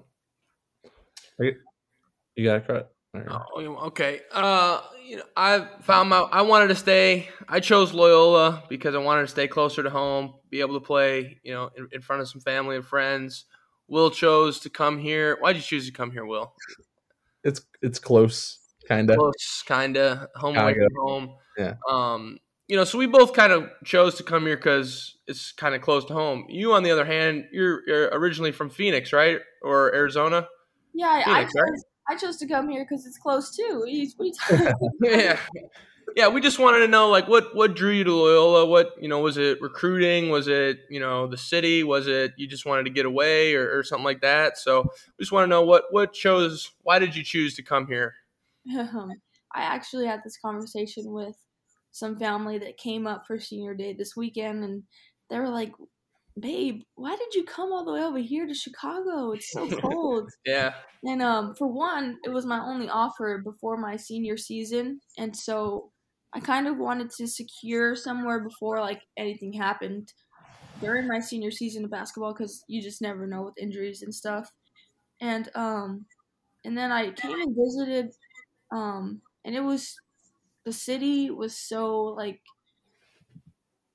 You 2.36 2.46
got 2.46 2.58
it, 2.58 2.68
Kurt? 2.68 2.93
Or- 3.14 3.26
Oh, 3.56 3.78
okay. 3.88 4.22
Uh, 4.32 4.82
you 5.06 5.18
know, 5.18 5.24
I 5.38 5.68
found 5.82 6.10
my. 6.10 6.20
I 6.20 6.42
wanted 6.42 6.70
to 6.70 6.76
stay. 6.76 7.30
I 7.48 7.60
chose 7.60 7.94
Loyola 7.94 8.64
because 8.70 8.96
I 8.96 8.98
wanted 9.00 9.22
to 9.22 9.28
stay 9.28 9.48
closer 9.48 9.84
to 9.84 9.90
home, 9.90 10.34
be 10.50 10.62
able 10.62 10.80
to 10.80 10.86
play. 10.86 11.40
You 11.44 11.54
know, 11.54 11.70
in, 11.78 11.88
in 11.92 12.02
front 12.02 12.22
of 12.22 12.30
some 12.30 12.42
family 12.42 12.76
and 12.76 12.86
friends. 12.86 13.46
Will 13.90 14.10
chose 14.10 14.60
to 14.62 14.70
come 14.70 14.98
here. 14.98 15.38
Why'd 15.42 15.58
you 15.58 15.62
choose 15.62 15.86
to 15.88 15.92
come 15.92 16.10
here, 16.10 16.26
Will? 16.26 16.54
It's 17.44 17.62
it's 17.82 18.00
close, 18.00 18.58
kind 18.88 19.10
of. 19.10 19.18
Close, 19.18 19.64
kind 19.68 19.98
of 19.98 20.28
home 20.36 20.58
away 20.58 20.74
from 20.74 21.08
home. 21.08 21.36
Yeah. 21.58 21.76
Um, 21.88 22.40
you 22.68 22.78
know, 22.78 22.86
so 22.86 22.98
we 22.98 23.06
both 23.06 23.34
kind 23.34 23.52
of 23.52 23.70
chose 23.84 24.16
to 24.16 24.24
come 24.24 24.46
here 24.48 24.56
because 24.56 25.18
it's 25.28 25.52
kind 25.52 25.76
of 25.76 25.82
close 25.82 26.06
to 26.06 26.14
home. 26.14 26.46
You, 26.50 26.74
on 26.74 26.82
the 26.84 26.92
other 26.92 27.06
hand, 27.06 27.46
you're, 27.52 27.82
you're 27.86 28.08
originally 28.14 28.54
from 28.54 28.70
Phoenix, 28.70 29.12
right, 29.12 29.40
or 29.62 29.94
Arizona? 29.94 30.48
Yeah, 30.94 31.22
I, 31.28 31.42
I 31.42 31.44
chose 31.44 31.52
right? 31.56 31.80
I 32.10 32.16
chose 32.16 32.38
to 32.38 32.48
come 32.48 32.70
here 32.70 32.86
because 32.88 33.06
it's 33.06 33.18
close 33.18 33.56
too. 33.56 33.80
What 33.80 33.88
are 33.88 33.92
you- 33.92 34.10
what 34.18 34.26
are 34.26 34.28
you 34.28 34.34
talking- 34.74 35.00
yeah. 35.02 35.40
Yeah 36.16 36.28
we 36.28 36.42
just 36.42 36.60
wanted 36.60 36.80
to 36.80 36.88
know 36.88 37.10
like 37.10 37.28
what 37.28 37.56
what 37.56 37.76
drew 37.76 37.92
you 37.92 38.04
to 38.04 38.14
loyola? 38.14 38.66
What 38.66 38.92
you 39.02 39.08
know 39.08 39.20
was 39.22 39.38
it 39.38 39.62
recruiting? 39.62 40.30
Was 40.30 40.48
it 40.48 40.80
you 40.90 41.00
know 41.00 41.28
the 41.28 41.38
city? 41.38 41.84
Was 41.84 42.08
it 42.08 42.34
you 42.38 42.46
just 42.46 42.66
wanted 42.66 42.84
to 42.84 42.90
get 42.92 43.06
away 43.06 43.56
or, 43.56 43.78
or 43.80 43.84
something 43.84 44.04
like 44.04 44.22
that? 44.22 44.58
So 44.58 44.82
we 45.18 45.24
just 45.24 45.32
want 45.32 45.46
to 45.46 45.50
know 45.50 45.64
what 45.64 45.86
what 45.92 46.14
chose 46.14 46.72
why 46.84 47.00
did 47.00 47.16
you 47.16 47.24
choose 47.24 47.56
to 47.56 47.64
come 47.64 47.88
here? 47.88 48.14
Um, 48.78 49.12
I 49.56 49.62
actually 49.62 50.06
had 50.06 50.22
this 50.24 50.38
conversation 50.38 51.12
with 51.14 51.38
some 51.92 52.18
family 52.18 52.58
that 52.60 52.78
came 52.78 53.08
up 53.08 53.26
for 53.26 53.40
senior 53.40 53.74
day 53.74 53.94
this 53.94 54.16
weekend, 54.16 54.64
and 54.64 54.84
they 55.30 55.40
were 55.40 55.50
like, 55.50 55.72
"Babe, 56.40 56.82
why 56.96 57.16
did 57.16 57.34
you 57.36 57.44
come 57.44 57.72
all 57.72 57.86
the 57.86 57.94
way 57.94 58.04
over 58.04 58.20
here 58.20 58.48
to 58.48 58.54
Chicago? 58.54 59.32
It's 59.32 59.52
so 59.52 59.68
cold." 59.82 60.30
yeah 60.46 60.74
and 61.06 61.22
um, 61.22 61.54
for 61.56 61.68
one, 61.68 62.18
it 62.24 62.30
was 62.30 62.46
my 62.46 62.60
only 62.60 62.88
offer 62.88 63.42
before 63.44 63.76
my 63.78 63.98
senior 63.98 64.38
season, 64.38 65.02
and 65.18 65.36
so 65.36 65.92
I 66.34 66.40
kind 66.40 66.66
of 66.68 66.78
wanted 66.78 67.10
to 67.18 67.28
secure 67.28 67.96
somewhere 67.96 68.40
before 68.40 68.80
like 68.80 69.02
anything 69.18 69.54
happened 69.54 70.14
during 70.80 71.08
my 71.08 71.20
senior 71.20 71.52
season 71.52 71.84
of 71.84 71.92
basketball 71.92 72.34
because 72.34 72.64
you 72.68 72.82
just 72.82 73.02
never 73.02 73.28
know 73.28 73.44
with 73.44 73.58
injuries 73.58 74.02
and 74.02 74.16
stuff. 74.16 74.50
And 75.22 75.50
um, 75.56 76.06
and 76.64 76.78
then 76.78 76.92
I 76.92 77.12
came 77.12 77.40
and 77.42 77.56
visited, 77.56 78.14
um, 78.72 79.22
and 79.44 79.56
it 79.56 79.62
was 79.62 79.96
the 80.66 80.74
city 80.74 81.30
was 81.30 81.58
so 81.58 81.98
like 81.98 82.40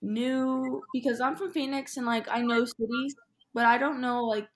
new 0.03 0.83
because 0.93 1.21
I'm 1.21 1.37
from 1.37 1.53
Phoenix 1.53 1.97
and 1.97 2.07
like 2.07 2.29
I 2.31 2.43
know 2.43 2.65
city, 2.65 3.17
but 3.55 3.65
I 3.67 3.79
don't 3.79 4.01
know 4.01 4.25
like 4.25 4.49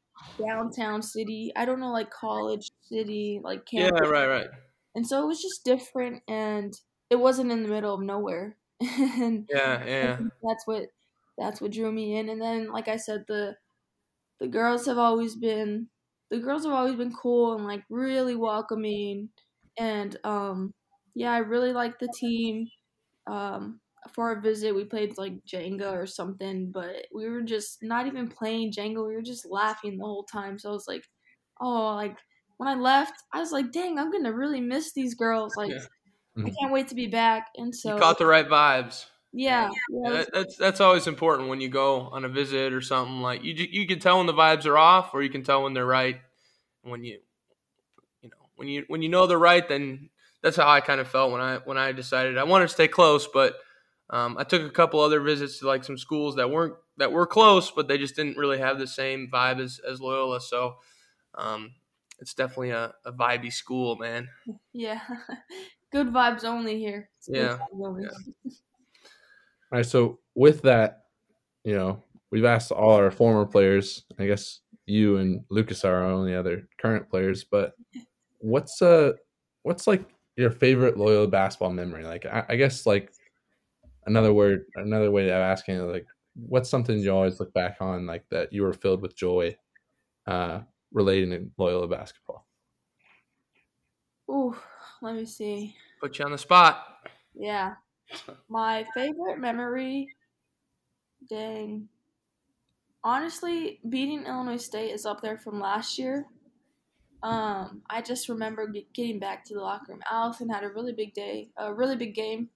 downtown 0.44 1.02
city. 1.02 1.52
I 1.56 1.64
don't 1.64 1.81
know 1.81 1.93
like 1.93 2.10
college 2.10 2.70
city, 2.82 3.40
like 3.43 3.66
yeah 3.74 3.89
right 3.90 4.27
right 4.28 4.48
And 4.94 5.06
so 5.06 5.23
it 5.23 5.27
was 5.27 5.40
just 5.40 5.64
different 5.64 6.23
and 6.28 6.73
it 7.10 7.16
wasn't 7.16 7.52
in 7.52 7.62
the 7.62 7.69
middle 7.69 7.94
of 7.94 8.01
nowhere. 8.02 8.56
and 8.81 9.48
yeah 9.48 9.85
yeah 9.85 10.20
that's 10.43 10.66
what 10.66 10.89
that's 11.39 11.60
what 11.60 11.73
drew 11.73 11.90
me 11.93 12.16
in. 12.16 12.28
And 12.28 12.40
then 12.40 12.70
like 12.70 12.89
I 12.89 12.97
said, 12.97 13.24
the 13.28 13.56
the 14.40 14.48
girls 14.48 14.86
have 14.86 14.98
always 14.98 15.36
been 15.36 15.89
the 16.31 16.40
girls 16.40 16.64
have 16.64 16.74
always 16.74 16.97
been 16.97 17.14
cool 17.14 17.55
and 17.55 17.66
like 17.66 17.85
really 17.90 18.36
welcoming 18.36 19.31
and 19.78 20.16
um 20.24 20.74
yeah, 21.14 21.32
I 21.32 21.39
really 21.39 21.73
like 21.73 21.98
the 21.98 22.09
team. 22.09 22.69
Um 23.27 23.81
for 24.12 24.33
a 24.33 24.41
visit 24.41 24.74
we 24.74 24.85
played 24.85 25.16
like 25.19 25.45
Jenga 25.47 25.93
or 25.93 26.07
something, 26.07 26.70
but 26.73 27.07
we 27.15 27.29
were 27.29 27.43
just 27.43 27.83
not 27.83 28.07
even 28.07 28.29
playing 28.29 28.73
Jenga, 28.73 29.07
we 29.07 29.15
were 29.15 29.23
just 29.23 29.47
laughing 29.47 29.99
the 29.99 30.05
whole 30.05 30.24
time. 30.24 30.59
So 30.59 30.70
I 30.70 30.73
was 30.73 30.89
like, 30.89 31.05
oh 31.61 31.95
like 31.95 32.19
when 32.59 32.69
I 32.69 32.74
left, 32.74 33.15
I 33.33 33.41
was 33.41 33.53
like, 33.53 33.73
dang, 33.73 33.99
I'm 33.99 34.11
gonna 34.12 34.33
really 34.33 34.61
miss 34.61 34.93
these 34.93 35.15
girls. 35.15 35.57
Like 35.57 35.70
Yeah. 35.73 35.87
I 36.47 36.51
Mhm. 36.51 36.57
can't 36.61 36.73
wait 36.73 36.89
to 36.89 36.95
be 36.95 37.07
back. 37.09 37.49
And 37.57 37.74
so 37.74 37.97
you 37.97 38.01
caught 38.01 38.19
the 38.19 38.27
right 38.27 38.49
vibes 38.49 39.07
yeah, 39.33 39.70
yeah, 39.89 40.11
that, 40.11 40.31
that's 40.33 40.57
that's 40.57 40.81
always 40.81 41.07
important 41.07 41.49
when 41.49 41.61
you 41.61 41.69
go 41.69 42.01
on 42.01 42.24
a 42.24 42.29
visit 42.29 42.73
or 42.73 42.81
something 42.83 43.20
like 43.20 43.43
you 43.45 43.55
you 43.55 43.87
can 43.87 43.99
tell 43.99 44.19
when 44.19 44.27
the 44.27 44.35
vibes 44.35 44.66
are 44.66 44.77
off 44.77 45.15
or 45.15 45.23
you 45.23 45.31
can 45.31 45.43
tell 45.43 45.62
when 45.62 45.73
they're 45.74 45.87
right 45.87 46.20
when 46.83 47.05
you 47.05 47.20
you 48.20 48.29
know 48.31 48.49
when 48.57 48.69
you 48.69 48.85
when 48.89 49.03
you 49.03 49.09
know 49.09 49.27
they're 49.27 49.39
right 49.39 49.69
then 49.69 50.11
that's 50.43 50.57
how 50.57 50.69
I 50.69 50.81
kind 50.81 51.01
of 51.01 51.09
felt 51.09 51.33
when 51.33 51.41
I 51.41 51.59
when 51.59 51.79
I 51.79 51.93
decided 51.93 52.39
I 52.39 52.45
wanted 52.45 52.69
to 52.69 52.74
stay 52.74 52.89
close 52.89 53.27
but 53.27 53.57
um, 54.12 54.36
I 54.39 54.44
took 54.44 54.62
a 54.62 54.70
couple 54.70 55.01
other 55.01 55.20
visits 55.20 55.59
to 55.59 55.66
like 55.66 55.82
some 55.82 55.98
schools 55.98 56.36
that 56.36 56.51
weren't 56.51 56.74
that 56.98 57.10
were 57.10 57.26
close 57.26 57.70
but 57.70 57.89
they 57.89 57.98
just 57.98 58.14
didn't 58.14 58.36
really 58.36 58.59
have 58.59 58.78
the 58.78 58.86
same 58.86 59.28
vibe 59.32 59.60
as, 59.60 59.80
as 59.89 60.01
Loyola 60.01 60.40
so 60.40 60.76
um, 61.34 61.74
it's 62.22 62.34
definitely 62.34 62.70
a, 62.70 62.94
a 63.05 63.12
vibey 63.12 63.52
school, 63.52 63.97
man. 63.97 64.28
Yeah, 64.72 65.01
good 65.93 66.09
vibes 66.09 66.44
only 66.44 66.78
here. 66.78 67.10
Yeah, 67.28 67.59
only. 67.72 68.05
yeah. 68.05 68.10
All 69.72 69.78
right. 69.78 69.86
So 69.86 70.20
with 70.34 70.62
that, 70.62 71.06
you 71.64 71.74
know, 71.74 72.02
we've 72.30 72.44
asked 72.44 72.70
all 72.70 72.93
our 72.93 73.10
former 73.10 73.44
players. 73.44 74.05
I 74.18 74.26
guess 74.26 74.60
you 74.86 75.16
and 75.16 75.44
Lucas 75.51 75.84
are 75.84 76.02
our 76.02 76.10
only 76.10 76.34
other 76.34 76.68
current 76.78 77.09
players. 77.09 77.44
But 77.44 77.72
what's 78.39 78.80
uh, 78.80 79.14
what's 79.62 79.86
like 79.86 80.05
your 80.36 80.51
favorite 80.51 80.97
Loyola 80.97 81.28
basketball 81.28 81.72
memory? 81.72 82.05
Like, 82.05 82.24
I, 82.24 82.44
I 82.51 82.56
guess 82.56 82.86
like 82.86 83.12
another 84.07 84.33
word, 84.33 84.66
another 84.74 85.11
way 85.11 85.27
of 85.27 85.35
asking 85.35 85.77
it, 85.77 85.83
like, 85.83 86.07
what's 86.35 86.70
something 86.70 86.99
you 86.99 87.12
always 87.12 87.39
look 87.41 87.53
back 87.53 87.77
on, 87.81 88.07
like 88.07 88.24
that 88.31 88.53
you 88.53 88.62
were 88.62 88.73
filled 88.73 89.03
with 89.03 89.16
joy, 89.16 89.57
uh, 90.27 90.61
relating 90.93 91.31
to 91.31 91.51
Loyola 91.59 91.89
basketball. 91.89 92.47
Ooh, 94.31 94.57
let 95.03 95.15
me 95.15 95.27
see. 95.27 95.77
Put 96.01 96.19
you 96.19 96.24
on 96.24 96.33
the 96.33 96.39
spot. 96.39 96.87
Yeah. 97.35 97.74
My 98.49 98.87
favorite 98.95 99.39
memory, 99.39 100.09
dang. 101.29 101.89
Honestly, 103.05 103.81
beating 103.89 104.27
Illinois 104.27 104.57
State 104.57 104.91
is 104.93 105.07
up 105.07 105.20
there 105.20 105.39
from 105.39 105.61
last 105.61 105.99
year. 105.99 106.27
Um, 107.23 107.83
I 107.89 108.03
just 108.03 108.29
remember 108.29 108.73
getting 108.95 109.19
back 109.19 109.45
to 109.45 109.55
the 109.55 109.61
locker 109.61 109.93
room. 109.93 110.03
Allison 110.11 110.49
had 110.49 110.65
a 110.65 110.69
really 110.69 110.93
big 110.93 111.15
day, 111.15 111.51
a 111.57 111.73
really 111.73 111.97
big 111.97 112.15
game. 112.15 112.49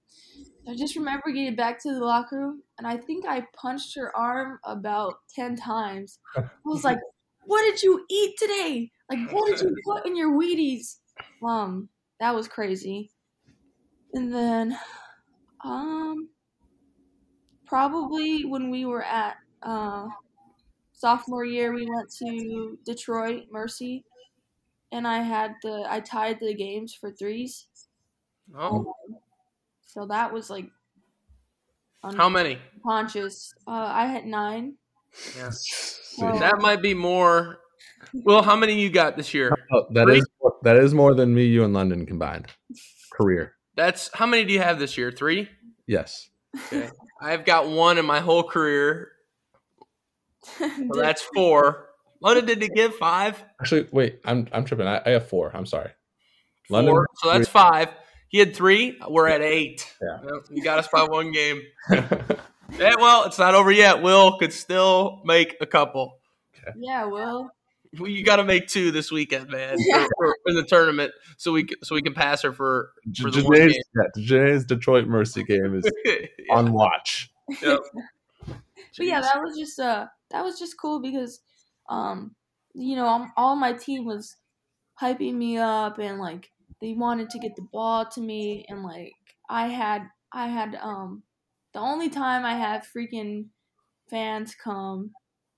I 0.67 0.75
just 0.75 0.97
remember 0.97 1.31
getting 1.31 1.55
back 1.57 1.79
to 1.81 1.93
the 1.93 2.05
locker 2.05 2.39
room, 2.41 2.63
and 2.79 2.87
I 2.87 2.97
think 2.97 3.25
I 3.25 3.47
punched 3.55 3.95
her 3.97 4.15
arm 4.17 4.59
about 4.65 5.21
10 5.35 5.57
times. 5.57 6.19
I 6.65 6.69
was 6.69 6.85
like, 6.85 6.99
What 7.45 7.63
did 7.63 7.83
you 7.83 8.05
eat 8.11 8.37
today? 8.39 8.91
Like, 9.11 9.21
what 9.31 9.47
did 9.47 9.61
you 9.61 9.77
put 9.85 10.07
in 10.07 10.17
your 10.17 10.33
Wheaties? 10.33 10.99
Um, 11.43 11.91
that 12.19 12.35
was 12.35 12.49
crazy. 12.49 13.13
And 14.13 14.33
then, 14.35 14.77
um, 15.65 16.31
probably 17.67 18.45
when 18.45 18.71
we 18.71 18.85
were 18.85 19.03
at 19.05 19.37
uh, 19.63 20.09
sophomore 20.93 21.45
year, 21.47 21.75
we 21.75 21.87
went 21.89 22.11
to 22.19 22.79
Detroit 22.85 23.47
Mercy, 23.51 24.05
and 24.93 25.07
I 25.09 25.19
had 25.21 25.57
the 25.63 25.87
I 25.89 26.01
tied 26.01 26.41
the 26.41 26.55
games 26.55 26.95
for 26.95 27.13
threes. 27.13 27.69
Oh, 28.69 28.95
So 29.97 30.05
that 30.09 30.31
was 30.31 30.51
like 30.51 30.67
how 32.03 32.29
many? 32.29 32.59
unconscious. 32.85 33.55
Uh, 33.67 33.71
I 33.71 34.07
had 34.07 34.27
nine. 34.27 34.75
Yeah. 35.37 35.51
Well, 36.19 36.39
That 36.39 36.61
might 36.61 36.81
be 36.81 36.95
more. 36.95 37.59
Well, 38.15 38.41
how 38.41 38.57
many 38.57 38.81
you 38.81 38.89
got 38.89 39.19
this 39.19 39.35
year? 39.35 39.55
Oh, 39.71 39.85
that 39.91 40.05
Three? 40.07 40.21
is 40.21 40.27
that 40.63 40.77
is 40.79 40.95
more 40.95 41.13
than 41.13 41.35
me, 41.35 41.45
you, 41.45 41.63
and 41.63 41.75
London 41.75 42.07
combined. 42.07 42.47
Career. 43.13 43.53
That's 43.75 44.09
how 44.15 44.25
many 44.25 44.47
do 44.47 44.55
you 44.55 44.61
have 44.61 44.79
this 44.79 44.97
year? 44.97 45.13
Three. 45.13 45.51
Yes. 45.87 46.31
Okay. 46.73 46.89
I've 47.21 47.45
got 47.45 47.69
one 47.69 47.99
in 47.99 48.07
my 48.07 48.21
whole 48.21 48.45
career. 48.45 49.11
So 50.59 50.89
that's 50.95 51.21
four. 51.35 51.89
London 52.23 52.47
did 52.47 52.63
he 52.63 52.69
give 52.69 52.95
five? 52.95 53.45
Actually, 53.61 53.89
wait. 53.93 54.21
I'm 54.25 54.49
I'm 54.53 54.65
tripping. 54.65 54.87
I, 54.87 55.03
I 55.05 55.11
have 55.11 55.29
four. 55.29 55.51
I'm 55.55 55.67
sorry. 55.67 55.91
London. 56.71 57.05
So 57.17 57.31
that's 57.31 57.49
five. 57.49 57.91
He 58.29 58.39
had 58.39 58.55
three. 58.57 58.99
We're 59.09 59.29
at 59.29 59.41
eight. 59.43 59.93
Yeah. 60.03 60.19
You 60.51 60.63
got 60.63 60.79
us 60.79 60.89
by 60.93 61.05
one 61.05 61.33
game. 61.33 61.63
Yeah, 62.81 62.97
well, 62.99 63.25
it's 63.27 63.39
not 63.39 63.55
over 63.55 63.71
yet. 63.71 64.03
Will 64.03 64.39
could 64.39 64.53
still 64.53 65.23
make 65.25 65.57
a 65.61 65.67
couple. 65.67 66.19
yeah, 66.77 67.05
Will. 67.05 67.49
Well, 67.97 68.11
You 68.11 68.25
got 68.25 68.37
to 68.37 68.45
make 68.45 68.67
two 68.67 68.91
this 68.91 69.13
weekend, 69.13 69.49
man, 69.51 69.77
for, 69.93 70.07
for, 70.19 70.37
in 70.49 70.57
the 70.57 70.65
tournament, 70.65 71.13
so 71.37 71.53
we 71.53 71.69
so 71.85 71.95
we 71.95 72.03
can 72.03 72.13
pass 72.13 72.43
her 72.43 72.53
for 72.53 72.91
for 73.23 73.31
the 73.31 73.45
one 73.45 73.57
game. 73.57 73.71
yeah, 73.71 74.03
Janae's 74.25 74.65
Detroit 74.65 75.07
Mercy 75.07 75.45
game 75.45 75.77
is 75.77 75.89
Yeah. 76.05 76.17
on 76.51 76.73
watch. 76.73 77.31
Yep. 77.63 77.79
But 78.49 79.07
yeah, 79.07 79.21
that 79.21 79.41
was 79.41 79.57
just 79.57 79.79
uh 79.79 80.07
that 80.33 80.43
was 80.43 80.59
just 80.59 80.77
cool 80.77 81.01
because 81.01 81.39
um 81.89 82.35
you 82.75 82.97
know 82.97 83.07
um, 83.07 83.33
all 83.37 83.55
my 83.55 83.75
team 83.75 84.05
was 84.05 84.37
hyping 85.01 85.35
me 85.35 85.57
up 85.57 85.99
and 85.99 86.19
like 86.19 86.51
they 86.81 86.95
wanted 86.95 87.31
to 87.31 87.39
get 87.39 87.57
the 87.57 87.63
ball 87.63 88.07
to 88.07 88.21
me 88.21 88.65
and 88.69 88.83
like 88.83 89.15
I 89.49 89.69
had 89.69 90.11
I 90.33 90.49
had 90.49 90.75
um 90.77 91.25
the 91.73 91.81
only 91.81 92.09
time 92.11 92.45
I 92.45 92.55
had 92.55 92.85
freaking 92.85 93.51
fans 94.11 94.55
come 94.55 95.17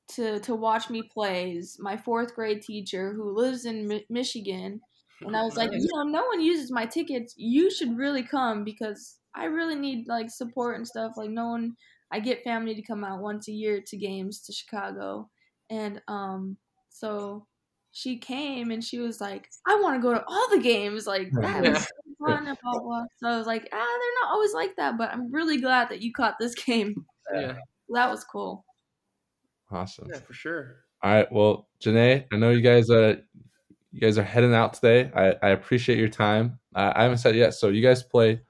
to 0.08 0.40
to 0.40 0.54
watch 0.54 0.88
me 0.90 1.02
play 1.02 1.56
is 1.56 1.78
my 1.80 1.96
fourth 1.96 2.34
grade 2.34 2.62
teacher 2.62 3.12
who 3.12 3.32
lives 3.36 3.64
in 3.64 3.86
Mi- 3.88 4.06
Michigan 4.08 4.80
and 5.26 5.36
I 5.36 5.42
was 5.42 5.56
like, 5.56 5.70
you 5.74 5.86
know, 5.92 6.04
no 6.04 6.24
one 6.26 6.40
uses 6.40 6.70
my 6.70 6.86
tickets. 6.86 7.34
You 7.36 7.70
should 7.70 7.96
really 7.98 8.22
come 8.22 8.64
because 8.64 9.20
I 9.34 9.44
really 9.46 9.74
need 9.74 10.08
like 10.08 10.30
support 10.30 10.76
and 10.76 10.86
stuff. 10.86 11.14
Like 11.16 11.30
no 11.30 11.48
one 11.48 11.76
I 12.10 12.20
get 12.20 12.44
family 12.44 12.74
to 12.74 12.82
come 12.82 13.04
out 13.04 13.20
once 13.20 13.48
a 13.48 13.52
year 13.52 13.82
to 13.82 13.96
games 13.96 14.40
to 14.42 14.52
Chicago. 14.52 15.30
And 15.68 16.02
um 16.08 16.58
so 16.88 17.47
she 17.92 18.18
came 18.18 18.70
and 18.70 18.82
she 18.84 18.98
was 18.98 19.20
like, 19.20 19.48
I 19.66 19.80
want 19.80 19.96
to 19.96 20.00
go 20.02 20.14
to 20.14 20.24
all 20.26 20.48
the 20.50 20.60
games. 20.60 21.06
Like 21.06 21.30
that 21.32 21.62
Yeah. 21.64 21.70
was 21.72 21.82
so 21.82 22.26
fun 22.26 22.46
and 22.48 22.56
blah 22.62 22.78
blah. 22.80 23.04
So 23.16 23.28
I 23.28 23.36
was 23.38 23.46
like, 23.46 23.68
ah, 23.72 23.76
they're 23.76 24.22
not 24.22 24.32
always 24.32 24.52
like 24.54 24.76
that, 24.76 24.96
but 24.98 25.10
I'm 25.12 25.32
really 25.32 25.60
glad 25.60 25.88
that 25.90 26.00
you 26.02 26.12
caught 26.12 26.34
this 26.38 26.54
game. 26.66 26.94
yeah, 27.34 27.54
That 27.90 28.10
was 28.10 28.24
cool. 28.24 28.64
Awesome. 29.70 30.08
yeah, 30.10 30.20
for 30.20 30.32
sure. 30.32 30.76
All 31.02 31.12
right. 31.12 31.30
Well, 31.30 31.68
Janae, 31.80 32.24
I 32.32 32.36
know 32.36 32.50
you 32.50 32.62
guys 32.62 32.90
uh 32.90 33.16
you 33.92 34.00
guys 34.00 34.18
are 34.18 34.22
heading 34.22 34.54
out 34.54 34.74
today. 34.74 35.10
I, 35.14 35.34
I 35.46 35.50
appreciate 35.50 35.98
your 35.98 36.08
time. 36.08 36.58
Uh, 36.74 36.92
I 36.94 37.02
haven't 37.04 37.18
said 37.18 37.34
it 37.34 37.38
yet. 37.38 37.54
So 37.54 37.68
you 37.68 37.82
guys 37.82 38.02
play 38.02 38.40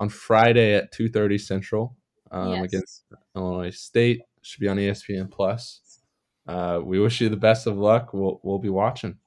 on 0.00 0.08
Friday 0.08 0.74
at 0.74 0.90
two 0.92 1.08
thirty 1.08 1.38
Central 1.38 1.96
um, 2.30 2.52
Yes. 2.52 2.64
against 2.64 3.04
Illinois 3.36 3.70
State. 3.70 4.22
Should 4.42 4.60
be 4.60 4.68
on 4.68 4.76
ESPN 4.76 5.30
Plus. 5.30 5.80
Uh, 6.48 6.80
we 6.82 6.98
wish 6.98 7.20
you 7.20 7.28
the 7.28 7.36
best 7.36 7.66
of 7.66 7.76
luck. 7.76 8.14
We'll 8.14 8.40
we'll 8.42 8.58
be 8.58 8.70
watching. 8.70 9.18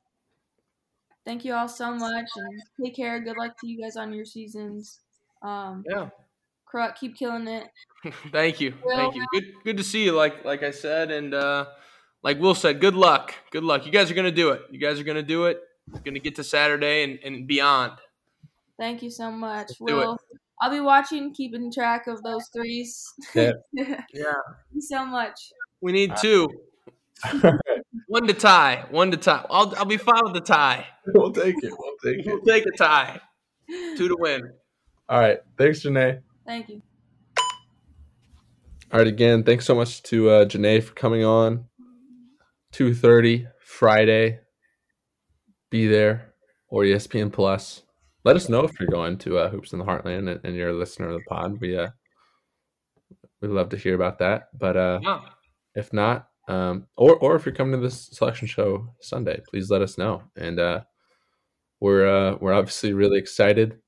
Thank 1.24 1.46
you 1.46 1.54
all 1.54 1.68
so 1.68 1.94
much 1.94 2.26
and 2.36 2.62
take 2.84 2.96
care. 2.96 3.20
Good 3.20 3.38
luck 3.38 3.56
to 3.62 3.68
you 3.68 3.80
guys 3.80 3.96
on 3.96 4.12
your 4.12 4.26
seasons. 4.26 5.00
Um 5.44 5.86
Yeah. 5.88 6.10
Krut, 6.72 6.96
keep 6.96 7.16
killing 7.16 7.48
it. 7.48 7.68
Thank 8.32 8.60
you. 8.60 8.74
Will. 8.84 8.98
Thank 8.98 9.16
you. 9.16 9.26
Good 9.32 9.44
good 9.64 9.78
to 9.78 9.84
see 9.84 10.04
you 10.04 10.14
like 10.14 10.44
like 10.44 10.64
I 10.64 10.72
said 10.72 11.12
and 11.12 11.36
uh 11.36 11.68
like 12.24 12.40
Will 12.40 12.56
said, 12.56 12.82
good 12.82 12.96
luck. 12.96 13.36
Good 13.52 13.64
luck. 13.64 13.86
You 13.86 13.92
guys 13.92 14.10
are 14.10 14.16
gonna 14.16 14.32
do 14.32 14.50
it. 14.50 14.64
You 14.72 14.80
guys 14.80 15.00
are 15.00 15.04
gonna 15.04 15.22
do 15.22 15.46
it. 15.46 15.62
You're 15.94 16.02
gonna 16.02 16.20
get 16.20 16.36
to 16.38 16.44
Saturday 16.44 17.04
and, 17.04 17.20
and 17.24 17.48
beyond. 17.48 17.94
Thank 18.80 19.04
you 19.04 19.12
so 19.12 19.30
much. 19.30 19.68
Let's. 19.80 19.80
Will 19.80 20.18
I'll 20.60 20.72
be 20.72 20.80
watching, 20.80 21.34
keeping 21.34 21.72
track 21.72 22.06
of 22.06 22.22
those 22.22 22.48
threes. 22.54 23.14
Yeah. 23.34 23.54
Thank 23.78 24.06
you 24.14 24.82
so 24.82 25.06
much. 25.06 25.52
We 25.82 25.92
need 25.92 26.16
two. 26.18 26.50
One 28.08 28.28
to 28.28 28.34
tie. 28.34 28.86
One 28.90 29.12
to 29.12 29.18
tie. 29.18 29.46
I'll 29.50 29.74
I'll 29.78 29.86
be 29.86 29.98
fine 29.98 30.22
with 30.24 30.34
the 30.34 30.42
tie. 30.42 30.86
we'll 31.08 31.32
take 31.32 31.56
it. 31.64 31.74
We'll 31.78 31.96
take 32.04 32.26
it. 32.26 32.28
We'll 32.28 32.42
take 32.42 32.66
a 32.66 32.78
tie. 32.78 33.20
Two 33.98 34.08
to 34.10 34.16
win. 34.20 34.52
All 35.10 35.20
right. 35.20 35.40
Thanks, 35.58 35.84
Janae. 35.84 36.22
Thank 36.46 36.70
you. 36.70 36.82
All 38.94 38.98
right, 39.00 39.08
again, 39.08 39.44
thanks 39.44 39.66
so 39.66 39.74
much 39.74 40.04
to 40.04 40.30
uh, 40.30 40.46
Janae 40.46 40.84
for 40.84 40.94
coming 40.94 41.24
on. 41.24 41.66
Two 42.74 42.94
thirty 42.94 43.48
Friday. 43.64 44.40
Be 45.70 45.88
there 45.88 46.34
or 46.68 46.84
ESPN 46.84 47.32
Plus. 47.32 47.84
Let 48.26 48.36
us 48.36 48.50
know 48.50 48.64
if 48.66 48.78
you're 48.80 48.90
going 48.90 49.18
to 49.20 49.38
uh, 49.40 49.50
Hoops 49.50 49.72
in 49.74 49.80
the 49.80 49.86
Heartland 49.86 50.30
and, 50.30 50.40
and 50.44 50.56
you're 50.56 50.70
a 50.70 50.74
listener 50.74 51.08
of 51.08 51.14
the 51.14 51.24
pod. 51.30 51.60
We 51.62 51.78
uh, 51.78 51.88
we'd 53.42 53.50
love 53.52 53.70
to 53.70 53.78
hear 53.78 53.96
about 53.96 54.20
that. 54.20 54.50
But 54.54 54.76
uh, 54.76 55.00
Yeah. 55.02 55.22
if 55.76 55.94
not, 55.94 56.28
um, 56.52 56.88
or 56.98 57.16
or 57.16 57.36
if 57.36 57.46
you're 57.46 57.56
coming 57.56 57.80
to 57.80 57.86
this 57.88 58.10
selection 58.12 58.48
show 58.48 58.94
Sunday, 59.00 59.40
please 59.50 59.70
let 59.70 59.82
us 59.82 59.98
know. 59.98 60.24
And 60.36 60.60
uh, 60.60 60.82
we're 61.80 62.06
uh, 62.08 62.38
we're 62.42 62.54
obviously 62.54 62.94
really 62.94 63.18
excited, 63.20 63.80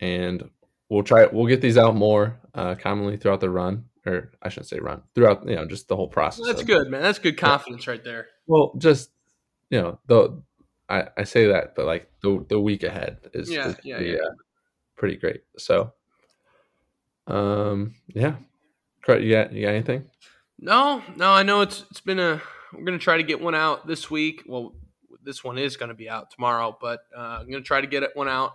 and 0.00 0.48
we'll 0.88 1.02
try. 1.02 1.26
We'll 1.26 1.46
get 1.46 1.60
these 1.60 1.76
out 1.76 1.94
more 1.94 2.40
uh, 2.54 2.74
commonly 2.76 3.18
throughout 3.18 3.40
the 3.40 3.50
run, 3.50 3.84
or 4.06 4.32
I 4.42 4.48
shouldn't 4.48 4.68
say 4.68 4.78
run 4.78 5.02
throughout. 5.14 5.46
You 5.46 5.56
know, 5.56 5.66
just 5.66 5.88
the 5.88 5.96
whole 5.96 6.08
process. 6.08 6.46
That's 6.46 6.62
of- 6.62 6.66
good, 6.66 6.88
man. 6.88 7.02
That's 7.02 7.18
good 7.18 7.36
confidence 7.36 7.86
right 7.86 8.02
there. 8.02 8.28
Well, 8.46 8.72
just 8.78 9.10
you 9.68 9.80
know, 9.82 9.98
the 10.06 10.42
I, 10.88 11.08
I 11.18 11.24
say 11.24 11.48
that, 11.48 11.74
but 11.74 11.84
like 11.84 12.10
the 12.22 12.46
the 12.48 12.58
week 12.58 12.82
ahead 12.82 13.18
is, 13.34 13.50
Yeah, 13.50 13.68
is 13.68 13.76
yeah, 13.84 13.96
pretty, 13.96 14.12
yeah. 14.12 14.18
uh, 14.18 14.34
pretty 14.96 15.16
great. 15.16 15.42
So, 15.58 15.92
um, 17.26 17.94
yeah, 18.08 18.36
you 18.38 19.04
got 19.06 19.22
you 19.22 19.32
got 19.32 19.74
anything? 19.74 20.06
No, 20.58 21.02
no, 21.16 21.32
I 21.32 21.42
know 21.42 21.60
it's 21.60 21.84
it's 21.90 22.00
been 22.00 22.18
a. 22.18 22.40
We're 22.72 22.84
gonna 22.84 22.98
try 22.98 23.16
to 23.16 23.22
get 23.22 23.40
one 23.40 23.54
out 23.54 23.86
this 23.86 24.10
week. 24.10 24.42
Well, 24.46 24.74
this 25.22 25.44
one 25.44 25.58
is 25.58 25.76
gonna 25.76 25.94
be 25.94 26.08
out 26.08 26.30
tomorrow, 26.30 26.76
but 26.80 27.00
uh, 27.16 27.38
I'm 27.40 27.50
gonna 27.50 27.62
try 27.62 27.80
to 27.80 27.86
get 27.86 28.02
it 28.02 28.10
one 28.14 28.28
out 28.28 28.54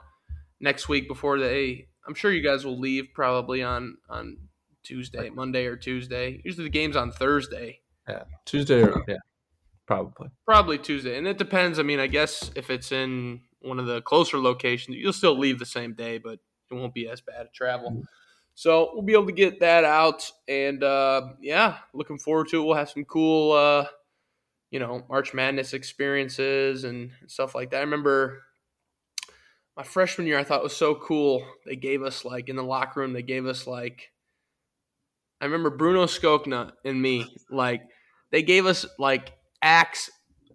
next 0.59 0.89
week 0.89 1.07
before 1.07 1.39
they. 1.39 1.87
I'm 2.07 2.15
sure 2.15 2.31
you 2.31 2.41
guys 2.41 2.65
will 2.65 2.79
leave 2.79 3.09
probably 3.13 3.61
on 3.61 3.97
on 4.09 4.37
Tuesday, 4.83 5.29
Monday 5.29 5.65
or 5.65 5.75
Tuesday. 5.75 6.41
Usually 6.43 6.63
the 6.63 6.71
game's 6.71 6.95
on 6.95 7.11
Thursday. 7.11 7.81
Yeah, 8.07 8.23
Tuesday 8.45 8.81
or 8.81 9.03
yeah, 9.07 9.17
probably. 9.85 10.29
Probably 10.45 10.79
Tuesday, 10.79 11.17
and 11.17 11.27
it 11.27 11.37
depends. 11.37 11.77
I 11.77 11.83
mean, 11.83 11.99
I 11.99 12.07
guess 12.07 12.51
if 12.55 12.69
it's 12.69 12.91
in 12.91 13.41
one 13.59 13.79
of 13.79 13.85
the 13.85 14.01
closer 14.01 14.39
locations, 14.39 14.97
you'll 14.97 15.13
still 15.13 15.37
leave 15.37 15.59
the 15.59 15.65
same 15.65 15.93
day, 15.93 16.17
but 16.17 16.39
it 16.71 16.73
won't 16.73 16.93
be 16.93 17.07
as 17.07 17.21
bad 17.21 17.45
a 17.45 17.49
travel. 17.49 18.03
So 18.53 18.91
we'll 18.93 19.03
be 19.03 19.13
able 19.13 19.25
to 19.27 19.31
get 19.31 19.59
that 19.61 19.83
out, 19.83 20.29
and 20.47 20.83
uh, 20.83 21.33
yeah, 21.41 21.77
looking 21.93 22.19
forward 22.19 22.49
to 22.49 22.61
it. 22.61 22.65
We'll 22.65 22.75
have 22.75 22.89
some 22.89 23.05
cool, 23.05 23.53
uh, 23.53 23.87
you 24.69 24.79
know, 24.79 25.03
March 25.09 25.33
Madness 25.33 25.73
experiences 25.73 26.83
and 26.83 27.11
stuff 27.27 27.55
like 27.55 27.71
that. 27.71 27.77
I 27.77 27.81
remember 27.81 28.43
my 29.77 29.83
freshman 29.83 30.27
year, 30.27 30.37
I 30.37 30.43
thought 30.43 30.59
it 30.59 30.63
was 30.63 30.75
so 30.75 30.95
cool. 30.95 31.45
They 31.65 31.75
gave 31.75 32.03
us 32.03 32.25
like 32.25 32.49
in 32.49 32.55
the 32.55 32.63
locker 32.63 32.99
room, 32.99 33.13
they 33.13 33.23
gave 33.23 33.45
us 33.45 33.65
like, 33.65 34.11
I 35.39 35.45
remember 35.45 35.69
Bruno 35.71 36.05
Skokna 36.05 36.73
and 36.85 37.01
me, 37.01 37.25
like 37.49 37.81
they 38.31 38.43
gave 38.43 38.65
us 38.65 38.85
like 38.99 39.31
axe, 39.61 40.11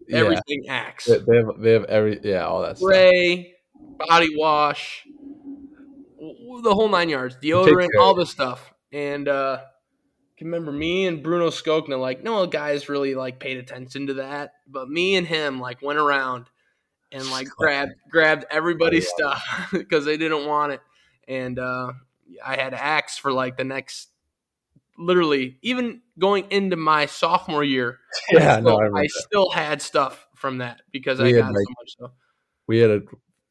Yeah. 0.06 0.18
everything 0.20 0.66
axe, 0.68 1.06
They, 1.06 1.36
have 1.36 1.60
they 1.60 1.72
have 1.72 1.84
every 1.84 2.20
yeah 2.22 2.46
all 2.46 2.62
that 2.62 2.76
stuff. 2.76 2.86
spray, 2.88 3.54
body 3.98 4.28
wash, 4.36 5.02
the 6.62 6.74
whole 6.74 6.88
nine 6.88 7.08
yards, 7.08 7.36
deodorant, 7.36 7.88
all 7.98 8.14
this 8.14 8.30
stuff. 8.30 8.72
And 8.92 9.28
uh, 9.28 9.58
I 9.62 10.38
can 10.38 10.46
remember 10.48 10.72
me 10.72 11.06
and 11.06 11.22
Bruno 11.22 11.50
Skokna, 11.50 12.00
like 12.00 12.22
no 12.22 12.46
guys 12.46 12.88
really 12.88 13.14
like 13.14 13.40
paid 13.40 13.56
attention 13.56 14.08
to 14.08 14.14
that, 14.14 14.52
but 14.66 14.88
me 14.88 15.16
and 15.16 15.26
him 15.26 15.60
like 15.60 15.82
went 15.82 15.98
around 15.98 16.46
and 17.12 17.28
like 17.30 17.48
grabbed 17.58 17.92
grabbed 18.10 18.44
everybody's 18.50 19.08
stuff 19.08 19.68
because 19.72 20.04
they 20.04 20.16
didn't 20.16 20.46
want 20.46 20.72
it, 20.72 20.80
and 21.28 21.58
uh, 21.58 21.92
I 22.44 22.56
had 22.56 22.74
axe 22.74 23.18
for 23.18 23.32
like 23.32 23.56
the 23.56 23.64
next. 23.64 24.10
Literally, 24.98 25.58
even 25.60 26.00
going 26.18 26.46
into 26.50 26.76
my 26.76 27.04
sophomore 27.04 27.62
year, 27.62 27.98
Yeah, 28.32 28.60
no, 28.60 28.76
still- 28.76 28.96
I. 28.96 29.00
I 29.00 29.06
still 29.08 29.50
had 29.50 29.82
stuff 29.82 30.26
from 30.34 30.58
that 30.58 30.80
because 30.90 31.20
I 31.20 31.24
We 31.24 31.32
had, 31.32 31.42
got 31.42 31.52
like, 31.52 31.64
so 31.66 31.74
much 31.78 31.90
stuff. 31.90 32.10
We 32.66 32.78
had 32.78 32.90
a 32.90 33.00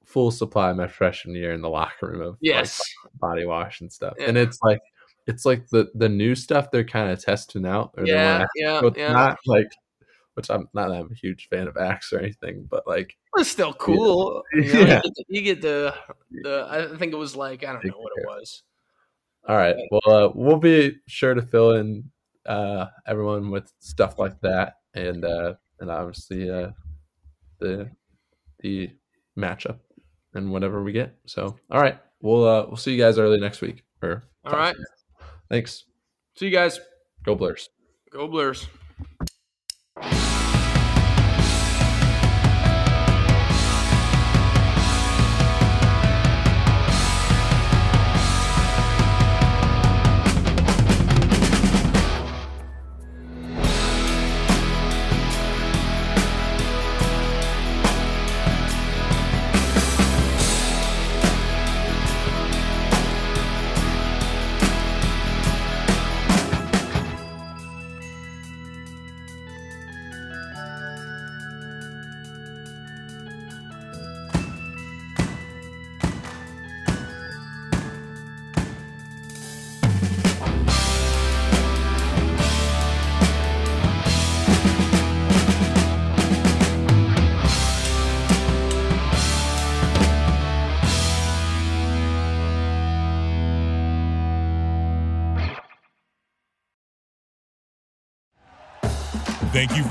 full 0.06 0.32
supply 0.32 0.72
my 0.74 0.88
freshman 0.88 1.36
year 1.36 1.54
in 1.54 1.62
the 1.62 1.70
locker 1.70 2.08
room 2.08 2.22
of 2.22 2.28
like, 2.34 2.38
Yes, 2.42 2.82
body 3.20 3.46
wash 3.46 3.82
and 3.82 3.92
stuff, 3.92 4.14
Yeah. 4.20 4.28
and 4.28 4.38
it's 4.38 4.60
like 4.64 4.80
it's 5.28 5.46
like 5.46 5.68
the 5.70 5.90
the 5.96 6.10
new 6.10 6.36
stuff 6.36 6.70
they're 6.72 6.84
kind 6.84 7.12
of 7.12 7.24
testing 7.24 7.66
out. 7.66 7.92
Or 7.98 8.06
yeah, 8.06 8.46
yeah, 8.56 8.80
so 8.80 8.94
yeah. 8.96 9.12
not 9.12 9.38
like 9.46 9.68
which 10.36 10.50
I'm 10.50 10.68
not 10.74 10.90
that 10.90 10.98
I'm 10.98 11.12
a 11.12 11.16
huge 11.16 11.48
fan 11.50 11.68
of 11.68 11.78
Axe 11.78 12.12
or 12.14 12.20
anything, 12.20 12.68
but 12.70 12.86
like 12.86 13.16
It's 13.38 13.50
still 13.50 13.74
cool. 13.74 14.44
You, 14.54 14.74
know, 14.74 14.80
Yeah. 14.82 14.82
you, 14.82 15.02
get 15.02 15.14
the, 15.16 15.26
you 15.30 15.42
get 15.42 15.62
the 15.62 15.96
the. 16.44 16.68
I 16.70 16.98
think 16.98 17.14
it 17.14 17.18
was 17.18 17.36
like 17.36 17.64
I 17.64 17.74
don't 17.74 17.86
know 17.86 17.94
what 17.98 18.12
it 18.18 18.26
was. 18.28 18.64
all 19.48 19.56
right, 19.56 19.76
well 19.92 20.26
uh, 20.26 20.30
we'll 20.36 20.58
be 20.58 20.98
sure 21.08 21.34
to 21.34 21.42
fill 21.42 21.72
in 21.76 22.12
uh, 22.46 22.88
everyone 23.08 23.50
with 23.50 23.72
stuff 23.80 24.20
like 24.20 24.40
that, 24.42 24.76
and 24.94 25.24
uh, 25.26 25.54
and 25.80 25.90
obviously 25.90 26.50
uh, 26.52 26.70
the 27.60 27.90
the 28.60 28.92
matchup 29.38 29.80
and 30.36 30.52
whatever 30.52 30.84
we 30.84 30.92
get. 30.92 31.16
So 31.26 31.58
all 31.72 31.82
right, 31.82 31.98
we'll 32.22 32.48
uh, 32.48 32.66
we'll 32.68 32.78
see 32.78 32.94
you 32.94 33.02
guys 33.02 33.18
early 33.18 33.40
next 33.40 33.62
week. 33.62 33.84
Or 34.02 34.24
All 34.46 34.54
right. 34.54 34.76
thanks. 35.50 35.86
See 36.36 36.46
you 36.46 36.52
guys. 36.52 36.80
Go 37.24 37.36
Blurs. 37.36 37.70
Go 38.12 38.28
Blurs. 38.28 38.68